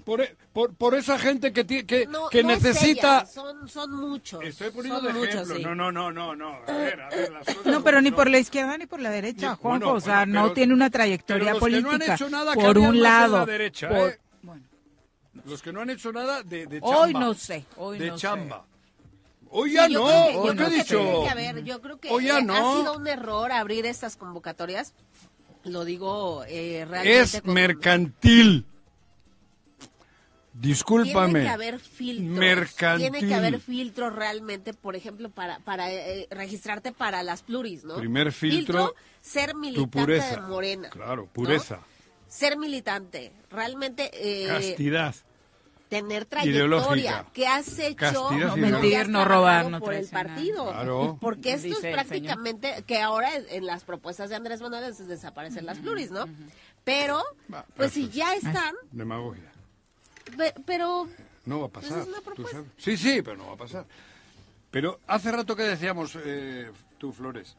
por, 0.06 0.22
e- 0.22 0.36
por, 0.54 0.74
por 0.74 0.96
esa 0.96 1.20
gente 1.20 1.54
que, 1.54 1.68
que, 1.86 2.08
No, 2.08 2.30
que 2.30 2.42
no 2.44 2.50
es 2.50 2.64
necesita... 2.64 3.18
ella, 3.20 3.26
son, 3.28 3.70
son 3.70 3.92
muchos. 3.92 4.44
Estoy 4.44 4.72
poniendo 4.72 5.02
son 5.02 5.08
de 5.08 5.14
muchos, 5.14 5.36
ejemplo. 5.36 5.56
sí. 5.58 5.64
No, 5.64 5.76
no, 5.76 5.92
no, 5.92 6.12
no, 6.12 6.36
no. 6.36 6.50
A 6.68 6.72
ver, 6.72 7.00
a 7.00 7.10
ver, 7.10 7.32
las 7.32 7.46
cosas 7.46 7.66
No, 7.68 7.84
pero 7.84 8.02
ni 8.02 8.10
son. 8.10 8.16
por 8.16 8.30
la 8.32 8.40
izquierda 8.40 8.76
ni 8.80 8.88
por 8.88 9.02
la 9.02 9.12
derecha, 9.12 9.52
Ni- 9.52 9.58
Juanjo. 9.58 9.86
bueno, 9.86 9.92
o 9.94 10.00
sea, 10.02 10.20
bueno, 10.26 10.42
no 10.48 10.54
tiene 10.54 10.74
una 10.74 10.86
pero 10.90 10.94
trayectoria 11.04 11.54
los 11.54 11.64
que 11.64 11.70
no 11.70 11.78
han 11.78 11.84
política. 11.84 12.14
hecho 12.16 12.30
nada 12.32 12.54
por 12.56 12.78
un 12.80 13.02
lado. 13.04 13.38
la 13.38 13.46
derecha, 13.46 13.90
por- 13.90 14.10
¿eh? 14.10 14.20
Los 15.46 15.62
que 15.62 15.72
no 15.72 15.82
han 15.82 15.90
hecho 15.90 16.12
nada 16.12 16.42
de, 16.44 16.66
de 16.68 16.82
chamba. 16.82 17.00
Hoy 17.02 17.14
no 17.14 17.34
sé, 17.34 17.66
hoy 17.78 18.00
de 18.00 18.08
no 18.08 18.18
sé. 18.18 18.22
chamba. 18.22 18.66
Hoy 19.50 19.74
ya 19.74 19.88
no. 19.88 20.06
que- 20.08 20.12
¿Qué 20.12 20.56
creo 20.56 20.68
he 20.68 20.70
que 20.72 20.76
dicho? 20.78 20.98
tiene 21.00 21.24
que 21.24 21.30
haber, 21.30 21.64
yo 21.64 21.82
creo 21.82 22.00
que 22.00 22.10
Hoy 22.10 22.26
ya 22.26 22.40
eh, 22.40 22.44
no. 22.44 22.54
ha 22.56 22.80
sido 22.80 22.98
un 22.98 23.08
error 23.08 23.52
abrir 23.52 23.86
estas 23.86 24.18
convocatorias. 24.18 24.94
Lo 25.64 25.86
digo 25.86 26.44
eh, 26.48 26.86
realmente. 26.90 27.22
Es 27.22 27.42
con- 27.42 27.54
mercantil. 27.54 28.66
Discúlpame. 30.54 31.34
Tiene 31.34 31.46
que 31.48 31.54
haber 31.54 31.80
filtros. 31.80 32.38
Mercantil. 32.40 33.12
Tiene 33.12 33.28
que 33.28 33.36
haber 33.36 33.60
filtros 33.60 34.16
realmente, 34.16 34.74
por 34.74 34.96
ejemplo, 34.96 35.30
para 35.30 35.60
para 35.60 35.92
eh, 35.92 36.28
registrarte 36.32 36.94
para 36.94 37.24
las 37.24 37.42
pluris, 37.44 37.84
¿no? 37.84 37.98
Primer 37.98 38.32
filtro, 38.32 38.96
ser 39.22 39.52
Tu 39.52 39.58
militante 39.58 40.00
pureza. 40.00 40.36
de 40.38 40.42
Morena. 40.48 40.90
Claro, 40.90 41.24
¿no? 41.24 41.28
pureza. 41.28 41.80
Ser 42.30 42.58
militante, 42.58 43.34
realmente 43.52 44.10
eh, 44.14 44.48
Castidad. 44.48 45.14
Tener 45.90 46.28
Ideológica. 46.44 46.88
trayectoria, 46.90 47.26
que 47.34 47.48
has 47.48 47.80
hecho, 47.80 48.32
no. 48.32 48.58
Mentir, 48.58 49.08
no 49.10 49.24
robar, 49.26 49.70
no 49.70 49.80
por 49.80 49.94
el 49.94 50.08
partido. 50.08 50.72
Claro. 50.72 51.18
Porque 51.22 51.54
esto 51.54 51.68
Dice 51.68 51.90
es 51.90 51.94
prácticamente, 51.94 52.84
que 52.88 53.02
ahora 53.02 53.30
en 53.36 53.66
las 53.66 53.84
propuestas 53.84 54.30
de 54.30 54.36
Andrés 54.36 54.62
Manuel 54.62 54.84
es 54.84 55.08
desaparecen 55.08 55.66
las 55.66 55.78
pluris, 55.80 56.12
¿no? 56.12 56.26
Pero, 56.84 57.24
Va, 57.54 57.66
pues 57.76 57.92
si 57.94 58.10
ya 58.10 58.34
están, 58.36 58.76
Demagogia. 58.92 59.52
pe- 60.38 60.54
pero 60.66 61.08
No 61.46 61.60
va 61.62 61.66
a 61.68 61.70
Pues 61.70 61.86
pasar. 61.88 62.02
es 62.02 62.08
una. 62.54 62.64
Sí, 62.78 62.98
sí, 62.98 63.22
pero 63.22 63.38
no 63.38 63.48
va 63.48 63.54
a 63.54 63.58
pasar. 63.58 63.86
Pero 64.72 65.00
hace 65.08 65.32
rato 65.32 65.56
que 65.56 65.64
decíamos, 65.64 66.18
eh, 66.24 66.72
tú, 66.98 67.14
Flores. 67.14 67.56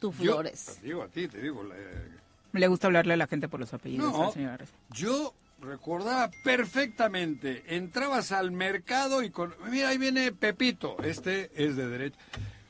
tú 0.00 0.12
yo- 0.18 0.32
flores. 0.32 0.78
te 0.80 0.86
digo 0.86 1.02
a 1.02 1.08
ti, 1.08 1.28
te 1.28 1.38
digo. 1.40 1.62
eh, 1.74 2.08
Le 2.52 2.66
gusta 2.68 2.86
hablarle 2.88 3.14
a 3.14 3.16
la 3.16 3.26
gente 3.26 3.48
por 3.48 3.60
los 3.60 3.72
apellidos 3.72 4.12
No, 4.12 4.26
al 4.26 4.32
señor 4.32 4.64
yo 4.90 5.32
recordaba 5.62 6.30
perfectamente. 6.44 7.62
Entrabas 7.68 8.32
al 8.32 8.50
mercado 8.50 9.22
y 9.22 9.30
con... 9.30 9.54
Mira, 9.70 9.90
ahí 9.90 9.98
viene 9.98 10.32
Pepito. 10.32 10.96
Este 11.02 11.50
es 11.54 11.76
de 11.76 11.88
derecha. 11.88 12.18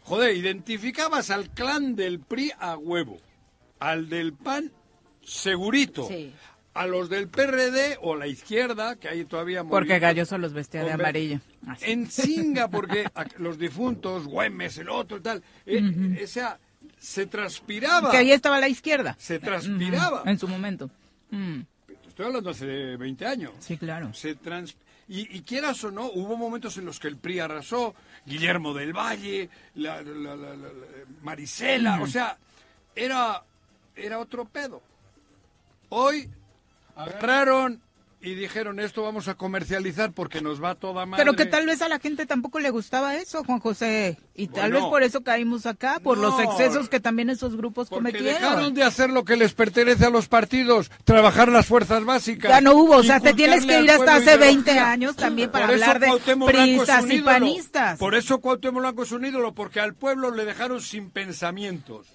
Joder, 0.04 0.36
identificabas 0.36 1.30
al 1.30 1.50
clan 1.50 1.96
del 1.96 2.20
PRI 2.20 2.52
a 2.58 2.76
huevo. 2.76 3.18
Al 3.80 4.08
del 4.08 4.32
PAN, 4.34 4.72
segurito. 5.22 6.06
Sí. 6.06 6.32
A 6.74 6.86
los 6.86 7.10
del 7.10 7.28
PRD 7.28 7.98
o 8.00 8.16
la 8.16 8.26
izquierda, 8.26 8.96
que 8.96 9.08
hay 9.08 9.24
todavía... 9.24 9.62
Porque 9.64 9.98
Galloso 9.98 10.38
los 10.38 10.52
vestía 10.52 10.80
de 10.80 10.92
Hombre, 10.92 11.04
amarillo. 11.04 11.40
Así. 11.66 11.90
En 11.90 12.06
cinga, 12.10 12.68
porque 12.68 13.04
los 13.38 13.58
difuntos, 13.58 14.26
Güemes, 14.26 14.78
el 14.78 14.88
otro 14.88 15.18
y 15.18 15.20
tal, 15.20 15.42
eh, 15.66 16.20
o 16.22 16.26
sea, 16.26 16.58
se 16.98 17.26
transpiraba. 17.26 18.10
Que 18.10 18.16
ahí 18.16 18.32
estaba 18.32 18.58
la 18.58 18.68
izquierda. 18.68 19.16
Se 19.18 19.38
transpiraba. 19.38 20.22
En 20.24 20.38
su 20.38 20.48
momento. 20.48 20.90
Mm, 21.30 21.60
Estoy 22.12 22.26
hablando 22.26 22.50
hace 22.50 22.96
20 22.96 23.26
años. 23.26 23.52
Sí, 23.60 23.78
claro. 23.78 24.12
Se 24.12 24.34
trans... 24.34 24.76
y, 25.08 25.34
y 25.34 25.40
quieras 25.42 25.82
o 25.84 25.90
no, 25.90 26.04
hubo 26.12 26.36
momentos 26.36 26.76
en 26.76 26.84
los 26.84 27.00
que 27.00 27.08
el 27.08 27.16
PRI 27.16 27.40
arrasó, 27.40 27.94
Guillermo 28.26 28.74
del 28.74 28.92
Valle, 28.92 29.48
la, 29.76 30.02
la- 30.02 30.36
la- 30.36 30.36
la- 30.36 30.54
la- 30.56 30.74
Marisela, 31.22 32.02
o 32.02 32.06
sea, 32.06 32.36
era, 32.94 33.42
era 33.96 34.18
otro 34.18 34.44
pedo. 34.44 34.82
Hoy 35.88 36.28
agarraron 36.96 37.80
y 38.24 38.34
dijeron 38.34 38.78
esto 38.78 39.02
vamos 39.02 39.26
a 39.26 39.34
comercializar 39.34 40.12
porque 40.12 40.40
nos 40.40 40.62
va 40.62 40.76
toda 40.76 41.04
madre. 41.06 41.24
Pero 41.24 41.34
que 41.36 41.44
tal 41.44 41.66
vez 41.66 41.82
a 41.82 41.88
la 41.88 41.98
gente 41.98 42.24
tampoco 42.24 42.60
le 42.60 42.70
gustaba 42.70 43.16
eso, 43.16 43.42
Juan 43.42 43.58
José. 43.58 44.16
Y 44.34 44.46
tal 44.46 44.70
Bueno. 44.70 44.86
vez 44.86 44.90
por 44.90 45.02
eso 45.02 45.22
caímos 45.22 45.66
acá, 45.66 45.98
por 46.02 46.18
los 46.18 46.38
excesos 46.40 46.88
que 46.88 47.00
también 47.00 47.30
esos 47.30 47.56
grupos 47.56 47.88
Porque 47.88 48.12
cometieron. 48.12 48.40
dejaron 48.42 48.74
de 48.74 48.82
hacer 48.84 49.10
lo 49.10 49.24
que 49.24 49.36
les 49.36 49.54
pertenece 49.54 50.04
a 50.06 50.10
los 50.10 50.28
partidos, 50.28 50.90
trabajar 51.04 51.48
las 51.48 51.66
fuerzas 51.66 52.04
básicas. 52.04 52.50
Ya 52.50 52.60
no 52.60 52.74
hubo, 52.74 52.96
o 52.96 53.02
sea, 53.02 53.18
te 53.20 53.34
tienes 53.34 53.66
que 53.66 53.80
ir 53.80 53.90
hasta 53.90 54.14
hace 54.16 54.36
20 54.36 54.70
ideología. 54.70 54.90
años 54.92 55.16
también 55.16 55.50
para 55.50 55.66
Por 55.66 55.74
hablar 55.74 55.98
de 55.98 56.36
priistas 56.46 57.10
y 57.10 57.20
panistas. 57.20 57.98
Por 57.98 58.14
eso 58.14 58.40
Cuauhtémoc 58.40 58.80
Blanco 58.82 59.02
es 59.02 59.12
un 59.12 59.24
ídolo, 59.24 59.52
porque 59.54 59.80
al 59.80 59.94
pueblo 59.94 60.30
le 60.30 60.44
dejaron 60.44 60.80
sin 60.80 61.10
pensamientos. 61.10 62.06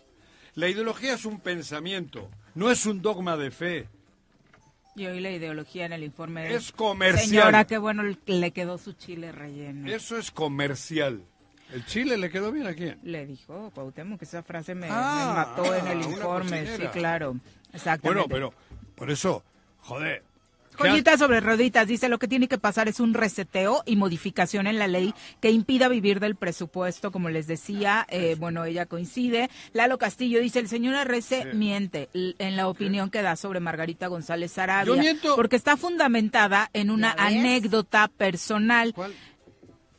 La 0.56 0.70
ideología 0.70 1.14
es 1.14 1.26
un 1.26 1.40
pensamiento, 1.42 2.30
no 2.56 2.72
es 2.72 2.86
un 2.86 3.02
dogma 3.02 3.36
de 3.38 3.52
fe. 3.52 3.90
Y 4.98 5.06
hoy 5.06 5.20
la 5.20 5.30
ideología 5.30 5.86
en 5.86 5.94
el 5.94 6.04
informe 6.04 6.54
Es 6.54 6.72
comercial. 6.72 7.28
Señora, 7.30 7.66
qué 7.66 7.78
bueno 7.78 8.02
le 8.26 8.52
quedó 8.52 8.80
su 8.80 8.94
chile 8.94 9.32
relleno. 9.32 9.88
Eso 9.90 10.18
es 10.18 10.32
comercial. 10.32 11.22
¿El 11.72 11.86
Chile 11.86 12.18
le 12.18 12.30
quedó 12.32 12.52
bien 12.52 12.66
a 12.66 12.74
quién? 12.74 12.98
Le 13.04 13.26
dijo 13.26 13.72
Cuauhtémoc 13.76 14.18
que 14.20 14.26
esa 14.26 14.42
frase 14.42 14.74
me, 14.74 14.88
Ah, 14.90 15.26
me 15.28 15.64
mató 15.66 15.76
en 15.76 15.88
el 15.88 16.02
informe. 16.02 16.78
Sí, 16.78 16.84
claro. 16.94 17.36
Exactamente. 17.74 18.28
Bueno, 18.30 18.52
pero 18.52 18.54
por 18.96 19.12
eso, 19.12 19.44
joder. 19.82 20.24
¿Qué 20.78 20.90
Joyitas 20.90 21.20
sobre 21.20 21.40
rueditas, 21.42 21.88
dice 21.88 22.10
lo 22.10 22.20
que 22.20 22.28
tiene 22.28 22.48
que 22.48 22.58
pasar 22.58 22.88
es 22.88 23.00
un 23.00 23.14
reseteo 23.14 23.84
y 23.86 23.96
modificación 23.96 24.68
en 24.68 24.80
la 24.80 24.88
ley 24.88 25.14
que 25.42 25.52
impida 25.52 25.88
vivir 25.88 26.20
del 26.20 26.36
presupuesto, 26.36 27.12
como 27.12 27.30
les 27.30 27.48
decía, 27.48 28.06
eh, 28.10 28.36
bueno, 28.40 28.64
ella 28.66 28.86
coincide. 28.86 29.50
Lalo 29.74 29.98
Castillo 29.98 30.40
dice, 30.40 30.60
el 30.60 30.68
señor 30.68 30.96
Arrece 30.96 31.46
miente 31.54 32.10
en 32.14 32.56
la 32.56 32.68
opinión 32.68 33.10
que 33.10 33.22
da 33.22 33.36
sobre 33.36 33.60
Margarita 33.60 34.08
González 34.08 34.58
Arabia, 34.58 34.94
Yo 34.94 35.00
miento. 35.00 35.36
porque 35.36 35.56
está 35.56 35.78
fundamentada 35.78 36.70
en 36.74 36.92
una 36.92 37.12
anécdota 37.18 38.08
personal 38.08 38.94
¿Cuál? 38.94 39.14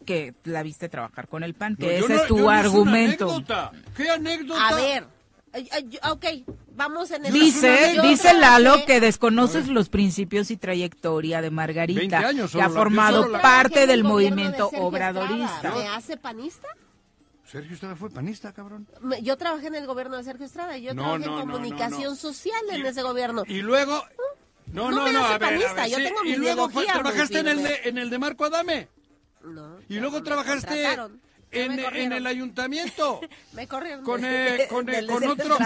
que 0.06 0.34
la 0.44 0.62
viste 0.62 0.88
trabajar 0.88 1.28
con 1.28 1.42
el 1.42 1.54
PAN, 1.54 1.76
que 1.76 1.84
No, 1.86 1.90
ese 1.92 2.14
no- 2.14 2.20
es 2.22 2.26
tu 2.28 2.36
yo 2.38 2.42
no 2.44 2.44
hice 2.44 2.44
una 2.46 2.58
argumento. 2.60 3.24
anécdota. 3.30 3.72
¿Qué 3.96 4.08
anécdota? 4.10 4.68
A 4.68 4.74
ver, 4.74 5.04
ok, 6.10 6.24
vamos 6.76 7.10
en 7.10 7.26
el... 7.26 7.32
Dice, 7.32 7.96
dice 8.02 8.34
Lalo 8.34 8.84
que 8.86 9.00
desconoces 9.00 9.68
los 9.68 9.88
principios 9.88 10.50
y 10.50 10.56
trayectoria 10.56 11.38
de 11.38 11.50
20 11.50 11.54
Margarita, 11.54 12.18
años 12.18 12.52
que 12.52 12.62
ha 12.62 12.68
formado 12.70 13.30
parte 13.40 13.86
del 13.86 14.02
de 14.02 14.08
movimiento 14.08 14.68
Sergio 14.70 14.86
obradorista. 14.86 15.54
Estrada. 15.56 15.76
¿Me 15.76 15.88
hace 15.88 16.16
panista? 16.16 16.68
Sergio 17.46 17.72
Estrada 17.74 17.96
fue 17.96 18.10
panista, 18.10 18.52
cabrón. 18.52 18.86
Me- 19.00 19.22
Yo 19.22 19.36
trabajé 19.38 19.68
en 19.68 19.74
el 19.76 19.86
gobierno 19.86 20.16
de 20.18 20.24
Sergio 20.24 20.44
Estrada 20.46 20.76
y 20.76 20.82
yo 20.82 20.94
No, 20.94 21.02
trabajé 21.02 21.26
no, 21.26 21.40
en 21.40 21.50
comunicación 21.50 22.02
no. 22.10 22.16
social 22.16 22.60
en 22.70 22.84
Y- 22.84 22.88
ese 22.88 23.02
gobierno. 23.02 23.42
Y 23.46 23.62
luego... 23.62 24.04
No, 24.66 24.90
No 24.90 24.96
no, 24.98 25.04
me 25.04 25.12
no, 25.14 25.20
hace 25.24 25.32
a 25.34 25.38
ver, 25.38 25.44
a 25.44 25.50
panista, 25.50 25.74
ver, 25.82 25.90
yo 25.90 25.96
sí. 25.96 26.02
tengo 26.04 26.22
mi 26.24 26.30
Y 26.30 26.36
luego 26.36 26.68
fue- 26.68 26.84
trabajaste 26.84 27.38
en 27.38 27.48
el, 27.48 27.62
de, 27.62 27.80
en 27.84 27.96
el 27.98 28.10
de 28.10 28.18
Marco 28.18 28.44
Adame. 28.44 28.88
No, 29.42 29.78
Y 29.88 29.98
luego 29.98 30.22
trabajaste 30.22 30.98
en, 31.50 31.76
me 31.76 32.04
en 32.04 32.12
el 32.12 32.26
ayuntamiento. 32.26 33.20
Me 33.52 33.66
corrieron. 33.66 34.04
con, 34.04 34.24
eh, 34.24 34.66
con, 34.68 34.88
eh, 34.88 35.06
con 35.06 35.24
otro, 35.24 35.56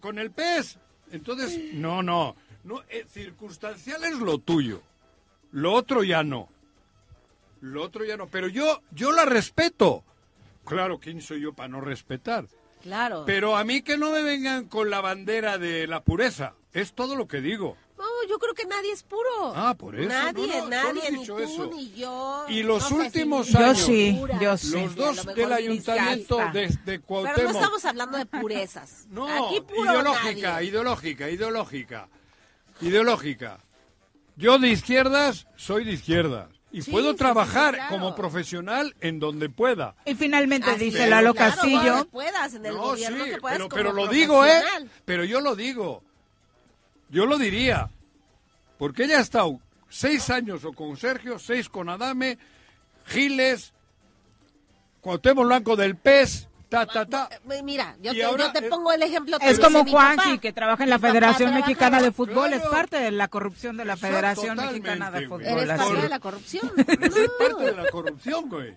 con 0.00 0.18
el 0.18 0.30
pez. 0.30 0.78
Entonces, 1.10 1.74
no, 1.74 2.02
no, 2.02 2.34
no 2.64 2.82
eh, 2.88 3.06
circunstancial 3.08 4.02
es 4.04 4.18
lo 4.18 4.38
tuyo. 4.38 4.82
Lo 5.52 5.72
otro 5.72 6.02
ya 6.02 6.24
no. 6.24 6.48
Lo 7.60 7.82
otro 7.82 8.04
ya 8.04 8.16
no. 8.16 8.26
Pero 8.26 8.48
yo, 8.48 8.82
yo 8.90 9.12
la 9.12 9.24
respeto. 9.24 10.02
Claro, 10.64 10.98
¿quién 10.98 11.20
soy 11.20 11.40
yo 11.40 11.52
para 11.52 11.68
no 11.68 11.80
respetar? 11.80 12.46
Claro. 12.82 13.24
Pero 13.26 13.56
a 13.56 13.64
mí 13.64 13.82
que 13.82 13.96
no 13.96 14.10
me 14.10 14.22
vengan 14.22 14.66
con 14.66 14.90
la 14.90 15.00
bandera 15.00 15.58
de 15.58 15.86
la 15.86 16.02
pureza. 16.02 16.54
Es 16.72 16.94
todo 16.94 17.16
lo 17.16 17.28
que 17.28 17.40
digo. 17.40 17.76
Yo 18.28 18.38
creo 18.38 18.54
que 18.54 18.64
nadie 18.66 18.92
es 18.92 19.02
puro. 19.02 19.52
Ah, 19.54 19.74
por 19.74 19.94
eso, 19.98 20.08
Nadie, 20.08 20.46
no, 20.46 20.62
no, 20.64 20.68
nadie, 20.70 21.10
ni 21.12 21.26
tú, 21.26 21.38
eso. 21.38 21.66
ni 21.66 21.92
yo. 21.92 22.44
Y 22.48 22.62
los 22.62 22.82
no 22.82 22.88
sé 22.88 22.94
últimos 23.06 23.46
si- 23.46 23.52
Yo 23.52 23.58
años, 23.58 23.78
sí, 23.78 24.20
yo 24.40 24.56
sí. 24.56 24.70
Los 24.72 24.94
dos 24.96 25.26
del 25.34 25.52
ayuntamiento 25.52 26.38
de, 26.52 26.68
de 26.84 26.98
Pero 27.00 27.42
no 27.42 27.50
estamos 27.50 27.84
hablando 27.84 28.18
de 28.18 28.26
purezas. 28.26 29.06
No, 29.10 29.26
Aquí 29.48 29.60
puro 29.60 29.84
ideológica, 29.92 30.52
nadie. 30.52 30.66
ideológica, 30.68 31.30
ideológica. 31.30 32.08
Ideológica. 32.80 33.60
Yo 34.36 34.58
de 34.58 34.68
izquierdas 34.68 35.46
soy 35.56 35.84
de 35.84 35.92
izquierdas. 35.92 36.48
Y 36.72 36.82
Sí, 36.82 36.90
puedo 36.90 37.12
sí, 37.12 37.18
trabajar 37.18 37.74
sí, 37.74 37.76
claro. 37.76 37.90
como 37.94 38.16
profesional 38.16 38.96
en 39.00 39.20
donde 39.20 39.48
pueda. 39.48 39.94
Y 40.06 40.16
finalmente 40.16 40.68
Así 40.70 40.86
dice 40.86 41.06
Lalo 41.06 41.32
claro, 41.32 41.54
Castillo, 41.54 41.92
donde 41.92 42.04
puedas, 42.10 42.54
en 42.54 42.66
el 42.66 42.74
No, 42.74 42.82
gobierno 42.82 43.24
sí, 43.24 43.30
que 43.30 43.36
puedas 43.38 43.58
pero, 43.58 43.68
como 43.68 43.76
pero 43.80 43.92
lo 43.92 44.08
digo, 44.08 44.44
¿eh? 44.44 44.60
Pero 45.04 45.22
yo 45.24 45.40
lo 45.40 45.54
digo. 45.54 46.02
Yo 47.10 47.26
lo 47.26 47.38
diría. 47.38 47.90
Porque 48.78 49.04
ella 49.04 49.18
ha 49.18 49.22
estado 49.22 49.60
seis 49.88 50.30
años 50.30 50.64
o 50.64 50.72
con 50.72 50.96
Sergio, 50.96 51.38
seis 51.38 51.68
con 51.68 51.88
Adame, 51.88 52.38
Giles, 53.06 53.72
Cuauhtémoc 55.00 55.46
Blanco 55.46 55.76
del 55.76 55.96
PES, 55.96 56.48
ta, 56.68 56.86
ta, 56.86 57.06
ta. 57.06 57.28
Mira, 57.62 57.96
yo 58.00 58.12
te, 58.12 58.24
ahora, 58.24 58.46
yo 58.46 58.52
te 58.52 58.62
pongo 58.68 58.92
el 58.92 59.02
ejemplo. 59.02 59.38
que 59.38 59.48
es 59.48 59.60
como 59.60 59.84
Juanqui, 59.84 60.38
que 60.38 60.52
trabaja 60.52 60.84
en 60.84 60.90
la 60.90 60.98
Federación 60.98 61.54
Mexicana 61.54 62.00
de 62.00 62.10
Fútbol, 62.10 62.52
es 62.52 62.62
parte 62.62 62.96
de 62.96 63.10
la 63.10 63.28
corrupción 63.28 63.76
de 63.76 63.84
la 63.84 63.94
Exacto, 63.94 64.16
Federación 64.16 64.56
Mexicana 64.56 65.10
de. 65.10 65.28
Fútbol. 65.28 65.44
Eres 65.44 65.68
parte 65.78 66.02
de 66.02 66.08
la 66.08 66.18
corrupción. 66.20 66.72
Eso 66.76 67.18
es 67.22 67.30
parte 67.38 67.64
de 67.64 67.72
la 67.72 67.90
corrupción, 67.90 68.48
güey. 68.48 68.74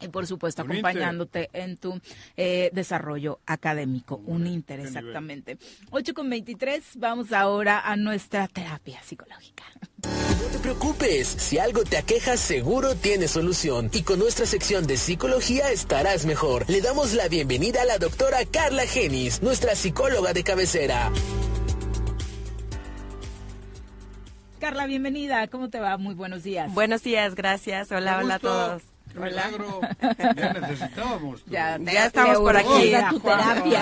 y 0.00 0.08
por 0.08 0.26
supuesto 0.26 0.62
acompañándote 0.62 1.50
en 1.52 1.76
tu 1.76 2.00
eh, 2.36 2.70
desarrollo 2.72 3.40
académico, 3.46 4.22
un 4.26 4.46
interés 4.46 4.86
exactamente. 4.86 5.58
8 5.90 6.14
con 6.14 6.30
23, 6.30 6.92
vamos 6.96 7.32
ahora 7.32 7.80
a 7.80 7.96
nuestra 7.96 8.48
terapia 8.48 9.02
psicológica. 9.02 9.64
No 10.04 10.46
te 10.52 10.58
preocupes, 10.60 11.26
si 11.26 11.58
algo 11.58 11.82
te 11.82 11.96
aqueja 11.96 12.36
seguro 12.36 12.94
tiene 12.94 13.26
solución 13.26 13.90
y 13.92 14.02
con 14.02 14.18
nuestra 14.18 14.46
sección 14.46 14.86
de 14.86 14.96
psicología 14.96 15.70
estarás 15.70 16.24
mejor. 16.24 16.64
Le 16.68 16.80
damos 16.80 17.14
la 17.14 17.28
bienvenida 17.28 17.82
a 17.82 17.84
la 17.84 17.98
doctora 17.98 18.38
Carla 18.50 18.86
Genis, 18.86 19.42
nuestra 19.42 19.74
psicóloga 19.74 20.32
de 20.32 20.44
cabecera. 20.44 21.10
Carla, 24.60 24.86
bienvenida, 24.86 25.46
¿cómo 25.48 25.70
te 25.70 25.80
va? 25.80 25.96
Muy 25.98 26.14
buenos 26.14 26.42
días. 26.42 26.72
Buenos 26.74 27.02
días, 27.02 27.34
gracias. 27.34 27.90
Hola, 27.90 28.18
hola 28.18 28.34
a 28.34 28.38
todos. 28.38 28.82
Milagro. 29.14 29.80
Ya 30.36 30.52
necesitábamos. 30.52 31.44
Ya, 31.46 31.78
ya 31.78 32.06
estamos 32.06 32.38
por 32.38 32.56
aquí. 32.56 32.92
tu 33.10 33.20
terapia. 33.20 33.80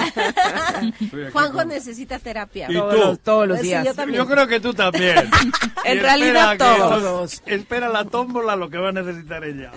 Juanjo 1.32 1.64
necesita 1.64 2.18
terapia. 2.18 2.66
¿Y 2.70 2.74
todos, 2.74 3.18
tú? 3.18 3.24
todos 3.24 3.48
los 3.48 3.58
Pues 3.58 3.68
sí, 3.70 3.76
días. 3.78 3.96
yo 4.12 4.26
creo 4.26 4.46
que 4.46 4.60
tú 4.60 4.74
también. 4.74 5.30
En 5.84 6.00
realidad 6.00 6.52
que 6.52 6.58
todos. 6.58 7.42
Espera 7.46 7.88
la 7.88 8.04
tómbola 8.06 8.56
lo 8.56 8.68
que 8.70 8.78
va 8.78 8.88
a 8.88 8.92
necesitar 8.92 9.44
ella. 9.44 9.70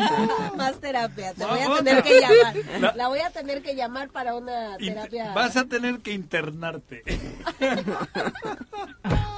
Más 0.56 0.78
terapia. 0.80 1.32
Te 1.32 1.46
voy 1.46 1.60
a 1.60 1.76
tener 1.82 2.02
que 2.02 2.20
llamar. 2.20 2.54
La- 2.80 2.92
La 2.94 3.08
voy 3.08 3.20
a 3.20 3.30
tener 3.30 3.62
que 3.62 3.74
llamar 3.74 4.10
para 4.10 4.34
una 4.34 4.76
terapia. 4.76 5.32
Vas 5.32 5.56
a 5.56 5.64
tener 5.64 6.00
que 6.00 6.12
internarte. 6.12 7.02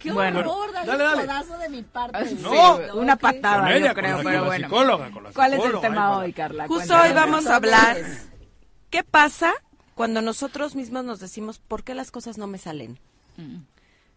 ¡Qué 0.00 0.10
Bueno, 0.12 0.40
horror! 0.40 0.72
Dale, 0.72 0.86
dale, 0.86 1.04
un 1.04 1.10
dale. 1.10 1.26
codazo 1.28 1.58
de 1.58 1.68
mi 1.68 1.82
parte. 1.82 2.26
Sí, 2.28 2.38
No. 2.42 2.78
una 2.94 3.16
patada, 3.16 3.58
Con 3.60 3.68
ella, 3.72 3.88
yo 3.88 3.94
creo, 3.94 4.16
con 4.16 4.24
la- 4.24 4.30
pero 4.30 4.38
con 4.40 4.42
la 4.42 4.42
bueno. 4.46 4.66
psicóloga, 4.68 5.10
con 5.10 5.22
la 5.24 5.30
¿Cuál 5.32 5.54
es 5.54 5.64
el 5.64 5.80
tema 5.80 6.16
hoy, 6.18 6.32
Carla? 6.32 6.66
Justo 6.66 6.94
hoy 7.00 7.12
vamos 7.12 7.46
a 7.46 7.56
hablar 7.56 7.98
qué 8.90 9.04
pasa 9.04 9.52
cuando 9.94 10.22
nosotros 10.22 10.74
mismos 10.74 11.04
nos 11.04 11.20
decimos 11.20 11.58
por 11.58 11.84
qué 11.84 11.94
las 11.94 12.10
cosas 12.10 12.38
no 12.38 12.46
me 12.46 12.58
salen. 12.58 12.98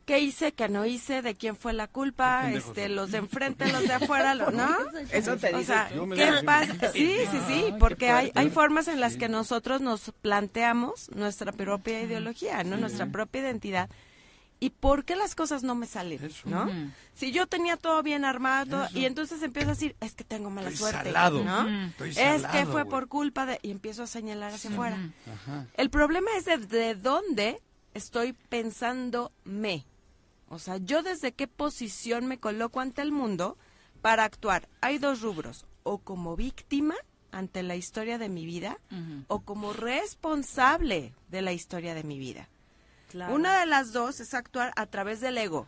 ¿Qué 0.06 0.20
hice, 0.20 0.52
qué 0.52 0.68
no 0.68 0.86
hice, 0.86 1.22
de 1.22 1.34
quién 1.36 1.56
fue 1.56 1.72
la 1.72 1.88
culpa? 1.88 2.52
Este, 2.52 2.90
los 2.90 3.12
de 3.12 3.20
enfrente, 3.20 3.72
los 3.72 3.84
de 3.88 3.94
afuera, 3.94 4.36
lo- 4.36 4.52
¿no? 4.52 4.68
Eso 5.12 5.38
te 5.38 5.54
O 5.56 5.60
dice. 5.60 5.74
sea, 5.74 5.90
Yo 5.96 6.06
me 6.06 6.18
¿qué 6.18 6.26
digo, 6.30 6.44
pasa? 6.46 6.74
Sí, 6.92 7.16
sí, 7.32 7.40
sí, 7.48 7.66
porque 7.80 8.10
hay, 8.10 8.32
hay 8.36 8.50
formas 8.50 8.90
en 8.90 9.00
las 9.00 9.16
que 9.16 9.30
nosotros 9.30 9.80
nos 9.80 10.12
planteamos 10.22 11.10
nuestra 11.16 11.54
propia 11.54 12.02
ideología, 12.02 12.64
¿no? 12.66 12.76
Nuestra 12.76 13.06
propia 13.08 13.42
identidad. 13.44 13.90
¿Y 14.64 14.70
por 14.70 15.04
qué 15.04 15.18
las 15.18 15.36
cosas 15.36 15.62
no 15.62 15.76
me 15.76 15.86
salen? 15.86 16.22
¿no? 16.46 16.72
Si 17.14 17.34
yo 17.34 17.48
tenía 17.48 17.76
todo 17.76 18.02
bien 18.02 18.24
armado 18.24 18.88
y 18.94 19.04
entonces 19.04 19.44
empiezo 19.44 19.72
a 19.72 19.74
decir, 19.74 19.98
es 20.00 20.16
que 20.16 20.24
tengo 20.24 20.50
mala 20.50 20.70
Estoy 20.70 20.90
suerte, 20.90 21.12
salado. 21.12 21.44
¿no? 21.44 21.88
Estoy 21.88 22.12
es 22.12 22.48
que 22.48 22.66
fue 22.66 22.86
por 22.86 23.10
culpa 23.10 23.46
de... 23.46 23.60
Y 23.62 23.72
empiezo 23.72 24.04
a 24.04 24.08
señalar 24.08 24.54
hacia 24.54 24.70
afuera. 24.70 24.98
El 25.76 25.90
problema 25.90 26.30
es 26.38 26.46
de, 26.46 26.58
de 26.60 26.96
dónde 26.96 27.62
estoy 27.94 28.32
pensando 28.32 29.34
me. 29.44 29.86
O 30.48 30.60
sea, 30.60 30.78
yo 30.78 31.04
desde 31.04 31.34
qué 31.34 31.50
posición 31.50 32.28
me 32.28 32.40
coloco 32.40 32.80
ante 32.80 33.02
el 33.02 33.12
mundo 33.12 33.58
para 34.02 34.24
actuar. 34.24 34.70
Hay 34.80 34.98
dos 34.98 35.20
rubros, 35.20 35.66
o 35.84 35.98
como 35.98 36.38
víctima 36.38 36.96
ante 37.34 37.64
la 37.64 37.76
historia 37.76 38.18
de 38.18 38.30
mi 38.30 38.46
vida, 38.46 38.78
o 39.28 39.42
como 39.42 39.74
responsable 39.74 41.14
de 41.28 41.42
la 41.42 41.52
historia 41.52 41.96
de 41.96 42.04
mi 42.04 42.18
vida. 42.18 42.48
Una 43.30 43.60
de 43.60 43.66
las 43.66 43.94
dos 43.94 44.20
es 44.20 44.34
actuar 44.34 44.72
a 44.76 44.86
través 44.86 45.22
del 45.22 45.38
ego. 45.38 45.68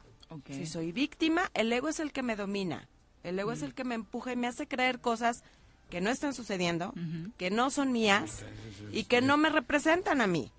Si 0.50 0.66
soy 0.66 0.92
víctima, 0.92 1.50
el 1.54 1.72
ego 1.72 1.90
es 1.90 2.00
el 2.00 2.12
que 2.12 2.24
me 2.24 2.36
domina. 2.36 2.88
El 3.24 3.40
ego 3.40 3.52
es 3.52 3.62
el 3.62 3.74
que 3.74 3.84
me 3.84 3.96
empuja 3.96 4.34
y 4.34 4.36
me 4.36 4.48
hace 4.48 4.68
creer 4.68 5.00
cosas 5.00 5.44
que 5.90 6.02
no 6.02 6.10
están 6.10 6.34
sucediendo, 6.34 6.94
que 7.38 7.52
no 7.52 7.70
son 7.70 7.92
mías 7.92 8.44
y 8.92 9.04
que 9.04 9.22
no 9.22 9.38
me 9.38 9.50
representan 9.50 10.22
a 10.22 10.28
mí. 10.28 10.52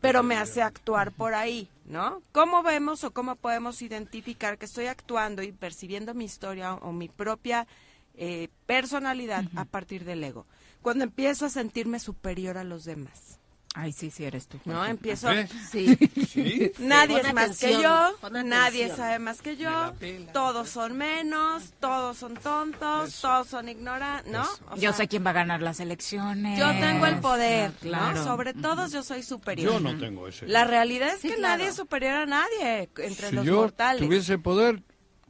Pero 0.00 0.22
me 0.22 0.36
hace 0.36 0.62
actuar 0.62 1.12
por 1.12 1.34
ahí, 1.34 1.68
¿no? 1.84 2.22
¿Cómo 2.32 2.62
vemos 2.62 3.04
o 3.04 3.10
cómo 3.10 3.36
podemos 3.36 3.82
identificar 3.82 4.56
que 4.56 4.64
estoy 4.64 4.86
actuando 4.86 5.42
y 5.42 5.52
percibiendo 5.52 6.14
mi 6.14 6.24
historia 6.24 6.74
o, 6.74 6.92
mi 6.92 7.08
propia 7.08 7.66
eh, 8.14 8.48
personalidad 8.66 9.44
a 9.54 9.66
partir 9.66 10.04
del 10.04 10.24
ego? 10.24 10.46
Cuando 10.80 11.04
empiezo 11.04 11.44
a 11.44 11.50
sentirme 11.50 12.00
superior 12.00 12.56
a 12.56 12.64
los 12.64 12.84
demás. 12.84 13.39
Ay, 13.72 13.92
sí, 13.92 14.10
sí 14.10 14.24
eres 14.24 14.48
tú. 14.48 14.58
¿no? 14.64 14.84
Empiezo, 14.84 15.30
¿Eh? 15.30 15.48
Sí. 15.70 15.96
¿Sí? 16.28 16.72
nadie 16.80 17.18
Pon 17.18 17.26
es 17.26 17.34
más 17.34 17.58
que 17.58 17.66
atención, 17.66 17.82
yo, 17.82 18.16
pon 18.20 18.36
atención. 18.36 18.48
nadie 18.48 18.88
sabe 18.96 19.18
más 19.20 19.40
que 19.42 19.56
yo, 19.56 19.92
todos 20.32 20.68
son 20.68 20.96
menos, 20.98 21.72
todos 21.78 22.16
son 22.16 22.34
tontos, 22.34 23.20
todos 23.20 23.46
son 23.46 23.68
ignorantes, 23.68 24.32
¿no? 24.32 24.42
O 24.70 24.74
Yo 24.74 24.90
sea, 24.90 24.92
sé 24.94 25.08
quién 25.08 25.24
va 25.24 25.30
a 25.30 25.34
ganar 25.34 25.62
las 25.62 25.78
elecciones. 25.78 26.58
yo 26.58 26.68
tengo 26.80 27.06
el 27.06 27.20
poder, 27.20 27.70
Ah, 27.72 27.78
claro. 27.80 28.14
¿no? 28.18 28.24
Sobre 28.24 28.54
todos 28.54 28.90
yo 28.90 29.04
soy 29.04 29.22
superior. 29.22 29.74
Yo 29.74 29.78
no 29.80 29.96
tengo 29.98 30.26
ese. 30.26 30.48
La 30.48 30.64
realidad 30.64 31.14
es 31.14 31.20
Sí, 31.20 31.28
que 31.28 31.36
claro. 31.36 31.56
nadie 31.58 31.68
es 31.70 31.76
superior 31.76 32.12
a 32.14 32.26
nadie 32.26 32.90
entre 32.98 33.28
si 33.28 33.34
los 33.36 33.44
yo 33.46 33.54
mortales. 33.56 34.02
tuviese 34.02 34.36
poder, 34.38 34.82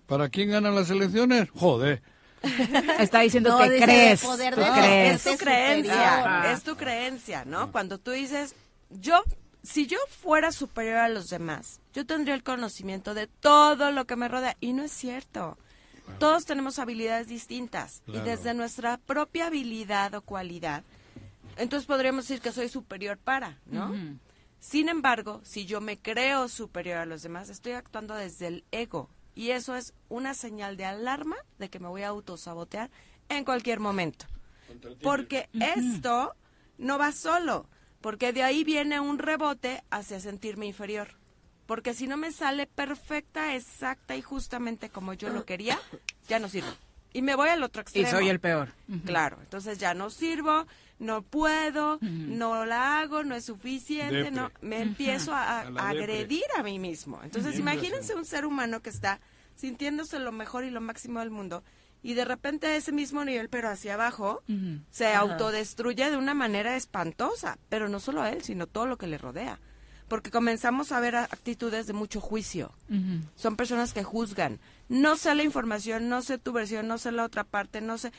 ¿para 0.06 0.30
quién 0.30 0.48
ganan 0.50 0.74
las 0.74 0.88
elecciones? 0.88 1.50
Joder. 1.54 2.02
Está 2.98 3.20
diciendo 3.20 3.50
No, 3.50 3.58
que 3.58 3.70
dice 3.70 3.84
crees. 3.84 4.20
poder 4.22 4.54
tú 4.54 4.60
de- 4.60 4.70
crees. 4.72 5.26
Es 5.26 5.32
tu 5.32 5.38
creencia, 5.44 6.52
es 6.52 6.62
tu 6.62 6.76
creencia, 6.76 7.44
¿no? 7.44 7.70
Cuando 7.72 7.98
tú 7.98 8.10
dices, 8.12 8.54
yo, 8.90 9.22
si 9.62 9.86
yo 9.86 9.98
fuera 10.22 10.52
superior 10.52 10.96
a 10.96 11.08
los 11.08 11.28
demás, 11.28 11.80
yo 11.92 12.06
tendría 12.06 12.34
el 12.34 12.42
conocimiento 12.42 13.14
de 13.14 13.26
todo 13.26 13.90
lo 13.90 14.06
que 14.06 14.16
me 14.16 14.28
rodea. 14.28 14.56
Y 14.60 14.72
no 14.72 14.82
es 14.82 14.92
cierto. 14.92 15.58
Todos 16.18 16.44
tenemos 16.44 16.78
habilidades 16.78 17.28
distintas. 17.28 18.02
Claro. 18.04 18.20
Y 18.20 18.28
desde 18.28 18.52
nuestra 18.54 18.96
propia 18.98 19.46
habilidad 19.46 20.14
o 20.14 20.22
cualidad, 20.22 20.82
entonces 21.56 21.86
podríamos 21.86 22.26
decir 22.26 22.42
que 22.42 22.52
soy 22.52 22.68
superior 22.68 23.16
para, 23.18 23.58
¿no? 23.66 23.94
Sin 24.58 24.88
embargo, 24.88 25.40
si 25.44 25.66
yo 25.66 25.80
me 25.80 25.98
creo 25.98 26.48
superior 26.48 26.98
a 26.98 27.06
los 27.06 27.22
demás, 27.22 27.48
estoy 27.48 27.72
actuando 27.72 28.14
desde 28.14 28.46
el 28.48 28.64
ego. 28.72 29.08
Y 29.34 29.50
eso 29.50 29.74
es 29.76 29.94
una 30.08 30.34
señal 30.34 30.76
de 30.76 30.84
alarma 30.84 31.36
de 31.58 31.70
que 31.70 31.78
me 31.78 31.88
voy 31.88 32.02
a 32.02 32.08
autosabotear 32.08 32.90
en 33.28 33.44
cualquier 33.44 33.80
momento. 33.80 34.26
Porque 35.02 35.48
esto 35.52 36.34
no 36.78 36.98
va 36.98 37.12
solo, 37.12 37.68
porque 38.00 38.32
de 38.32 38.42
ahí 38.42 38.64
viene 38.64 39.00
un 39.00 39.18
rebote 39.18 39.82
hacia 39.90 40.20
sentirme 40.20 40.66
inferior. 40.66 41.16
Porque 41.66 41.94
si 41.94 42.06
no 42.08 42.16
me 42.16 42.32
sale 42.32 42.66
perfecta, 42.66 43.54
exacta 43.54 44.16
y 44.16 44.22
justamente 44.22 44.90
como 44.90 45.12
yo 45.14 45.30
lo 45.30 45.44
quería, 45.44 45.78
ya 46.28 46.38
no 46.38 46.48
sirvo. 46.48 46.70
Y 47.12 47.22
me 47.22 47.34
voy 47.36 47.48
al 47.48 47.62
otro 47.62 47.80
Y 47.80 47.82
extremo. 47.82 48.10
soy 48.10 48.28
el 48.28 48.40
peor. 48.40 48.72
Claro, 49.04 49.38
entonces 49.40 49.78
ya 49.78 49.94
no 49.94 50.10
sirvo, 50.10 50.66
no 51.00 51.22
puedo, 51.22 51.98
no 52.00 52.64
la 52.64 53.00
hago, 53.00 53.24
no 53.24 53.34
es 53.34 53.46
suficiente, 53.46 54.14
Depre. 54.14 54.30
no 54.30 54.52
me 54.60 54.80
empiezo 54.80 55.34
a, 55.34 55.62
agredir 55.62 56.44
a 56.56 56.62
mí 56.62 56.78
mismo. 56.78 57.20
Entonces 57.24 57.52
Bien, 57.52 57.62
imagínense 57.62 58.14
un 58.14 58.24
ser 58.24 58.46
humano 58.46 58.80
que 58.80 58.90
está 58.90 59.18
sintiéndose 59.56 60.20
lo 60.20 60.30
mejor 60.30 60.64
y 60.64 60.70
lo 60.70 60.80
máximo 60.80 61.18
del 61.20 61.30
mundo 61.30 61.64
y 62.02 62.14
de 62.14 62.24
repente 62.24 62.66
a 62.66 62.76
ese 62.76 62.92
mismo 62.92 63.24
nivel, 63.24 63.48
pero 63.48 63.68
hacia 63.68 63.94
abajo, 63.94 64.42
se 64.90 65.12
autodestruye 65.12 66.10
de 66.10 66.16
una 66.16 66.34
manera 66.34 66.76
espantosa, 66.76 67.58
pero 67.68 67.88
no 67.88 68.00
solo 68.00 68.22
a 68.22 68.30
él, 68.30 68.42
sino 68.42 68.66
todo 68.66 68.86
lo 68.86 68.96
que 68.96 69.06
le 69.06 69.18
rodea. 69.18 69.58
Porque 70.08 70.30
comenzamos 70.30 70.92
a 70.92 71.00
ver 71.00 71.14
actitudes 71.14 71.86
de 71.86 71.92
mucho 71.92 72.20
juicio. 72.20 72.72
Son 73.36 73.56
personas 73.56 73.92
que 73.92 74.02
juzgan. 74.02 74.60
No 74.88 75.16
sé 75.16 75.34
la 75.34 75.42
información, 75.42 76.08
no 76.08 76.22
sé 76.22 76.38
tu 76.38 76.52
versión, 76.52 76.88
no 76.88 76.98
sé 76.98 77.12
la 77.12 77.24
otra 77.24 77.44
parte, 77.44 77.80
no 77.80 77.98
sé. 77.98 78.12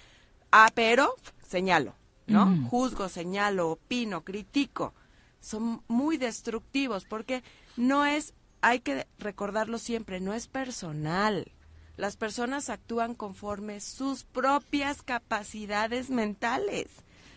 Ah, 0.52 0.70
pero 0.76 1.16
señalo, 1.48 1.96
¿no? 2.32 2.68
Juzgo, 2.70 3.10
señalo, 3.10 3.72
opino, 3.72 4.24
critico. 4.24 4.94
Son 5.40 5.82
muy 5.88 6.18
destructivos 6.18 7.06
porque 7.06 7.44
no 7.78 8.06
es, 8.06 8.34
hay 8.62 8.80
que 8.80 9.08
recordarlo 9.18 9.78
siempre, 9.78 10.20
no 10.20 10.34
es 10.34 10.48
personal. 10.48 11.52
Las 11.98 12.18
personas 12.18 12.70
actúan 12.70 13.16
conforme 13.16 13.80
sus 13.82 14.24
propias 14.24 15.04
capacidades 15.04 16.10
mentales. 16.10 16.88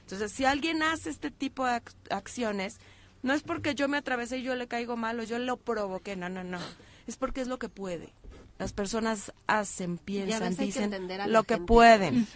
Entonces, 0.00 0.32
si 0.32 0.44
alguien 0.44 0.82
hace 0.82 1.10
este 1.10 1.30
tipo 1.30 1.66
de 1.66 1.82
acciones, 2.10 2.78
no 3.22 3.32
es 3.32 3.42
porque 3.42 3.74
yo 3.74 3.88
me 3.88 3.96
atravesé 3.96 4.38
y 4.38 4.42
yo 4.42 4.54
le 4.54 4.68
caigo 4.68 4.96
mal 4.96 5.18
o 5.18 5.22
yo 5.22 5.38
lo 5.38 5.56
provoqué, 5.56 6.14
no, 6.14 6.28
no, 6.28 6.44
no. 6.44 6.58
Es 7.06 7.16
porque 7.16 7.40
es 7.40 7.48
lo 7.48 7.58
que 7.58 7.68
puede. 7.68 8.12
Las 8.58 8.72
personas 8.72 9.32
hacen, 9.46 9.98
piensan, 9.98 10.54
dicen 10.56 11.08
lo 11.26 11.42
que 11.42 11.58
pueden. 11.58 12.26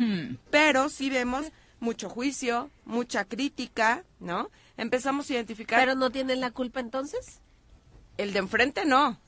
Pero 0.51 0.89
si 0.89 1.11
vemos 1.11 1.47
mucho 1.81 2.09
juicio, 2.09 2.71
mucha 2.85 3.25
crítica, 3.25 4.05
¿no? 4.21 4.51
Empezamos 4.77 5.29
a 5.29 5.35
identificar. 5.35 5.81
¿Pero 5.81 5.95
no 5.95 6.11
tienen 6.11 6.41
la 6.41 6.51
culpa 6.51 6.81
entonces? 6.81 7.41
El 8.17 8.33
de 8.33 8.41
enfrente 8.41 8.85
no. 8.85 9.19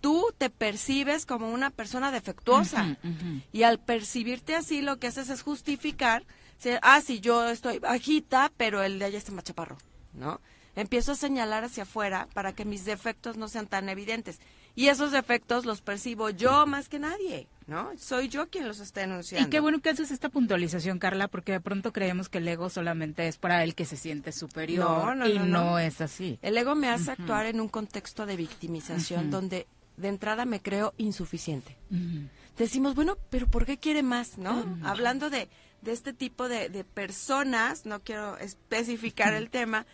Tú 0.00 0.32
te 0.38 0.48
percibes 0.48 1.26
como 1.26 1.50
una 1.50 1.70
persona 1.70 2.10
defectuosa. 2.10 2.96
Y 3.52 3.64
al 3.64 3.78
percibirte 3.78 4.56
así, 4.56 4.80
lo 4.80 4.98
que 4.98 5.08
haces 5.08 5.28
es 5.28 5.42
justificar. 5.42 6.24
Ah, 6.82 7.00
sí, 7.00 7.20
yo 7.20 7.48
estoy 7.48 7.78
bajita, 7.78 8.50
pero 8.56 8.82
el 8.82 8.98
de 8.98 9.06
allá 9.06 9.18
está 9.18 9.32
más 9.32 9.44
chaparro, 9.44 9.76
¿no? 10.14 10.40
Empiezo 10.76 11.12
a 11.12 11.16
señalar 11.16 11.64
hacia 11.64 11.82
afuera 11.82 12.28
para 12.32 12.54
que 12.54 12.64
mis 12.64 12.84
defectos 12.84 13.36
no 13.36 13.48
sean 13.48 13.66
tan 13.66 13.88
evidentes. 13.88 14.40
Y 14.74 14.88
esos 14.88 15.10
defectos 15.10 15.66
los 15.66 15.82
percibo 15.82 16.30
yo 16.30 16.64
más 16.66 16.88
que 16.88 16.98
nadie, 16.98 17.48
¿no? 17.70 17.90
Soy 17.96 18.28
yo 18.28 18.50
quien 18.50 18.68
los 18.68 18.80
está 18.80 19.00
denunciando. 19.00 19.46
Y 19.46 19.50
qué 19.50 19.60
bueno 19.60 19.80
que 19.80 19.88
haces 19.88 20.10
esta 20.10 20.28
puntualización, 20.28 20.98
Carla, 20.98 21.28
porque 21.28 21.52
de 21.52 21.60
pronto 21.60 21.92
creemos 21.92 22.28
que 22.28 22.38
el 22.38 22.48
ego 22.48 22.68
solamente 22.68 23.28
es 23.28 23.38
para 23.38 23.62
el 23.62 23.74
que 23.74 23.84
se 23.84 23.96
siente 23.96 24.32
superior 24.32 25.16
y 25.26 25.38
no, 25.38 25.78
es 25.78 26.00
así. 26.00 26.38
El 26.42 26.58
ego 26.58 26.74
me 26.74 26.88
hace 26.88 27.12
actuar 27.12 27.46
en 27.46 27.60
un 27.60 27.68
contexto 27.68 28.26
de 28.26 28.36
victimización 28.36 29.30
donde 29.30 29.66
de 29.96 30.08
entrada 30.08 30.44
me 30.44 30.60
creo 30.60 30.92
insuficiente. 30.98 31.76
Decimos, 32.58 32.94
bueno, 32.94 33.16
pero 33.30 33.46
¿por 33.46 33.64
qué 33.64 33.78
quiere 33.78 34.02
más, 34.02 34.36
no? 34.36 34.64
Hablando 34.82 35.30
de 35.30 35.48
de 35.82 35.92
este 35.92 36.12
tipo 36.12 36.48
de, 36.48 36.84
personas, 36.84 37.86
no 37.86 38.00
quiero 38.00 38.36
especificar 38.38 39.32
el 39.34 39.48
tema, 39.48 39.86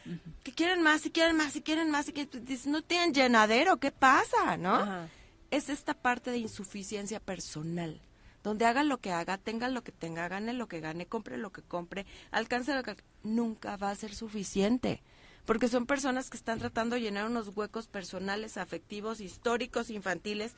que 0.43 0.53
quieren 0.53 0.83
más 0.83 1.07
y 1.07 1.11
quieren 1.11 1.37
más 1.37 1.55
y 1.57 1.63
quieren 1.63 1.91
más 1.91 2.09
y 2.09 2.13
que 2.13 2.29
no 2.67 2.83
tienen 2.83 3.15
llenadero, 3.15 3.77
¿qué 3.77 3.93
pasa? 3.93 4.57
¿No? 4.57 5.09
Es 5.51 5.69
esta 5.69 5.95
parte 5.95 6.31
de 6.31 6.39
insuficiencia 6.39 7.21
personal, 7.21 8.01
donde 8.43 8.65
haga 8.65 8.83
lo 8.83 8.99
que 8.99 9.13
haga, 9.13 9.39
tenga 9.39 9.69
lo 9.69 9.83
que 9.83 9.93
tenga, 9.93 10.29
gane 10.29 10.53
lo 10.53 10.69
que 10.69 10.81
gane, 10.81 11.07
compre 11.07 11.39
lo 11.39 11.51
que 11.51 11.63
compre, 11.63 12.07
alcance 12.31 12.75
lo 12.75 12.83
que 12.83 12.97
nunca 13.23 13.77
va 13.77 13.91
a 13.91 13.95
ser 13.95 14.15
suficiente. 14.15 15.03
Porque 15.45 15.69
son 15.69 15.87
personas 15.87 16.29
que 16.29 16.37
están 16.37 16.59
tratando 16.59 16.97
de 16.97 17.03
llenar 17.03 17.27
unos 17.27 17.57
huecos 17.57 17.87
personales, 17.87 18.57
afectivos, 18.57 19.21
históricos, 19.21 19.91
infantiles, 19.91 20.55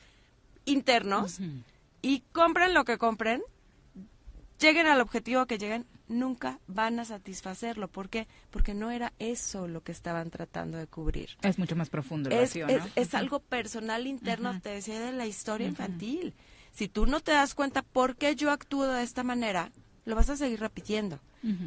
internos, 0.65 1.39
y 2.01 2.21
compren 2.31 2.73
lo 2.73 2.85
que 2.85 2.97
compren, 2.97 3.43
lleguen 4.59 4.87
al 4.87 5.01
objetivo 5.01 5.45
que 5.45 5.57
lleguen, 5.57 5.85
nunca 6.09 6.59
van 6.67 6.99
a 6.99 7.05
satisfacerlo. 7.05 7.87
¿Por 7.87 8.09
qué? 8.09 8.27
Porque 8.49 8.73
no 8.73 8.91
era 8.91 9.13
eso 9.19 9.67
lo 9.67 9.81
que 9.83 9.91
estaban 9.91 10.29
tratando 10.29 10.77
de 10.77 10.87
cubrir. 10.87 11.37
Es 11.41 11.57
mucho 11.57 11.75
más 11.75 11.89
profundo 11.89 12.29
el 12.29 12.39
es, 12.39 12.55
es, 12.95 13.13
algo 13.13 13.39
personal 13.39 14.07
interno, 14.07 14.59
te 14.61 14.69
decía, 14.69 14.99
de 14.99 15.11
la 15.11 15.25
historia 15.25 15.67
infantil. 15.67 16.33
Si 16.71 16.87
tú 16.87 17.05
no 17.05 17.21
te 17.21 17.31
das 17.31 17.55
cuenta 17.55 17.81
por 17.81 18.15
qué 18.15 18.35
yo 18.35 18.51
actúo 18.51 18.87
de 18.87 19.03
esta 19.03 19.23
manera, 19.23 19.71
lo 20.05 20.15
vas 20.15 20.29
a 20.29 20.37
seguir 20.37 20.59
repitiendo. 20.59 21.19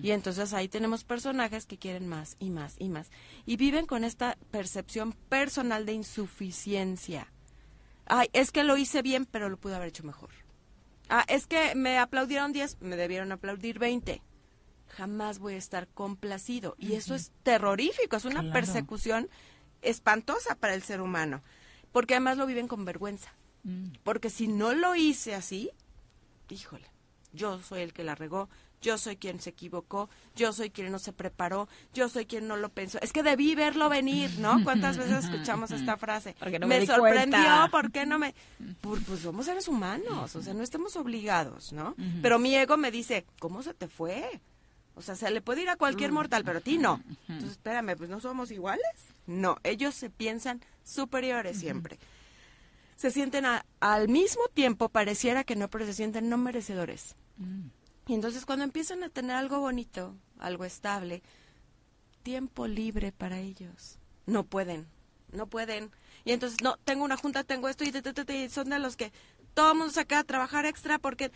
Y 0.02 0.10
entonces 0.10 0.52
ahí 0.52 0.68
tenemos 0.68 1.02
personajes 1.02 1.64
que 1.64 1.78
quieren 1.78 2.06
más 2.06 2.36
y 2.38 2.50
más 2.50 2.76
y 2.78 2.90
más. 2.90 3.10
Y 3.46 3.56
viven 3.56 3.86
con 3.86 4.04
esta 4.04 4.36
percepción 4.50 5.14
personal 5.30 5.86
de 5.86 5.94
insuficiencia. 5.94 7.32
Ay, 8.04 8.28
es 8.34 8.52
que 8.52 8.64
lo 8.64 8.76
hice 8.76 9.00
bien, 9.00 9.24
pero 9.24 9.48
lo 9.48 9.56
pude 9.56 9.74
haber 9.74 9.88
hecho 9.88 10.04
mejor. 10.04 10.28
Ah, 11.08 11.24
es 11.28 11.46
que 11.46 11.74
me 11.74 11.98
aplaudieron 11.98 12.52
10, 12.52 12.82
me 12.82 12.96
debieron 12.96 13.32
aplaudir 13.32 13.78
20. 13.78 14.20
Jamás 14.96 15.38
voy 15.38 15.54
a 15.54 15.58
estar 15.58 15.88
complacido. 15.88 16.74
Y 16.78 16.94
eso 16.94 17.14
es 17.14 17.32
terrorífico, 17.42 18.16
es 18.16 18.24
una 18.24 18.52
persecución 18.52 19.28
espantosa 19.80 20.54
para 20.54 20.74
el 20.74 20.82
ser 20.82 21.00
humano. 21.00 21.42
Porque 21.92 22.14
además 22.14 22.36
lo 22.36 22.46
viven 22.46 22.68
con 22.68 22.84
vergüenza. 22.84 23.32
Mm. 23.64 23.92
Porque 24.04 24.30
si 24.30 24.48
no 24.48 24.74
lo 24.74 24.94
hice 24.94 25.34
así, 25.34 25.70
híjole, 26.48 26.86
yo 27.32 27.60
soy 27.62 27.82
el 27.82 27.92
que 27.92 28.04
la 28.04 28.14
regó, 28.14 28.48
yo 28.82 28.98
soy 28.98 29.16
quien 29.16 29.40
se 29.40 29.50
equivocó, 29.50 30.10
yo 30.34 30.52
soy 30.52 30.70
quien 30.70 30.90
no 30.92 30.98
se 30.98 31.12
preparó, 31.12 31.68
yo 31.94 32.08
soy 32.08 32.26
quien 32.26 32.48
no 32.48 32.56
lo 32.56 32.68
pensó. 32.68 32.98
Es 33.00 33.12
que 33.12 33.22
debí 33.22 33.54
verlo 33.54 33.88
venir, 33.88 34.38
¿no? 34.38 34.58
¿Cuántas 34.64 34.98
veces 34.98 35.24
escuchamos 35.24 35.70
esta 35.70 35.96
frase? 35.96 36.34
me, 36.66 36.84
sorprendió, 36.84 37.68
¿por 37.70 37.92
qué 37.92 38.04
no 38.04 38.18
me...? 38.18 38.34
Pues, 38.80 39.20
somos 39.22 39.46
seres 39.46 39.68
humanos, 39.68 40.36
o 40.36 40.42
sea, 40.42 40.52
no 40.52 40.62
estamos 40.62 40.96
obligados, 40.96 41.72
¿no? 41.72 41.94
Pero 42.20 42.38
mi 42.38 42.54
ego 42.54 42.76
me 42.76 42.90
dice, 42.90 43.24
¿cómo 43.38 43.62
se 43.62 43.72
te 43.72 43.88
fue? 43.88 44.40
O 44.94 45.02
sea, 45.02 45.14
se 45.14 45.30
le 45.30 45.40
puede 45.40 45.62
ir 45.62 45.70
a 45.70 45.76
cualquier 45.76 46.10
mm. 46.10 46.14
mortal, 46.14 46.44
pero 46.44 46.58
a 46.58 46.62
ti 46.62 46.78
no. 46.78 47.02
Entonces, 47.28 47.52
espérame, 47.52 47.96
pues 47.96 48.10
no 48.10 48.20
somos 48.20 48.50
iguales. 48.50 48.84
No, 49.26 49.56
ellos 49.62 49.94
se 49.94 50.10
piensan 50.10 50.60
superiores 50.84 51.58
siempre. 51.58 51.98
Se 52.96 53.10
sienten 53.10 53.44
al 53.80 54.08
mismo 54.08 54.42
tiempo, 54.52 54.88
pareciera 54.88 55.44
que 55.44 55.56
no, 55.56 55.68
pero 55.68 55.86
se 55.86 55.94
sienten 55.94 56.28
no 56.28 56.36
merecedores. 56.36 57.16
Mm. 57.38 57.68
Y 58.06 58.14
entonces 58.14 58.44
cuando 58.44 58.64
empiezan 58.64 59.02
a 59.04 59.08
tener 59.08 59.36
algo 59.36 59.60
bonito, 59.60 60.14
algo 60.38 60.64
estable, 60.64 61.22
tiempo 62.22 62.66
libre 62.66 63.12
para 63.12 63.38
ellos, 63.38 63.98
no 64.26 64.44
pueden, 64.44 64.86
no 65.32 65.46
pueden. 65.46 65.90
Y 66.24 66.32
entonces, 66.32 66.62
no, 66.62 66.76
tengo 66.84 67.04
una 67.04 67.16
junta, 67.16 67.44
tengo 67.44 67.68
esto 67.68 67.84
y, 67.84 68.48
son 68.48 68.70
de 68.70 68.78
los 68.78 68.96
que 68.96 69.12
todo 69.54 69.72
el 69.72 69.78
mundo 69.78 69.92
se 69.92 70.06
queda 70.06 70.20
a 70.20 70.24
trabajar 70.24 70.66
extra 70.66 70.98
porque, 70.98 71.30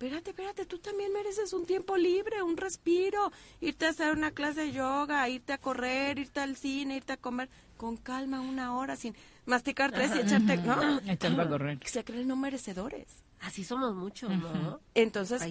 espérate, 0.00 0.30
espérate, 0.30 0.64
tú 0.64 0.78
también 0.78 1.12
mereces 1.12 1.52
un 1.52 1.66
tiempo 1.66 1.98
libre, 1.98 2.42
un 2.42 2.56
respiro, 2.56 3.30
irte 3.60 3.84
a 3.84 3.90
hacer 3.90 4.16
una 4.16 4.30
clase 4.30 4.62
de 4.62 4.72
yoga, 4.72 5.28
irte 5.28 5.52
a 5.52 5.58
correr, 5.58 6.18
irte 6.18 6.40
al 6.40 6.56
cine, 6.56 6.96
irte 6.96 7.12
a 7.12 7.16
comer 7.18 7.50
con 7.76 7.98
calma 7.98 8.40
una 8.40 8.74
hora 8.74 8.96
sin 8.96 9.14
masticar 9.44 9.92
tres 9.92 10.12
y 10.16 10.20
echarte, 10.20 10.56
¿no? 10.56 11.00
Echando 11.06 11.42
a 11.42 11.48
correr. 11.48 11.78
Se 11.84 12.02
creen 12.02 12.28
no 12.28 12.36
merecedores. 12.36 13.22
Así 13.40 13.62
somos 13.62 13.94
muchos, 13.94 14.30
¿no? 14.30 14.80
Entonces, 14.94 15.42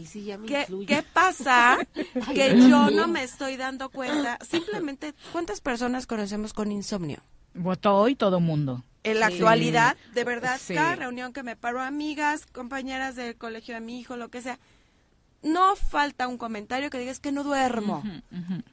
¿qué, 0.48 0.66
¿qué, 0.88 1.04
pasa? 1.14 1.78
que 2.34 2.58
yo 2.58 2.90
no 2.90 3.08
me 3.08 3.24
estoy 3.24 3.56
dando 3.56 3.90
cuenta. 3.90 4.40
Simplemente, 4.50 5.14
¿cuántas 5.32 5.62
personas 5.62 6.08
conocemos 6.08 6.54
con 6.54 6.72
insomnio? 6.72 7.22
Votó 7.54 7.96
hoy 7.96 8.16
todo 8.16 8.40
mundo. 8.40 8.84
En 9.04 9.20
la 9.20 9.28
actualidad, 9.28 9.96
de 10.14 10.24
verdad, 10.24 10.60
cada 10.68 10.96
reunión 10.96 11.32
que 11.32 11.44
me 11.44 11.56
paro, 11.56 11.82
amigas, 11.82 12.46
compañeras 12.46 13.16
del 13.16 13.36
colegio 13.36 13.76
de 13.76 13.82
mi 13.82 14.00
hijo, 14.00 14.18
lo 14.18 14.30
que 14.30 14.42
sea, 14.42 14.60
no 15.42 15.76
falta 15.76 16.28
un 16.28 16.38
comentario 16.38 16.90
que 16.90 17.00
digas 17.00 17.20
que 17.20 17.32
no 17.32 17.44
duermo. 17.44 18.04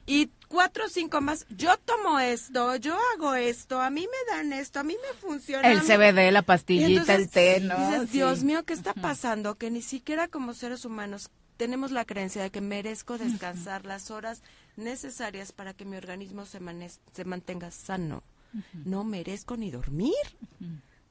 Y 0.05 0.29
cuatro 0.47 0.85
o 0.85 0.89
cinco 0.89 1.21
más, 1.21 1.45
yo 1.49 1.77
tomo 1.77 2.19
esto, 2.19 2.75
yo 2.75 2.97
hago 3.13 3.35
esto, 3.35 3.81
a 3.81 3.89
mí 3.89 4.01
me 4.01 4.35
dan 4.35 4.53
esto, 4.53 4.79
a 4.79 4.83
mí 4.83 4.95
me 5.01 5.17
funciona. 5.19 5.69
El 5.71 5.81
CBD, 5.81 6.31
la 6.31 6.41
pastillita, 6.41 7.15
el 7.15 7.29
té, 7.29 7.61
¿no? 7.61 7.77
Dices, 7.77 8.11
Dios 8.11 8.43
mío, 8.43 8.63
¿qué 8.65 8.73
está 8.73 8.93
pasando? 8.93 9.55
Que 9.55 9.71
ni 9.71 9.81
siquiera 9.81 10.27
como 10.27 10.53
seres 10.53 10.83
humanos 10.83 11.29
tenemos 11.57 11.91
la 11.91 12.05
creencia 12.05 12.43
de 12.43 12.51
que 12.51 12.61
merezco 12.61 13.17
descansar 13.17 13.85
las 13.85 14.11
horas 14.11 14.43
necesarias 14.75 15.51
para 15.51 15.73
que 15.73 15.85
mi 15.85 15.97
organismo 15.97 16.45
se, 16.45 16.59
se 17.13 17.25
mantenga 17.25 17.71
sano. 17.71 18.23
No 18.85 19.03
merezco 19.03 19.57
ni 19.57 19.71
dormir. 19.71 20.13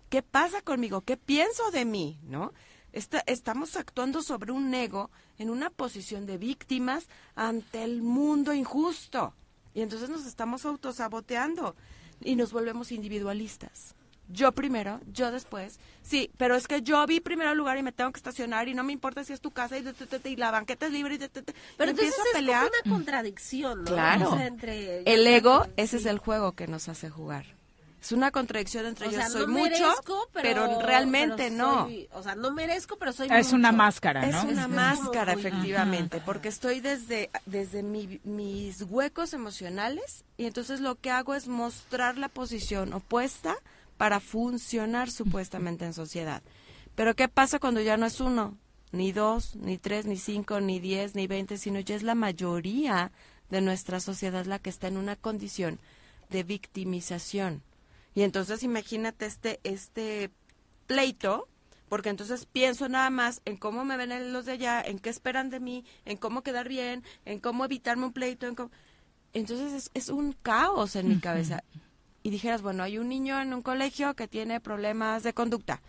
¿Qué 0.08 0.22
pasa 0.22 0.62
conmigo? 0.62 1.02
¿Qué 1.02 1.16
pienso 1.16 1.70
de 1.70 1.84
mí? 1.84 2.18
¿No? 2.24 2.52
estamos 3.26 3.76
actuando 3.76 4.22
sobre 4.22 4.52
un 4.52 4.72
ego 4.72 5.10
en 5.36 5.50
una 5.50 5.68
posición 5.68 6.24
de 6.24 6.38
víctimas 6.38 7.08
ante 7.34 7.84
el 7.84 8.00
mundo 8.00 8.54
injusto. 8.54 9.34
Y 9.74 9.82
entonces 9.82 10.08
nos 10.08 10.24
estamos 10.24 10.64
autosaboteando 10.64 11.76
y 12.22 12.36
nos 12.36 12.52
volvemos 12.52 12.92
individualistas. 12.92 13.94
Yo 14.28 14.52
primero, 14.52 15.00
yo 15.12 15.30
después. 15.30 15.78
Sí, 16.02 16.30
pero 16.36 16.56
es 16.56 16.66
que 16.66 16.82
yo 16.82 17.04
vi 17.06 17.20
primero 17.20 17.52
el 17.52 17.58
lugar 17.58 17.78
y 17.78 17.82
me 17.82 17.92
tengo 17.92 18.10
que 18.12 18.18
estacionar 18.18 18.68
y 18.68 18.74
no 18.74 18.82
me 18.82 18.92
importa 18.92 19.24
si 19.24 19.32
es 19.32 19.40
tu 19.40 19.50
casa 19.50 19.76
y, 19.78 20.36
la 20.36 20.50
banqueta 20.50 20.86
es 20.86 20.92
libre 20.92 21.14
y, 21.14 21.18
pero 21.76 21.90
entonces 21.90 22.14
a 22.14 22.36
pelear. 22.36 22.64
es 22.64 22.70
como 22.82 22.96
una 22.96 22.96
contradicción, 22.96 23.84
¿no? 23.84 23.90
Claro. 23.90 24.38
entre... 24.38 25.02
El 25.02 25.26
ego, 25.26 25.66
ese 25.76 25.98
es 25.98 26.06
el 26.06 26.18
juego 26.18 26.52
que 26.52 26.66
nos 26.66 26.88
hace 26.88 27.10
jugar. 27.10 27.56
Es 28.06 28.12
una 28.12 28.30
contradicción 28.30 28.86
entre 28.86 29.08
ellos. 29.08 29.32
soy 29.32 29.48
mucho, 29.48 29.92
pero, 30.32 30.80
realmente 30.80 31.50
no. 31.50 31.88
o 32.12 32.22
sea, 32.22 32.36
no 32.36 32.52
merezco, 32.52 32.96
pero 32.98 33.12
soy 33.12 33.28
Es 33.32 33.52
una 33.52 33.72
máscara, 33.72 34.24
¿no? 34.24 34.38
Es 34.38 34.44
una 34.44 34.68
máscara, 34.68 35.32
efectivamente, 35.32 36.22
porque 36.24 36.48
estoy 36.48 36.78
desde, 36.78 37.30
desde 37.46 37.82
mis 37.82 38.82
huecos 38.82 39.32
emocionales 39.32 40.24
y 40.36 40.46
entonces 40.46 40.80
lo 40.80 40.94
que 40.94 41.10
hago 41.10 41.34
es 41.34 41.48
mostrar 41.48 42.16
la 42.16 42.28
posición 42.28 42.92
opuesta 42.92 43.56
para 43.96 44.20
funcionar 44.20 45.10
supuestamente 45.10 45.84
en 45.84 45.94
sociedad. 45.94 46.42
Pero 46.94 47.14
¿qué 47.14 47.28
pasa 47.28 47.58
cuando 47.58 47.80
ya 47.80 47.96
no 47.96 48.06
es 48.06 48.20
uno, 48.20 48.56
ni 48.92 49.12
dos, 49.12 49.56
ni 49.56 49.78
tres, 49.78 50.06
ni 50.06 50.16
cinco, 50.16 50.60
ni 50.60 50.80
diez, 50.80 51.14
ni 51.14 51.26
veinte, 51.26 51.58
sino 51.58 51.80
ya 51.80 51.94
es 51.94 52.02
la 52.02 52.14
mayoría 52.14 53.12
de 53.50 53.60
nuestra 53.60 54.00
sociedad 54.00 54.46
la 54.46 54.58
que 54.58 54.70
está 54.70 54.88
en 54.88 54.96
una 54.96 55.16
condición 55.16 55.78
de 56.30 56.42
victimización? 56.42 57.62
Y 58.14 58.22
entonces 58.22 58.62
imagínate 58.62 59.26
este, 59.26 59.60
este 59.62 60.30
pleito 60.86 61.48
porque 61.88 62.08
entonces 62.08 62.46
pienso 62.46 62.88
nada 62.88 63.10
más 63.10 63.42
en 63.44 63.56
cómo 63.56 63.84
me 63.84 63.96
ven 63.96 64.32
los 64.32 64.46
de 64.46 64.52
allá, 64.52 64.80
en 64.80 64.98
qué 64.98 65.10
esperan 65.10 65.50
de 65.50 65.60
mí, 65.60 65.84
en 66.04 66.16
cómo 66.16 66.42
quedar 66.42 66.68
bien, 66.68 67.04
en 67.24 67.38
cómo 67.38 67.64
evitarme 67.64 68.06
un 68.06 68.12
pleito, 68.12 68.46
en 68.46 68.54
cómo... 68.54 68.70
Entonces 69.32 69.72
es, 69.72 69.90
es 69.94 70.08
un 70.08 70.32
caos 70.32 70.96
en 70.96 71.08
mi 71.08 71.20
cabeza. 71.20 71.62
Y 72.26 72.30
dijeras, 72.30 72.60
bueno, 72.60 72.82
hay 72.82 72.98
un 72.98 73.08
niño 73.08 73.40
en 73.40 73.54
un 73.54 73.62
colegio 73.62 74.14
que 74.14 74.26
tiene 74.26 74.58
problemas 74.58 75.22
de 75.22 75.32
conducta, 75.32 75.80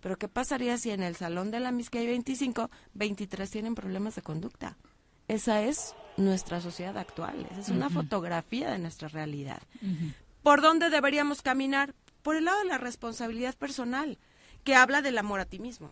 pero 0.00 0.16
¿qué 0.18 0.28
pasaría 0.28 0.78
si 0.78 0.92
en 0.92 1.02
el 1.02 1.16
salón 1.16 1.50
de 1.50 1.58
la 1.58 1.72
MIS 1.72 1.90
que 1.90 1.98
hay 1.98 2.06
25, 2.06 2.70
23 2.94 3.50
tienen 3.50 3.74
problemas 3.74 4.14
de 4.14 4.22
conducta? 4.22 4.76
Esa 5.26 5.62
es 5.62 5.96
nuestra 6.16 6.60
sociedad 6.60 6.96
actual, 6.96 7.44
esa 7.50 7.60
es 7.60 7.68
una 7.70 7.90
fotografía 7.90 8.70
de 8.70 8.78
nuestra 8.78 9.08
realidad. 9.08 9.60
¿Por 10.44 10.60
dónde 10.62 10.90
deberíamos 10.90 11.42
caminar? 11.42 11.92
Por 12.22 12.36
el 12.36 12.44
lado 12.44 12.60
de 12.60 12.66
la 12.66 12.78
responsabilidad 12.78 13.56
personal, 13.56 14.16
que 14.62 14.76
habla 14.76 15.02
del 15.02 15.18
amor 15.18 15.40
a 15.40 15.44
ti 15.44 15.58
mismo, 15.58 15.90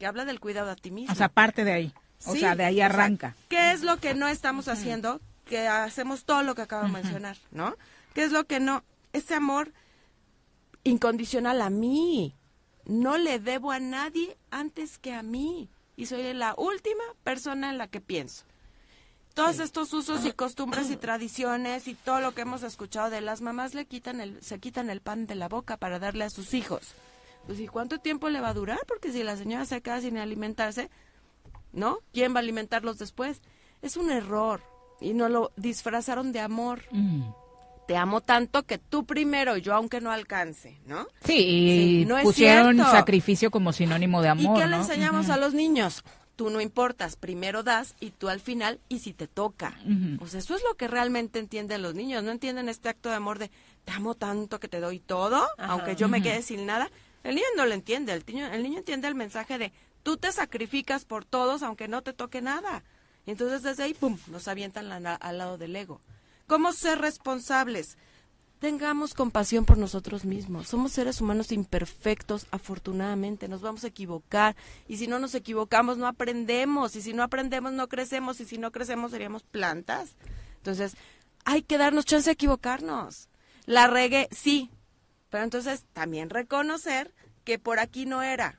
que 0.00 0.06
habla 0.06 0.24
del 0.24 0.40
cuidado 0.40 0.72
a 0.72 0.74
ti 0.74 0.90
mismo. 0.90 1.12
O 1.12 1.16
sea, 1.16 1.28
parte 1.28 1.62
de 1.62 1.72
ahí. 1.74 1.94
O 2.26 2.32
Sí, 2.32 2.40
sea, 2.40 2.56
de 2.56 2.64
ahí 2.64 2.74
o 2.74 2.78
sea, 2.78 2.86
arranca. 2.86 3.36
¿Qué 3.48 3.70
es 3.70 3.82
lo 3.82 3.98
que 3.98 4.14
no 4.14 4.26
estamos 4.26 4.66
haciendo? 4.66 5.20
Que 5.44 5.68
hacemos 5.68 6.24
todo 6.24 6.42
lo 6.42 6.56
que 6.56 6.62
acabo 6.62 6.86
de 6.86 6.92
mencionar, 6.92 7.36
¿no? 7.52 7.76
¿Qué 8.14 8.24
es 8.24 8.32
lo 8.32 8.42
que 8.42 8.58
no? 8.58 8.82
Ese 9.18 9.34
amor 9.34 9.72
incondicional 10.84 11.60
a 11.60 11.70
mí. 11.70 12.36
No 12.84 13.18
le 13.18 13.40
debo 13.40 13.72
a 13.72 13.80
nadie 13.80 14.38
antes 14.52 14.96
que 14.98 15.12
a 15.12 15.24
mí. 15.24 15.68
Y 15.96 16.06
soy 16.06 16.32
la 16.34 16.54
última 16.56 17.02
persona 17.24 17.70
en 17.70 17.78
la 17.78 17.88
que 17.88 18.00
pienso. 18.00 18.44
Todos 19.34 19.58
estos 19.58 19.92
usos 19.92 20.24
y 20.24 20.30
costumbres 20.30 20.88
y 20.90 20.96
tradiciones 20.96 21.88
y 21.88 21.94
todo 21.94 22.20
lo 22.20 22.32
que 22.32 22.42
hemos 22.42 22.62
escuchado 22.62 23.10
de 23.10 23.20
las 23.20 23.40
mamás 23.40 23.74
le 23.74 23.86
quitan 23.86 24.20
el, 24.20 24.40
se 24.40 24.60
quitan 24.60 24.88
el 24.88 25.00
pan 25.00 25.26
de 25.26 25.34
la 25.34 25.48
boca 25.48 25.76
para 25.76 25.98
darle 25.98 26.22
a 26.22 26.30
sus 26.30 26.54
hijos. 26.54 26.94
Pues 27.46 27.58
¿y 27.58 27.66
cuánto 27.66 27.98
tiempo 27.98 28.28
le 28.28 28.40
va 28.40 28.50
a 28.50 28.54
durar? 28.54 28.80
Porque 28.86 29.10
si 29.10 29.24
la 29.24 29.36
señora 29.36 29.64
se 29.64 29.80
queda 29.80 30.00
sin 30.00 30.16
alimentarse, 30.16 30.90
¿no? 31.72 31.98
¿Quién 32.12 32.34
va 32.34 32.36
a 32.36 32.42
alimentarlos 32.42 32.98
después? 32.98 33.42
Es 33.82 33.96
un 33.96 34.12
error 34.12 34.62
y 35.00 35.12
no 35.12 35.28
lo 35.28 35.50
disfrazaron 35.56 36.30
de 36.30 36.40
amor. 36.40 36.82
Te 37.88 37.96
amo 37.96 38.20
tanto 38.20 38.64
que 38.64 38.76
tú 38.76 39.06
primero, 39.06 39.56
yo 39.56 39.74
aunque 39.74 40.02
no 40.02 40.12
alcance, 40.12 40.78
¿no? 40.84 41.08
Sí, 41.24 42.02
y 42.02 42.04
no 42.04 42.20
pusieron 42.20 42.76
sacrificio 42.76 43.50
como 43.50 43.72
sinónimo 43.72 44.20
de 44.20 44.28
amor, 44.28 44.58
¿Y 44.58 44.60
qué 44.60 44.66
le 44.68 44.76
enseñamos 44.76 45.30
a 45.30 45.38
los 45.38 45.54
niños? 45.54 46.04
Tú 46.36 46.50
no 46.50 46.60
importas, 46.60 47.16
primero 47.16 47.62
das 47.62 47.94
y 47.98 48.10
tú 48.10 48.28
al 48.28 48.40
final 48.40 48.78
y 48.90 48.98
si 48.98 49.14
te 49.14 49.26
toca. 49.26 49.74
Ujú. 49.86 50.18
Pues 50.18 50.34
eso 50.34 50.54
es 50.54 50.62
lo 50.64 50.74
que 50.76 50.86
realmente 50.86 51.38
entienden 51.38 51.80
los 51.80 51.94
niños, 51.94 52.22
no 52.22 52.30
entienden 52.30 52.68
este 52.68 52.90
acto 52.90 53.08
de 53.08 53.14
amor 53.14 53.38
de 53.38 53.50
te 53.86 53.92
amo 53.92 54.14
tanto 54.14 54.60
que 54.60 54.68
te 54.68 54.80
doy 54.80 55.00
todo, 55.00 55.48
aunque 55.56 55.96
yo 55.96 56.08
me 56.08 56.20
quede 56.20 56.42
sin 56.42 56.66
nada. 56.66 56.90
El 57.24 57.36
niño 57.36 57.46
no 57.56 57.64
lo 57.64 57.72
entiende, 57.72 58.12
el 58.12 58.22
niño, 58.26 58.46
el 58.52 58.62
niño 58.62 58.78
entiende 58.80 59.08
el 59.08 59.14
mensaje 59.14 59.56
de 59.56 59.72
tú 60.02 60.18
te 60.18 60.30
sacrificas 60.30 61.06
por 61.06 61.24
todos 61.24 61.62
aunque 61.62 61.88
no 61.88 62.02
te 62.02 62.12
toque 62.12 62.42
nada. 62.42 62.84
Y 63.24 63.30
entonces 63.30 63.62
desde 63.62 63.82
ahí, 63.84 63.94
pum, 63.94 64.18
nos 64.26 64.46
avientan 64.46 64.90
la- 64.90 65.14
al 65.14 65.38
lado 65.38 65.56
del 65.56 65.74
ego. 65.74 66.02
¿Cómo 66.48 66.72
ser 66.72 66.98
responsables? 66.98 67.98
Tengamos 68.58 69.12
compasión 69.12 69.66
por 69.66 69.76
nosotros 69.76 70.24
mismos. 70.24 70.66
Somos 70.66 70.92
seres 70.92 71.20
humanos 71.20 71.52
imperfectos, 71.52 72.46
afortunadamente. 72.50 73.48
Nos 73.48 73.60
vamos 73.60 73.84
a 73.84 73.88
equivocar. 73.88 74.56
Y 74.88 74.96
si 74.96 75.08
no 75.08 75.18
nos 75.18 75.34
equivocamos, 75.34 75.98
no 75.98 76.06
aprendemos. 76.06 76.96
Y 76.96 77.02
si 77.02 77.12
no 77.12 77.22
aprendemos, 77.22 77.72
no 77.72 77.86
crecemos. 77.88 78.40
Y 78.40 78.46
si 78.46 78.56
no 78.56 78.72
crecemos, 78.72 79.10
seríamos 79.10 79.42
plantas. 79.42 80.16
Entonces, 80.56 80.96
hay 81.44 81.60
que 81.60 81.76
darnos 81.76 82.06
chance 82.06 82.30
de 82.30 82.32
equivocarnos. 82.32 83.28
La 83.66 83.86
regué, 83.86 84.26
sí. 84.32 84.70
Pero 85.28 85.44
entonces, 85.44 85.84
también 85.92 86.30
reconocer 86.30 87.14
que 87.44 87.58
por 87.58 87.78
aquí 87.78 88.06
no 88.06 88.22
era. 88.22 88.58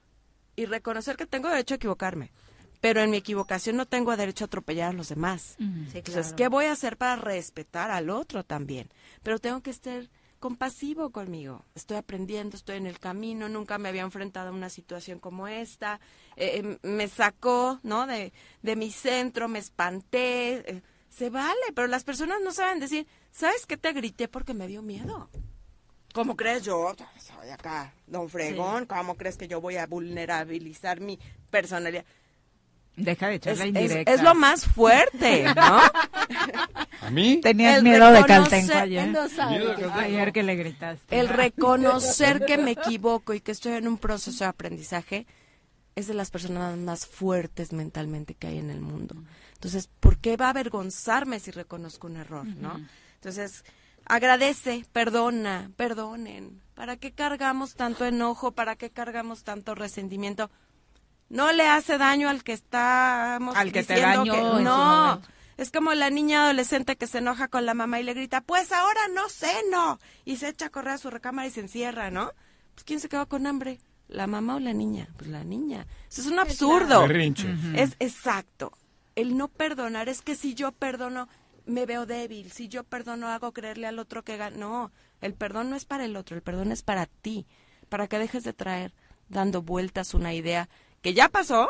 Y 0.55 0.65
reconocer 0.65 1.17
que 1.17 1.25
tengo 1.25 1.49
derecho 1.49 1.73
a 1.73 1.77
equivocarme. 1.77 2.31
Pero 2.81 3.01
en 3.01 3.09
mi 3.11 3.17
equivocación 3.17 3.75
no 3.75 3.85
tengo 3.85 4.15
derecho 4.15 4.45
a 4.45 4.47
atropellar 4.47 4.89
a 4.89 4.93
los 4.93 5.09
demás. 5.09 5.55
Entonces, 5.59 6.27
claro. 6.27 6.35
¿qué 6.35 6.47
voy 6.47 6.65
a 6.65 6.71
hacer 6.71 6.95
para 6.97 7.17
respetar 7.17 7.91
al 7.91 8.09
otro 8.09 8.43
también? 8.43 8.89
Pero 9.21 9.39
tengo 9.39 9.61
que 9.61 9.69
estar 9.69 10.09
compasivo 10.39 11.09
conmigo. 11.09 11.65
Estoy 11.75 11.97
aprendiendo, 11.97 12.55
estoy 12.55 12.77
en 12.77 12.87
el 12.87 12.97
camino, 12.99 13.49
nunca 13.49 13.77
me 13.77 13.89
había 13.89 14.03
enfrentado 14.03 14.49
a 14.49 14.53
una 14.53 14.69
situación 14.69 15.19
como 15.19 15.47
esta. 15.49 15.99
Eh, 16.37 16.61
eh, 16.63 16.77
me 16.83 17.09
sacó, 17.09 17.79
¿no? 17.83 18.07
De, 18.07 18.31
de 18.61 18.75
mi 18.77 18.91
centro, 18.91 19.49
me 19.49 19.59
espanté. 19.59 20.63
eh, 20.71 20.81
se 21.09 21.29
vale, 21.29 21.59
pero 21.75 21.87
las 21.87 22.03
personas 22.03 22.37
no 22.41 22.51
saben 22.51 22.79
decir, 22.79 23.07
¿sabes 23.31 23.65
qué 23.65 23.75
te 23.77 23.91
grité 23.93 24.27
porque 24.27 24.53
me 24.53 24.67
dio 24.67 24.81
miedo? 24.81 25.29
¿Cómo 26.13 26.35
crees 26.35 26.63
yo? 26.63 26.95
Soy 27.17 27.49
acá, 27.49 27.93
don 28.07 28.29
Fregón. 28.29 28.85
¿Cómo 28.85 29.15
crees 29.15 29.37
que 29.37 29.47
yo 29.47 29.59
voy 29.59 29.77
a 29.77 29.85
vulnerabilizar 29.87 31.01
mi 31.01 31.19
personalidad? 31.49 32.05
Deja 32.99 33.27
de 33.27 33.35
echar 33.35 33.53
Es, 33.53 33.59
la 33.59 33.65
indirecta. 33.67 34.13
es 34.13 34.21
lo 34.21 34.35
más 34.35 34.65
fuerte, 34.65 35.45
¿no? 35.55 35.79
¿A 37.01 37.09
mí? 37.11 37.39
Tenías 37.41 37.77
El 37.77 37.83
miedo 37.83 38.11
de 38.11 38.23
Caltenco 38.25 38.73
ayer. 38.77 39.07
No 39.07 39.29
sabe. 39.29 39.57
Miedo 39.57 39.69
de 39.69 39.75
Caltenco. 39.75 39.99
Ayer 39.99 40.31
que 40.33 40.43
le 40.43 40.55
gritaste. 40.55 41.19
El 41.19 41.29
reconocer 41.29 42.45
que 42.45 42.57
me 42.57 42.71
equivoco 42.71 43.33
y 43.33 43.41
que 43.41 43.51
estoy 43.51 43.73
en 43.73 43.87
un 43.87 43.97
proceso 43.97 44.43
de 44.43 44.49
aprendizaje 44.49 45.25
es 45.95 46.07
de 46.07 46.13
las 46.13 46.29
personas 46.31 46.77
más 46.77 47.05
fuertes 47.05 47.73
mentalmente 47.73 48.33
que 48.35 48.47
hay 48.47 48.57
en 48.57 48.69
el 48.69 48.81
mundo. 48.81 49.15
Entonces, 49.53 49.89
¿por 49.99 50.17
qué 50.17 50.37
va 50.37 50.47
a 50.47 50.49
avergonzarme 50.51 51.39
si 51.39 51.51
reconozco 51.51 52.07
un 52.07 52.17
error, 52.17 52.45
no? 52.45 52.79
Entonces, 53.15 53.65
agradece, 54.05 54.85
perdona, 54.93 55.71
perdonen. 55.75 56.61
¿Para 56.73 56.95
qué 56.95 57.11
cargamos 57.11 57.75
tanto 57.75 58.05
enojo? 58.05 58.53
¿Para 58.53 58.77
qué 58.77 58.89
cargamos 58.89 59.43
tanto 59.43 59.75
resentimiento? 59.75 60.49
No 61.29 61.51
le 61.51 61.67
hace 61.67 61.97
daño 61.97 62.27
al 62.29 62.43
que 62.43 62.53
estamos 62.53 63.55
Al 63.55 63.71
que 63.71 63.83
te 63.83 63.93
diciendo 63.95 64.25
dañó 64.25 64.57
que- 64.57 64.63
no. 64.63 65.21
Es 65.57 65.71
como 65.71 65.93
la 65.93 66.09
niña 66.09 66.43
adolescente 66.45 66.95
que 66.95 67.05
se 67.05 67.17
enoja 67.17 67.49
con 67.49 67.65
la 67.65 67.73
mamá 67.73 67.99
y 67.99 68.03
le 68.03 68.13
grita, 68.13 68.41
pues 68.41 68.71
ahora 68.71 69.01
no 69.13 69.27
ceno. 69.29 69.99
Y 70.25 70.37
se 70.37 70.47
echa 70.49 70.67
a 70.67 70.69
correr 70.69 70.93
a 70.93 70.97
su 70.97 71.09
recámara 71.09 71.47
y 71.47 71.51
se 71.51 71.59
encierra, 71.59 72.09
¿no? 72.11 72.31
Pues 72.75 72.85
¿quién 72.85 72.99
se 73.01 73.09
quedó 73.09 73.27
con 73.27 73.45
hambre? 73.45 73.79
¿La 74.07 74.25
mamá 74.25 74.55
o 74.55 74.59
la 74.59 74.73
niña? 74.73 75.09
Pues 75.17 75.29
la 75.29 75.43
niña. 75.43 75.85
Eso 76.09 76.21
es 76.21 76.27
un 76.27 76.39
absurdo. 76.39 77.01
Ujú. 77.51 77.77
Es 77.77 77.95
exacto. 77.99 78.71
El 79.15 79.37
no 79.37 79.49
perdonar 79.49 80.07
es 80.07 80.21
que 80.21 80.35
si 80.35 80.53
yo 80.55 80.71
perdono 80.71 81.27
me 81.65 81.85
veo 81.85 82.05
débil, 82.05 82.51
si 82.51 82.69
yo 82.69 82.83
perdono 82.85 83.27
hago 83.27 83.51
creerle 83.51 83.85
al 83.85 83.99
otro 83.99 84.23
que 84.23 84.39
gan- 84.39 84.53
no, 84.55 84.91
el 85.21 85.33
perdón 85.33 85.69
no 85.69 85.75
es 85.75 85.83
para 85.85 86.05
el 86.05 86.15
otro, 86.15 86.37
el 86.37 86.41
perdón 86.41 86.71
es 86.71 86.81
para 86.83 87.05
ti, 87.05 87.45
para 87.89 88.07
que 88.07 88.17
dejes 88.17 88.43
de 88.43 88.53
traer 88.53 88.93
dando 89.27 89.61
vueltas 89.61 90.13
una 90.15 90.33
idea 90.33 90.69
que 91.01 91.13
ya 91.13 91.29
pasó, 91.29 91.67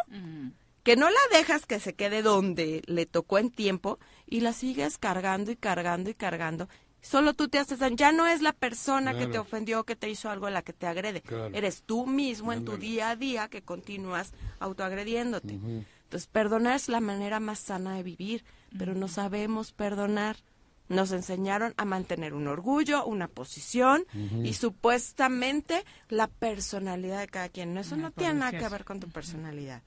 que 0.83 0.95
no 0.95 1.09
la 1.09 1.19
dejas 1.31 1.65
que 1.65 1.79
se 1.79 1.93
quede 1.93 2.21
donde 2.21 2.81
le 2.85 3.05
tocó 3.05 3.37
en 3.37 3.51
tiempo 3.51 3.99
y 4.25 4.41
la 4.41 4.53
sigues 4.53 4.97
cargando 4.97 5.51
y 5.51 5.55
cargando 5.55 6.09
y 6.09 6.13
cargando. 6.13 6.67
Solo 7.01 7.33
tú 7.33 7.47
te 7.47 7.59
haces 7.59 7.79
daño. 7.79 7.95
Ya 7.95 8.11
no 8.11 8.27
es 8.27 8.41
la 8.41 8.53
persona 8.53 9.17
que 9.17 9.27
te 9.27 9.39
ofendió, 9.39 9.85
que 9.85 9.95
te 9.95 10.09
hizo 10.09 10.29
algo 10.29 10.49
la 10.49 10.63
que 10.63 10.73
te 10.73 10.85
agrede. 10.85 11.21
Claro. 11.21 11.55
Eres 11.55 11.83
tú 11.83 12.05
mismo 12.05 12.51
en 12.51 12.65
tu 12.65 12.77
día 12.77 13.11
a 13.11 13.15
día 13.15 13.47
que 13.47 13.61
continúas 13.61 14.33
autoagrediéndote. 14.59 15.53
Entonces, 15.53 16.27
perdonar 16.27 16.75
es 16.75 16.89
la 16.89 16.99
manera 16.99 17.39
más 17.39 17.59
sana 17.59 17.95
de 17.95 18.03
vivir, 18.03 18.43
pero 18.77 18.95
no 18.95 19.07
sabemos 19.07 19.71
perdonar. 19.71 20.37
Nos 20.89 21.11
enseñaron 21.11 21.73
a 21.77 21.85
mantener 21.85 22.33
un 22.33 22.47
orgullo, 22.47 23.05
una 23.05 23.27
posición 23.27 24.05
y 24.43 24.53
supuestamente 24.53 25.83
la 26.09 26.27
personalidad 26.27 27.19
de 27.19 27.27
cada 27.27 27.49
quien. 27.49 27.77
Eso 27.77 27.95
no 27.95 28.11
tiene 28.11 28.33
nada 28.33 28.51
que 28.57 28.67
ver 28.67 28.83
con 28.85 28.99
tu 28.99 29.07
personalidad. 29.07 29.81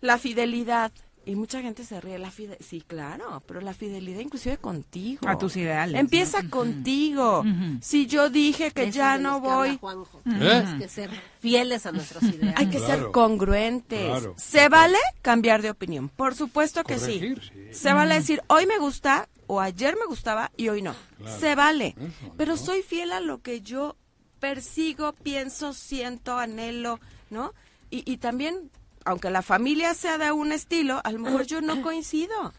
La 0.00 0.18
fidelidad. 0.18 0.92
Y 1.26 1.36
mucha 1.36 1.62
gente 1.62 1.84
se 1.84 2.02
ríe. 2.02 2.18
La 2.18 2.30
fide 2.30 2.58
sí, 2.60 2.82
claro, 2.86 3.42
pero 3.46 3.62
la 3.62 3.72
fidelidad 3.72 4.20
inclusive 4.20 4.58
contigo. 4.58 5.26
A 5.26 5.38
tus 5.38 5.56
ideales, 5.56 5.98
Empieza 5.98 6.42
¿no? 6.42 6.50
contigo. 6.50 7.42
Si 7.80 8.06
yo 8.06 8.28
dije 8.28 8.72
que 8.72 8.82
Eso 8.84 8.98
ya 8.98 9.16
no 9.16 9.40
voy... 9.40 9.78
Juanjo. 9.78 10.18
¿Eh? 10.18 10.22
Tenemos 10.24 10.74
que 10.82 10.86
ser 10.88 11.10
fieles 11.40 11.86
a 11.86 11.92
nuestros 11.92 12.24
ideales. 12.24 12.54
Hay 12.58 12.68
que 12.68 12.78
ser 12.78 13.06
congruentes. 13.10 14.06
Claro. 14.06 14.34
¿Se 14.36 14.68
vale 14.68 14.98
cambiar 15.22 15.62
de 15.62 15.70
opinión? 15.70 16.10
Por 16.10 16.34
supuesto 16.34 16.84
que. 16.84 16.96
Corregir, 16.96 17.40
sí. 17.40 17.74
Se 17.74 17.94
vale 17.94 18.16
decir, 18.16 18.42
hoy 18.48 18.66
me 18.66 18.76
gusta 18.76 19.26
o 19.46 19.60
ayer 19.60 19.96
me 19.96 20.06
gustaba 20.06 20.50
y 20.56 20.68
hoy 20.68 20.82
no. 20.82 20.94
Claro. 21.18 21.40
Se 21.40 21.54
vale. 21.54 21.94
Eso, 21.98 22.34
Pero 22.36 22.56
soy 22.56 22.82
fiel 22.82 23.12
a 23.12 23.20
lo 23.20 23.42
que 23.42 23.60
yo 23.60 23.96
persigo, 24.40 25.12
pienso, 25.12 25.72
siento, 25.72 26.36
anhelo, 26.38 27.00
¿no? 27.30 27.54
Y, 27.90 28.10
y 28.10 28.18
también, 28.18 28.70
aunque 29.04 29.30
la 29.30 29.42
familia 29.42 29.94
sea 29.94 30.18
de 30.18 30.32
un 30.32 30.52
estilo, 30.52 31.00
a 31.04 31.12
lo 31.12 31.18
mejor 31.18 31.46
yo 31.46 31.60
no 31.60 31.80
coincido. 31.82 32.52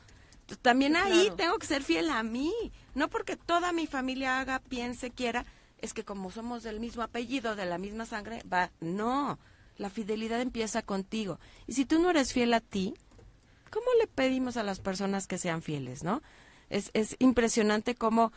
También 0.62 0.95
ahí 0.95 1.22
Claro. 1.24 1.36
tengo 1.36 1.57
que 1.60 1.68
ser 1.68 1.84
fiel 1.84 2.10
a 2.10 2.22
mí. 2.24 2.53
No 2.94 3.10
porque 3.10 3.36
toda 3.36 3.72
mi 3.72 3.88
familia 3.88 4.40
haga, 4.40 4.60
piense, 4.60 5.10
quiera, 5.12 5.45
es 5.80 5.94
que 5.94 6.03
como 6.06 6.32
somos 6.32 6.64
del 6.64 6.80
mismo 6.80 7.02
apellido, 7.03 7.56
de 7.56 7.66
la 7.66 7.78
misma 7.78 8.06
sangre, 8.06 8.41
va. 8.52 8.72
No, 8.80 9.38
la 9.78 9.90
fidelidad 9.90 10.40
empieza 10.41 10.82
contigo. 10.82 11.40
Y 11.68 11.74
si 11.74 11.86
tú 11.86 11.99
no 11.99 12.10
eres 12.12 12.32
fiel 12.32 12.53
a 12.53 12.62
ti, 12.62 12.94
¿cómo 13.72 13.88
le 13.99 14.07
pedimos 14.07 14.56
a 14.57 14.64
las 14.64 14.80
personas 14.80 15.28
que 15.28 15.38
sean 15.38 15.62
fieles, 15.62 16.03
no? 16.03 16.22
Es, 16.70 16.90
es 16.94 17.16
impresionante 17.20 17.96
cómo 17.96 18.32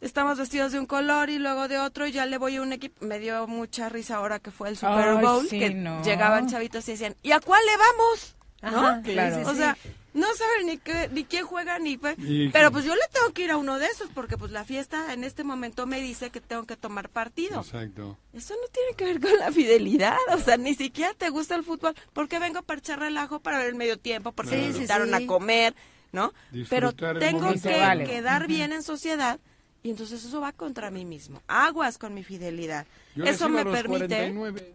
estamos 0.00 0.38
vestidos 0.38 0.72
de 0.72 0.78
un 0.78 0.86
color 0.86 1.30
y 1.30 1.38
luego 1.38 1.68
de 1.68 1.78
otro 1.78 2.06
y 2.06 2.12
ya 2.12 2.26
le 2.26 2.38
voy 2.38 2.56
a 2.56 2.62
un 2.62 2.72
equipo. 2.72 3.04
Me 3.04 3.18
dio 3.18 3.46
mucha 3.46 3.88
risa 3.88 4.16
ahora 4.16 4.38
que 4.38 4.50
fue 4.50 4.68
el 4.68 4.76
Super 4.76 5.16
Ay, 5.16 5.24
Bowl, 5.24 5.46
sí, 5.48 5.58
que 5.58 5.70
no. 5.70 6.02
llegaban 6.02 6.48
chavitos 6.48 6.88
y 6.88 6.92
decían, 6.92 7.16
¿y 7.22 7.32
a 7.32 7.40
cuál 7.40 7.60
le 7.64 7.76
vamos? 7.76 8.36
¿No? 8.62 8.86
Ajá, 8.86 9.02
claro. 9.02 9.48
O 9.48 9.54
sea, 9.54 9.76
no 10.12 10.26
saben 10.34 10.66
ni 10.66 10.78
qué, 10.78 11.08
ni 11.12 11.24
quién 11.24 11.46
juega 11.46 11.78
ni 11.78 11.96
pero 11.96 12.72
pues 12.72 12.84
yo 12.84 12.94
le 12.94 13.00
tengo 13.12 13.32
que 13.32 13.44
ir 13.44 13.50
a 13.50 13.56
uno 13.56 13.78
de 13.78 13.86
esos 13.86 14.08
porque 14.12 14.36
pues 14.36 14.50
la 14.50 14.64
fiesta 14.64 15.12
en 15.12 15.24
este 15.24 15.44
momento 15.44 15.86
me 15.86 16.00
dice 16.00 16.30
que 16.30 16.40
tengo 16.40 16.64
que 16.64 16.76
tomar 16.76 17.08
partido. 17.08 17.60
Exacto. 17.60 18.18
Eso 18.32 18.54
no 18.54 18.68
tiene 18.72 18.94
que 18.96 19.04
ver 19.04 19.20
con 19.20 19.38
la 19.38 19.52
fidelidad, 19.52 20.16
o 20.32 20.38
sea, 20.38 20.56
ni 20.56 20.74
siquiera 20.74 21.14
te 21.14 21.30
gusta 21.30 21.54
el 21.54 21.64
fútbol, 21.64 21.94
porque 22.12 22.38
vengo 22.38 22.62
para 22.62 22.80
echar 22.80 22.98
relajo 22.98 23.40
para 23.40 23.58
ver 23.58 23.68
el 23.68 23.74
medio 23.76 23.98
tiempo, 23.98 24.32
porque 24.32 24.56
me 24.56 24.66
invitaron 24.66 25.08
sí. 25.08 25.14
a 25.14 25.26
comer, 25.26 25.74
¿no? 26.12 26.32
Pero 26.68 26.88
Disfrutar 26.92 27.18
tengo 27.18 27.40
momento. 27.42 27.68
que 27.68 27.78
Vale. 27.78 28.04
quedar 28.04 28.46
bien 28.46 28.72
en 28.72 28.82
sociedad 28.82 29.38
y 29.82 29.90
entonces 29.90 30.24
eso 30.24 30.40
va 30.40 30.52
contra 30.52 30.90
mí 30.90 31.04
mismo. 31.04 31.42
Aguas 31.48 31.98
con 31.98 32.12
mi 32.14 32.22
fidelidad. 32.22 32.86
Yo 33.14 33.24
eso 33.24 33.48
me 33.48 33.64
permite 33.64 34.06
49. 34.32 34.74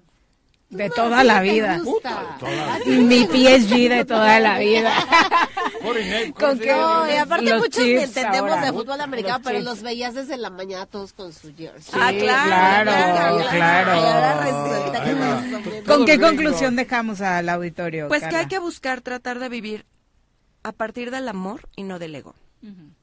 De 0.67 0.89
toda 0.89 1.23
la 1.23 1.41
¿Qué 1.41 1.47
te 1.49 1.53
vida. 1.53 1.81
Toda- 2.39 2.79
Mi 2.87 3.25
PSG 3.27 3.87
de 3.87 4.03
toda 4.03 4.39
la 4.39 4.57
vida. 4.57 4.91
49, 5.83 6.33
¿Con 6.39 6.59
llama? 6.59 7.05
No, 7.05 7.11
y 7.13 7.15
aparte 7.17 7.45
Los 7.51 7.59
muchos 7.59 7.83
entendemos 7.83 8.49
ahora. 8.51 8.65
de 8.65 8.71
fútbol 8.73 8.99
americano, 9.01 9.37
Los 9.37 9.43
pero 9.43 9.59
los 9.59 9.81
veías 9.83 10.15
desde 10.15 10.37
la 10.37 10.49
mañana 10.49 10.87
todos 10.87 11.13
con 11.13 11.31
su 11.33 11.53
jersey. 11.55 11.93
Ah, 11.93 12.11
claro, 12.17 12.91
claro, 13.51 14.01
que 15.75 15.83
¿Con 15.83 16.05
qué 16.05 16.19
conclusión 16.19 16.75
dejamos 16.75 17.21
al 17.21 17.47
auditorio? 17.49 18.07
Pues 18.07 18.23
que 18.23 18.35
hay 18.35 18.47
que 18.47 18.57
buscar 18.59 19.01
tratar 19.01 19.37
de 19.39 19.49
vivir 19.49 19.85
a 20.65 20.71
partir 20.71 21.11
del 21.11 21.27
amor 21.27 21.69
y 21.75 21.83
no 21.83 21.99
del 21.99 22.15
ego. 22.15 22.33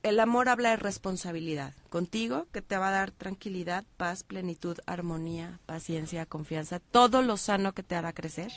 El 0.02 0.18
amor 0.18 0.48
habla 0.48 0.70
de 0.70 0.76
responsabilidad. 0.76 1.72
Contigo, 1.88 2.48
que 2.50 2.60
te 2.60 2.76
va 2.76 2.88
a 2.88 2.90
dar 2.90 3.12
tranquilidad, 3.12 3.84
paz, 3.96 4.24
plenitud, 4.24 4.78
armonía, 4.86 5.60
paciencia, 5.66 6.26
confianza, 6.26 6.80
todo 6.80 7.22
lo 7.22 7.36
sano 7.36 7.72
que 7.72 7.84
te 7.84 7.94
hará 7.94 8.12
crecer. 8.12 8.50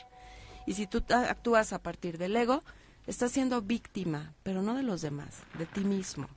Y 0.66 0.72
si 0.72 0.88
tú 0.88 1.04
actúas 1.08 1.72
a 1.72 1.80
partir 1.80 2.18
del 2.18 2.34
ego, 2.34 2.64
estás 3.06 3.30
siendo 3.30 3.62
víctima, 3.62 4.34
pero 4.42 4.62
no 4.62 4.74
de 4.74 4.82
los 4.82 5.02
demás, 5.02 5.36
de 5.56 5.66
ti 5.66 5.84
mismo. 5.84 6.28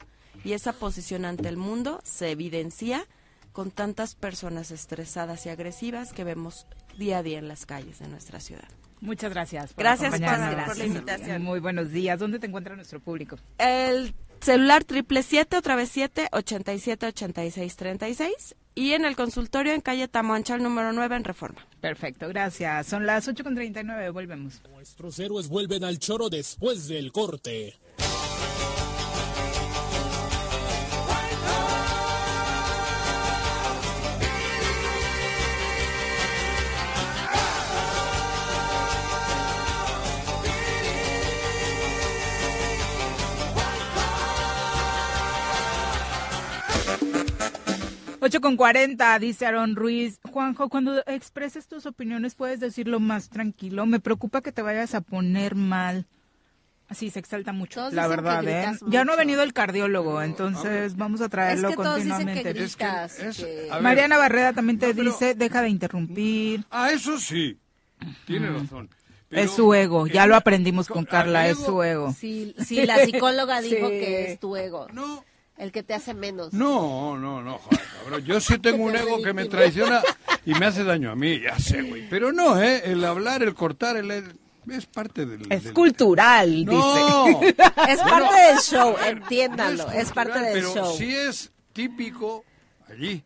Y 0.44 0.54
esa 0.54 0.72
posición 0.72 1.26
ante 1.26 1.50
el 1.50 1.58
mundo 1.58 2.00
se 2.04 2.30
evidencia 2.30 3.08
con 3.52 3.72
tantas 3.72 4.14
personas 4.14 4.70
estresadas 4.70 5.48
y 5.48 5.50
agresivas 5.50 6.14
que 6.14 6.24
vemos 6.24 6.68
día 6.96 7.18
a 7.18 7.24
día 7.24 7.40
en 7.40 7.48
las 7.48 7.66
calles 7.66 7.98
de 7.98 8.08
nuestra 8.08 8.40
ciudad. 8.40 8.70
Muchas 9.02 9.32
gracias. 9.34 9.74
Por 9.74 9.84
Gracias 9.84 10.12
por- 10.20 10.66
por 10.66 10.78
la 10.78 10.86
invitación. 10.86 11.42
Muy 11.44 11.60
buenos 11.60 11.92
días. 11.92 12.20
¿Dónde 12.20 12.40
te 12.40 12.48
encuentra 12.48 12.76
nuestro 12.76 13.00
público? 13.00 13.38
El 13.58 14.14
celular 14.42 14.84
triple 14.84 15.24
siete, 15.24 15.58
otra 15.58 15.76
vez 15.76 15.90
siete, 15.90 16.28
ochenta 16.32 16.74
y 16.74 16.80
siete, 16.80 17.08
ochenta 17.08 17.44
y 17.46 17.52
seis, 17.52 17.76
treinta 17.76 18.08
y 18.10 18.14
seis. 18.14 18.56
Y 18.76 18.94
en 18.94 19.04
el 19.06 19.16
consultorio 19.16 19.74
en 19.74 19.82
calle 19.82 20.08
Tamoancha, 20.08 20.56
el 20.56 20.64
número 20.64 20.94
9 20.94 21.18
en 21.18 21.24
Reforma. 21.26 21.66
Perfecto, 21.82 22.30
gracias. 22.30 22.88
Son 22.88 23.06
las 23.06 23.28
8.39, 23.28 24.12
volvemos. 24.14 24.62
Nuestros 24.72 25.20
héroes 25.20 25.50
vuelven 25.50 25.84
al 25.84 26.00
choro 26.00 26.30
después 26.30 26.88
del 26.88 27.12
corte. 27.12 27.78
Ocho 48.22 48.42
con 48.42 48.58
40, 48.58 49.18
dice 49.20 49.46
Aaron 49.46 49.76
Ruiz. 49.76 50.20
Juanjo, 50.32 50.68
cuando 50.70 51.02
expreses 51.08 51.68
tus 51.68 51.86
opiniones 51.86 52.36
puedes 52.36 52.60
decirlo 52.60 53.00
más 53.00 53.30
tranquilo. 53.30 53.86
Me 53.86 54.00
preocupa 54.00 54.42
que 54.42 54.52
te 54.52 54.62
vayas 54.62 54.94
a 54.94 55.02
poner 55.02 55.56
mal. 55.56 56.06
Sí, 56.92 57.12
se 57.12 57.20
exalta 57.20 57.54
mucho, 57.54 57.82
Todos 57.82 57.94
la 57.94 58.08
verdad, 58.08 58.44
¿eh? 58.48 58.66
Ya 58.88 59.06
no 59.06 59.14
ha 59.14 59.16
venido 59.16 59.44
el 59.44 59.54
cardiólogo, 59.54 60.24
entonces 60.24 60.98
vamos 60.98 61.22
a 61.22 61.30
traerlo 61.30 61.70
Es 61.70 61.76
que 61.78 61.84
todos 61.84 61.98
dicen 62.04 62.10
que 62.28 62.44
continuamente. 62.44 62.54
gritas. 62.54 63.20
es- 63.20 63.38
que- 63.38 63.68
a 63.70 63.76
ver, 63.76 63.84
Mariana 63.84 64.18
Barrera 64.18 64.54
también 64.54 64.80
te 64.80 64.88
No, 64.88 64.96
pero- 64.96 65.12
dice, 65.12 65.36
deja 65.36 65.62
de 65.62 65.70
interrumpir. 65.70 66.66
Ah, 66.72 66.90
eso 66.92 67.20
sí. 67.20 67.60
Tiene 68.26 68.50
razón. 68.50 68.90
Pero- 69.30 69.42
es 69.44 69.52
su 69.52 69.72
ego, 69.76 70.08
ya 70.08 70.26
lo 70.26 70.36
aprendimos 70.36 70.88
con 70.88 71.06
con- 71.06 71.06
Carla, 71.06 71.48
es 71.48 71.60
su 71.60 71.84
ego. 71.84 72.12
Sí, 72.18 72.56
sí, 72.66 72.84
la 72.88 73.06
psicóloga 73.06 73.62
dijo 73.62 73.88
Sí. 73.88 74.00
que 74.00 74.32
es 74.32 74.40
tu 74.40 74.56
ego. 74.56 74.88
No, 74.92 75.24
El 75.60 75.72
que 75.72 75.84
te 75.84 75.94
hace 75.94 76.14
menos. 76.16 76.54
no, 76.54 77.18
no, 77.18 77.42
no, 77.44 77.58
joder, 77.60 77.82
cabrón. 78.02 78.26
Yo 78.26 78.40
sí 78.40 78.58
tengo 78.62 78.84
un 78.86 78.96
ego 78.96 79.22
que 79.22 79.34
me 79.34 79.46
traiciona 79.46 80.02
y 80.46 80.54
me 80.56 80.66
hace 80.66 80.84
daño 80.84 81.12
a 81.12 81.16
mí, 81.16 81.40
ya 81.42 81.60
sé, 81.60 81.82
güey. 81.84 82.08
Pero 82.10 82.32
no, 82.32 82.60
¿eh? 82.62 82.82
El 82.86 83.04
hablar, 83.06 83.44
el 83.44 83.54
cortar, 83.54 83.98
el... 83.98 84.10
el- 84.10 84.40
es 84.72 84.86
parte 84.86 85.26
del... 85.26 85.52
Es 85.52 85.64
del- 85.66 85.74
cultural, 85.74 86.64
No, 86.66 87.26
dice. 87.26 87.56
Es 87.90 88.00
parte 88.00 88.36
del 88.42 88.58
show, 88.60 88.96
entiéndalo. 89.06 89.86
no 89.88 89.92
Es 89.92 90.12
parte 90.12 90.40
del 90.40 90.54
pero 90.54 90.74
show. 90.76 90.96
sí 90.98 91.16
es 91.16 91.52
típico 91.74 92.46
allí. 92.88 93.24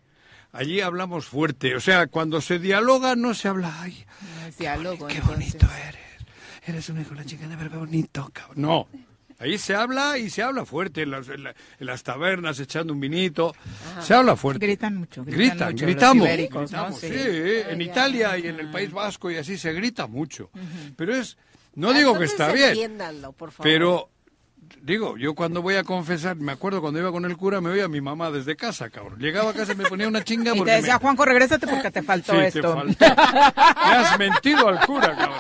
Allí 0.54 0.80
hablamos 0.82 1.26
fuerte. 1.26 1.76
O 1.76 1.80
sea, 1.82 2.08
cuando 2.08 2.40
se 2.40 2.60
dialoga 2.60 3.16
no 3.18 3.34
se 3.34 3.48
habla, 3.50 3.74
ay, 3.82 4.06
No 4.40 4.48
es 4.48 4.58
diálogo, 4.58 5.08
qué 5.08 5.16
entonces. 5.16 5.52
bonito 5.54 5.68
eres. 5.88 6.02
Eres 6.66 6.90
un 6.90 7.02
hijo 7.02 7.10
de 7.10 7.16
la 7.18 7.26
chingada, 7.26 7.56
pero 7.58 7.72
qué 7.72 7.78
bonito, 7.78 8.30
cabrón. 8.32 8.62
No. 8.62 8.88
Ahí 9.40 9.58
se 9.58 9.76
habla 9.76 10.18
y 10.18 10.30
se 10.30 10.42
habla 10.44 10.66
fuerte 10.66 11.02
en 11.04 11.12
las, 11.12 11.28
en 11.30 11.44
la- 11.44 11.56
en 11.80 11.86
las 11.88 12.04
tabernas 12.04 12.60
echando 12.60 12.94
un 12.94 13.00
vinito. 13.00 13.56
Se 14.02 14.14
habla 14.14 14.36
fuerte. 14.36 14.66
Gritan 14.66 14.96
mucho, 14.98 15.24
gritan 15.26 15.50
Gritan, 15.58 15.72
mucho 15.74 15.86
gritamos. 15.86 16.28
gritamos, 16.28 17.00
Sí. 17.00 17.08
sí, 17.08 17.14
eh, 17.16 17.66
en 17.70 17.82
Italia 17.82 18.38
y 18.38 18.48
en 18.48 18.60
el 18.60 18.70
País 18.72 18.92
Vasco 18.92 19.30
y 19.32 19.38
así 19.38 19.58
se 19.58 19.74
grita 19.74 20.08
mucho. 20.08 20.50
Pero 20.96 21.16
es, 21.16 21.38
no 21.76 21.92
digo 21.94 22.18
que 22.18 22.26
está 22.26 22.52
bien, 22.54 22.98
por 23.38 23.52
favor. 23.52 23.64
pero 23.72 24.10
digo, 24.86 25.18
yo 25.18 25.34
cuando 25.34 25.62
voy 25.62 25.76
a 25.76 25.84
confesar, 25.84 26.36
me 26.36 26.52
acuerdo 26.52 26.82
cuando 26.82 27.00
iba 27.00 27.12
con 27.12 27.24
el 27.26 27.38
cura, 27.38 27.62
me 27.62 27.70
oía 27.70 27.88
mi 27.88 28.02
mamá 28.02 28.30
desde 28.32 28.56
casa, 28.58 28.90
cabrón. 28.90 29.18
Llegaba 29.20 29.52
a 29.52 29.54
casa 29.54 29.72
y 29.72 29.76
me 29.76 29.86
ponía 29.86 30.08
una 30.08 30.24
chinga 30.24 30.52
Y 30.52 30.54
te 30.54 30.58
porque 30.60 30.72
decía, 30.74 30.94
me- 30.96 31.00
Juanjo, 31.00 31.26
regrésate 31.26 31.66
porque 31.68 31.90
te 31.90 32.04
faltó 32.04 32.34
Sí, 32.34 32.40
te 32.40 32.48
esto. 32.48 32.74
faltó. 32.74 33.06
Me 33.06 33.92
has 33.96 34.20
mentido 34.20 34.68
al 34.68 34.86
cura, 34.86 35.16
cabrón. 35.16 35.38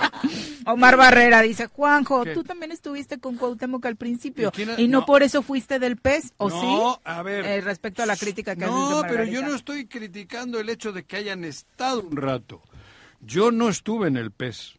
Omar 0.65 0.95
Barrera 0.95 1.41
dice, 1.41 1.67
Juanjo, 1.67 2.23
¿Qué? 2.23 2.33
tú 2.33 2.43
también 2.43 2.71
estuviste 2.71 3.19
con 3.19 3.35
Cuauhtémoc 3.35 3.85
al 3.85 3.97
principio 3.97 4.47
¿Y 4.47 4.51
quién 4.51 4.69
ha- 4.69 4.79
y 4.79 4.87
no, 4.87 5.01
no. 5.01 5.05
por 5.05 5.21
eso 5.21 5.41
fuiste 5.43 5.77
del 5.77 5.97
PES, 5.97 6.33
¿o 6.37 6.49
no, 6.49 6.61
sí? 6.95 6.99
a 7.03 7.21
ver. 7.21 7.45
Eh, 7.45 7.59
respecto 7.61 8.01
a 8.01 8.05
la 8.05 8.15
crítica 8.15 8.55
que 8.55 8.65
No, 8.65 9.01
de 9.03 9.09
pero 9.09 9.25
yo 9.25 9.41
no 9.41 9.53
estoy 9.55 9.87
criticando 9.87 10.59
el 10.61 10.69
hecho 10.69 10.93
de 10.93 11.03
que 11.03 11.17
hayan 11.17 11.43
estado 11.43 12.01
un 12.01 12.15
rato. 12.15 12.61
Yo 13.19 13.51
no 13.51 13.67
estuve 13.69 14.07
en 14.07 14.15
el 14.17 14.31
PES. 14.31 14.75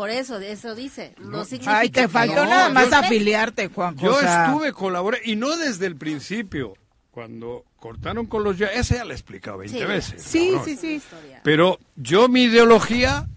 Por 0.00 0.08
eso, 0.08 0.38
eso 0.38 0.74
dice. 0.74 1.14
No, 1.18 1.44
significa 1.44 1.78
Ay, 1.80 1.90
te 1.90 2.00
que 2.00 2.08
faltó 2.08 2.36
no, 2.44 2.46
nada 2.50 2.68
yo- 2.68 2.74
más 2.74 2.90
afiliarte, 2.90 3.68
Juanjo. 3.68 4.02
Yo 4.06 4.14
o 4.16 4.18
sea, 4.20 4.46
estuve, 4.46 4.72
colaboré, 4.72 5.20
y 5.26 5.36
no 5.36 5.54
desde 5.58 5.84
el 5.84 5.96
principio. 5.96 6.72
Cuando 7.10 7.66
cortaron 7.78 8.24
con 8.26 8.42
los 8.42 8.56
ya, 8.56 8.68
ese 8.68 8.94
ya 8.94 9.04
lo 9.04 9.10
he 9.10 9.14
explicado 9.14 9.58
20 9.58 9.78
Sí. 9.78 9.84
veces. 9.84 10.22
Sí, 10.22 10.46
cabrón. 10.52 10.64
sí, 10.64 10.76
sí. 10.76 10.88
Historia. 10.94 11.40
Pero 11.44 11.78
yo 11.96 12.28
mi 12.28 12.44
ideología 12.44 13.28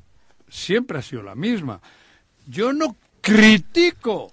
siempre 0.48 1.00
ha 1.00 1.02
sido 1.02 1.22
la 1.22 1.36
misma. 1.36 1.82
Yo 2.48 2.72
no 2.72 2.96
critico 3.20 4.32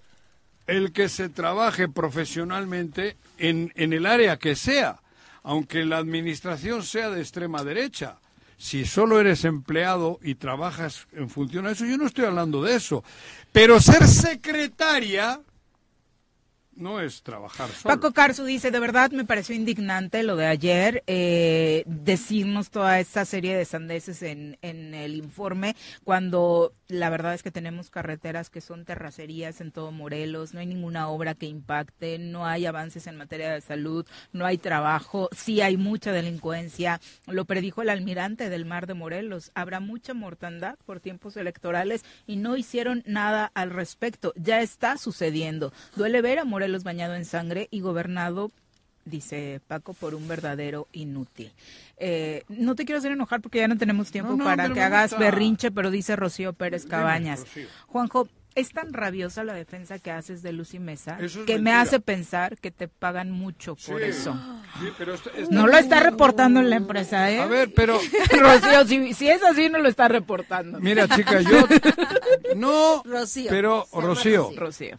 el 0.69 0.93
que 0.93 1.09
se 1.09 1.29
trabaje 1.31 1.89
profesionalmente 1.89 3.17
en, 3.39 3.73
en 3.75 3.93
el 3.93 4.07
área 4.07 4.37
que 4.37 4.55
sea, 4.55 5.01
aunque 5.43 5.85
la 5.85 5.97
administración 5.99 6.85
sea 6.85 7.11
de 7.11 7.23
extrema 7.23 7.65
derecha. 7.65 8.19
Si 8.61 8.85
solo 8.85 9.19
eres 9.19 9.47
empleado 9.47 10.21
y 10.23 10.35
trabajas 10.35 11.09
en 11.13 11.31
función 11.31 11.67
a 11.67 11.71
eso, 11.71 11.87
yo 11.87 11.97
no 11.97 12.05
estoy 12.05 12.27
hablando 12.27 12.63
de 12.63 12.75
eso. 12.75 13.03
Pero 13.53 13.81
ser 13.81 14.07
secretaria 14.07 15.41
no 16.75 17.01
es 17.01 17.23
trabajar 17.23 17.71
solo. 17.71 17.95
Paco 17.95 18.13
Carzu 18.13 18.45
dice, 18.45 18.71
de 18.71 18.79
verdad 18.79 19.13
me 19.13 19.25
pareció 19.25 19.55
indignante 19.55 20.23
lo 20.25 20.37
de 20.37 20.47
ayer, 20.47 21.03
eh, 21.07 21.85
decirnos 21.87 22.69
toda 22.69 23.01
esta 23.01 23.25
serie 23.25 23.57
de 23.57 23.65
sandeces 23.65 24.21
en, 24.23 24.59
en 24.61 24.93
el 24.93 25.15
informe, 25.15 25.75
cuando 26.05 26.75
la 26.91 27.09
verdad 27.11 27.35
es 27.35 27.43
que 27.43 27.51
tenemos 27.51 27.91
carreteras 27.91 28.51
que 28.51 28.61
son 28.61 28.85
terracerías 28.85 29.61
en 29.61 29.71
todo 29.71 29.93
Morelos, 29.93 30.55
no 30.55 30.61
hay 30.61 30.67
ninguna 30.67 31.09
obra 31.09 31.35
que 31.35 31.47
impacte, 31.47 32.19
no 32.19 32.47
hay 32.47 32.67
avances 32.67 33.07
en 33.07 33.17
materia 33.17 33.53
de 33.53 33.61
salud, 33.61 34.07
no 34.33 34.45
hay 34.45 34.59
trabajo, 34.59 35.29
sí 35.33 35.61
hay 35.61 35.77
mucha 35.77 36.13
delincuencia, 36.13 37.01
lo 37.27 37.45
predijo 37.45 37.83
el 37.83 37.91
almirante 37.91 38.51
del 38.51 38.65
mar 38.65 38.87
de 38.87 38.95
Morelos, 38.95 39.53
habrá 39.55 39.81
mucha 39.81 40.15
mortandad 40.15 40.77
por 40.85 41.01
tiempos 41.01 41.37
electorales 41.37 42.05
y 42.27 42.37
no 42.37 42.57
hicieron 42.57 43.03
nada 43.07 43.51
al 43.55 43.71
respecto, 43.71 44.33
ya 44.37 44.61
está 44.61 44.99
sucediendo, 44.99 45.73
duele 45.97 46.23
ver 46.23 46.39
a 46.41 46.45
Morelos 46.45 46.85
bañado 46.85 47.15
en 47.15 47.25
sangre 47.25 47.69
y 47.71 47.81
gobernado 47.81 48.51
dice 49.05 49.61
Paco, 49.67 49.95
por 49.95 50.15
un 50.15 50.29
verdadero 50.29 50.89
inútil. 50.93 51.53
Eh, 52.03 52.45
no 52.49 52.75
te 52.75 52.87
quiero 52.87 52.99
hacer 52.99 53.13
enojar 53.13 53.41
porque 53.43 53.59
ya 53.59 53.69
no 53.69 53.77
tenemos 53.77 54.11
tiempo 54.11 54.33
No, 54.33 54.39
no, 54.39 54.45
para 54.45 54.73
que 54.73 54.81
hagas 54.81 55.11
gusta. 55.11 55.19
berrinche, 55.25 55.71
pero 55.71 55.91
dice 55.91 56.17
Rocío 56.17 56.55
Pérez 56.55 56.83
Dime, 56.85 56.91
Cabañas. 56.93 57.41
Rocío. 57.41 57.67
Juanjo, 57.89 58.29
Es 58.55 58.73
tan 58.73 58.93
rabiosa 58.93 59.45
la 59.45 59.53
defensa 59.55 59.99
que 60.01 60.11
haces 60.11 60.43
de 60.43 60.53
Lucy 60.53 60.79
Mesa 60.81 61.19
es 61.21 61.37
que 61.47 61.59
me 61.61 61.73
hace 61.73 62.01
pensar 62.01 62.57
que 62.59 62.71
te 62.73 62.89
pagan 62.89 63.31
mucho 63.31 63.77
por 63.77 64.01
Sí, 64.01 64.07
eso. 64.09 64.35
sí, 64.81 64.89
pero 64.99 65.15
No 65.51 65.67
lo 65.69 65.77
está 65.77 66.01
reportando 66.01 66.59
en 66.59 66.69
la 66.71 66.77
empresa, 66.77 67.31
¿eh? 67.31 67.39
A 67.39 67.47
ver, 67.47 67.73
pero 67.77 67.97
Rocío, 68.41 68.85
si, 68.87 69.15
si 69.15 69.29
es 69.29 69.43
así, 69.45 69.69
no 69.69 69.79
lo 69.79 69.89
está 69.89 70.09
reportando. 70.09 70.81
mira, 70.81 71.07
chica, 71.07 71.41
yo 71.43 71.65
no, 72.57 73.03
Rocío. 73.05 73.51
pero 73.51 73.87
Rocío, 73.93 74.51
Rocío. 74.57 74.97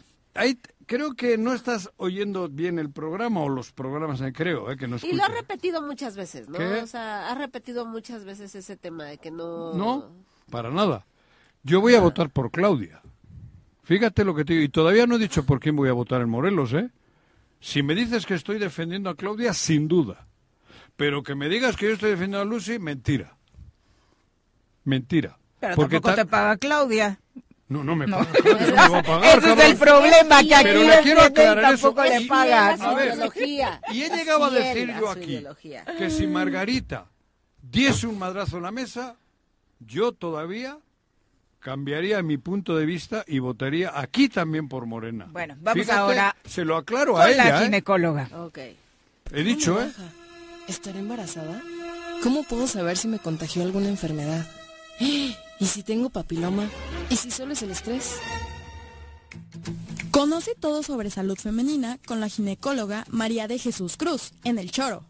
Creo 0.85 1.13
que 1.15 1.37
no 1.37 1.53
estás 1.53 1.89
oyendo 1.97 2.47
bien 2.49 2.79
el 2.79 2.89
programa 2.91 3.41
o 3.41 3.49
los 3.49 3.71
programas, 3.71 4.21
eh, 4.21 4.31
creo, 4.33 4.71
eh, 4.71 4.77
que 4.77 4.87
no 4.87 4.97
Y 4.97 5.13
lo 5.13 5.23
ha 5.23 5.27
escuchas. 5.27 5.41
repetido 5.41 5.81
muchas 5.81 6.15
veces, 6.15 6.49
¿no? 6.49 6.57
¿Qué? 6.57 6.81
O 6.81 6.87
sea, 6.87 7.29
ha 7.31 7.35
repetido 7.35 7.85
muchas 7.85 8.23
veces 8.25 8.53
ese 8.55 8.77
tema 8.77 9.05
de 9.05 9.17
que 9.17 9.31
no... 9.31 9.73
No, 9.73 10.11
para 10.49 10.69
nada. 10.69 11.05
Yo 11.63 11.79
voy 11.81 11.95
a 11.95 11.99
votar 12.01 12.29
por 12.29 12.51
Claudia. 12.51 13.01
Fíjate 13.83 14.23
lo 14.25 14.33
que 14.35 14.43
te 14.45 14.53
digo. 14.53 14.65
Y 14.65 14.69
todavía 14.69 15.05
no 15.07 15.15
he 15.15 15.19
dicho 15.19 15.45
por 15.45 15.59
quién 15.59 15.75
voy 15.75 15.89
a 15.89 15.93
votar 15.93 16.21
en 16.21 16.29
Morelos, 16.29 16.73
¿eh? 16.73 16.89
Si 17.59 17.83
me 17.83 17.93
dices 17.95 18.25
que 18.25 18.33
estoy 18.33 18.57
defendiendo 18.59 19.09
a 19.09 19.15
Claudia, 19.15 19.53
sin 19.53 19.87
duda. 19.87 20.27
Pero 20.95 21.23
que 21.23 21.35
me 21.35 21.49
digas 21.49 21.77
que 21.77 21.85
yo 21.87 21.93
estoy 21.93 22.09
defendiendo 22.11 22.41
a 22.41 22.45
Lucy, 22.45 22.79
mentira. 22.79 23.37
Mentira. 24.83 25.37
Pero 25.59 25.75
Porque 25.75 25.95
tampoco 25.97 26.15
ta- 26.15 26.23
te 26.23 26.29
paga 26.29 26.57
Claudia. 26.57 27.20
No, 27.71 27.83
no 27.85 27.95
me 27.95 28.05
No. 28.05 28.17
paga. 28.17 28.31
Claudia, 28.33 28.67
no 28.67 28.75
me 28.75 28.89
va 28.89 28.97
a 28.99 29.03
pagar, 29.03 29.37
Ese 29.39 29.53
es 29.53 29.59
el 29.71 29.77
problema, 29.77 30.43
que 30.43 30.55
aquí 30.55 30.63
Pero 30.65 30.83
le 30.83 30.99
quiero 31.01 31.21
y 31.21 31.23
aclarar 31.25 31.73
eso. 31.73 31.87
tampoco 31.93 32.03
le 32.09 32.21
Y- 32.21 32.27
pagan. 32.27 32.81
A 32.81 32.93
ver, 32.93 33.13
ideología. 33.13 33.81
Y 33.93 34.01
he 34.03 34.09
llegado 34.09 34.43
a 34.45 34.49
decir 34.49 34.93
yo 34.99 35.09
aquí 35.09 35.23
ideología. 35.35 35.85
que 35.97 36.09
si 36.09 36.27
Margarita 36.27 37.05
diese 37.61 38.07
un 38.07 38.19
madrazo 38.19 38.57
en 38.57 38.63
la 38.63 38.71
mesa, 38.71 39.15
yo 39.79 40.11
todavía 40.11 40.77
cambiaría 41.59 42.21
mi 42.23 42.37
punto 42.37 42.75
de 42.75 42.85
vista 42.85 43.23
y 43.27 43.39
votaría 43.39 43.97
aquí 43.97 44.27
también 44.27 44.67
por 44.67 44.85
Morena. 44.85 45.27
Bueno, 45.31 45.55
vamos 45.61 45.81
Fíjate, 45.85 45.97
ahora 45.99 46.35
Se 46.43 46.65
lo 46.65 46.75
aclaro 46.75 47.13
con 47.13 47.21
a 47.21 47.27
la 47.29 47.31
ella, 47.31 47.61
¿eh? 47.61 47.63
ginecóloga. 47.65 48.27
Ok. 48.35 48.57
He 49.31 49.43
dicho, 49.43 49.81
¿eh? 49.81 49.89
¿Estaré 50.67 50.99
embarazada? 50.99 51.61
¿Cómo 52.21 52.43
puedo 52.43 52.67
saber 52.67 52.97
si 52.97 53.07
me 53.07 53.19
contagió 53.19 53.63
alguna 53.63 53.87
enfermedad? 53.87 54.45
¿Y 55.61 55.67
si 55.67 55.83
tengo 55.83 56.09
papiloma? 56.09 56.67
¿Y 57.11 57.15
si 57.15 57.29
solo 57.29 57.53
es 57.53 57.61
el 57.61 57.69
estrés? 57.69 58.15
Conoce 60.09 60.55
todo 60.59 60.81
sobre 60.81 61.11
salud 61.11 61.37
femenina 61.37 61.99
con 62.07 62.19
la 62.19 62.29
ginecóloga 62.29 63.05
María 63.11 63.47
de 63.47 63.59
Jesús 63.59 63.95
Cruz 63.95 64.31
en 64.43 64.57
El 64.57 64.71
Choro. 64.71 65.05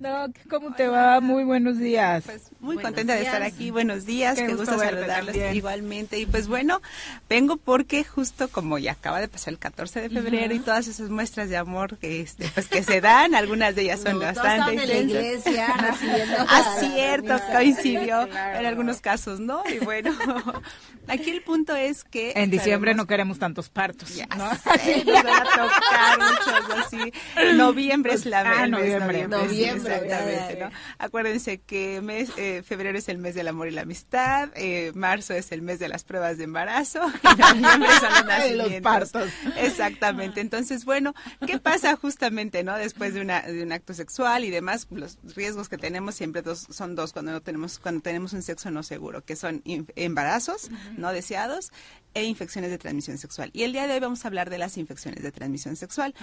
Doc, 0.00 0.30
¿cómo 0.48 0.72
te 0.74 0.88
va? 0.88 1.20
Muy 1.20 1.44
buenos 1.44 1.76
días. 1.78 2.24
Muy 2.58 2.76
Buenos 2.76 2.84
contenta 2.84 3.14
de 3.16 3.22
estar 3.22 3.42
aquí. 3.42 3.70
Buenos 3.70 4.06
días, 4.06 4.34
Qué 4.38 4.46
qué, 4.46 4.54
gusto 4.54 4.72
gusto, 4.72 4.86
saludarlos 4.86 5.26
también. 5.34 5.54
igualmente. 5.54 6.18
Y 6.18 6.24
pues 6.24 6.48
bueno, 6.48 6.80
vengo 7.28 7.58
porque 7.58 8.02
justo 8.02 8.48
como 8.48 8.78
ya 8.78 8.92
acaba 8.92 9.20
de 9.20 9.28
pasar 9.28 9.52
el 9.52 9.58
14 9.58 10.00
de 10.00 10.08
febrero 10.08 10.54
y 10.54 10.58
todas 10.58 10.88
esas 10.88 11.10
muestras 11.10 11.50
de 11.50 11.58
amor 11.58 11.98
que 11.98 12.22
este 12.22 12.48
pues 12.54 12.66
que 12.68 12.82
se 12.82 13.02
dan, 13.02 13.34
algunas 13.34 13.74
de 13.74 13.82
ellas 13.82 14.00
son 14.00 14.14
No, 14.14 14.20
bastante 14.20 14.72
en 14.82 14.88
la 14.88 14.96
iglesia 14.96 15.76
recibiendo 15.76 16.34
Ah, 16.48 16.76
cierto, 16.80 17.38
coincidió 17.52 18.26
Claro. 18.26 18.58
en 18.58 18.64
algunos 18.66 19.02
casos, 19.02 19.38
¿no? 19.38 19.62
Y 19.70 19.84
bueno, 19.84 20.12
aquí 21.08 21.28
el 21.28 21.42
punto 21.42 21.76
es 21.76 22.04
que 22.04 22.32
En 22.36 22.48
diciembre 22.48 22.94
no 22.94 23.06
queremos 23.06 23.38
tantos 23.38 23.68
partos. 23.68 24.14
Ya 24.14 24.26
¿no? 24.34 24.48
sé, 24.54 25.04
nos 25.04 25.22
van 25.22 25.42
a 25.42 25.44
tocar 25.44 26.18
muchos 26.18 26.78
así. 26.86 27.12
Noviembre 27.54 28.14
es 28.14 28.24
la 28.24 28.40
Ah, 28.40 28.66
noviembre. 28.66 29.24
sí, 29.24 29.28
Noviembre, 29.28 29.89
exactamente, 29.94 30.56
¿no? 30.60 30.70
Acuérdense 30.98 31.58
que 31.58 32.00
mes, 32.00 32.30
eh, 32.36 32.62
febrero 32.64 32.98
es 32.98 33.08
el 33.08 33.18
mes 33.18 33.34
del 33.34 33.48
amor 33.48 33.68
y 33.68 33.72
la 33.72 33.82
amistad, 33.82 34.50
eh, 34.54 34.92
marzo 34.94 35.34
es 35.34 35.52
el 35.52 35.62
mes 35.62 35.78
de 35.78 35.88
las 35.88 36.04
pruebas 36.04 36.38
de 36.38 36.44
embarazo 36.44 37.00
y 37.22 37.60
noviembre 37.60 37.88
son 38.00 38.12
los 38.12 38.20
De 38.30 38.56
los 38.56 38.66
nacimientos. 38.66 38.80
partos. 38.80 39.30
Exactamente. 39.56 40.40
Entonces, 40.40 40.84
bueno, 40.84 41.14
¿qué 41.46 41.58
pasa 41.58 41.96
justamente, 41.96 42.62
no? 42.62 42.76
Después 42.76 43.14
de, 43.14 43.20
una, 43.20 43.42
de 43.42 43.62
un 43.62 43.72
acto 43.72 43.94
sexual 43.94 44.44
y 44.44 44.50
demás, 44.50 44.86
los 44.90 45.18
riesgos 45.34 45.68
que 45.68 45.78
tenemos 45.78 46.14
siempre 46.14 46.42
dos, 46.42 46.66
son 46.70 46.94
dos 46.94 47.12
cuando 47.12 47.32
no 47.32 47.40
tenemos 47.40 47.78
cuando 47.78 48.00
tenemos 48.00 48.32
un 48.32 48.42
sexo 48.42 48.70
no 48.70 48.82
seguro, 48.82 49.24
que 49.24 49.36
son 49.36 49.62
embarazos 49.64 50.70
no 50.96 51.12
deseados 51.12 51.72
e 52.14 52.24
infecciones 52.24 52.70
de 52.70 52.78
transmisión 52.78 53.18
sexual. 53.18 53.50
Y 53.52 53.62
el 53.62 53.72
día 53.72 53.86
de 53.86 53.94
hoy 53.94 54.00
vamos 54.00 54.24
a 54.24 54.28
hablar 54.28 54.50
de 54.50 54.58
las 54.58 54.76
infecciones 54.76 55.22
de 55.22 55.30
transmisión 55.32 55.76
sexual. 55.76 56.14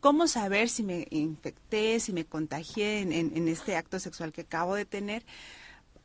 ¿Cómo 0.00 0.26
saber 0.26 0.68
si 0.68 0.82
me 0.82 1.06
infecté, 1.10 2.00
si 2.00 2.12
me 2.12 2.24
contagié 2.24 3.00
en, 3.00 3.12
en- 3.12 3.36
en 3.36 3.48
este 3.48 3.76
acto 3.76 3.98
sexual 3.98 4.32
que 4.32 4.42
acabo 4.42 4.74
de 4.74 4.84
tener? 4.86 5.24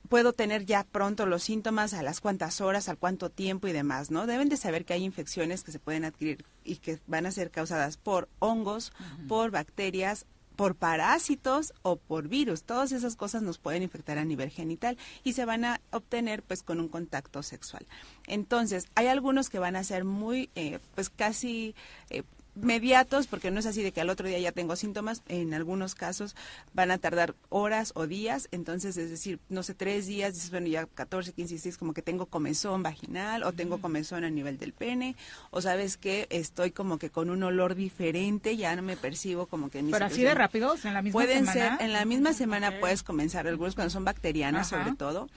puedo 0.07 0.33
tener 0.33 0.65
ya 0.65 0.85
pronto 0.85 1.27
los 1.27 1.43
síntomas, 1.43 1.93
a 1.93 2.01
las 2.01 2.19
cuántas 2.19 2.61
horas, 2.61 2.89
al 2.89 2.97
cuánto 2.97 3.29
tiempo 3.29 3.67
y 3.67 3.73
demás, 3.73 4.09
¿no? 4.09 4.25
Deben 4.25 4.49
de 4.49 4.57
saber 4.57 4.83
que 4.83 4.93
hay 4.93 5.03
infecciones 5.03 5.61
que 5.61 5.71
se 5.71 5.77
pueden 5.77 6.03
adquirir 6.03 6.43
y 6.63 6.77
que 6.77 6.99
van 7.05 7.27
a 7.27 7.31
ser 7.31 7.51
causadas 7.51 7.97
por 7.97 8.27
hongos, 8.39 8.91
por 9.27 9.51
bacterias, 9.51 10.25
por 10.59 10.75
parásitos 10.75 11.71
o 11.83 11.95
por 11.95 12.27
virus. 12.27 12.63
Todas 12.63 12.91
esas 12.91 13.15
cosas 13.15 13.41
nos 13.41 13.57
pueden 13.59 13.81
infectar 13.81 14.17
a 14.17 14.25
nivel 14.25 14.49
genital 14.49 14.97
y 15.23 15.31
se 15.31 15.45
van 15.45 15.63
a 15.63 15.79
obtener 15.91 16.43
pues 16.43 16.63
con 16.63 16.81
un 16.81 16.89
contacto 16.89 17.43
sexual. 17.43 17.87
Entonces, 18.27 18.89
hay 18.93 19.07
algunos 19.07 19.49
que 19.49 19.57
van 19.57 19.77
a 19.77 19.85
ser 19.85 20.03
muy, 20.03 20.49
eh, 20.55 20.79
pues 20.95 21.09
casi... 21.09 21.75
eh, 22.09 22.23
mediatos, 22.61 23.27
porque 23.27 23.51
no 23.51 23.59
es 23.59 23.65
así 23.65 23.81
de 23.83 23.91
que 23.91 24.01
al 24.01 24.09
otro 24.09 24.27
día 24.27 24.39
ya 24.39 24.51
tengo 24.51 24.75
síntomas, 24.75 25.21
en 25.27 25.53
algunos 25.53 25.95
casos 25.95 26.35
van 26.73 26.91
a 26.91 26.97
tardar 26.97 27.35
horas 27.49 27.91
o 27.95 28.07
días, 28.07 28.47
entonces 28.51 28.97
es 28.97 29.09
decir, 29.09 29.39
no 29.49 29.63
sé, 29.63 29.73
tres 29.73 30.07
días, 30.07 30.33
dices, 30.33 30.51
bueno, 30.51 30.67
ya 30.67 30.85
14, 30.85 31.33
15, 31.33 31.53
16, 31.53 31.77
como 31.77 31.93
que 31.93 32.01
tengo 32.01 32.25
comezón 32.25 32.83
vaginal 32.83 33.43
o 33.43 33.51
tengo 33.51 33.79
comezón 33.79 34.23
a 34.23 34.29
nivel 34.29 34.57
del 34.57 34.73
pene, 34.73 35.15
o 35.51 35.61
sabes 35.61 35.97
que 35.97 36.27
estoy 36.29 36.71
como 36.71 36.97
que 36.99 37.09
con 37.09 37.29
un 37.29 37.43
olor 37.43 37.75
diferente, 37.75 38.57
ya 38.57 38.75
no 38.75 38.81
me 38.81 38.97
percibo 38.97 39.47
como 39.47 39.69
que 39.69 39.81
mi 39.81 39.91
Pero 39.91 40.05
así 40.05 40.23
de 40.23 40.33
rápido, 40.33 40.75
en 40.83 40.93
la 40.93 41.01
misma 41.01 41.19
Pueden 41.19 41.45
semana. 41.45 41.77
ser, 41.77 41.85
en 41.85 41.93
la 41.93 42.05
misma 42.05 42.33
semana 42.33 42.79
puedes 42.79 43.03
comenzar, 43.03 43.47
algunos 43.47 43.75
cuando 43.75 43.89
son 43.89 44.05
bacterianas 44.05 44.71
Ajá. 44.71 44.83
sobre 44.83 44.95
todo, 44.95 45.29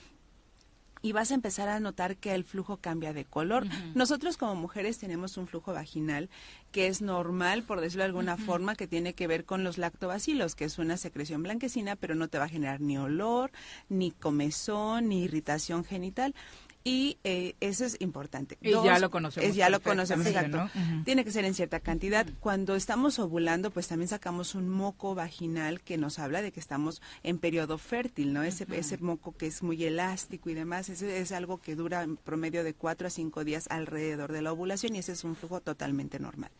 y 1.03 1.11
vas 1.11 1.31
a 1.31 1.35
empezar 1.35 1.67
a 1.67 1.81
notar 1.81 2.15
que 2.15 2.33
el 2.33 2.45
flujo 2.45 2.77
cambia 2.77 3.11
de 3.11 3.25
color. 3.25 3.67
Nosotros 3.93 4.37
como 4.37 4.55
mujeres 4.55 4.97
tenemos 4.97 5.35
un 5.35 5.47
flujo 5.47 5.73
vaginal 5.73 6.29
que 6.71 6.87
es 6.87 7.01
normal, 7.01 7.63
por 7.63 7.81
decirlo 7.81 8.03
de 8.03 8.07
alguna 8.07 8.37
forma, 8.37 8.75
que 8.75 8.87
tiene 8.87 9.13
que 9.13 9.27
ver 9.27 9.43
con 9.43 9.65
los 9.65 9.77
lactobacilos, 9.77 10.55
que 10.55 10.63
es 10.63 10.79
una 10.79 10.95
secreción 10.95 11.43
blanquecina, 11.43 11.97
pero 11.97 12.15
no 12.15 12.29
te 12.29 12.39
va 12.39 12.45
a 12.45 12.49
generar 12.49 12.79
ni 12.79 12.97
olor, 12.97 13.51
ni 13.89 14.11
comezón, 14.11 15.09
ni 15.09 15.23
irritación 15.23 15.83
genital. 15.83 16.33
Y 16.85 17.17
eh, 17.23 17.55
eso 17.61 17.85
es 17.85 17.95
importante. 18.01 18.57
Y 18.61 18.71
ya 18.83 18.99
lo 18.99 19.09
conocemos 19.09 19.49
es- 19.49 19.55
ya 19.55 19.69
lo 19.69 19.81
conocemos, 19.81 20.25
exacto. 20.27 20.69
Tiene 21.05 21.23
que 21.23 21.31
ser 21.31 21.45
en 21.45 21.53
cierta 21.53 21.79
cantidad. 21.79 22.27
Cuando 22.41 22.75
estamos 22.75 23.19
ovulando, 23.19 23.71
pues 23.71 23.87
también 23.87 24.09
sacamos 24.09 24.53
un 24.53 24.67
moco 24.69 25.15
vaginal 25.15 25.79
que 25.81 25.97
nos 25.97 26.19
habla 26.19 26.41
de 26.41 26.51
que 26.51 26.59
estamos 26.59 27.01
en 27.23 27.37
periodo 27.37 27.77
fértil, 27.77 28.33
¿no? 28.33 28.43
Ese, 28.43 28.65
ese 28.75 28.97
moco 28.97 29.33
que 29.37 29.47
es 29.47 29.63
muy 29.63 29.81
elástico 29.83 30.49
y 30.49 30.53
demás, 30.55 30.89
ese 30.89 31.19
es 31.21 31.31
algo 31.31 31.61
que 31.61 31.75
dura 31.75 32.03
en 32.03 32.17
promedio 32.17 32.63
de 32.65 32.73
cuatro 32.73 33.07
a 33.07 33.09
cinco 33.09 33.45
días 33.45 33.67
alrededor 33.69 34.33
de 34.33 34.41
la 34.41 34.51
ovulación 34.51 34.95
y 34.95 34.99
ese 34.99 35.13
es 35.13 35.23
un 35.23 35.35
flujo 35.37 35.61
totalmente 35.61 36.19
normal. 36.19 36.51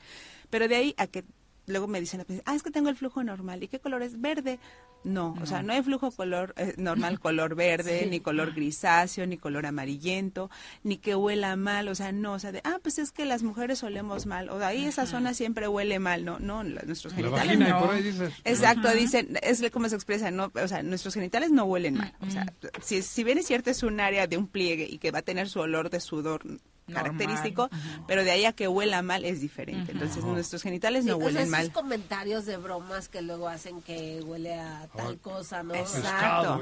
Pero 0.49 0.67
de 0.69 0.75
ahí 0.75 0.93
a 0.97 1.07
que 1.07 1.25
luego 1.67 1.87
me 1.87 1.99
dicen, 1.99 2.25
ah, 2.45 2.55
es 2.55 2.63
que 2.63 2.71
tengo 2.71 2.89
el 2.89 2.95
flujo 2.95 3.23
normal. 3.23 3.63
¿Y 3.63 3.67
qué 3.67 3.79
color 3.79 4.01
es? 4.03 4.19
Verde. 4.19 4.59
No, 5.05 5.35
o 5.41 5.45
sea, 5.45 5.61
no 5.63 5.73
hay 5.73 5.83
flujo 5.83 6.11
color 6.11 6.53
eh, 6.55 6.75
normal, 6.77 7.19
color 7.19 7.55
verde, 7.55 8.03
Sí. 8.03 8.09
ni 8.09 8.21
color 8.21 8.53
grisáceo, 8.53 9.27
ni 9.27 9.37
color 9.37 9.65
amarillento, 9.65 10.49
ni 10.83 10.95
que 10.97 11.13
huela 11.13 11.57
mal, 11.57 11.89
o 11.89 11.95
sea, 11.95 12.13
no, 12.13 12.31
o 12.31 12.39
sea, 12.39 12.53
de, 12.53 12.61
ah, 12.63 12.79
pues 12.81 12.99
es 12.99 13.11
que 13.11 13.25
las 13.25 13.43
mujeres 13.43 13.83
olemos 13.83 14.25
mal, 14.27 14.49
o 14.49 14.59
de 14.59 14.65
ahí 14.65 14.85
esa 14.85 15.05
zona 15.05 15.33
siempre 15.33 15.67
huele 15.67 15.99
mal, 15.99 16.23
no, 16.23 16.39
no, 16.39 16.63
la- 16.63 16.83
nuestros 16.83 17.11
La 17.11 17.17
genitales 17.17 17.47
vagina, 17.59 17.67
y 17.67 17.71
no. 17.73 17.79
por 17.85 17.95
ahí 17.95 18.01
dices. 18.01 18.33
Exacto, 18.45 18.87
Ajá. 18.87 18.95
dicen, 18.95 19.37
es 19.41 19.61
como 19.71 19.89
se 19.89 19.95
expresa, 19.95 20.31
no, 20.31 20.49
o 20.55 20.67
sea, 20.69 20.81
nuestros 20.83 21.15
genitales 21.15 21.51
no 21.51 21.65
huelen 21.65 21.95
mal, 21.95 22.13
o 22.21 22.29
sea, 22.31 22.45
si, 22.81 23.01
si 23.01 23.25
bien 23.25 23.37
es 23.37 23.45
cierto 23.45 23.71
es 23.71 23.83
un 23.83 23.99
área 23.99 24.25
de 24.25 24.37
un 24.37 24.47
pliegue 24.47 24.87
y 24.89 24.99
que 24.99 25.11
va 25.11 25.19
a 25.19 25.23
tener 25.23 25.49
su 25.49 25.59
olor 25.59 25.89
de 25.89 25.99
sudor 25.99 26.43
característico, 26.91 27.69
pero 28.07 28.23
de 28.23 28.31
ahí 28.31 28.45
a 28.45 28.53
que 28.53 28.67
huela 28.67 29.01
mal 29.01 29.25
es 29.25 29.41
diferente, 29.41 29.91
entonces 29.91 30.23
nuestros 30.23 30.61
genitales 30.63 31.05
no 31.05 31.13
Sí, 31.13 31.19
sea, 31.19 31.25
huelen 31.25 31.41
esos 31.43 31.51
mal. 31.51 31.71
comentarios 31.71 32.45
de 32.45 32.57
bromas 32.57 33.09
que 33.09 33.21
luego 33.21 33.47
hacen 33.47 33.81
que 33.81 34.21
huele 34.25 34.55
a 34.55 34.87
tal 34.95 35.17
cosa, 35.19 35.63
¿no? 35.63 35.73
Exacto. 35.75 36.61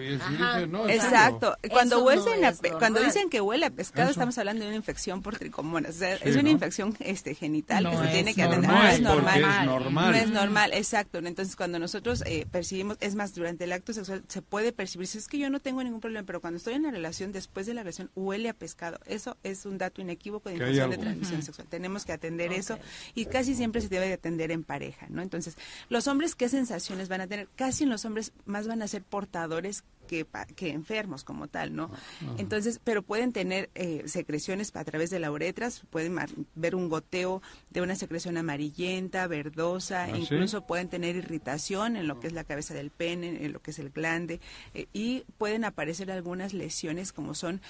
no, 0.68 0.88
Exacto. 0.90 1.58
Cuando, 1.70 1.98
no 1.98 2.04
huelen 2.04 2.46
a 2.46 2.52
pe- 2.54 2.72
cuando 2.72 3.00
dicen 3.02 3.30
que 3.30 3.42
huele 3.42 3.66
a 3.66 3.70
pescado, 3.70 4.04
Eso. 4.04 4.12
estamos 4.12 4.38
hablando 4.38 4.64
de 4.64 4.70
una 4.70 4.78
infección 4.78 5.22
por 5.22 5.38
tricomonas. 5.38 5.96
O 5.96 6.00
sea, 6.00 6.18
Sí, 6.18 6.24
es 6.26 6.34
una 6.36 6.44
¿no? 6.44 6.50
infección 6.50 6.96
este, 7.00 7.36
genital 7.36 7.90
que 7.90 7.98
se 7.98 8.08
tiene 8.08 8.34
que 8.36 8.44
atender. 8.44 8.70
No 8.70 8.84
es 8.88 9.02
normal. 9.02 9.40
es 9.44 9.66
normal. 9.66 10.12
No 10.12 10.18
es 10.18 10.30
normal, 10.30 10.72
exacto. 10.74 11.20
Entonces, 11.20 11.56
cuando 11.56 11.80
nosotros 11.80 12.24
eh, 12.26 12.46
percibimos, 12.52 12.98
es 13.00 13.16
más, 13.16 13.34
durante 13.34 13.64
el 13.64 13.72
acto 13.72 13.94
sexual 13.94 14.24
se 14.28 14.42
puede 14.42 14.72
percibir, 14.72 15.08
si 15.08 15.18
es 15.18 15.28
que 15.28 15.38
yo 15.38 15.50
no 15.50 15.60
tengo 15.60 15.84
ningún 15.84 16.00
problema, 16.02 16.26
pero 16.26 16.42
cuando 16.42 16.58
estoy 16.58 16.74
en 16.74 16.84
la 16.84 16.92
relación, 16.92 17.32
después 17.32 17.66
de 17.66 17.74
la 17.74 17.82
relación, 17.84 18.10
huele 18.16 18.50
a 18.50 18.54
pescado. 18.54 19.00
Eso 19.06 19.38
es 19.44 19.66
un 19.66 19.78
dato 19.78 20.02
inequívoco 20.12 20.50
de 20.50 20.56
infección 20.56 20.90
de 20.90 20.98
transmisión 20.98 21.42
sexual. 21.42 21.68
Tenemos 21.70 22.06
que 22.06 22.12
atender 22.12 22.54
eso 22.54 22.78
y 23.16 23.26
casi 23.26 23.56
siempre 23.56 23.82
se 23.82 23.88
debe 23.88 24.08
de 24.08 24.14
atender 24.14 24.52
en 24.52 24.64
pareja, 24.64 25.08
¿no? 25.10 25.22
Entonces, 25.22 25.58
los 25.90 26.08
hombres, 26.08 26.36
¿qué 26.36 26.50
sensaciones 26.50 27.10
van 27.10 27.22
a 27.22 27.28
tener? 27.28 27.48
Casi 27.56 27.84
en 27.84 27.90
los 27.90 28.06
hombres 28.06 28.34
más 28.46 28.68
van 28.68 28.82
a 28.82 28.88
ser 28.88 29.04
portadores 29.04 29.84
que, 30.12 30.72
enfermos 30.72 31.24
como 31.24 31.48
tal, 31.48 31.74
¿no? 31.74 31.90
Entonces, 32.38 32.82
pero 32.84 33.02
pueden 33.02 33.32
tener 33.32 33.70
eh, 33.76 34.04
secreciones 34.08 34.76
a 34.76 34.84
través 34.84 35.10
de 35.10 35.20
la 35.20 35.32
uretra, 35.32 35.70
pueden 35.90 36.18
ver 36.56 36.76
un 36.76 36.90
goteo 36.90 37.42
de 37.70 37.82
una 37.82 37.96
secreción 37.96 38.38
amarillenta, 38.38 39.26
verdosa, 39.28 40.04
¿Ah, 40.04 40.10
sí? 40.14 40.22
incluso 40.22 40.66
pueden 40.66 40.90
tener 40.90 41.16
irritación 41.16 41.96
en 41.96 42.08
lo 42.08 42.20
que 42.20 42.28
es 42.28 42.34
la 42.34 42.44
cabeza 42.44 42.74
del 42.74 42.90
pene, 42.90 43.46
en 43.46 43.54
lo 43.54 43.62
que 43.62 43.72
es 43.72 43.80
el 43.80 43.90
glande, 43.90 44.42
eh, 44.74 44.88
y 44.92 45.24
pueden 45.38 45.64
aparecer 45.64 46.12
algunas 46.12 46.54
lesiones 46.54 47.14
como 47.14 47.34
son 47.34 47.62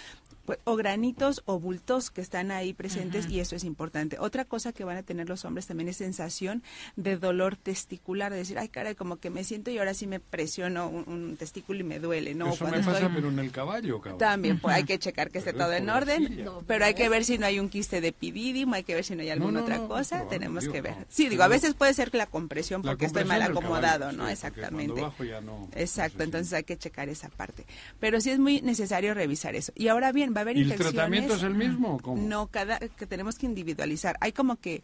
pues, 0.46 0.58
o 0.64 0.76
granitos 0.76 1.44
o 1.46 1.60
bultos 1.60 2.10
que 2.10 2.22
están 2.22 2.50
ahí 2.50 2.74
presentes 2.74 3.30
y 3.30 3.40
eso 3.40 3.56
es 3.56 3.64
importante. 3.64 4.18
Otra 4.20 4.46
cosa 4.46 4.74
que 4.74 4.84
van 4.84 4.98
a 4.98 5.04
tener 5.04 5.30
los 5.30 5.46
hombres 5.46 5.68
también 5.68 5.90
es 5.90 5.98
sensación 5.98 6.64
de 6.96 7.18
dolor 7.18 7.56
testicular, 7.56 8.32
de 8.32 8.40
decir, 8.40 8.58
ay 8.58 8.70
caray, 8.70 8.96
como 8.96 9.18
que 9.18 9.30
me 9.30 9.44
siento 9.44 9.70
y 9.70 9.78
ahora 9.78 9.94
sí 9.94 10.08
me 10.08 10.20
presiono 10.20 10.90
un, 10.90 11.08
un 11.08 11.38
testículo 11.38 11.80
y 11.82 11.84
me 11.84 12.00
duele, 12.00 12.31
¿no? 12.36 12.54
Eso 12.54 12.66
me 12.66 12.80
pasa, 12.80 12.94
estoy- 12.94 13.12
pero 13.16 13.30
en 13.30 13.40
el 13.40 13.52
caballo, 13.52 14.00
cabrón. 14.02 14.18
también 14.20 14.60
pues, 14.60 14.76
hay 14.76 14.84
que 14.84 14.98
checar 15.00 15.30
que 15.32 15.40
esté 15.40 15.54
todo 15.54 15.74
en 15.74 15.90
orden, 15.90 16.46
pero 16.68 16.86
hay 16.86 16.94
que 16.94 17.10
ver 17.10 17.24
si 17.26 17.38
no 17.38 17.46
hay 17.46 17.60
un 17.60 17.70
quiste 17.70 18.02
de 18.02 18.10
epidídimo, 18.10 18.76
hay 18.76 18.84
que 18.84 18.96
ver 18.96 19.04
si 19.04 19.16
no 19.16 19.22
hay 19.22 19.30
alguna 19.30 19.60
no, 19.60 19.66
otra 19.66 19.80
cosa, 19.88 20.28
tenemos 20.30 20.62
digo, 20.64 20.74
que 20.74 20.82
ver. 20.82 20.96
Sí, 21.10 21.30
digo, 21.30 21.44
a 21.44 21.48
veces 21.48 21.74
puede 21.74 21.94
ser 21.94 22.12
que 22.12 22.18
la 22.18 22.26
compresión 22.28 22.82
La 22.84 22.92
porque 22.92 23.06
estoy 23.06 23.26
mal 23.26 23.42
acomodado, 23.42 24.00
caballo, 24.00 24.18
¿no? 24.18 24.26
sí, 24.28 24.32
Exactamente. 24.34 25.02
bajo 25.02 25.24
ya 25.24 25.42
no- 25.42 25.68
Exacto, 25.76 26.24
entonces 26.24 26.54
hay 26.54 26.64
que 26.64 26.78
checar 26.78 27.10
esa 27.10 27.30
parte. 27.30 27.66
Pero 28.00 28.22
sí 28.22 28.30
es 28.32 28.40
muy 28.40 28.62
necesario 28.62 29.14
revisar 29.14 29.56
eso. 29.56 29.72
Y 29.76 29.88
ahora 29.88 30.12
bien, 30.12 30.34
va 30.34 30.40
a 30.40 30.42
haber 30.42 30.58
¿Y 30.58 30.62
el 30.62 30.66
infecciones. 30.68 30.94
tratamiento 30.96 31.36
es 31.36 31.44
el 31.44 31.54
mismo? 31.56 32.00
cómo? 32.02 32.22
No, 32.22 32.48
cada 32.48 32.80
que 32.80 33.06
tenemos 33.06 33.38
que 33.38 33.46
individualizar. 33.46 34.18
Hay 34.22 34.32
como 34.32 34.56
que 34.58 34.84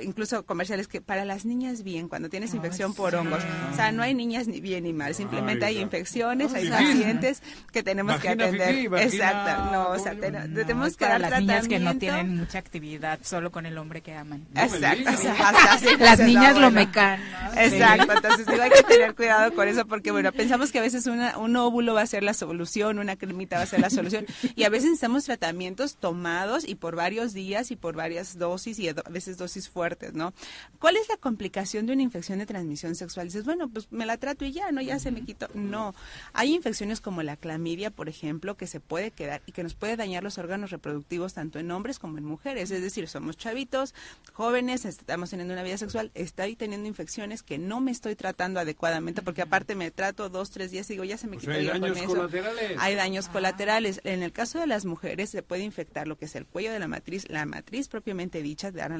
incluso 0.00 0.44
comerciales 0.44 0.88
que 0.88 1.00
para 1.00 1.24
las 1.24 1.44
niñas 1.44 1.82
bien 1.82 2.08
cuando 2.08 2.28
tienes 2.28 2.54
infección 2.54 2.94
por 2.94 3.14
hongos. 3.14 3.42
O 3.72 3.76
sea, 3.76 3.92
no 3.92 4.02
hay 4.02 4.14
niñas 4.14 4.46
ni 4.48 4.60
bien 4.60 4.84
ni 4.84 4.92
mal, 4.92 5.14
simplemente 5.14 5.64
hay 5.64 5.74
Ay, 5.74 5.76
ya. 5.76 5.82
infecciones, 5.82 6.52
hay 6.54 6.68
pacientes 6.68 7.42
que 7.72 7.82
tenemos 7.82 8.18
que 8.20 8.28
Vagina 8.28 8.44
atender. 8.46 8.74
fifí, 8.74 8.86
vagina- 8.88 9.12
Exacto, 9.12 9.72
no, 9.72 9.88
o 9.90 9.98
sea, 9.98 10.14
ten- 10.14 10.32
No, 10.54 10.60
tenemos 10.60 10.96
que 10.96 11.04
para 11.04 11.18
dar 11.18 11.30
las 11.30 11.40
niñas 11.40 11.68
que 11.68 11.78
no 11.78 11.96
tienen 11.98 12.36
mucha 12.36 12.58
actividad, 12.58 13.18
solo 13.22 13.50
con 13.52 13.66
el 13.66 13.76
hombre 13.78 14.00
que 14.00 14.14
aman. 14.14 14.46
Exacto, 14.54 15.10
Sí. 15.20 15.26
hasta 15.28 15.72
así, 15.74 15.86
Las 15.98 16.18
niñas 16.20 16.56
lo 16.58 16.70
mecan. 16.70 17.20
¿no? 17.54 17.60
Exacto, 17.60 18.04
Sí. 18.04 18.16
entonces 18.16 18.46
digo, 18.46 18.62
hay 18.62 18.70
que 18.70 18.82
tener 18.82 19.14
cuidado 19.14 19.54
con 19.54 19.68
eso 19.68 19.86
porque, 19.86 20.10
bueno, 20.10 20.32
pensamos 20.32 20.72
que 20.72 20.78
a 20.78 20.82
veces 20.82 21.06
una, 21.06 21.38
un 21.38 21.54
óvulo 21.56 21.94
va 21.94 22.02
a 22.02 22.06
ser 22.06 22.22
la 22.22 22.34
solución, 22.34 22.98
una 22.98 23.16
cremita 23.16 23.56
va 23.56 23.62
a 23.62 23.66
ser 23.66 23.80
la 23.80 23.90
solución 23.90 24.26
y 24.56 24.64
a 24.64 24.68
veces 24.68 24.86
necesitamos 24.90 25.24
tratamientos 25.24 25.96
tomados 25.96 26.66
y 26.66 26.74
por 26.76 26.96
varios 26.96 27.32
días 27.34 27.70
y 27.70 27.76
por 27.76 27.94
varias 27.94 28.38
dosis 28.38 28.78
y 28.78 28.88
a 28.88 28.94
veces 29.10 29.36
dosis 29.36 29.68
fuertes, 29.68 29.81
¿no? 30.14 30.32
¿Cuál 30.78 30.96
es 30.96 31.08
la 31.08 31.16
complicación 31.16 31.86
de 31.86 31.92
una 31.92 32.02
infección 32.02 32.38
de 32.38 32.46
transmisión 32.46 32.94
sexual? 32.94 33.26
Dices, 33.26 33.44
bueno, 33.44 33.68
pues 33.68 33.90
me 33.90 34.06
la 34.06 34.16
trato 34.16 34.44
y 34.44 34.52
ya, 34.52 34.70
¿no? 34.72 34.80
Ya 34.80 34.98
se 34.98 35.10
me 35.10 35.24
quitó. 35.24 35.48
No, 35.54 35.94
hay 36.32 36.54
infecciones 36.54 37.00
como 37.00 37.22
la 37.22 37.36
clamidia, 37.36 37.90
por 37.90 38.08
ejemplo, 38.08 38.56
que 38.56 38.66
se 38.66 38.80
puede 38.80 39.10
quedar 39.10 39.42
y 39.46 39.52
que 39.52 39.62
nos 39.62 39.74
puede 39.74 39.96
dañar 39.96 40.22
los 40.22 40.38
órganos 40.38 40.70
reproductivos 40.70 41.34
tanto 41.34 41.58
en 41.58 41.70
hombres 41.70 41.98
como 41.98 42.18
en 42.18 42.24
mujeres. 42.24 42.70
Es 42.70 42.82
decir, 42.82 43.08
somos 43.08 43.36
chavitos, 43.36 43.94
jóvenes, 44.32 44.84
estamos 44.84 45.30
teniendo 45.30 45.54
una 45.54 45.62
vida 45.62 45.78
sexual, 45.78 46.10
estoy 46.14 46.56
teniendo 46.56 46.88
infecciones 46.88 47.42
que 47.42 47.58
no 47.58 47.80
me 47.80 47.90
estoy 47.90 48.16
tratando 48.16 48.60
adecuadamente 48.60 49.22
porque 49.22 49.42
aparte 49.42 49.74
me 49.74 49.90
trato 49.90 50.28
dos, 50.28 50.50
tres 50.50 50.70
días 50.70 50.88
y 50.90 50.94
digo, 50.94 51.04
ya 51.04 51.18
se 51.18 51.26
me 51.26 51.36
O 51.36 51.40
quitó 51.40 51.52
sea, 51.52 51.60
hay 51.60 51.66
daños 51.68 51.96
eso. 51.96 52.06
colaterales. 52.06 52.76
Hay 52.78 52.94
daños 52.94 53.28
colaterales. 53.28 54.00
En 54.04 54.22
el 54.22 54.32
caso 54.32 54.58
de 54.58 54.66
las 54.66 54.84
mujeres 54.84 55.30
se 55.30 55.42
puede 55.42 55.62
infectar 55.62 56.08
lo 56.08 56.16
que 56.16 56.26
es 56.26 56.34
el 56.36 56.46
cuello 56.46 56.72
de 56.72 56.78
la 56.78 56.88
matriz, 56.88 57.28
la 57.28 57.46
matriz 57.46 57.88
propiamente 57.88 58.42
dicha, 58.42 58.70
de 58.70 58.82
ahora 58.82 58.98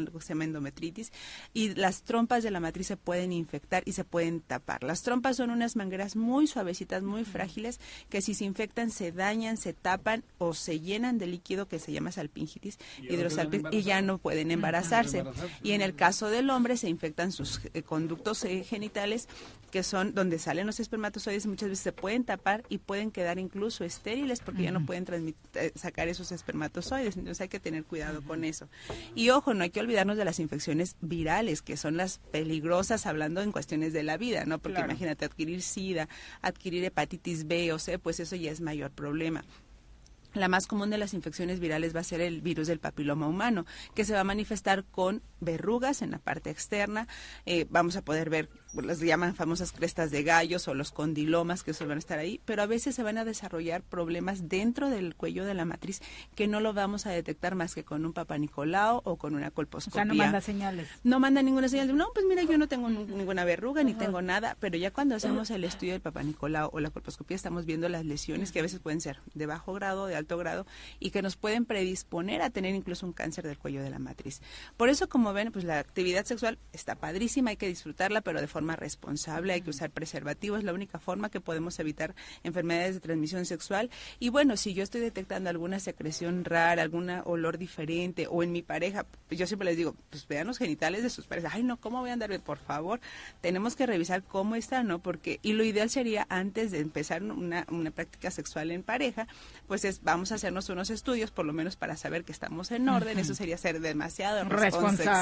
y 1.54 1.74
las 1.74 2.02
trompas 2.02 2.42
de 2.42 2.50
la 2.50 2.60
matriz 2.60 2.86
se 2.86 2.96
pueden 2.96 3.32
infectar 3.32 3.82
y 3.86 3.92
se 3.92 4.04
pueden 4.04 4.40
tapar. 4.40 4.82
Las 4.82 5.02
trompas 5.02 5.36
son 5.36 5.50
unas 5.50 5.76
mangueras 5.76 6.16
muy 6.16 6.46
suavecitas, 6.46 7.02
muy 7.02 7.24
frágiles, 7.24 7.80
que 8.08 8.22
si 8.22 8.34
se 8.34 8.44
infectan 8.44 8.90
se 8.90 9.12
dañan, 9.12 9.56
se 9.56 9.72
tapan 9.72 10.24
o 10.38 10.54
se 10.54 10.80
llenan 10.80 11.18
de 11.18 11.26
líquido 11.26 11.68
que 11.68 11.78
se 11.78 11.92
llama 11.92 12.12
salpingitis, 12.12 12.78
no 13.02 13.14
hidrosalpingitis, 13.14 13.80
y 13.80 13.82
ya 13.82 14.02
no 14.02 14.18
pueden 14.18 14.50
embarazarse. 14.50 15.18
embarazarse. 15.18 15.54
Y 15.62 15.72
en 15.72 15.82
el 15.82 15.94
caso 15.94 16.28
del 16.28 16.50
hombre 16.50 16.76
se 16.76 16.88
infectan 16.88 17.32
sus 17.32 17.60
eh, 17.74 17.82
conductos 17.82 18.44
eh, 18.44 18.64
genitales, 18.64 19.28
que 19.70 19.82
son 19.82 20.14
donde 20.14 20.38
salen 20.38 20.66
los 20.66 20.80
espermatozoides, 20.80 21.46
muchas 21.46 21.70
veces 21.70 21.82
se 21.82 21.92
pueden 21.92 22.24
tapar 22.24 22.62
y 22.68 22.78
pueden 22.78 23.10
quedar 23.10 23.38
incluso 23.38 23.84
estériles 23.84 24.40
porque 24.40 24.64
ya 24.64 24.70
no 24.70 24.84
pueden 24.84 25.34
eh, 25.54 25.72
sacar 25.74 26.08
esos 26.08 26.30
espermatozoides. 26.32 27.16
Entonces 27.16 27.40
hay 27.40 27.48
que 27.48 27.60
tener 27.60 27.84
cuidado 27.84 28.22
con 28.22 28.44
eso. 28.44 28.68
Y 29.14 29.30
ojo, 29.30 29.54
no 29.54 29.62
hay 29.62 29.70
que 29.70 29.80
olvidarnos 29.80 30.16
de 30.16 30.24
las 30.24 30.38
infecciones 30.38 30.61
virales, 31.00 31.62
que 31.62 31.76
son 31.76 31.96
las 31.96 32.18
peligrosas 32.30 33.06
hablando 33.06 33.42
en 33.42 33.52
cuestiones 33.52 33.92
de 33.92 34.02
la 34.02 34.16
vida, 34.16 34.44
¿no? 34.44 34.58
Porque 34.58 34.76
Claro. 34.76 34.90
imagínate 34.90 35.24
adquirir 35.24 35.62
SIDA, 35.62 36.08
adquirir 36.40 36.84
hepatitis 36.84 37.46
B 37.46 37.72
o 37.72 37.78
C, 37.78 37.98
pues 37.98 38.20
eso 38.20 38.36
ya 38.36 38.50
es 38.50 38.60
mayor 38.60 38.90
problema. 38.90 39.44
La 40.34 40.48
más 40.48 40.66
común 40.66 40.88
de 40.88 40.96
las 40.96 41.12
infecciones 41.12 41.60
virales 41.60 41.94
va 41.94 42.00
a 42.00 42.04
ser 42.04 42.22
el 42.22 42.40
virus 42.40 42.66
del 42.66 42.78
papiloma 42.78 43.28
humano, 43.28 43.66
que 43.94 44.04
se 44.04 44.14
va 44.14 44.20
a 44.20 44.24
manifestar 44.24 44.84
con 44.84 45.22
verrugas 45.42 46.02
en 46.02 46.10
la 46.10 46.18
parte 46.18 46.50
externa. 46.50 47.06
Eh, 47.46 47.66
vamos 47.70 47.96
a 47.96 48.02
poder 48.02 48.30
ver, 48.30 48.48
las 48.82 49.00
llaman 49.00 49.34
famosas 49.34 49.72
crestas 49.72 50.10
de 50.10 50.22
gallos 50.22 50.66
o 50.68 50.74
los 50.74 50.92
condilomas 50.92 51.62
que 51.62 51.74
suelen 51.74 51.98
estar 51.98 52.18
ahí, 52.18 52.40
pero 52.44 52.62
a 52.62 52.66
veces 52.66 52.94
se 52.94 53.02
van 53.02 53.18
a 53.18 53.24
desarrollar 53.24 53.82
problemas 53.82 54.48
dentro 54.48 54.88
del 54.88 55.14
cuello 55.14 55.44
de 55.44 55.54
la 55.54 55.64
matriz 55.64 56.00
que 56.34 56.48
no 56.48 56.60
lo 56.60 56.72
vamos 56.72 57.06
a 57.06 57.10
detectar 57.10 57.54
más 57.54 57.74
que 57.74 57.84
con 57.84 58.06
un 58.06 58.12
papanicolao 58.12 59.02
o 59.04 59.16
con 59.16 59.34
una 59.34 59.48
O 59.48 59.52
colposcopía. 59.52 59.92
sea, 60.02 60.04
no 60.04 60.14
manda 60.14 60.40
señales. 60.40 60.88
No 61.04 61.20
manda 61.20 61.42
ninguna 61.42 61.68
señal 61.68 61.82
no, 61.96 62.08
pues 62.14 62.24
mira, 62.26 62.42
yo 62.44 62.56
no 62.58 62.68
tengo 62.68 62.88
ninguna 62.88 63.44
verruga 63.44 63.82
ni 63.82 63.94
tengo 63.94 64.22
nada, 64.22 64.56
pero 64.60 64.76
ya 64.76 64.92
cuando 64.92 65.16
hacemos 65.16 65.50
el 65.50 65.64
estudio 65.64 65.92
del 65.92 66.00
Papa 66.00 66.22
Nicolau 66.22 66.70
o 66.72 66.80
la 66.80 66.90
colposcopía 66.90 67.34
estamos 67.34 67.66
viendo 67.66 67.88
las 67.88 68.04
lesiones 68.04 68.52
que 68.52 68.60
a 68.60 68.62
veces 68.62 68.78
pueden 68.78 69.00
ser 69.00 69.18
de 69.34 69.46
bajo 69.46 69.72
grado, 69.72 70.06
de 70.06 70.14
alto 70.14 70.38
grado 70.38 70.66
y 71.00 71.10
que 71.10 71.22
nos 71.22 71.36
pueden 71.36 71.64
predisponer 71.64 72.40
a 72.42 72.50
tener 72.50 72.74
incluso 72.74 73.04
un 73.04 73.12
cáncer 73.12 73.46
del 73.46 73.58
cuello 73.58 73.82
de 73.82 73.90
la 73.90 73.98
matriz. 73.98 74.40
Por 74.76 74.88
eso, 74.88 75.08
como 75.08 75.31
ven, 75.32 75.52
pues 75.52 75.64
la 75.64 75.78
actividad 75.78 76.24
sexual 76.24 76.58
está 76.72 76.94
padrísima, 76.94 77.50
hay 77.50 77.56
que 77.56 77.66
disfrutarla, 77.66 78.20
pero 78.20 78.40
de 78.40 78.46
forma 78.46 78.76
responsable, 78.76 79.52
hay 79.52 79.62
que 79.62 79.70
usar 79.70 79.90
preservativo, 79.90 80.56
es 80.56 80.64
la 80.64 80.72
única 80.72 80.98
forma 80.98 81.30
que 81.30 81.40
podemos 81.40 81.78
evitar 81.78 82.14
enfermedades 82.42 82.94
de 82.94 83.00
transmisión 83.00 83.44
sexual. 83.44 83.90
Y 84.18 84.28
bueno, 84.28 84.56
si 84.56 84.74
yo 84.74 84.82
estoy 84.82 85.00
detectando 85.00 85.50
alguna 85.50 85.80
secreción 85.80 86.44
rara, 86.44 86.82
algún 86.82 87.10
olor 87.10 87.58
diferente 87.58 88.26
o 88.30 88.42
en 88.42 88.52
mi 88.52 88.62
pareja, 88.62 89.06
pues 89.28 89.38
yo 89.38 89.46
siempre 89.46 89.66
les 89.66 89.76
digo, 89.76 89.94
pues 90.10 90.26
vean 90.28 90.46
los 90.46 90.58
genitales 90.58 91.02
de 91.02 91.10
sus 91.10 91.26
parejas. 91.26 91.52
Ay, 91.54 91.62
no, 91.62 91.78
¿cómo 91.78 92.00
voy 92.00 92.10
a 92.10 92.12
andar? 92.12 92.32
Por 92.40 92.58
favor, 92.58 93.00
tenemos 93.40 93.76
que 93.76 93.86
revisar 93.86 94.22
cómo 94.22 94.54
está, 94.54 94.82
¿no? 94.82 95.00
Porque, 95.00 95.38
y 95.42 95.52
lo 95.52 95.64
ideal 95.64 95.90
sería 95.90 96.26
antes 96.30 96.70
de 96.70 96.80
empezar 96.80 97.22
una, 97.22 97.66
una 97.70 97.90
práctica 97.90 98.30
sexual 98.30 98.70
en 98.70 98.82
pareja, 98.82 99.26
pues 99.66 99.84
es, 99.84 100.02
vamos 100.02 100.32
a 100.32 100.36
hacernos 100.36 100.68
unos 100.68 100.90
estudios, 100.90 101.30
por 101.30 101.44
lo 101.44 101.52
menos 101.52 101.76
para 101.76 101.96
saber 101.96 102.24
que 102.24 102.32
estamos 102.32 102.70
en 102.70 102.88
orden. 102.88 103.18
Eso 103.18 103.34
sería 103.34 103.56
ser 103.56 103.80
demasiado 103.80 104.42
Responsable, 104.48 105.21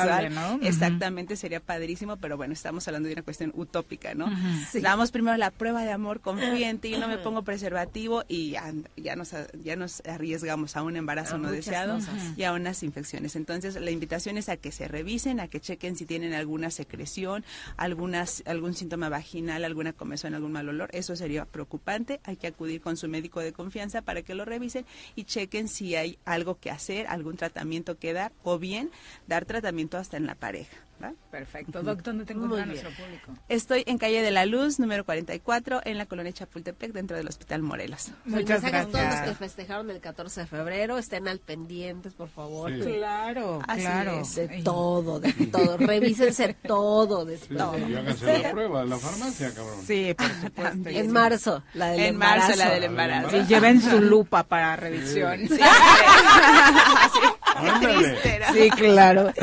Exactamente, 0.63 1.37
sería 1.37 1.61
padrísimo, 1.61 2.17
pero 2.17 2.37
bueno, 2.37 2.53
estamos 2.53 2.87
hablando 2.89 3.09
de 3.09 3.15
una 3.15 3.23
cuestión 3.23 3.53
utópica, 3.55 4.15
¿no? 4.15 4.31
Sí. 4.71 4.81
Damos 4.81 5.11
primero 5.11 5.37
la 5.37 5.51
prueba 5.51 5.83
de 5.83 5.93
amor, 5.93 6.21
confío 6.21 6.55
en 6.55 6.79
ti, 6.79 6.97
no 6.99 7.09
me 7.09 7.19
pongo 7.19 7.43
preservativo 7.43 8.25
y 8.29 8.51
ya, 8.51 8.73
ya 8.97 9.17
nos, 9.17 9.35
ya 9.63 9.77
nos 9.77 10.03
arriesgamos 10.07 10.77
a 10.77 10.83
un 10.83 10.97
embarazo 10.97 11.39
no 11.39 11.51
deseado 11.51 11.97
cosas. 11.97 12.15
y 12.37 12.45
a 12.45 12.53
unas 12.53 12.83
infecciones. 12.83 13.37
Entonces, 13.37 13.81
la 13.81 13.91
invitación 13.91 14.39
es 14.39 14.49
a 14.49 14.57
que 14.57 14.73
se 14.73 14.89
revisen, 14.89 15.41
a 15.41 15.49
que 15.49 15.61
chequen 15.61 15.97
si 15.97 16.07
tienen 16.07 16.35
alguna 16.35 16.71
secreción, 16.71 17.45
algunas, 17.77 18.43
algún 18.47 18.75
síntoma 18.75 19.09
vaginal, 19.09 19.65
alguna 19.65 19.93
comezón, 19.93 20.35
algún 20.35 20.53
mal 20.53 20.69
olor. 20.69 20.91
Eso 20.93 21.17
sería 21.17 21.45
preocupante. 21.45 22.21
Hay 22.25 22.37
que 22.37 22.47
acudir 22.47 22.81
con 22.81 22.97
su 22.97 23.09
médico 23.09 23.41
de 23.41 23.53
confianza 23.53 24.03
para 24.03 24.23
que 24.23 24.35
lo 24.35 24.45
revisen 24.45 24.85
y 25.15 25.25
chequen 25.25 25.69
si 25.69 25.97
hay 25.97 26.19
algo 26.25 26.59
que 26.59 26.71
hacer, 26.71 27.07
algún 27.07 27.37
tratamiento 27.37 27.99
que 27.99 28.13
dar 28.13 28.33
o 28.43 28.59
bien 28.59 28.91
dar 29.27 29.45
tratamiento 29.45 29.90
hasta 29.99 30.17
en 30.17 30.27
la 30.27 30.35
pareja. 30.35 30.77
¿va? 31.03 31.13
Perfecto. 31.31 31.83
Doc, 31.83 32.03
¿dónde 32.03 32.27
te 32.27 32.35
Muy 32.35 32.45
encuentra 32.45 32.71
bien. 32.75 32.83
nuestro 32.85 33.05
público? 33.05 33.33
Estoy 33.49 33.85
en 33.87 33.97
calle 33.97 34.21
de 34.21 34.31
la 34.31 34.45
Luz, 34.45 34.79
número 34.79 35.03
44, 35.07 35.81
en 35.87 35.97
la 35.97 36.05
colonia 36.05 36.31
Chapultepec, 36.31 36.93
dentro 36.93 37.17
del 37.17 37.27
Hospital 37.27 37.63
Morelos. 37.63 38.11
Muchas 38.27 38.61
gracias. 38.61 38.85
a 38.87 38.89
todos 38.91 39.05
los 39.05 39.21
que 39.31 39.35
festejaron 39.35 39.89
el 39.91 40.01
14 40.01 40.43
de 40.43 40.47
febrero, 40.47 40.99
estén 40.99 41.27
al 41.27 41.39
pendientes, 41.39 42.13
por 42.13 42.29
favor. 42.29 42.71
Sí. 42.71 42.81
Claro, 42.99 43.61
Así 43.67 43.81
claro. 43.81 44.21
es, 44.21 44.35
de 44.35 44.63
todo, 44.63 45.21
de 45.21 45.33
todo. 45.47 45.79
Revísense 45.79 46.53
todo, 46.67 47.25
de 47.25 47.39
Sí, 47.39 47.55
todo. 47.57 47.79
y 47.79 47.95
háganse 47.97 48.39
la 48.43 48.51
prueba 48.51 48.83
en 48.83 48.91
la 48.91 48.99
farmacia, 48.99 49.55
cabrón. 49.55 49.83
Sí, 49.87 50.15
por 50.19 50.29
supuesto. 50.35 50.89
En 50.91 51.11
marzo, 51.13 51.63
la 51.73 51.93
del 51.93 52.01
En 52.01 52.17
marzo, 52.19 52.53
embarazo. 52.53 52.59
la 52.59 52.75
del 52.75 52.85
embarazo. 52.85 53.31
Sí, 53.31 53.47
lleven 53.49 53.81
su 53.81 54.03
lupa 54.03 54.43
para 54.43 54.77
revisión. 54.77 55.49
Sí. 55.49 55.59
Ándale. 57.57 58.17
Sí, 58.53 58.71
claro. 58.71 59.33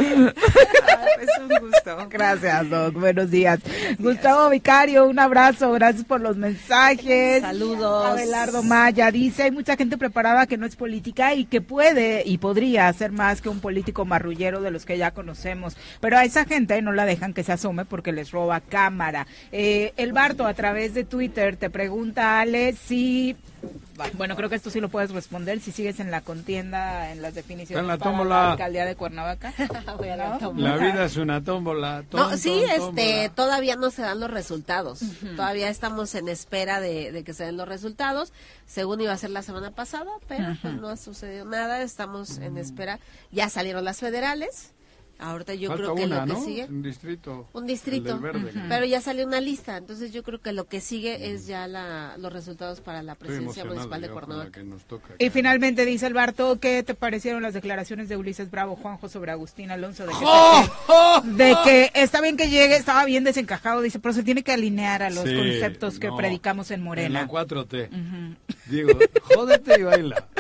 Es 1.19 1.29
un 1.39 1.67
gusto. 1.67 2.07
Gracias, 2.09 2.69
Doc. 2.69 2.93
Buenos 2.93 3.31
días. 3.31 3.59
Gustavo 3.97 4.49
Vicario, 4.49 5.05
un 5.07 5.17
abrazo. 5.17 5.71
Gracias 5.71 6.05
por 6.05 6.21
los 6.21 6.37
mensajes. 6.37 7.41
Saludos. 7.41 8.05
Abelardo 8.05 8.61
Maya 8.61 9.09
dice, 9.09 9.43
hay 9.43 9.51
mucha 9.51 9.75
gente 9.75 9.97
preparada 9.97 10.45
que 10.45 10.57
no 10.57 10.67
es 10.67 10.75
política 10.75 11.33
y 11.33 11.45
que 11.45 11.59
puede 11.59 12.21
y 12.23 12.37
podría 12.37 12.91
ser 12.93 13.11
más 13.11 13.41
que 13.41 13.49
un 13.49 13.61
político 13.61 14.05
marrullero 14.05 14.61
de 14.61 14.69
los 14.69 14.85
que 14.85 14.97
ya 14.97 15.11
conocemos. 15.11 15.75
Pero 15.99 16.17
a 16.17 16.23
esa 16.23 16.45
gente 16.45 16.79
no 16.83 16.91
la 16.91 17.05
dejan 17.05 17.33
que 17.33 17.43
se 17.43 17.53
asome 17.53 17.85
porque 17.85 18.11
les 18.11 18.29
roba 18.31 18.61
cámara. 18.61 19.25
Eh, 19.51 19.93
el 19.97 20.13
Barto 20.13 20.45
a 20.45 20.53
través 20.53 20.93
de 20.93 21.03
Twitter 21.03 21.55
te 21.55 21.71
pregunta, 21.71 22.39
Ale, 22.39 22.73
si 22.73 23.35
bueno, 24.13 24.35
creo 24.35 24.49
que 24.49 24.55
esto 24.55 24.69
sí 24.69 24.79
lo 24.79 24.89
puedes 24.89 25.11
responder 25.11 25.59
si 25.59 25.71
sigues 25.71 25.99
en 25.99 26.11
la 26.11 26.21
contienda 26.21 27.11
en 27.11 27.21
las 27.21 27.33
definiciones 27.35 27.81
En 27.81 27.87
la 27.87 27.97
para 27.97 28.23
la 28.23 28.51
alcaldía 28.51 28.85
de 28.85 28.95
Cuernavaca. 28.95 29.53
Voy 29.97 30.09
a 30.09 30.17
la 30.17 30.29
¿No? 30.29 30.37
tómbola. 30.39 30.75
La 30.75 30.77
vida 30.77 31.05
es 31.05 31.17
una 31.17 31.43
tómbola. 31.43 32.03
No, 32.11 32.37
sí, 32.37 32.49
tom, 32.49 32.69
este, 32.69 32.77
tómbola. 32.77 33.29
todavía 33.35 33.75
no 33.75 33.89
se 33.89 34.01
dan 34.01 34.19
los 34.19 34.31
resultados. 34.31 34.99
Todavía 35.35 35.69
estamos 35.69 36.13
en 36.15 36.29
espera 36.29 36.79
de, 36.79 37.11
de 37.11 37.23
que 37.23 37.33
se 37.33 37.45
den 37.45 37.57
los 37.57 37.67
resultados, 37.67 38.33
según 38.65 39.01
iba 39.01 39.13
a 39.13 39.17
ser 39.17 39.31
la 39.31 39.41
semana 39.41 39.71
pasada, 39.71 40.11
pero 40.27 40.55
pues, 40.61 40.73
no 40.75 40.89
ha 40.89 40.97
sucedido 40.97 41.45
nada. 41.45 41.81
Estamos 41.81 42.37
en 42.37 42.57
espera. 42.57 42.99
Ya 43.31 43.49
salieron 43.49 43.83
las 43.85 43.99
federales. 43.99 44.73
Ahorita 45.19 45.53
yo 45.55 45.69
Falta 45.69 45.83
creo 45.83 45.95
que 45.95 46.05
una, 46.05 46.25
lo 46.25 46.33
que 46.33 46.39
¿no? 46.39 46.45
sigue. 46.45 46.65
Un 46.65 46.81
distrito. 46.83 47.47
Un 47.53 47.63
El 47.63 47.67
distrito, 47.69 48.13
del 48.13 48.19
verde. 48.19 48.49
Ujú. 48.51 48.59
pero 48.69 48.85
ya 48.85 49.01
salió 49.01 49.25
una 49.25 49.41
lista, 49.41 49.77
entonces 49.77 50.13
yo 50.13 50.21
creo 50.23 50.39
que 50.41 50.51
lo 50.53 50.67
que 50.67 50.79
sigue 50.79 51.31
es 51.31 51.47
ya 51.47 51.67
la, 51.67 52.15
los 52.17 52.31
resultados 52.31 52.81
para 52.81 53.01
la 53.01 53.15
presidencia 53.15 53.65
municipal 53.65 54.01
de 54.01 54.09
Cuernavaca. 54.09 54.61
Y 55.19 55.29
finalmente 55.31 55.85
dice 55.85 56.05
el 56.07 56.13
Barto, 56.13 56.59
¿qué 56.59 56.83
te 56.83 56.93
parecieron 56.93 57.41
las 57.41 57.53
declaraciones 57.53 58.09
de 58.09 58.17
Ulises 58.17 58.51
Bravo, 58.51 58.75
Juanjo, 58.75 59.09
sobre 59.09 59.31
Agustín 59.31 59.71
Alonso? 59.71 60.05
De 60.05 60.11
que, 60.13 60.19
¡Oh! 60.23 61.21
de 61.23 61.55
que 61.63 61.91
está 61.95 62.21
bien 62.21 62.37
que 62.37 62.49
llegue, 62.49 62.75
estaba 62.75 63.03
bien 63.05 63.23
desencajado, 63.23 63.81
dice, 63.81 63.99
pero 63.99 64.13
se 64.13 64.23
tiene 64.23 64.43
que 64.43 64.51
alinear 64.51 65.01
a 65.03 65.09
los 65.09 65.23
Sí, 65.27 65.35
conceptos 65.35 65.99
que 65.99 66.07
no. 66.07 66.17
predicamos 66.17 66.69
en 66.71 66.75
En 66.79 66.83
la 66.83 66.85
Morena. 66.85 67.27
4T. 67.27 68.35
Digo, 68.67 68.89
jódete 69.35 69.79
y 69.79 69.83
baila. 69.83 70.27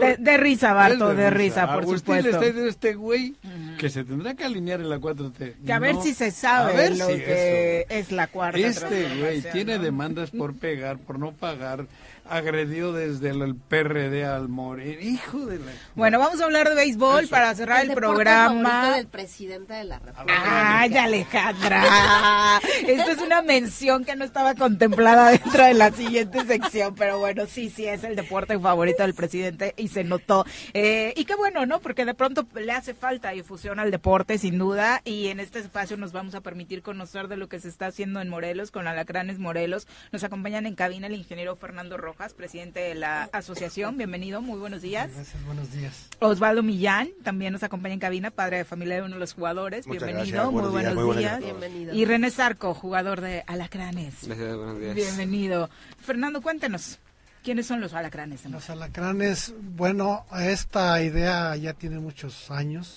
De, 0.00 0.16
de 0.18 0.36
risa, 0.36 0.72
Barto, 0.72 1.10
Es 1.10 1.16
de 1.16 1.30
risa, 1.30 1.66
por 1.66 1.82
Agustín 1.82 1.98
supuesto. 1.98 2.22
le 2.22 2.30
está 2.30 2.40
diciendo 2.46 2.66
a 2.66 2.70
este 2.70 2.94
güey 2.94 3.34
que 3.78 3.90
se 3.96 4.04
tendrá 4.04 4.34
que 4.34 4.44
alinear 4.44 4.78
en 4.80 4.90
la 4.90 4.98
4T. 4.98 5.54
Que 5.64 5.72
a 5.72 5.78
ver 5.78 5.94
No. 5.94 6.02
si 6.02 6.12
se 6.12 6.26
A 6.26 6.30
sabe 6.30 6.76
ver 6.76 6.96
lo 6.98 7.06
si 7.06 7.14
que 7.16 7.80
eso. 7.80 7.86
es 7.98 8.12
la 8.12 8.26
cuarta 8.26 8.58
Este 8.58 9.08
güey 9.20 9.40
tiene 9.40 9.78
demandas 9.78 10.30
por 10.30 10.54
pegar, 10.54 10.98
por 10.98 11.18
no 11.18 11.32
pagar, 11.32 11.86
agredió 12.28 12.92
desde 12.92 13.30
el, 13.30 13.42
el 13.42 13.54
PRD 13.54 14.24
al 14.24 14.48
Moreno. 14.48 15.00
Hijo 15.00 15.46
de 15.46 15.58
la... 15.58 15.72
Bueno, 15.94 16.18
vamos 16.18 16.40
a 16.40 16.44
hablar 16.44 16.68
de 16.68 16.74
béisbol 16.74 17.24
Eso. 17.24 17.30
para 17.30 17.54
cerrar 17.54 17.82
el, 17.82 17.88
deporte 17.88 18.06
programa. 18.06 18.70
favorito 18.70 18.96
del 18.96 19.06
presidente 19.06 19.74
de 19.74 19.84
la 19.84 19.98
República. 19.98 20.80
Ay, 20.80 20.96
Alejandra. 20.96 22.60
Esta 22.86 23.12
es 23.12 23.18
una 23.18 23.42
mención 23.42 24.04
que 24.04 24.16
no 24.16 24.24
estaba 24.24 24.54
contemplada 24.54 25.30
dentro 25.30 25.64
de 25.64 25.74
la 25.74 25.90
siguiente 25.92 26.44
sección, 26.44 26.94
pero 26.94 27.18
bueno, 27.18 27.46
sí, 27.46 27.70
sí, 27.70 27.86
es 27.86 28.04
el 28.04 28.16
deporte 28.16 28.58
favorito 28.58 29.02
del 29.02 29.14
presidente 29.14 29.74
y 29.76 29.88
se 29.88 30.04
notó. 30.04 30.44
Eh, 30.74 31.14
y 31.16 31.24
qué 31.24 31.34
bueno, 31.34 31.66
¿no? 31.66 31.80
Porque 31.80 32.04
de 32.04 32.14
pronto 32.14 32.46
le 32.54 32.72
hace 32.72 32.94
falta 32.94 33.30
difusión 33.30 33.78
al 33.78 33.90
deporte, 33.90 34.38
sin 34.38 34.58
duda, 34.58 35.00
y 35.04 35.28
en 35.28 35.40
este 35.40 35.58
espacio 35.58 35.96
nos 35.96 36.12
vamos 36.12 36.34
a 36.34 36.40
permitir 36.40 36.82
conocer 36.82 37.28
de 37.28 37.36
lo 37.36 37.48
que 37.48 37.60
se 37.60 37.68
está 37.68 37.86
haciendo 37.86 38.20
en 38.20 38.28
Morelos, 38.28 38.70
con 38.70 38.86
Alacranes 38.88 39.38
Morelos. 39.38 39.86
Nos 40.12 40.24
acompañan 40.24 40.66
en 40.66 40.74
cabina 40.74 41.06
el 41.06 41.14
ingeniero 41.14 41.56
Fernando 41.56 41.96
Rojas, 41.96 42.15
presidente 42.16 42.80
de 42.80 42.94
la 42.94 43.24
asociación. 43.32 43.96
Bienvenido, 43.96 44.40
muy 44.40 44.58
buenos 44.58 44.82
días. 44.82 45.10
Gracias, 45.14 45.44
buenos 45.44 45.70
días. 45.72 46.08
Osvaldo 46.18 46.62
Millán 46.62 47.10
también 47.22 47.52
nos 47.52 47.62
acompaña 47.62 47.94
en 47.94 48.00
cabina, 48.00 48.30
padre 48.30 48.58
de 48.58 48.64
familia 48.64 48.96
de 48.96 49.02
uno 49.02 49.14
de 49.14 49.20
los 49.20 49.34
jugadores. 49.34 49.86
Muchas 49.86 50.04
Bienvenido, 50.04 50.34
gracias, 50.34 50.52
muy 50.52 50.62
buenos 50.62 50.72
buenos 50.72 50.82
días, 50.82 50.94
muy 50.94 51.04
buenos 51.04 51.20
días. 51.20 51.38
días 51.38 51.50
a 51.50 51.52
todos. 51.52 51.60
Bienvenido. 51.70 51.94
Y 51.94 52.04
René 52.04 52.30
Zarco, 52.30 52.74
jugador 52.74 53.20
de 53.20 53.44
Alacranes. 53.46 54.14
Gracias, 54.22 54.56
buenos 54.56 54.80
días. 54.80 54.94
Bienvenido. 54.94 55.70
Fernando, 55.98 56.40
cuéntenos, 56.40 56.98
¿quiénes 57.44 57.66
son 57.66 57.80
los 57.80 57.92
Alacranes? 57.92 58.44
Los 58.46 58.70
alacranes, 58.70 59.54
bueno, 59.60 60.24
esta 60.40 61.02
idea 61.02 61.54
ya 61.56 61.74
tiene 61.74 61.98
muchos 61.98 62.50
años. 62.50 62.96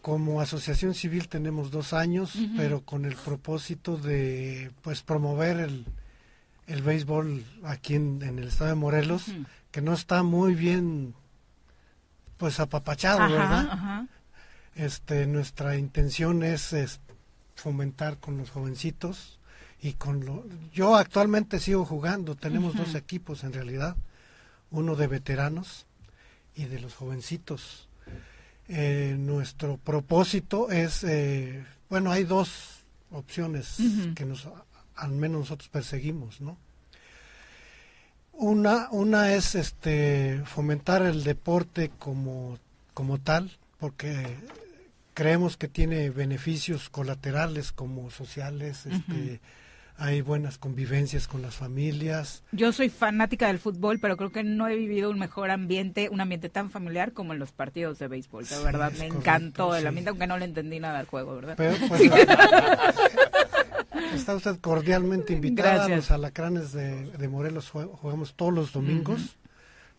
Como 0.00 0.40
asociación 0.40 0.94
civil 0.94 1.28
tenemos 1.28 1.70
dos 1.70 1.92
años, 1.92 2.34
pero 2.56 2.82
con 2.82 3.04
el 3.04 3.16
propósito 3.16 3.96
de 3.98 4.70
pues 4.80 5.02
promover 5.02 5.58
el, 5.58 5.84
el 6.70 6.82
béisbol 6.82 7.44
aquí 7.64 7.96
en, 7.96 8.22
en 8.22 8.38
el 8.38 8.48
estado 8.48 8.70
de 8.70 8.76
Morelos, 8.76 9.24
que 9.70 9.82
no 9.82 9.92
está 9.92 10.22
muy 10.22 10.54
bien 10.54 11.14
pues 12.36 12.60
apapachado, 12.60 13.20
Ajá, 13.20 13.28
¿verdad? 13.28 13.68
ajá. 13.70 14.06
Este, 14.76 15.26
nuestra 15.26 15.76
intención 15.76 16.42
es, 16.42 16.72
es 16.72 17.00
fomentar 17.54 18.18
con 18.18 18.38
los 18.38 18.50
jovencitos 18.50 19.38
y 19.82 19.94
con 19.94 20.24
lo, 20.24 20.44
yo 20.72 20.96
actualmente 20.96 21.58
sigo 21.58 21.84
jugando, 21.84 22.34
tenemos 22.34 22.74
dos 22.76 22.94
equipos 22.94 23.44
en 23.44 23.52
realidad, 23.52 23.96
uno 24.70 24.94
de 24.94 25.06
veteranos 25.06 25.86
y 26.54 26.64
de 26.64 26.80
los 26.80 26.94
jovencitos. 26.94 27.88
Eh, 28.68 29.16
nuestro 29.18 29.76
propósito 29.78 30.70
es, 30.70 31.02
eh, 31.02 31.64
bueno, 31.88 32.12
hay 32.12 32.24
dos 32.24 32.84
opciones 33.10 33.76
que 34.14 34.24
nos, 34.24 34.46
al 35.00 35.10
menos 35.12 35.40
nosotros 35.40 35.68
perseguimos, 35.68 36.40
¿no? 36.40 36.56
Una, 38.32 38.88
una 38.90 39.34
es 39.34 39.54
este 39.54 40.40
fomentar 40.46 41.02
el 41.02 41.24
deporte 41.24 41.90
como, 41.98 42.58
como 42.94 43.18
tal, 43.18 43.58
porque 43.78 44.26
creemos 45.12 45.56
que 45.58 45.68
tiene 45.68 46.08
beneficios 46.10 46.88
colaterales 46.88 47.72
como 47.72 48.10
sociales, 48.10 48.86
este, 48.86 49.40
hay 49.98 50.22
buenas 50.22 50.56
convivencias 50.56 51.28
con 51.28 51.42
las 51.42 51.56
familias. 51.56 52.42
Yo 52.52 52.72
soy 52.72 52.88
fanática 52.88 53.48
del 53.48 53.58
fútbol, 53.58 53.98
pero 54.00 54.16
creo 54.16 54.32
que 54.32 54.42
no 54.42 54.66
he 54.68 54.74
vivido 54.76 55.10
un 55.10 55.18
mejor 55.18 55.50
ambiente, 55.50 56.08
un 56.08 56.22
ambiente 56.22 56.48
tan 56.48 56.70
familiar 56.70 57.12
como 57.12 57.34
en 57.34 57.38
los 57.38 57.52
partidos 57.52 57.98
de 57.98 58.08
béisbol. 58.08 58.44
De 58.46 58.54
Sí, 58.56 58.64
verdad, 58.64 58.90
me 58.92 58.96
correcto, 59.08 59.16
encantó 59.18 59.74
el 59.74 59.82
sí. 59.82 59.86
ambiente, 59.88 60.08
aunque 60.08 60.26
no 60.26 60.38
le 60.38 60.46
entendí 60.46 60.80
nada 60.80 61.00
al 61.00 61.06
juego, 61.06 61.34
¿verdad? 61.36 61.54
Pero, 61.58 61.76
pues, 61.88 62.00
está 64.14 64.34
usted 64.34 64.58
cordialmente 64.60 65.32
invitada 65.32 65.74
Gracias. 65.74 65.90
a 65.92 65.96
los 65.96 66.10
alacranes 66.10 66.72
de, 66.72 67.10
de 67.10 67.28
Morelos, 67.28 67.70
jugamos 67.70 68.34
todos 68.34 68.52
los 68.52 68.72
domingos, 68.72 69.36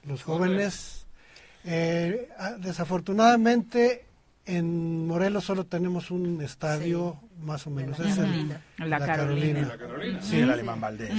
los 0.06 0.24
jóvenes. 0.24 1.08
Eh, 1.64 2.30
ah, 2.40 2.54
desafortunadamente 2.60 4.06
en 4.46 5.06
Morelos 5.06 5.46
solo 5.46 5.66
tenemos 5.66 6.10
un 6.10 6.42
estadio 6.42 7.20
más 7.42 7.66
o 7.68 7.70
menos, 7.70 8.00
es 8.00 8.18
el-. 8.18 8.50
La 8.78 9.00
Carolina. 9.00 9.62
La 9.62 9.78
Carolina. 9.78 10.22
Sí, 10.22 10.40
el 10.40 10.50
Alemán 10.50 10.82
Valdés. 10.82 11.12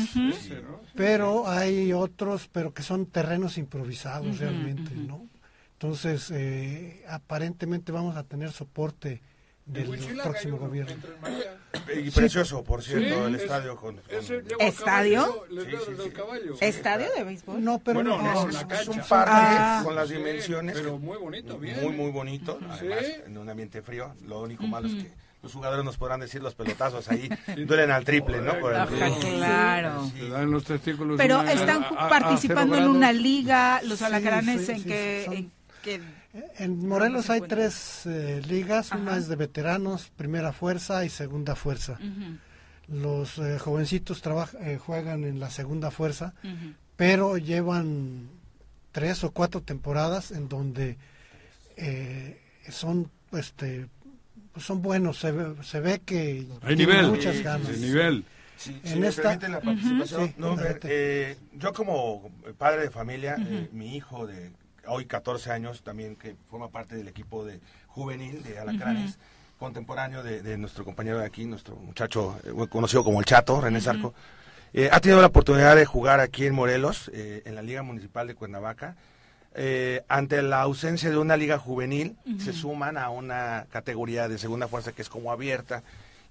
Pero 0.95 1.49
hay 1.49 1.93
otros, 1.93 2.49
pero 2.51 2.75
que 2.75 2.83
son 2.83 3.07
terrenos 3.07 3.59
improvisados 3.59 4.39
realmente. 4.39 4.95
¿no? 4.95 5.27
Entonces, 5.75 6.31
eh, 6.33 7.05
aparentemente 7.09 7.93
vamos 7.93 8.17
a 8.17 8.25
tener 8.25 8.53
soporte 8.53 9.21
del 9.67 9.89
próximo 10.23 10.59
gobierno. 10.59 10.93
Y 11.97 12.11
precioso, 12.11 12.63
por 12.65 12.83
cierto, 12.83 13.15
Sí, 13.15 13.21
el 13.29 13.35
es- 13.37 13.43
estadio 13.43 13.77
con... 13.77 14.01
¿Estadio? 14.59 15.47
Caballo. 16.15 16.55
¿Estadio 16.61 17.07
de 17.17 17.25
béisbol? 17.25 17.63
No, 17.65 17.79
pero 17.79 18.01
bueno, 18.03 18.19
no, 18.23 18.49
es, 18.49 18.55
no, 18.67 18.75
es 18.75 18.89
un 18.89 19.01
parque 19.01 19.31
Ah. 19.35 19.81
con 19.85 19.95
las 19.95 20.09
Sí, 20.09 20.15
dimensiones. 20.17 20.75
pero 20.77 20.99
muy 20.99 21.17
bonito, 21.17 21.59
bien. 21.59 21.81
Muy, 21.83 21.93
muy 21.93 22.11
bonito. 22.11 22.59
Además, 22.71 22.99
en 23.27 23.39
un 23.39 23.49
ambiente 23.49 23.83
frío. 23.83 24.15
Lo 24.27 24.41
único 24.43 24.65
malo 24.67 24.89
es 24.89 24.95
que 24.95 25.11
los 25.43 25.53
jugadores 25.53 25.85
nos 25.85 25.97
podrán 25.97 26.21
decir 26.21 26.43
los 26.43 26.55
pelotazos 26.55 27.09
ahí 27.09 27.29
duelen 27.67 27.91
al 27.91 28.05
triple, 28.05 28.41
¿no? 28.41 28.59
Por 28.61 28.75
el 28.75 28.87
claro. 28.87 30.11
Te 30.17 30.29
dan 30.29 30.51
los 30.51 30.65
testículos. 30.65 31.17
Pero 31.17 31.41
una- 31.41 31.53
están 31.53 31.83
a- 31.85 31.89
a- 31.89 32.07
a 32.07 32.09
participando 32.09 32.77
en 32.77 32.89
una 32.89 33.13
liga, 33.13 33.81
los 33.85 33.99
Sí, 34.01 34.05
alacranes, 34.05 34.67
sí, 34.67 34.73
en 34.73 34.79
sí, 34.79 34.85
que... 34.85 35.23
son- 35.25 35.35
en 35.35 35.53
que- 35.83 36.22
En 36.59 36.87
Morelos 36.89 37.29
hay 37.29 37.43
tres 37.43 38.07
eh, 38.07 38.41
ligas, 38.49 38.91
una 38.93 39.13
Ajá. 39.13 39.19
es 39.21 39.29
de 39.29 39.37
veteranos, 39.37 40.11
primera 40.17 40.53
fuerza 40.53 41.05
y 41.05 41.11
segunda 41.11 41.55
fuerza. 41.55 41.99
Los 42.89 43.39
eh, 43.39 43.59
jovencitos 43.59 44.23
eh, 44.61 44.79
juegan 44.79 45.25
en 45.25 45.41
la 45.41 45.51
segunda 45.51 45.91
fuerza, 45.91 46.35
pero 46.97 47.37
llevan 47.37 48.29
tres 48.93 49.25
o 49.25 49.31
cuatro 49.33 49.61
temporadas 49.63 50.31
en 50.31 50.49
donde 50.49 50.97
eh, 51.77 52.41
son 52.71 53.11
este 53.33 53.87
pues 54.53 54.67
son 54.67 54.83
buenos, 54.83 55.19
se 55.19 55.33
ve, 55.33 55.55
se 55.65 55.81
ve 55.81 56.01
que 56.05 56.47
Hay 56.63 56.77
tienen 56.77 56.97
nivel. 56.97 57.09
muchas 57.11 57.37
Sí, 57.37 57.43
ganas. 57.43 57.69
sí, 57.69 57.81
nivel. 57.81 58.25
Sí, 58.57 58.81
En 58.85 58.93
si 58.93 58.99
me 59.01 59.07
esta- 59.09 59.23
permiten 59.23 59.53
la 59.53 59.61
participación. 59.63 60.29
Sí, 60.29 60.35
no, 60.37 60.57
eh, 60.85 61.37
yo 61.55 61.73
como 61.73 62.31
padre 62.59 62.83
de 62.83 62.91
familia, 62.91 63.37
eh, 63.39 63.69
mi 63.73 63.97
hijo 63.97 64.27
de 64.27 64.53
hoy 64.87 65.07
14 65.07 65.53
años 65.53 65.83
también 65.83 66.17
que 66.17 66.37
forma 66.51 66.69
parte 66.69 66.97
del 66.97 67.09
equipo 67.09 67.45
de 67.45 67.61
juvenil 67.89 68.43
de 68.43 68.59
Alacranes, 68.59 69.19
contemporáneo 69.59 70.23
de, 70.23 70.43
de 70.43 70.57
nuestro 70.57 70.85
compañero 70.85 71.19
de 71.19 71.27
aquí, 71.27 71.45
nuestro 71.45 71.77
muchacho 71.77 72.39
eh, 72.45 72.67
conocido 72.69 73.05
como 73.05 73.21
el 73.21 73.27
Chato, 73.27 73.61
René 73.61 73.81
Zarco, 73.81 74.15
eh, 74.73 74.89
ha 74.91 75.01
tenido 75.01 75.21
la 75.21 75.29
oportunidad 75.29 75.77
de 75.77 75.85
jugar 75.85 76.21
aquí 76.21 76.47
en 76.47 76.55
Morelos, 76.55 77.11
eh, 77.15 77.43
en 77.45 77.55
la 77.55 77.63
Liga 77.63 77.83
Municipal 77.83 78.27
de 78.27 78.35
Cuernavaca. 78.35 78.97
ante 80.09 80.41
la 80.41 80.63
ausencia 80.63 81.11
de 81.11 81.19
una 81.19 81.37
liga 81.37 81.59
juvenil, 81.59 82.17
se 82.39 82.55
suman 82.55 82.97
a 82.97 83.11
una 83.11 83.67
categoría 83.71 84.27
de 84.27 84.39
segunda 84.39 84.67
fuerza 84.67 84.93
que 84.93 85.03
es 85.03 85.11
como 85.11 85.31
abierta. 85.31 85.83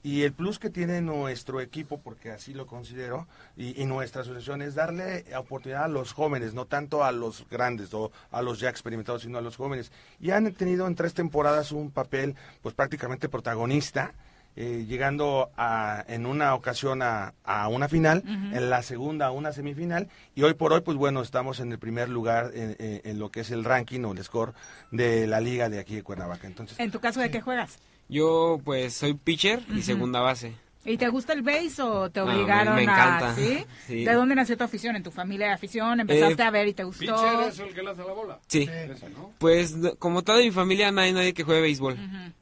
Y 0.04 0.24
el 0.24 0.34
plus 0.34 0.58
que 0.58 0.70
tiene 0.72 1.00
nuestro 1.02 1.62
equipo, 1.62 2.00
porque 2.00 2.32
así 2.32 2.54
lo 2.56 2.66
considero, 2.66 3.28
y, 3.56 3.80
y 3.80 3.86
nuestra 3.86 4.22
asociación 4.24 4.62
es 4.64 4.74
darle 4.74 5.24
oportunidad 5.38 5.84
a 5.84 5.88
los 5.88 6.14
jóvenes, 6.14 6.54
no 6.56 6.66
tanto 6.66 7.04
a 7.04 7.12
los 7.12 7.46
grandes 7.50 7.94
o 7.94 8.12
a 8.32 8.42
los 8.42 8.60
ya 8.60 8.70
experimentados, 8.70 9.22
sino 9.22 9.38
a 9.38 9.42
los 9.42 9.58
jóvenes. 9.58 9.92
Y 10.20 10.32
han 10.32 10.52
tenido 10.54 10.88
en 10.88 10.96
tres 10.96 11.14
temporadas 11.14 11.72
un 11.72 11.92
papel 11.92 12.36
pues 12.64 12.74
prácticamente 12.74 13.30
protagonista, 13.30 14.14
eh, 14.58 14.86
llegando 14.88 15.50
a, 15.56 16.04
en 16.10 16.26
una 16.26 16.56
ocasión 16.56 17.02
a, 17.04 17.34
a 17.46 17.68
una 17.70 17.88
final, 17.88 18.22
en 18.26 18.70
la 18.70 18.82
segunda 18.82 19.28
a 19.28 19.32
una 19.32 19.54
semifinal, 19.54 20.10
y 20.36 20.42
hoy 20.44 20.56
por 20.56 20.74
hoy, 20.74 20.82
pues 20.82 20.98
bueno, 20.98 21.22
estamos 21.22 21.60
en 21.60 21.72
el 21.72 21.80
primer 21.80 22.10
lugar 22.10 22.52
en, 22.54 22.76
en- 22.80 23.02
en 23.06 23.20
lo 23.20 23.30
que 23.30 23.42
es 23.42 23.52
el 23.52 23.64
ranking 23.64 24.04
o 24.04 24.12
el 24.14 24.22
score 24.24 24.54
de 24.92 25.26
la 25.28 25.40
liga 25.40 25.70
de 25.70 25.80
aquí 25.80 25.96
de 25.96 26.04
Cuernavaca. 26.04 26.48
Entonces, 26.48 26.80
¿En 26.80 26.92
tu 26.92 27.00
caso 27.00 27.22
de 27.22 27.30
qué 27.32 27.40
juegas? 27.40 27.78
Yo 28.12 28.60
pues 28.64 28.94
soy 28.94 29.14
pitcher 29.16 29.64
y 29.76 29.82
segunda 29.82 30.20
base. 30.20 30.54
¿Y 30.84 30.98
te 30.98 31.08
gusta 31.10 31.34
el 31.34 31.44
base 31.44 31.82
o 31.82 32.10
te 32.10 32.20
Ah, 32.20 32.26
me- 32.26 32.34
obligaron 32.34 32.76
me 32.76 32.84
encanta. 32.84 33.32
a...? 33.32 33.36
¿sí? 33.36 33.64
Sí. 33.88 34.04
¿De 34.04 34.14
dónde 34.14 34.36
nació 34.36 34.58
tu 34.58 34.64
afición? 34.64 34.96
¿En 34.96 35.04
tu 35.04 35.12
familia 35.12 35.48
de 35.48 35.54
afición? 35.54 36.00
¿Empezaste 36.00 36.42
Eh, 36.42 36.46
a 36.46 36.50
ver 36.52 36.68
y 36.68 36.74
te 36.74 36.84
gustó? 36.84 37.06
Pitcher 37.16 37.40
es 37.50 37.60
el 37.60 37.74
que 37.74 37.84
lanza 37.84 38.04
la 38.04 38.14
bola. 38.14 38.40
Sí. 38.48 38.64
Ese, 38.70 39.10
¿no? 39.12 39.32
Pues 39.38 39.76
no- 39.78 39.96
como 39.96 40.24
toda 40.24 40.40
mi 40.40 40.52
familia 40.52 40.92
no 40.92 41.02
hay 41.02 41.14
nadie 41.14 41.34
que 41.34 41.44
juegue 41.44 41.62
béisbol. 41.62 41.98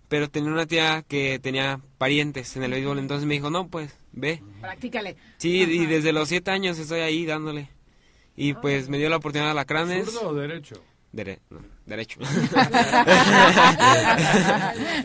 Pero 0.08 0.28
tenía 0.30 0.52
una 0.52 0.66
tía 0.66 1.04
que 1.08 1.38
tenía 1.40 1.80
parientes 2.00 2.56
en 2.56 2.64
el 2.64 2.72
béisbol, 2.72 2.98
entonces 2.98 3.28
me 3.28 3.36
dijo, 3.36 3.52
no, 3.52 3.68
pues 3.68 3.96
ve. 4.12 4.42
Practícale. 4.62 5.18
Sí, 5.38 5.58
y 5.70 5.86
desde 5.86 6.14
los 6.14 6.30
siete 6.30 6.50
años 6.50 6.80
estoy 6.80 7.02
ahí 7.02 7.26
dándole. 7.26 7.70
Y 8.36 8.54
pues 8.54 8.90
me 8.90 8.98
dio 8.98 9.10
la 9.10 9.18
oportunidad 9.18 9.52
a 9.52 9.54
la 9.54 9.66
Cranes. 9.66 10.06
¿Zurdo 10.10 10.30
o 10.30 10.34
derecho? 10.34 10.82
Dere- 11.12 11.40
no, 11.50 11.60
derecho. 11.90 12.20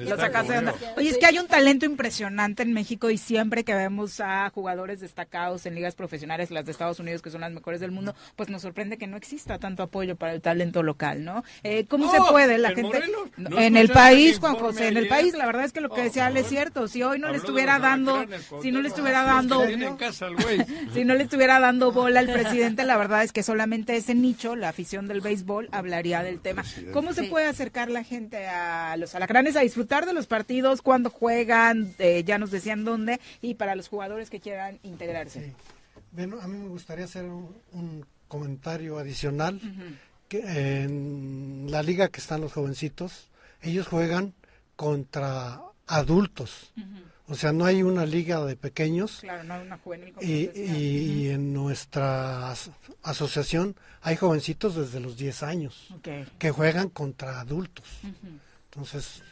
Lo 0.00 0.16
sacaste 0.16 0.52
de 0.52 0.58
onda. 0.58 0.74
Oye, 0.96 1.08
es 1.10 1.18
que 1.18 1.26
hay 1.26 1.38
un 1.38 1.46
talento 1.46 1.86
impresionante 1.86 2.62
en 2.62 2.72
México 2.72 3.10
y 3.10 3.18
siempre 3.18 3.64
que 3.64 3.74
vemos 3.74 4.20
a 4.20 4.50
jugadores 4.50 5.00
destacados 5.00 5.66
en 5.66 5.74
ligas 5.74 5.94
profesionales, 5.94 6.50
las 6.50 6.64
de 6.66 6.72
Estados 6.72 7.00
Unidos, 7.00 7.22
que 7.22 7.30
son 7.30 7.40
las 7.40 7.52
mejores 7.52 7.80
del 7.80 7.90
mundo, 7.90 8.14
pues 8.36 8.48
nos 8.48 8.62
sorprende 8.62 8.98
que 8.98 9.06
no 9.06 9.16
exista 9.16 9.58
tanto 9.58 9.82
apoyo 9.82 10.14
para 10.16 10.32
el 10.32 10.40
talento 10.40 10.82
local, 10.82 11.24
¿no? 11.24 11.42
Eh, 11.62 11.86
¿Cómo 11.86 12.10
se 12.10 12.20
puede 12.30 12.58
la 12.58 12.68
¿en 12.70 12.76
gente? 12.76 13.02
En 13.58 13.76
el 13.76 13.88
país, 13.88 14.38
Juan 14.38 14.56
José, 14.56 14.88
en 14.88 14.96
el 14.96 15.08
país, 15.08 15.34
la 15.34 15.46
verdad 15.46 15.64
es 15.64 15.72
que 15.72 15.80
lo 15.80 15.88
que 15.88 15.94
Oh, 16.00 16.04
decía 16.04 16.26
Ale 16.26 16.40
es 16.40 16.48
cierto. 16.48 16.88
Si 16.88 17.02
hoy 17.02 17.18
no 17.18 17.30
le 17.30 17.36
estuviera 17.38 17.78
dando, 17.78 18.24
si 18.60 18.70
no 18.70 18.82
le 18.82 18.88
estuviera 18.88 19.22
dando, 19.22 19.62
si 20.94 21.04
no 21.04 21.14
le 21.14 21.22
estuviera 21.22 21.60
dando 21.60 21.92
bola 21.92 22.20
al 22.20 22.30
presidente, 22.30 22.84
la 22.84 22.96
verdad 22.96 23.22
es 23.22 23.32
que 23.32 23.42
solamente 23.42 23.96
ese 23.96 24.14
nicho, 24.14 24.56
la 24.56 24.68
afición 24.68 25.06
del 25.06 25.20
béisbol, 25.20 25.68
hablaría 25.72 26.22
del 26.22 26.40
tema. 26.40 26.64
¿Cómo 26.92 27.12
se 27.12 27.24
Sí. 27.24 27.28
puede 27.30 27.46
acercar 27.46 27.90
la 27.90 28.04
gente 28.04 28.46
a 28.46 28.96
los 28.96 29.14
alacranes 29.14 29.56
a 29.56 29.60
disfrutar 29.60 30.06
de 30.06 30.12
los 30.12 30.26
partidos, 30.26 30.82
cuando 30.82 31.10
juegan, 31.10 31.94
eh, 31.98 32.22
ya 32.24 32.38
nos 32.38 32.50
decían 32.50 32.84
dónde, 32.84 33.20
y 33.42 33.54
para 33.54 33.74
los 33.74 33.88
jugadores 33.88 34.30
que 34.30 34.40
quieran 34.40 34.78
integrarse? 34.82 35.52
Bueno, 36.12 36.40
a 36.40 36.46
mí 36.48 36.56
me 36.58 36.68
gustaría 36.68 37.04
hacer 37.06 37.24
un, 37.24 37.54
un 37.72 38.06
comentario 38.28 38.98
adicional. 38.98 39.60
Que 40.28 40.40
en 40.82 41.66
la 41.70 41.82
liga 41.82 42.08
que 42.08 42.18
están 42.20 42.40
los 42.40 42.52
jovencitos, 42.54 43.28
ellos 43.62 43.86
juegan 43.86 44.32
contra 44.74 45.60
adultos. 45.86 46.72
O 47.26 47.34
sea, 47.34 47.52
no 47.52 47.64
hay 47.64 47.82
una 47.82 48.04
liga 48.04 48.44
de 48.44 48.54
pequeños. 48.54 49.20
Claro, 49.20 49.44
no 49.44 49.60
una 49.60 49.78
juvenil 49.78 50.12
como 50.12 50.26
Y, 50.26 50.50
y- 50.54 50.60
y 51.22 51.28
en 51.30 51.54
nuestra 51.54 52.50
as- 52.50 52.70
asociación 53.02 53.76
hay 54.02 54.16
jovencitos 54.16 54.76
desde 54.76 55.00
los 55.00 55.16
10 55.16 55.42
años 55.42 55.88
que 56.38 56.50
juegan 56.50 56.90
contra 56.90 57.40
adultos. 57.40 57.86
Entonces, 58.70 59.22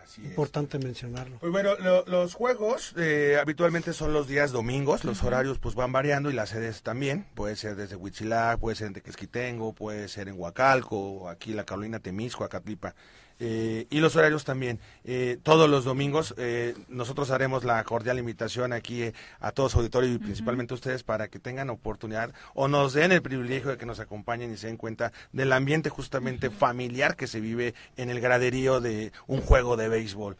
Así 0.00 0.20
es. 0.22 0.28
importante 0.28 0.78
mencionarlo. 0.78 1.38
Pues 1.38 1.50
bueno, 1.50 1.74
lo- 1.80 2.04
los 2.06 2.34
juegos 2.34 2.94
eh, 2.96 3.36
habitualmente 3.40 3.92
son 3.92 4.12
los 4.12 4.28
días 4.28 4.52
domingos, 4.52 5.02
los 5.04 5.22
horarios 5.24 5.58
pues 5.58 5.74
van 5.74 5.90
variando 5.90 6.30
y 6.30 6.34
las 6.34 6.50
sedes 6.50 6.82
también, 6.82 7.26
puede 7.34 7.56
ser 7.56 7.74
desde 7.74 7.96
Huitzilac, 7.96 8.60
puede 8.60 8.76
ser 8.76 8.86
en 8.88 8.92
Tequesquitengo, 8.94 9.72
puede 9.72 10.06
ser 10.06 10.28
en 10.28 10.38
Huacalco, 10.38 11.28
aquí 11.28 11.52
la 11.52 11.64
Carolina 11.64 11.98
Temisco, 11.98 12.44
Acatlipa. 12.44 12.94
Eh, 13.40 13.86
y 13.90 14.00
los 14.00 14.16
horarios 14.16 14.44
también. 14.44 14.80
Eh, 15.04 15.38
todos 15.42 15.70
los 15.70 15.84
domingos 15.84 16.34
eh, 16.38 16.74
nosotros 16.88 17.30
haremos 17.30 17.64
la 17.64 17.82
cordial 17.84 18.18
invitación 18.18 18.72
aquí 18.72 19.04
eh, 19.04 19.14
a 19.40 19.52
todos 19.52 19.74
auditorio 19.74 20.12
y 20.12 20.18
principalmente 20.18 20.74
a 20.74 20.76
ustedes 20.76 21.02
para 21.02 21.28
que 21.28 21.38
tengan 21.38 21.70
oportunidad 21.70 22.32
o 22.54 22.68
nos 22.68 22.92
den 22.94 23.12
el 23.12 23.22
privilegio 23.22 23.70
de 23.70 23.78
que 23.78 23.86
nos 23.86 24.00
acompañen 24.00 24.52
y 24.52 24.56
se 24.56 24.66
den 24.66 24.76
cuenta 24.76 25.12
del 25.32 25.52
ambiente 25.52 25.88
justamente 25.88 26.50
familiar 26.50 27.16
que 27.16 27.26
se 27.26 27.40
vive 27.40 27.74
en 27.96 28.10
el 28.10 28.20
graderío 28.20 28.80
de 28.80 29.12
un 29.26 29.40
juego 29.40 29.76
de 29.76 29.88
béisbol. 29.88 30.36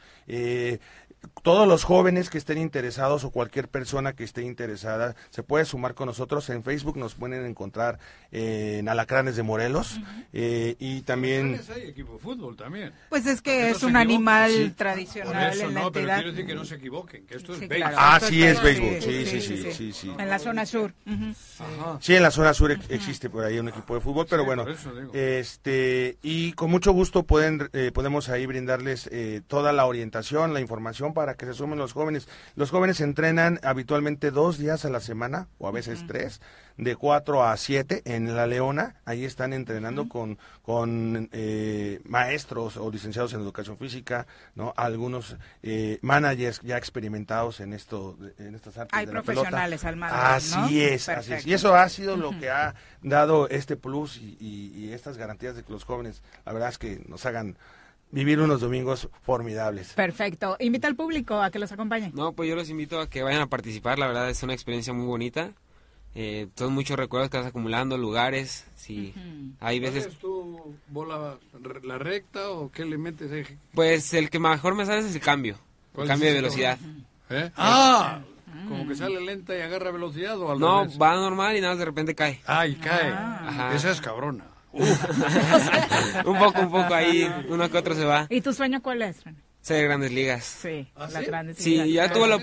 Todos 1.42 1.66
los 1.66 1.82
jóvenes 1.84 2.30
que 2.30 2.38
estén 2.38 2.58
interesados 2.58 3.24
o 3.24 3.30
cualquier 3.30 3.68
persona 3.68 4.12
que 4.12 4.22
esté 4.24 4.42
interesada 4.42 5.16
se 5.30 5.42
puede 5.42 5.64
sumar 5.64 5.94
con 5.94 6.06
nosotros 6.06 6.48
en 6.50 6.62
Facebook 6.62 6.96
nos 6.96 7.14
pueden 7.14 7.44
encontrar 7.44 7.98
eh, 8.30 8.76
en 8.80 8.88
Alacranes 8.88 9.34
de 9.36 9.42
Morelos 9.42 9.98
eh, 10.32 10.76
y 10.78 11.02
también 11.02 11.60
hay 11.74 11.82
equipo 11.88 12.14
de 12.14 12.18
fútbol 12.20 12.56
también. 12.56 12.92
Pues 13.08 13.26
es 13.26 13.40
que 13.42 13.70
es 13.70 13.82
un 13.82 13.90
equivoquen, 13.90 13.96
animal 13.96 14.50
sí. 14.52 14.64
Por 14.68 14.76
tradicional 14.76 15.52
eso 15.52 15.64
en 15.68 15.74
la 15.74 15.80
no, 15.82 15.92
pero 15.92 16.04
entidad. 16.04 16.16
quiero 16.18 16.30
decir 16.32 16.46
que 16.46 16.54
no 16.54 16.64
se 16.64 16.74
equivoquen, 16.76 17.26
que 17.26 17.34
esto 17.36 17.52
es 17.54 17.58
Sí, 17.60 17.66
béisbol. 17.66 17.90
claro, 17.90 17.96
Ah, 18.00 18.16
esto 18.16 18.28
sí, 18.28 18.42
es 18.42 18.62
béisbol. 18.62 18.90
béisbol, 18.90 19.12
sí, 19.12 19.26
sí, 19.26 19.40
sí, 19.62 19.72
sí, 19.72 19.92
sí. 19.92 20.14
En 20.18 20.28
la 20.28 20.38
zona 20.38 20.66
sur. 20.66 20.92
Sí, 22.00 22.14
en 22.14 22.22
la 22.22 22.30
zona 22.30 22.54
sur 22.54 22.70
ex- 22.72 22.90
existe 22.90 23.28
por 23.30 23.44
ahí 23.44 23.58
un 23.58 23.68
equipo 23.68 23.94
de 23.94 24.00
fútbol, 24.00 24.26
pero 24.28 24.42
Sí, 24.42 24.46
bueno, 24.46 24.66
este 25.12 26.18
y 26.22 26.52
con 26.52 26.70
mucho 26.70 26.92
gusto 26.92 27.22
pueden 27.24 27.68
eh, 27.72 27.90
podemos 27.92 28.28
ahí 28.28 28.46
brindarles 28.46 29.08
eh, 29.12 29.40
toda 29.46 29.72
la 29.72 29.86
orientación, 29.86 30.54
la 30.54 30.60
información 30.60 31.12
para 31.18 31.34
que 31.34 31.46
se 31.46 31.54
sumen 31.54 31.80
los 31.80 31.94
jóvenes. 31.94 32.28
Los 32.54 32.70
jóvenes 32.70 33.00
entrenan 33.00 33.58
habitualmente 33.64 34.30
dos 34.30 34.56
días 34.56 34.84
a 34.84 34.88
la 34.88 35.00
semana 35.00 35.48
o 35.58 35.66
a 35.66 35.72
veces 35.72 36.04
tres, 36.06 36.40
de 36.76 36.94
cuatro 36.94 37.42
a 37.44 37.56
siete 37.56 38.02
en 38.04 38.36
la 38.36 38.46
Leona. 38.46 38.94
Ahí 39.04 39.24
están 39.24 39.52
entrenando 39.52 40.08
con 40.08 40.38
con 40.62 41.28
eh, 41.32 42.00
maestros 42.04 42.76
o 42.76 42.88
licenciados 42.88 43.32
en 43.32 43.40
educación 43.40 43.78
física, 43.78 44.28
no, 44.54 44.72
algunos 44.76 45.36
eh, 45.64 45.98
managers 46.02 46.60
ya 46.62 46.76
experimentados 46.76 47.58
en 47.58 47.72
esto 47.72 48.16
en 48.38 48.54
estas 48.54 48.78
artes 48.78 48.96
Hay 48.96 49.06
de 49.06 49.12
la 49.14 49.22
profesionales 49.22 49.80
pelota. 49.80 49.88
al 49.88 49.96
mando, 49.96 50.16
Así 50.36 50.56
¿no? 50.56 50.68
es, 50.68 51.08
así 51.08 51.32
es. 51.32 51.46
Y 51.48 51.52
eso 51.52 51.74
ha 51.74 51.88
sido 51.88 52.16
lo 52.16 52.30
que 52.38 52.48
ha 52.48 52.76
dado 53.02 53.48
este 53.48 53.76
plus 53.76 54.18
y, 54.18 54.36
y- 54.38 54.72
y 54.84 54.92
estas 54.92 55.16
garantías 55.18 55.56
de 55.56 55.64
que 55.64 55.72
los 55.72 55.82
jóvenes, 55.82 56.22
la 56.46 56.52
verdad 56.52 56.68
es 56.68 56.78
que 56.78 57.02
nos 57.08 57.26
hagan 57.26 57.56
vivir 58.10 58.40
unos 58.40 58.60
domingos 58.60 59.08
formidables. 59.22 59.92
Perfecto. 59.94 60.56
Invita 60.60 60.88
al 60.88 60.96
público 60.96 61.40
a 61.42 61.50
que 61.50 61.58
los 61.58 61.70
acompañe. 61.72 62.10
No, 62.14 62.32
pues 62.32 62.48
yo 62.48 62.56
los 62.56 62.70
invito 62.70 63.00
a 63.00 63.08
que 63.08 63.22
vayan 63.22 63.42
a 63.42 63.46
participar, 63.48 63.98
la 63.98 64.06
verdad 64.06 64.28
es 64.30 64.42
una 64.42 64.54
experiencia 64.54 64.92
muy 64.92 65.06
bonita. 65.06 65.52
Eh, 66.14 66.48
son 66.56 66.72
muchos 66.72 66.96
recuerdos 66.98 67.30
que 67.30 67.36
vas 67.36 67.46
acumulando, 67.46 67.96
lugares, 67.98 68.66
sí. 68.74 69.14
Hay 69.60 69.78
veces, 69.78 70.06
¿Haces 70.06 70.18
tú 70.18 70.74
bola 70.88 71.36
la 71.84 71.98
recta 71.98 72.50
o 72.50 72.72
qué 72.72 72.84
le 72.84 72.96
metes 72.98 73.30
ahí? 73.30 73.44
pues 73.74 74.12
el 74.14 74.30
que 74.30 74.38
mejor 74.38 74.74
me 74.74 74.86
sale 74.86 75.00
es 75.06 75.14
el 75.14 75.20
cambio, 75.20 75.54
el 75.54 75.92
¿Cuál 75.92 76.08
cambio 76.08 76.28
es 76.28 76.34
de 76.34 76.40
velocidad. 76.40 76.78
¿Eh? 77.30 77.50
Ah, 77.56 78.20
como 78.68 78.88
que 78.88 78.96
sale 78.96 79.20
lenta 79.20 79.56
y 79.56 79.60
agarra 79.60 79.90
velocidad 79.92 80.38
o 80.40 80.50
al 80.50 80.58
No, 80.58 80.80
revés? 80.82 80.98
va 81.00 81.14
normal 81.14 81.56
y 81.56 81.60
nada 81.60 81.74
más 81.74 81.78
de 81.78 81.84
repente 81.84 82.14
cae. 82.14 82.40
Ay, 82.46 82.74
cae. 82.76 83.12
Ajá. 83.12 83.74
Esa 83.74 83.90
es 83.90 84.00
cabrona. 84.00 84.46
un 86.24 86.38
poco, 86.38 86.60
un 86.60 86.70
poco 86.70 86.94
ahí, 86.94 87.28
uno 87.48 87.70
que 87.70 87.78
otro 87.78 87.94
se 87.94 88.04
va. 88.04 88.26
¿Y 88.30 88.40
tu 88.40 88.52
sueño 88.52 88.82
cuál 88.82 89.02
es? 89.02 89.16
Ser 89.60 89.84
grandes 89.84 90.12
ligas. 90.12 90.44
Sí, 90.44 90.88
¿Ah, 90.94 91.08
las 91.10 91.20
sí? 91.22 91.26
grandes 91.26 91.56
Sí, 91.58 91.70
ligas. 91.82 91.88
ya 91.88 92.12
tuve 92.12 92.28
la 92.28 92.38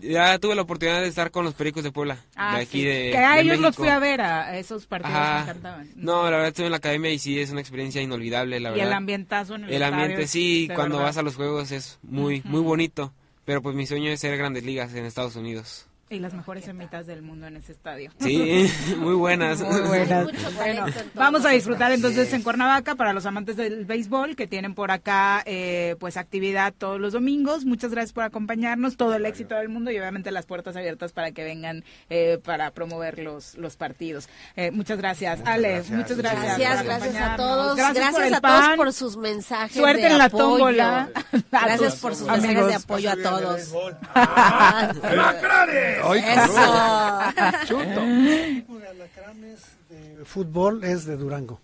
ya 0.00 0.38
tuve 0.40 0.54
la 0.56 0.62
oportunidad 0.62 1.02
de 1.02 1.08
estar 1.08 1.30
con 1.30 1.44
los 1.44 1.54
Pericos 1.54 1.84
de 1.84 1.92
Puebla, 1.92 2.16
Ah, 2.34 2.56
de 2.56 2.62
aquí 2.62 2.80
sí. 2.80 2.84
de 2.84 3.10
Que 3.12 3.18
a 3.18 3.34
de 3.36 3.42
ellos 3.42 3.60
los 3.60 3.76
fui 3.76 3.88
a 3.88 3.98
ver, 3.98 4.20
a 4.22 4.56
esos 4.58 4.86
partidos 4.86 5.14
Ajá. 5.14 5.34
me 5.36 5.42
encantaban. 5.42 5.88
No, 5.94 6.24
la 6.24 6.30
verdad 6.30 6.48
estuve 6.48 6.66
en 6.66 6.72
la 6.72 6.78
academia 6.78 7.12
y 7.12 7.18
sí 7.18 7.38
es 7.38 7.50
una 7.50 7.60
experiencia 7.60 8.00
inolvidable, 8.02 8.58
la 8.60 8.70
y 8.70 8.72
verdad. 8.72 8.86
el 8.88 8.92
ambientazo 8.94 9.54
en 9.56 9.64
el 9.64 9.72
El 9.72 9.82
ambiente 9.82 10.26
sí, 10.26 10.68
cuando 10.74 10.96
verdad. 10.96 11.10
vas 11.10 11.16
a 11.18 11.22
los 11.22 11.36
juegos 11.36 11.70
es 11.70 11.98
muy 12.02 12.40
muy 12.44 12.62
bonito, 12.62 13.12
pero 13.44 13.62
pues 13.62 13.76
mi 13.76 13.86
sueño 13.86 14.10
es 14.10 14.18
ser 14.20 14.36
grandes 14.36 14.64
ligas 14.64 14.94
en 14.94 15.04
Estados 15.04 15.36
Unidos. 15.36 15.86
Y 16.14 16.20
las 16.20 16.32
mejores 16.32 16.64
semitas 16.64 17.06
del 17.06 17.22
mundo 17.22 17.46
en 17.48 17.56
ese 17.56 17.72
estadio. 17.72 18.12
Sí, 18.20 18.70
muy 18.98 19.14
buenas. 19.14 19.60
Muy 19.60 19.80
buenas. 19.80 20.24
Mucho 20.24 20.52
Bueno, 20.52 20.86
vamos 21.14 21.44
a 21.44 21.50
disfrutar 21.50 21.90
entonces 21.90 22.32
en 22.32 22.42
Cuernavaca 22.42 22.94
para 22.94 23.12
los 23.12 23.26
amantes 23.26 23.56
del 23.56 23.84
béisbol 23.84 24.36
que 24.36 24.46
tienen 24.46 24.74
por 24.74 24.90
acá 24.92 25.42
eh, 25.44 25.96
pues 25.98 26.16
actividad 26.16 26.72
todos 26.76 27.00
los 27.00 27.12
domingos. 27.12 27.64
Muchas 27.64 27.90
gracias 27.90 28.12
por 28.12 28.22
acompañarnos, 28.22 28.96
todo 28.96 29.14
el 29.16 29.26
éxito 29.26 29.56
del 29.56 29.68
mundo 29.68 29.90
y 29.90 29.98
obviamente 29.98 30.30
las 30.30 30.46
puertas 30.46 30.76
abiertas 30.76 31.12
para 31.12 31.32
que 31.32 31.42
vengan 31.42 31.84
eh, 32.10 32.38
para 32.44 32.70
promover 32.70 33.18
los, 33.18 33.56
los 33.56 33.76
partidos. 33.76 34.28
Eh, 34.56 34.70
muchas 34.70 34.98
gracias, 34.98 35.40
Ale. 35.44 35.72
gracias. 35.72 35.96
Muchas 35.98 36.16
gracias. 36.16 36.58
Gracias, 36.58 36.84
gracias 36.84 37.16
a 37.16 37.36
todos. 37.36 37.76
Gracias, 37.76 37.96
Gracias, 37.96 38.14
por 38.14 38.24
el 38.24 38.34
a 38.34 38.40
todos 38.40 38.76
por 38.76 38.92
sus 38.92 39.16
mensajes. 39.16 39.76
Suerte 39.76 40.02
de 40.02 40.08
en 40.08 40.18
la 40.18 40.24
apoyo. 40.26 40.44
tómbola. 40.44 41.08
Gracias 41.50 41.96
por 41.96 42.14
sus 42.14 42.28
amigos. 42.28 42.46
mensajes 42.46 42.68
de 42.68 42.74
apoyo 42.74 43.10
a 43.10 43.16
todos. 43.16 43.72
Ay, 46.10 46.20
Eso. 46.26 47.80
El 47.80 48.28
equipo 48.28 48.78
de 48.78 48.88
alacranes 48.88 49.60
de 49.88 50.24
fútbol 50.24 50.84
es 50.84 51.04
de 51.06 51.16
Durango. 51.16 51.60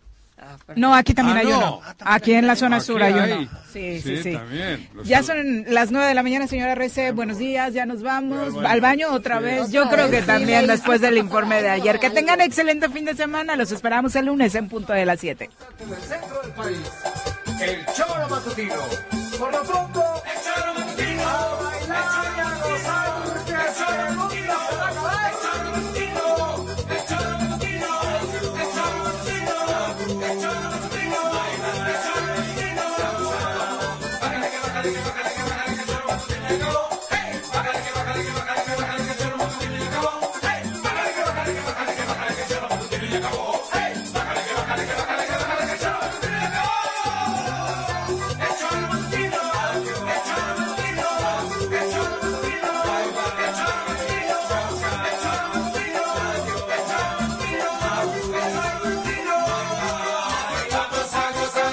No, 0.74 0.94
aquí 0.94 1.12
también 1.12 1.36
Ah, 1.36 1.40
hay 1.40 1.46
no. 1.48 1.58
uno. 1.58 1.80
Aquí 2.00 2.32
en 2.32 2.46
la 2.46 2.56
zona 2.56 2.76
Aquí 2.76 2.86
sur 2.86 3.02
hay 3.02 3.12
hay. 3.12 3.32
uno. 3.32 3.50
Sí, 3.70 4.00
sí, 4.00 4.16
Sí, 4.16 4.22
sí. 4.22 4.32
también. 4.32 4.88
Ya 5.04 5.22
son 5.22 5.66
las 5.68 5.90
nueve 5.90 6.08
de 6.08 6.14
la 6.14 6.22
mañana, 6.22 6.46
señora 6.46 6.74
Rece. 6.74 7.12
Buenos 7.12 7.36
días, 7.36 7.74
ya 7.74 7.84
nos 7.84 8.02
vamos. 8.02 8.54
baño. 8.54 8.66
Al 8.68 8.80
baño 8.80 9.08
otra 9.12 9.36
Sí. 9.38 9.44
vez. 9.44 9.70
Yo 9.70 9.86
creo 9.90 10.10
que 10.10 10.22
también 10.22 10.66
después 10.66 11.02
del 11.02 11.18
informe 11.18 11.60
de 11.60 11.68
ayer. 11.68 11.98
Que 12.00 12.08
tengan 12.08 12.40
excelente 12.40 12.88
fin 12.88 13.04
de 13.04 13.14
semana. 13.14 13.54
Los 13.54 13.70
esperamos 13.70 14.16
el 14.16 14.26
lunes 14.26 14.54
en 14.54 14.68
punto 14.70 14.94
de 14.94 15.04
las 15.04 15.20
7. 15.20 15.50
En 15.78 15.92
el 15.92 16.00
centro 16.00 16.40
del 16.42 16.52
país, 16.52 16.78
el 17.60 17.84
Choro 17.94 18.28
Matutino. 18.30 18.74
Por 19.38 19.52
lo 19.52 19.62
pronto, 19.62 20.02
el 20.24 20.40
Choro 20.42 20.74
Matutino. 20.74 21.22